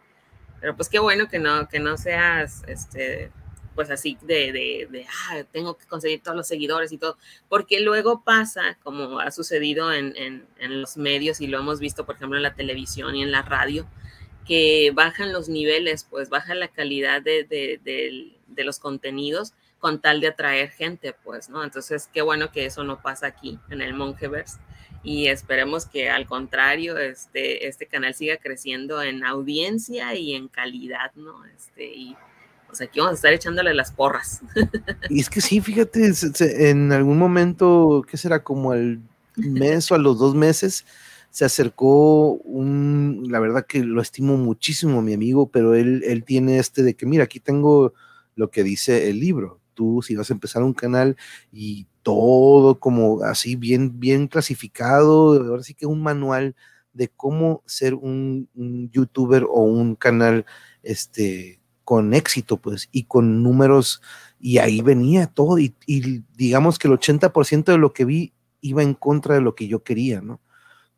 [0.62, 3.32] Pero pues qué bueno que no, que no seas, este,
[3.76, 7.18] pues así de, de, de, ah, tengo que conseguir todos los seguidores y todo,
[7.50, 12.06] porque luego pasa, como ha sucedido en, en, en, los medios y lo hemos visto,
[12.06, 13.86] por ejemplo, en la televisión y en la radio,
[14.48, 20.28] que bajan los niveles, pues baja la calidad de, de los contenidos con tal de
[20.28, 21.64] atraer gente, pues, ¿no?
[21.64, 24.58] Entonces, qué bueno que eso no pasa aquí en el Mongeverse
[25.06, 31.14] y esperemos que al contrario, este, este canal siga creciendo en audiencia y en calidad,
[31.14, 31.46] ¿no?
[31.46, 32.16] Este, y
[32.82, 34.42] aquí vamos a estar echándole las porras.
[35.10, 36.12] Y es que sí, fíjate,
[36.70, 38.44] en algún momento, ¿qué será?
[38.44, 39.00] Como al
[39.36, 40.86] mes o a los dos meses,
[41.30, 46.60] se acercó un, la verdad que lo estimo muchísimo, mi amigo, pero él, él tiene
[46.60, 47.94] este de que, mira, aquí tengo
[48.36, 49.60] lo que dice el libro.
[49.74, 51.18] Tú, si vas a empezar un canal
[51.52, 56.56] y todo como así bien, bien clasificado, ahora sí que un manual
[56.94, 60.46] de cómo ser un, un youtuber o un canal
[60.82, 64.02] este con éxito, pues, y con números,
[64.40, 65.74] y ahí venía todo, y,
[66.36, 69.84] digamos que el 80% de lo que vi iba en contra de lo que yo
[69.84, 70.42] quería, ¿no?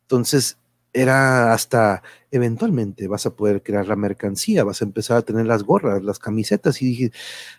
[0.02, 0.58] Entonces,
[0.94, 5.62] era hasta eventualmente vas a poder crear la mercancía, vas a empezar a tener las
[5.62, 7.12] gorras, las camisetas, y dije,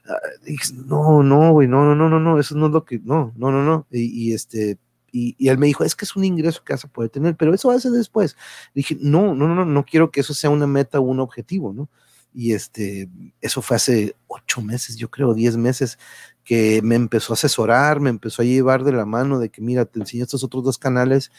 [0.07, 0.17] ah,
[0.87, 3.51] no, no, güey, no, no, no, no, no, eso no es lo que, no, no,
[3.51, 4.79] no, no, y, este,
[5.11, 7.35] y, y, él me dijo, es que es un ingreso que vas a poder tener,
[7.35, 8.35] pero eso hace después.
[8.75, 11.89] Dije, no, no, no, no quiero que eso sea una meta o un objetivo, ¿no?
[12.33, 13.09] Y este,
[13.41, 15.97] eso fue hace ocho meses, yo creo, diez meses,
[16.43, 19.85] que me empezó a asesorar, me empezó a llevar de la mano de que, mira,
[19.85, 21.31] te enseño estos otros dos canales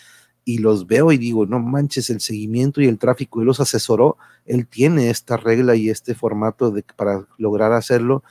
[0.45, 4.17] y los veo y digo, no manches, el seguimiento y el tráfico, él los asesoró,
[4.47, 8.23] él tiene esta regla y este formato de, para lograr hacerlo,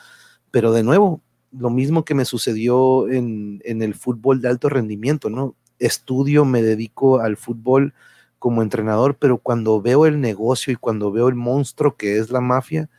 [0.51, 1.21] pero de nuevo,
[1.51, 5.55] lo mismo que me sucedió en, en el fútbol de alto rendimiento, ¿no?
[5.79, 7.93] Estudio, me dedico al fútbol,
[8.39, 12.41] como entrenador, pero cuando veo el negocio y cuando veo el monstruo que es la
[12.41, 12.89] mafia,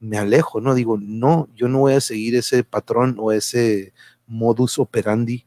[0.00, 0.74] me alejo, ¿no?
[0.74, 3.92] Digo, no, yo no voy a seguir ese patrón o ese
[4.26, 5.44] modus operandi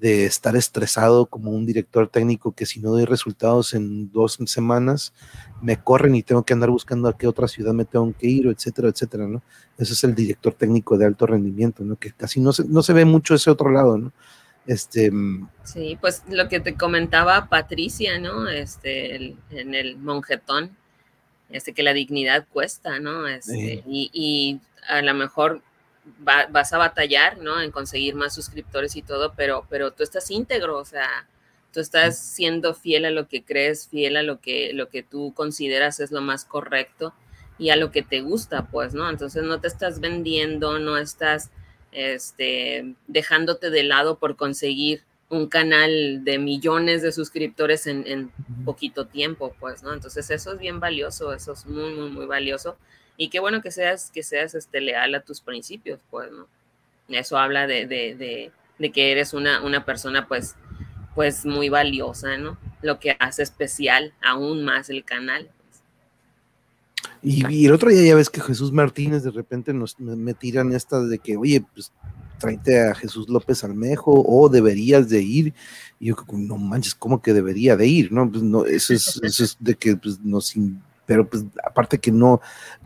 [0.00, 5.12] de estar estresado como un director técnico que si no doy resultados en dos semanas,
[5.60, 8.46] me corren y tengo que andar buscando a qué otra ciudad me tengo que ir,
[8.46, 9.42] etcétera, etcétera, ¿no?
[9.76, 11.96] Ese es el director técnico de alto rendimiento, ¿no?
[11.96, 14.12] Que casi no se, no se ve mucho ese otro lado, ¿no?
[14.66, 18.48] Este, mm, sí, pues lo que te comentaba Patricia, ¿no?
[18.48, 20.76] Este, en el monjetón,
[21.48, 23.26] este, que la dignidad cuesta, ¿no?
[23.26, 25.62] Este, y, y, a lo mejor
[26.18, 27.60] vas a batallar, ¿no?
[27.60, 31.26] En conseguir más suscriptores y todo, pero, pero tú estás íntegro, o sea,
[31.72, 35.32] tú estás siendo fiel a lo que crees, fiel a lo que, lo que tú
[35.34, 37.14] consideras es lo más correcto
[37.58, 39.08] y a lo que te gusta, pues, ¿no?
[39.08, 41.50] Entonces no te estás vendiendo, no estás
[41.92, 48.32] este, dejándote de lado por conseguir un canal de millones de suscriptores en, en,
[48.64, 49.92] poquito tiempo, pues, ¿no?
[49.92, 52.76] Entonces eso es bien valioso, eso es muy, muy, muy valioso.
[53.16, 56.48] Y qué bueno que seas, que seas este, leal a tus principios, pues, ¿no?
[57.08, 60.56] Eso habla de, de, de, de que eres una, una persona, pues,
[61.14, 62.58] pues, muy valiosa, ¿no?
[62.82, 65.48] Lo que hace especial aún más el canal.
[67.22, 70.72] Y, y, el otro día ya ves que Jesús Martínez de repente nos me, tiran
[70.72, 71.92] esta de que, oye, pues
[72.38, 75.54] tráete a Jesús López Almejo o deberías de ir.
[75.98, 78.10] Y yo, no manches, ¿cómo que debería de ir?
[78.10, 80.54] No, pues no, eso es, eso es de que pues, nos
[81.06, 82.40] pero pues aparte que no,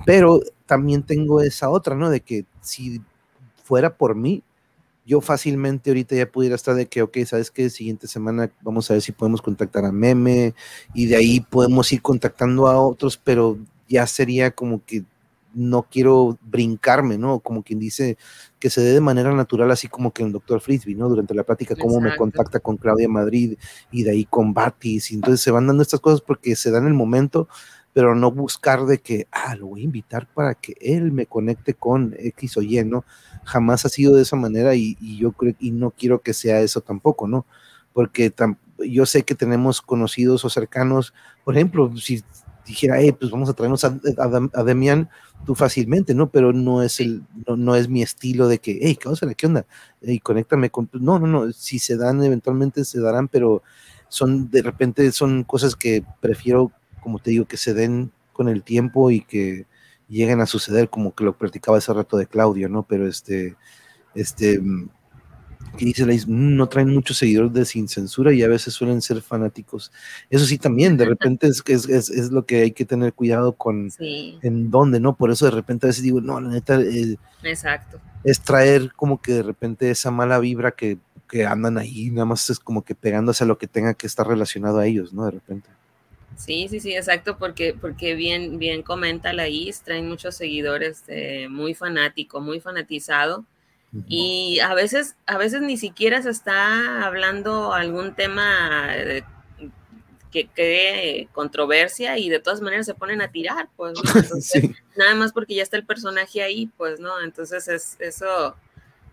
[0.06, 2.08] pero también tengo esa otra, ¿no?
[2.08, 3.02] De que si
[3.62, 4.42] fuera por mí,
[5.04, 7.68] yo fácilmente ahorita ya pudiera estar de que, ok, ¿sabes qué?
[7.68, 10.54] Siguiente semana vamos a ver si podemos contactar a Meme
[10.94, 15.04] y de ahí podemos ir contactando a otros, pero ya sería como que
[15.54, 17.38] no quiero brincarme, ¿no?
[17.40, 18.18] Como quien dice
[18.58, 21.08] que se dé de manera natural, así como que el doctor Frisbee, ¿no?
[21.08, 23.56] Durante la plática, cómo me contacta con Claudia Madrid
[23.90, 26.86] y de ahí con Batis, y entonces se van dando estas cosas porque se dan
[26.86, 27.48] el momento,
[27.92, 31.74] pero no buscar de que, ah, lo voy a invitar para que él me conecte
[31.74, 33.04] con X o Y, ¿no?
[33.44, 36.60] Jamás ha sido de esa manera y, y yo creo y no quiero que sea
[36.60, 37.46] eso tampoco, ¿no?
[37.92, 38.34] Porque
[38.78, 41.14] yo sé que tenemos conocidos o cercanos,
[41.44, 42.24] por ejemplo, si
[42.66, 45.08] dijera, hey, pues vamos a traernos a, a,
[45.44, 46.30] tú fácilmente, ¿no?
[46.30, 49.66] Pero no es el, no, no es mi estilo de que, hey, ¿qué, ¿qué onda?
[50.00, 53.62] Y conéctame con, no, no, no, si se dan, eventualmente se darán, pero
[54.08, 56.72] son, de repente son cosas que prefiero
[57.04, 59.66] como te digo, que se den con el tiempo y que
[60.08, 62.82] lleguen a suceder, como que lo practicaba hace rato de Claudio, ¿no?
[62.82, 63.56] Pero este,
[64.14, 64.58] este,
[65.76, 69.20] que dice mm, no traen muchos seguidores de sin censura y a veces suelen ser
[69.22, 69.92] fanáticos.
[70.30, 73.52] Eso sí, también, de repente es, es, es, es lo que hay que tener cuidado
[73.52, 75.16] con en dónde, ¿no?
[75.16, 78.00] Por eso de repente a veces digo, no, la neta, eh, Exacto.
[78.22, 82.48] es traer como que de repente esa mala vibra que, que andan ahí, nada más
[82.50, 85.24] es como que pegándose a lo que tenga que estar relacionado a ellos, ¿no?
[85.24, 85.68] De repente.
[86.36, 91.48] Sí, sí, sí, exacto, porque, porque bien, bien comenta la IS, traen muchos seguidores eh,
[91.48, 93.44] muy fanático, muy fanatizado.
[94.08, 98.88] Y a veces, a veces ni siquiera se está hablando algún tema
[100.32, 103.94] que cree controversia y de todas maneras se ponen a tirar, pues,
[104.96, 107.20] nada más porque ya está el personaje ahí, pues, ¿no?
[107.20, 108.56] Entonces es, eso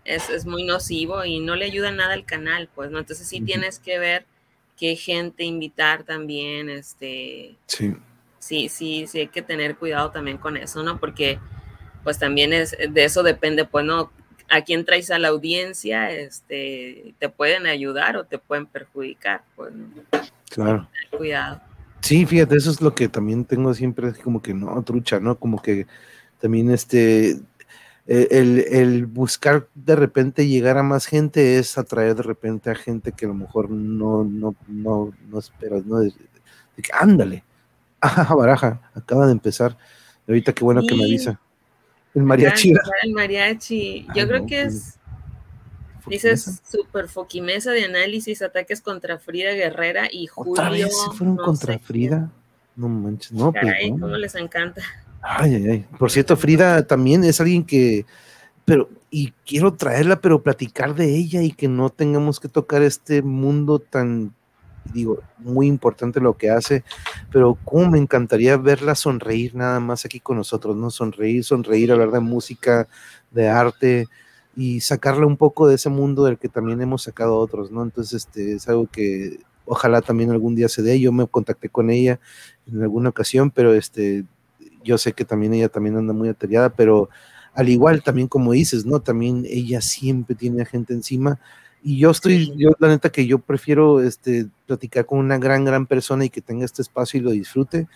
[0.04, 2.98] es, es, muy nocivo y no le ayuda nada al canal, pues, ¿no?
[2.98, 4.26] Entonces sí tienes que ver
[4.76, 7.56] qué gente invitar también, este...
[7.66, 7.94] Sí.
[8.40, 10.98] Sí, sí, sí, hay que tener cuidado también con eso, ¿no?
[10.98, 11.38] Porque
[12.02, 14.10] pues también es, de eso depende, pues, ¿no?
[14.54, 19.72] A quién traes a la audiencia, este, te pueden ayudar o te pueden perjudicar, pues,
[19.72, 19.86] ¿no?
[20.50, 20.88] Claro.
[21.16, 21.60] Cuidado.
[22.02, 25.38] Sí, fíjate, eso es lo que también tengo siempre, como que no, trucha, ¿no?
[25.38, 25.86] Como que
[26.40, 27.30] también este,
[28.08, 32.74] eh, el, el, buscar de repente llegar a más gente es atraer de repente a
[32.74, 36.00] gente que a lo mejor no, no, no, no esperas, ¿no?
[36.00, 36.12] De,
[36.76, 37.44] de que ándale,
[38.00, 39.78] ah, baraja, acaba de empezar.
[40.26, 40.88] Ahorita qué bueno sí.
[40.88, 41.40] que me avisa.
[42.14, 42.74] El mariachi.
[43.02, 44.06] El mariachi.
[44.14, 44.98] Yo Ay, creo no, que es.
[46.06, 50.52] Dices Super Foquimesa de análisis, ataques contra Frida Guerrera y Julio.
[50.52, 52.30] ¿Otra vez se fueron no contra sé Frida?
[52.74, 54.06] No manches, no, Caray, pues, no.
[54.06, 54.82] cómo les encanta.
[55.20, 55.86] Ay, ay, ay.
[55.98, 58.04] Por cierto, Frida también es alguien que,
[58.64, 63.22] pero, y quiero traerla, pero platicar de ella y que no tengamos que tocar este
[63.22, 64.34] mundo tan,
[64.92, 66.84] digo, muy importante lo que hace,
[67.30, 70.90] pero cómo me encantaría verla sonreír nada más aquí con nosotros, ¿no?
[70.90, 72.88] Sonreír, sonreír, hablar de música,
[73.30, 74.08] de arte
[74.56, 77.82] y sacarla un poco de ese mundo del que también hemos sacado otros, ¿no?
[77.82, 81.00] Entonces, este, es algo que ojalá también algún día se dé.
[81.00, 82.20] Yo me contacté con ella
[82.66, 84.24] en alguna ocasión, pero este,
[84.84, 87.08] yo sé que también ella también anda muy atareada, pero
[87.54, 89.00] al igual también como dices, ¿no?
[89.00, 91.40] También ella siempre tiene a gente encima
[91.82, 95.86] y yo estoy, yo la neta que yo prefiero este, platicar con una gran, gran
[95.86, 97.88] persona y que tenga este espacio y lo disfrute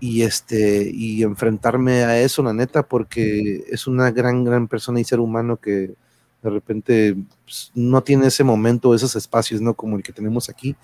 [0.00, 5.04] y este, y enfrentarme a eso, la neta, porque es una gran, gran persona y
[5.04, 5.94] ser humano que
[6.42, 9.74] de repente pues, no tiene ese momento, esos espacios, ¿no?
[9.74, 10.76] Como el que tenemos aquí.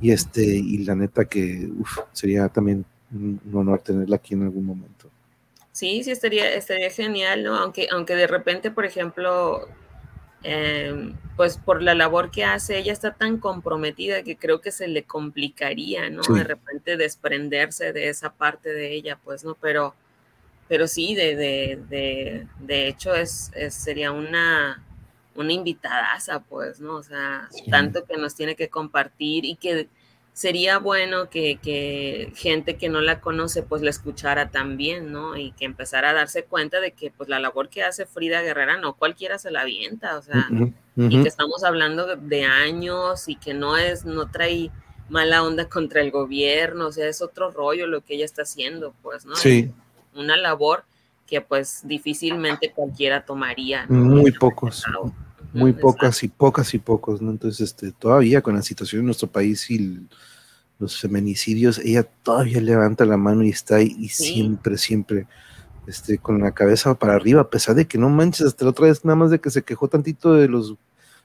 [0.00, 1.68] Y este, y la neta que
[2.12, 5.10] sería también un honor tenerla aquí en algún momento.
[5.72, 7.56] Sí, sí, estaría, estaría genial, ¿no?
[7.56, 9.68] Aunque, aunque de repente, por ejemplo,
[10.44, 14.86] em, pues por la labor que hace, ella está tan comprometida que creo que se
[14.86, 16.22] le complicaría, ¿no?
[16.22, 19.56] De repente desprenderse de esa parte de ella, pues, ¿no?
[19.56, 19.94] Pero,
[20.68, 24.82] pero sí, de, de, de, de hecho, es, sería una,
[25.34, 26.96] una invitadaza, pues, ¿no?
[26.96, 29.88] O sea, tanto que nos tiene que compartir y que
[30.34, 35.36] sería bueno que, gente que no la conoce pues la escuchara también, ¿no?
[35.36, 38.76] Y que empezara a darse cuenta de que pues la labor que hace Frida Guerrera
[38.76, 40.48] no cualquiera se la avienta, o sea,
[40.96, 44.70] y que estamos hablando de años y que no es, no trae
[45.08, 48.92] mala onda contra el gobierno, o sea, es otro rollo lo que ella está haciendo,
[49.02, 49.36] pues, ¿no?
[49.36, 49.70] Sí.
[50.16, 50.84] Una labor
[51.28, 53.86] que pues difícilmente cualquiera tomaría.
[53.88, 54.84] Muy pocos.
[55.54, 57.30] Muy pocas y pocas y pocos, ¿no?
[57.30, 60.00] Entonces, este, todavía con la situación en nuestro país y
[60.78, 65.26] los feminicidios, ella todavía levanta la mano y está ahí y siempre, siempre
[65.86, 68.86] este, con la cabeza para arriba, a pesar de que no manches, hasta la otra
[68.86, 70.74] vez nada más de que se quejó tantito de los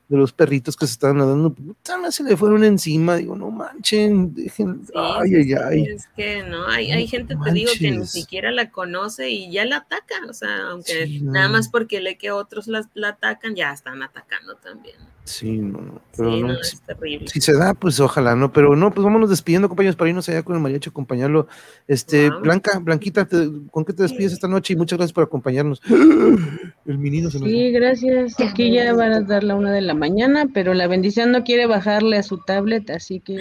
[0.09, 4.33] de los perritos que se estaban nadando, puta, se le fueron encima, digo, no manchen,
[4.33, 5.83] dejen, ay, ay, ay.
[5.83, 9.65] Es que no, hay, hay gente, te digo, que ni siquiera la conoce y ya
[9.65, 13.71] la ataca, o sea, aunque nada más porque lee que otros la, la, atacan, ya
[13.71, 14.97] están atacando también.
[15.29, 16.01] Sí, no, no.
[16.17, 17.27] Pero no, es terrible.
[17.27, 18.51] Si se da, pues ojalá, ¿no?
[18.51, 21.47] Pero no, pues vámonos despidiendo, compañeros, para irnos allá con el mariachi, acompañarlo.
[21.87, 23.27] Este, Blanca, Blanquita,
[23.69, 24.73] ¿con qué te despides esta noche?
[24.73, 25.83] Y muchas gracias por acompañarnos.
[25.87, 28.39] El menino se nos Sí, gracias.
[28.39, 31.67] Aquí ya van a dar la una de la mañana, pero la bendición no quiere
[31.67, 33.37] bajarle a su tablet, así que.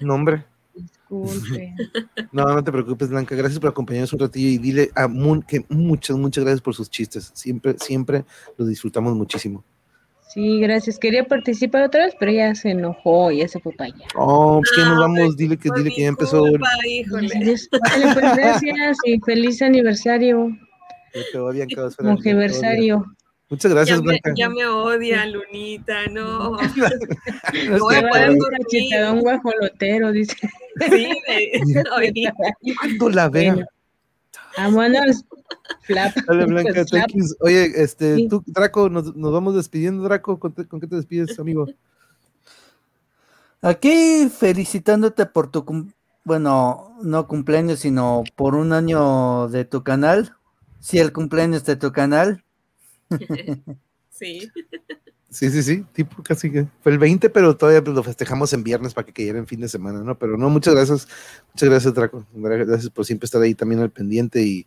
[0.00, 0.44] No, hombre.
[0.72, 1.74] Disculpe.
[2.30, 3.34] No, no te preocupes, Blanca.
[3.34, 6.88] Gracias por acompañarnos un ratillo y dile a Moon que muchas, muchas gracias por sus
[6.90, 7.32] chistes.
[7.34, 8.24] Siempre, siempre
[8.56, 9.64] los disfrutamos muchísimo.
[10.28, 10.98] Sí, gracias.
[10.98, 14.06] Quería participar otra vez, pero ya se enojó, y ya se fue para allá.
[14.16, 16.40] Oh, pues que nos vamos, dile que, dile que ya empezó.
[16.40, 16.66] Culpa,
[17.10, 17.32] pues
[18.24, 20.48] gracias y feliz aniversario.
[22.08, 23.04] Aniversario.
[23.50, 24.30] Muchas gracias, ya Blanca.
[24.30, 26.56] Me, ya me odia, Lunita, no.
[27.68, 29.04] no voy a poder dormir.
[29.12, 30.34] Un guajolotero, dice.
[30.90, 31.12] Sí,
[32.80, 33.64] ¿Cuándo la veo?
[34.56, 35.24] Vámonos.
[35.88, 36.84] Dale, Blanca,
[37.40, 40.38] Oye, este, tú, Draco, nos, nos, vamos despidiendo, Draco.
[40.38, 41.66] ¿Con, ¿Con, qué te despides, amigo?
[43.60, 45.88] Aquí felicitándote por tu,
[46.24, 50.36] bueno, no cumpleaños, sino por un año de tu canal.
[50.80, 52.44] Sí, el cumpleaños de tu canal.
[54.10, 54.50] sí.
[55.34, 58.94] Sí, sí, sí, tipo casi que fue el 20, pero todavía lo festejamos en viernes
[58.94, 60.16] para que cayera en fin de semana, ¿no?
[60.16, 61.08] Pero no, muchas gracias,
[61.52, 62.24] muchas gracias, Draco.
[62.32, 64.64] Gracias por siempre estar ahí también al pendiente y,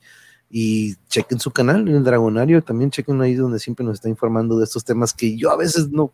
[0.49, 4.65] y chequen su canal, el Dragonario, también chequen ahí donde siempre nos está informando de
[4.65, 6.11] estos temas que yo a veces no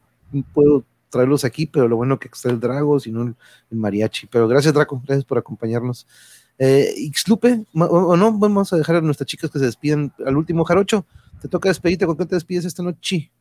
[0.53, 3.35] puedo traerlos aquí, pero lo bueno que está el Drago, sino el,
[3.71, 4.27] mariachi.
[4.27, 6.05] Pero gracias, Draco, gracias por acompañarnos.
[6.59, 10.63] Eh, Xlupe, o, no, vamos a dejar a nuestras chicas que se despiden al último
[10.63, 11.07] jarocho.
[11.41, 13.31] Te toca despedirte, ¿con qué te despides esta noche?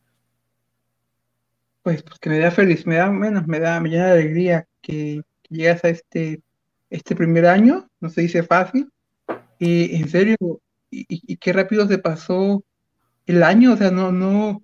[1.83, 4.67] Pues, pues, que me da feliz, me da menos, me da, me llena de alegría
[4.81, 6.41] que, llegas a este,
[6.89, 8.89] este primer año, no se dice fácil,
[9.59, 10.37] y en serio,
[10.89, 12.63] y, qué rápido se pasó
[13.27, 14.63] el año, o sea, no, no,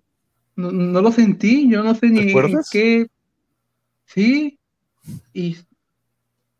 [0.55, 2.33] no, lo sentí, yo no sé ni
[2.71, 3.07] qué,
[4.05, 4.57] sí,
[5.33, 5.57] y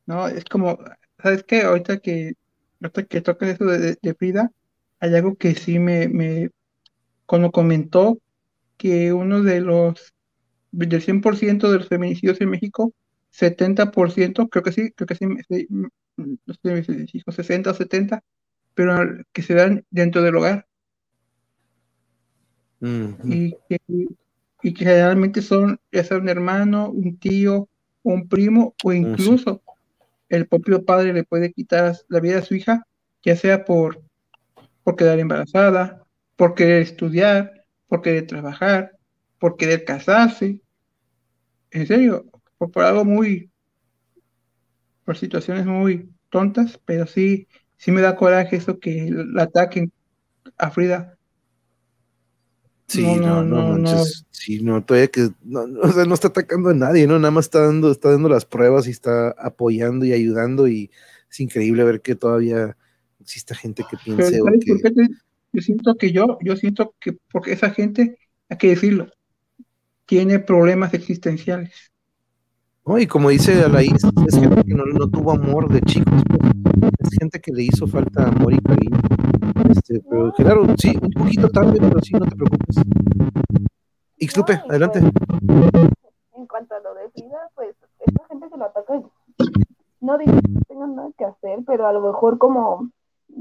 [0.05, 0.77] no, es como,
[1.21, 1.61] ¿sabes qué?
[1.61, 2.33] Ahorita que,
[2.81, 4.51] ahorita que toca eso de, de, Frida,
[4.99, 6.49] hay algo que sí me, me,
[7.25, 8.19] cuando comentó
[8.77, 10.13] que uno de los
[10.72, 12.93] del 100% de los feminicidios en México,
[13.31, 15.25] 70%, creo que sí, creo que sí,
[16.17, 18.23] no sé si 60 o 70,
[18.73, 20.67] pero que se dan dentro del hogar.
[22.81, 23.80] y, que,
[24.64, 27.67] y que generalmente son ya sea un hermano, un tío,
[28.03, 29.61] un primo o incluso
[30.30, 32.85] el propio padre le puede quitar la vida a su hija,
[33.23, 34.01] ya sea por,
[34.83, 36.03] por quedar embarazada,
[36.35, 38.98] por querer estudiar, por querer trabajar,
[39.39, 40.61] por querer casarse,
[41.71, 42.25] en serio,
[42.57, 43.49] por, algo muy,
[45.05, 49.91] por situaciones muy tontas, pero sí, sí me da coraje eso que la ataquen
[50.57, 51.15] a Frida.
[52.87, 56.69] Sí, no, no, no, no, sí, no, todavía que, no, o sea, no está atacando
[56.69, 57.19] a nadie, ¿no?
[57.19, 60.89] Nada más está dando, está dando las pruebas y está apoyando y ayudando y
[61.29, 62.75] es increíble ver que todavía
[63.19, 64.39] existe gente que piense
[65.51, 68.17] yo siento que yo, yo siento que porque esa gente,
[68.49, 69.11] hay que decirlo,
[70.09, 71.91] tiene problemas existenciales.
[72.97, 76.91] y como dice Alaís, es gente que no, tuvo amor de chicos, pues.
[76.97, 78.97] es gente que le hizo falta amor y cariño.
[79.69, 82.75] Este, pero claro, sí, un poquito tarde, pero sí, no te preocupes.
[84.17, 84.99] Ixlupe, adelante.
[84.99, 85.89] Pues,
[86.35, 88.93] en cuanto a lo de Frida, pues esta gente que lo ataca,
[90.01, 92.89] no digo que tengan nada que hacer, pero a lo mejor como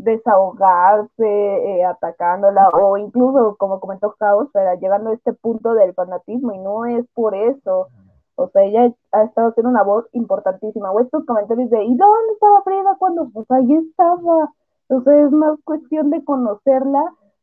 [0.02, 4.48] desahogarse eh, atacándola o incluso como comentó Caos,
[4.80, 7.88] llegando a este punto del fanatismo y no es por eso.
[8.36, 10.92] O sea, ella ha estado haciendo una voz importantísima.
[10.92, 13.28] O estos comentarios de ¿y dónde estaba Frida cuando?
[13.32, 14.52] Pues ahí estaba.
[14.88, 17.02] O sea, es más cuestión de conocerla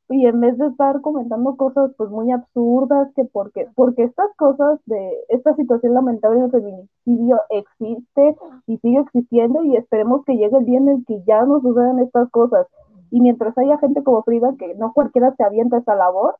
[0.09, 4.79] y en vez de estar comentando cosas pues muy absurdas que porque porque estas cosas
[4.85, 8.35] de esta situación lamentable del feminicidio existe
[8.67, 11.99] y sigue existiendo y esperemos que llegue el día en el que ya no sucedan
[11.99, 12.67] estas cosas.
[13.11, 16.35] Y mientras haya gente como Frida que no cualquiera se avienta esa labor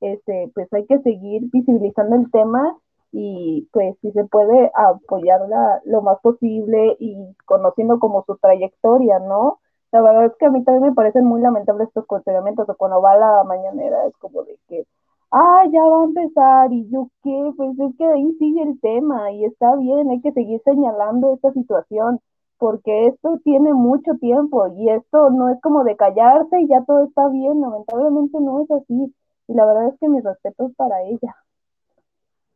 [0.00, 2.76] este pues hay que seguir visibilizando el tema
[3.12, 9.58] y pues si se puede apoyarla lo más posible y conociendo como su trayectoria no
[9.92, 13.00] la verdad es que a mí también me parecen muy lamentables estos cuestionamientos, o cuando
[13.02, 14.86] va la mañanera es como de que,
[15.30, 19.30] ah, ya va a empezar, y yo qué, pues es que ahí sigue el tema,
[19.32, 22.20] y está bien, hay que seguir señalando esta situación,
[22.58, 27.04] porque esto tiene mucho tiempo, y esto no es como de callarse y ya todo
[27.04, 29.14] está bien, lamentablemente no es así,
[29.48, 31.36] y la verdad es que mis respetos para ella.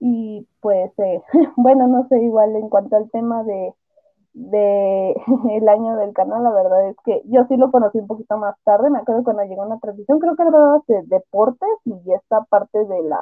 [0.01, 1.23] Y pues, eh,
[1.57, 3.75] bueno, no sé, igual en cuanto al tema de
[4.33, 5.15] de
[5.51, 8.57] el año del canal, la verdad es que yo sí lo conocí un poquito más
[8.65, 12.79] tarde, me acuerdo cuando llegó una transmisión, creo que era de deportes y esta parte
[12.85, 13.21] de la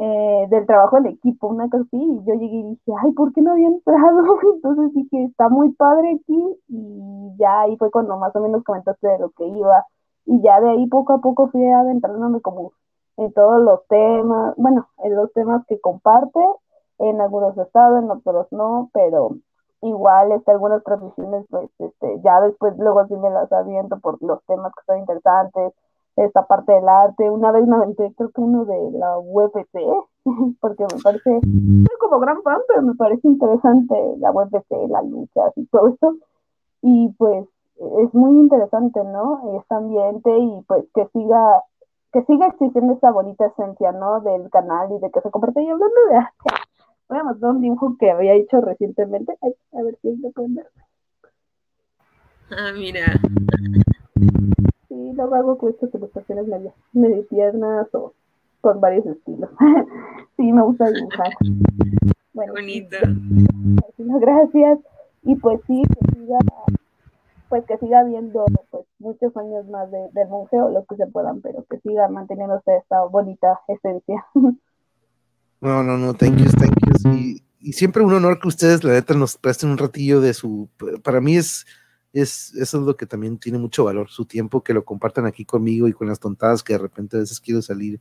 [0.00, 3.32] eh, del trabajo del equipo, una cosa así, y yo llegué y dije, ay, ¿por
[3.32, 4.38] qué no había entrado?
[4.54, 9.08] Entonces dije, está muy padre aquí, y ya ahí fue cuando más o menos comentaste
[9.08, 9.84] de lo que iba,
[10.24, 12.72] y ya de ahí poco a poco fui adentrándome como
[13.16, 16.40] en todos los temas, bueno, en los temas que comparte,
[16.98, 19.36] en algunos estados, en otros no, pero
[19.82, 24.42] igual este, algunas transmisiones pues este ya después luego sí me las aviento por los
[24.46, 25.72] temas que son interesantes
[26.16, 27.30] esta parte del arte.
[27.30, 29.78] Una vez me aventé creo que uno de la UFC
[30.60, 35.52] porque me parece soy como gran fan pero me parece interesante la UFC la lucha
[35.56, 36.16] y todo eso
[36.82, 41.62] y pues es muy interesante no este ambiente y pues que siga
[42.12, 45.62] que siga existiendo esa bonita esencia no del canal y de que se comparte.
[45.62, 46.50] Y hablando de arte
[47.08, 49.32] Voy a mostrar un dibujo que había hecho recientemente.
[49.40, 50.66] a ver si lo pueden ver.
[52.50, 53.18] Ah, mira.
[54.88, 58.12] Sí, luego hago con estas ilustraciones medio, medio piernas o
[58.60, 59.50] con varios estilos.
[60.36, 61.32] sí, me gusta dibujar.
[62.34, 62.96] Bueno, Bonito.
[63.96, 64.78] gracias.
[65.22, 66.38] Y pues sí, que siga,
[67.48, 71.40] pues que siga viendo pues muchos años más de, del museo, los que se puedan,
[71.40, 74.26] pero que siga manteniéndose esta bonita esencia.
[75.60, 77.40] No, no, no, thank you, thank you.
[77.60, 80.70] Y, siempre un honor que ustedes, la neta, nos presten un ratillo de su.
[81.02, 81.66] Para mí es,
[82.12, 82.54] es.
[82.54, 85.88] Eso es lo que también tiene mucho valor, su tiempo, que lo compartan aquí conmigo
[85.88, 88.00] y con las tontadas que de repente a veces quiero salir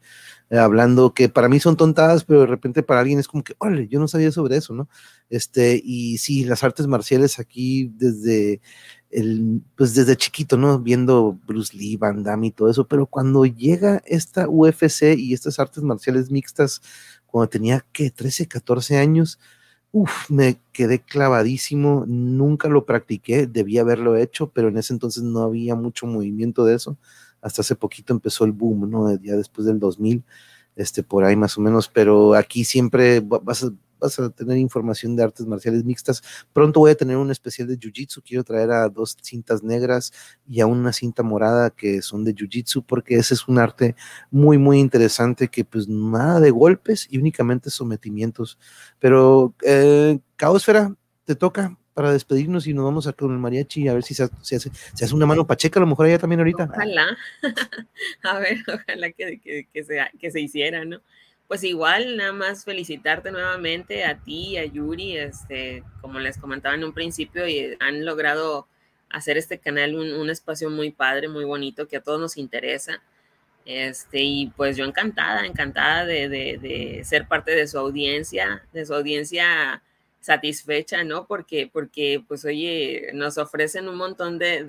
[0.52, 3.56] eh, hablando, que para mí son tontadas, pero de repente para alguien es como que,
[3.58, 4.88] órale, yo no sabía sobre eso, ¿no?
[5.30, 8.62] Este, y sí, las artes marciales aquí desde.
[9.10, 10.80] El, pues desde chiquito, ¿no?
[10.80, 15.60] Viendo Bruce Lee, Van Damme y todo eso, pero cuando llega esta UFC y estas
[15.60, 16.82] artes marciales mixtas,
[17.38, 19.40] cuando tenía que 13, 14 años,
[19.92, 25.42] uff, me quedé clavadísimo, nunca lo practiqué, debía haberlo hecho, pero en ese entonces no
[25.42, 26.98] había mucho movimiento de eso.
[27.42, 29.14] Hasta hace poquito empezó el boom, ¿no?
[29.22, 30.24] Ya después del 2000,
[30.76, 35.16] este, por ahí más o menos, pero aquí siempre vas a, vas a tener información
[35.16, 36.22] de artes marciales mixtas.
[36.54, 38.22] Pronto voy a tener un especial de Jiu-Jitsu.
[38.24, 40.14] Quiero traer a dos cintas negras
[40.48, 43.96] y a una cinta morada que son de Jiu-Jitsu, porque ese es un arte
[44.32, 48.58] muy, muy interesante que pues nada de golpes y únicamente sometimientos.
[49.00, 50.96] Pero, eh, Caosfera,
[51.26, 54.22] te toca para despedirnos y nos vamos a con el mariachi a ver si se,
[54.22, 56.70] hace, se hace una mano pacheca, a lo mejor allá también ahorita.
[56.72, 57.18] Ojalá,
[58.22, 61.02] a ver, ojalá que, que, que, se, que se hiciera, ¿no?
[61.48, 66.76] Pues igual, nada más felicitarte nuevamente a ti y a Yuri, este, como les comentaba
[66.76, 68.68] en un principio, y han logrado
[69.10, 73.02] hacer este canal un, espacio muy padre, muy bonito, que a todos nos interesa.
[73.66, 78.94] Este, y pues yo encantada, encantada de, de, ser parte de su audiencia, de su
[78.94, 79.84] audiencia
[80.20, 81.28] satisfecha, ¿no?
[81.28, 84.64] Porque, porque pues oye, nos ofrecen un montón de,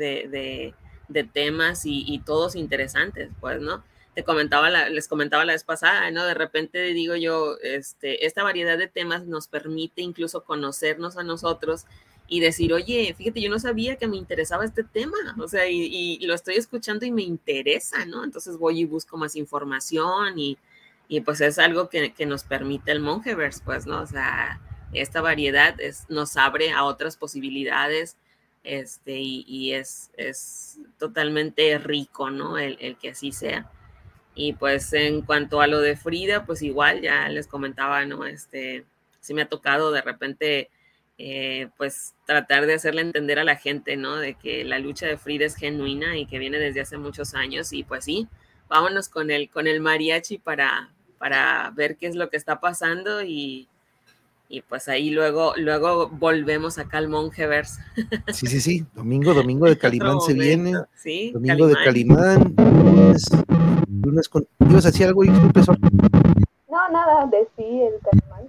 [1.09, 3.83] de temas y, y todos interesantes, pues, ¿no?
[4.25, 6.25] Comentaba les comentaba la vez pasada, ¿no?
[6.25, 11.87] De repente digo yo, este, esta variedad de temas nos permite incluso conocernos a nosotros
[12.29, 16.19] y decir, oye, fíjate, yo no sabía que me interesaba este tema, o sea, y,
[16.27, 18.23] lo estoy escuchando y me interesa, ¿no?
[18.23, 20.59] Entonces voy y busco más información y,
[21.09, 24.03] y pues es algo que, que, nos permite el Mongeverse, pues, ¿no?
[24.03, 24.61] O sea,
[24.93, 28.19] esta variedad es, nos abre a otras posibilidades
[28.63, 32.59] este, y, y es, es, totalmente rico, ¿no?
[32.59, 33.71] El, el, que así sea.
[34.41, 38.25] Y pues en cuanto a lo de Frida, pues igual ya les comentaba, ¿no?
[38.25, 38.85] Este,
[39.19, 40.71] sí me ha tocado de repente,
[41.19, 44.15] eh, pues tratar de hacerle entender a la gente, ¿no?
[44.15, 47.73] De que la lucha de Frida es genuina y que viene desde hace muchos años
[47.73, 48.29] y pues sí,
[48.69, 53.25] vámonos con el, con el mariachi para, para ver qué es lo que está pasando
[53.25, 53.67] y,
[54.49, 57.81] y pues ahí luego, luego volvemos acá al Mongeverse.
[58.33, 58.87] Sí, sí, sí.
[58.95, 60.75] Domingo, domingo de Calimán se viene.
[60.95, 62.55] Sí, domingo de Calimán.
[62.57, 63.25] Lunes,
[64.03, 64.47] lunes con.
[64.61, 65.79] ¿Ibas a decir algo y profesor?
[65.81, 68.49] No, nada, de sí, el Calimán.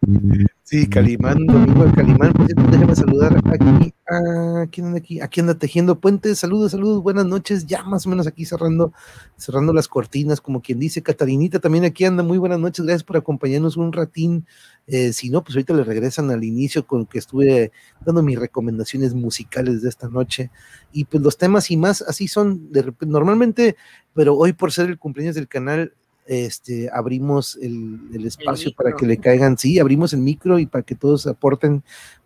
[0.72, 2.32] Sí, Calimán, domingo Calimán.
[2.32, 6.38] Por déjame saludar aquí a quién anda aquí, aquí anda tejiendo puentes.
[6.38, 7.66] Saludos, saludos, buenas noches.
[7.66, 8.94] Ya más o menos aquí cerrando,
[9.36, 11.02] cerrando las cortinas, como quien dice.
[11.02, 12.22] Catarinita también aquí anda.
[12.22, 14.46] Muy buenas noches, gracias por acompañarnos un ratín.
[14.86, 17.70] Eh, si no, pues ahorita le regresan al inicio con que estuve
[18.06, 20.50] dando mis recomendaciones musicales de esta noche.
[20.90, 23.76] Y pues los temas y más así son de repente, normalmente,
[24.14, 25.92] pero hoy por ser el cumpleaños del canal,
[26.26, 30.66] este, abrimos el, el espacio El para que le caigan, sí, abrimos el micro y
[30.66, 31.82] para que todos aporten,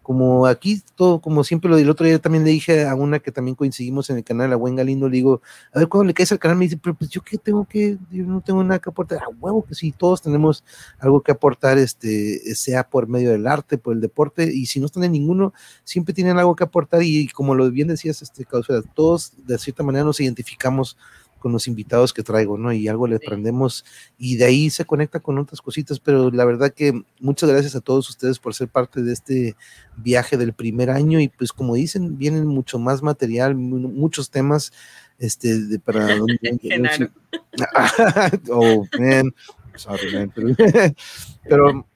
[0.07, 3.33] como aquí, todo, como siempre lo del otro día también le dije a una que
[3.33, 5.43] también coincidimos en el canal, a Buen Galindo, le digo,
[5.73, 7.99] a ver, cuando le caes al canal, me dice, pero pues yo qué tengo que,
[8.13, 10.63] yo no tengo nada que aportar, a huevo que sí, todos tenemos
[11.01, 14.87] algo que aportar, este, sea por medio del arte, por el deporte, y si no
[14.87, 15.53] están en ninguno,
[15.83, 19.83] siempre tienen algo que aportar, y como lo bien decías, este, Causera, todos de cierta
[19.83, 20.97] manera nos identificamos
[21.47, 22.73] con los invitados que traigo, ¿no?
[22.73, 23.85] Y algo le aprendemos
[24.19, 27.81] y de ahí se conecta con otras cositas, pero la verdad que muchas gracias a
[27.81, 29.55] todos ustedes por ser parte de este
[29.97, 34.73] viaje del primer año y pues como dicen, vienen mucho más material, mu- muchos temas,
[35.21, 36.19] este, de, para...
[36.61, 37.11] Genaro.
[38.51, 39.33] oh, man,
[39.77, 40.97] sorry, man, pero,
[41.49, 41.87] pero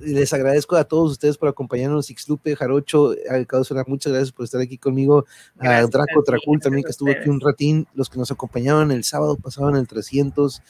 [0.00, 4.60] les agradezco a todos ustedes por acompañarnos, Ixlupe, Jarocho, a Causera, muchas gracias por estar
[4.60, 5.24] aquí conmigo,
[5.58, 8.30] a Gracias Draco a Tracul también que a estuvo aquí un ratín, los que nos
[8.30, 10.62] acompañaron el sábado pasado en el 300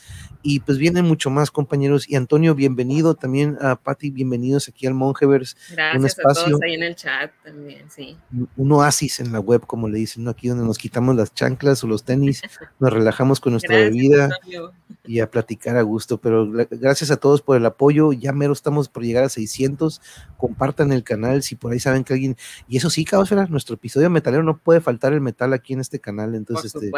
[0.42, 4.94] y pues vienen mucho más compañeros y Antonio, bienvenido también a Patti, bienvenidos aquí al
[4.94, 6.44] Mongeverse, Gracias a espacio.
[6.48, 8.16] todos ahí en el chat también, sí.
[8.56, 10.30] un oasis en la web, como le dicen, ¿no?
[10.30, 12.42] aquí donde nos quitamos las chanclas o los tenis,
[12.78, 14.72] nos relajamos con nuestra Gracias, bebida Antonio.
[15.06, 16.18] y a platicar a gusto.
[16.18, 18.12] Pero gra- gracias a todos por el apoyo.
[18.12, 20.00] Ya mero estamos por llegar a 600.
[20.36, 22.36] Compartan el canal si por ahí saben que alguien.
[22.68, 26.00] Y eso sí, Caosfera, nuestro episodio metalero no puede faltar el metal aquí en este
[26.00, 26.30] canal.
[26.30, 26.90] Por Entonces, este,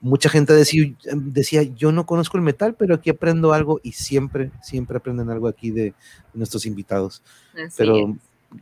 [0.00, 4.50] mucha gente decía, decía, yo no conozco el metal, pero aquí aprendo algo y siempre,
[4.62, 5.94] siempre aprenden algo aquí de, de
[6.34, 7.22] nuestros invitados.
[7.54, 8.04] Así Pero es.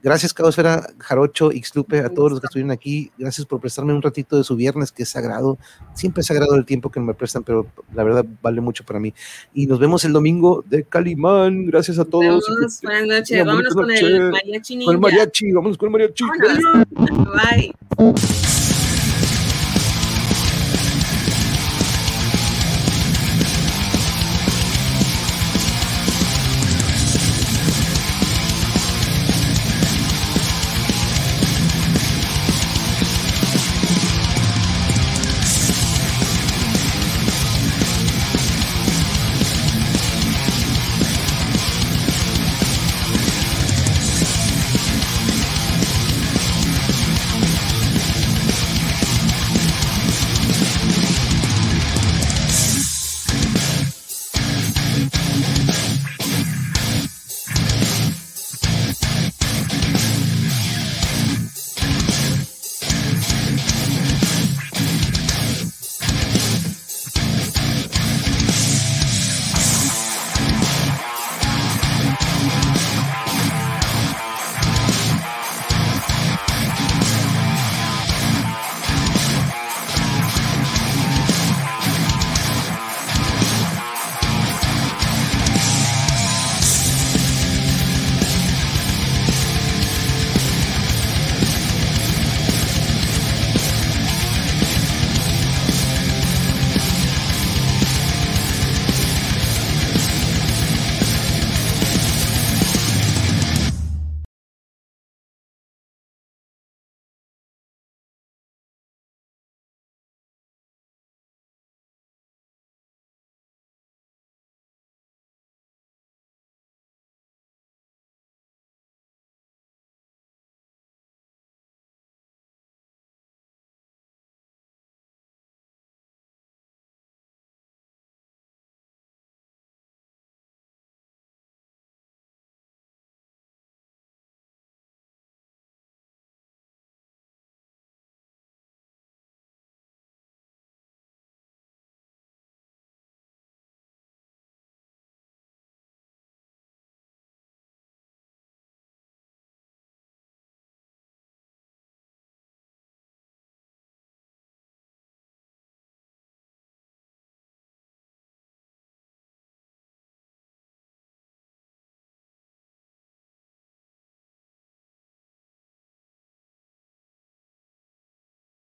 [0.02, 3.10] Gracias, Caosfera, Jarocho, Xlupe, a todos los que estuvieron aquí.
[3.18, 5.58] Gracias por prestarme un ratito de su viernes, que es sagrado.
[5.94, 9.12] Siempre es sagrado el tiempo que me prestan, pero la verdad vale mucho para mí.
[9.54, 11.66] Y nos vemos el domingo de Calimán.
[11.66, 12.44] Gracias a todos.
[12.48, 12.80] Vemos.
[12.80, 13.44] que Buenas noches.
[13.44, 14.98] Vámonos con el mariachi Con el ninja.
[14.98, 16.24] mariachi, vamos con el mariachi.
[16.24, 16.86] Vámonos.
[17.96, 18.91] Bye.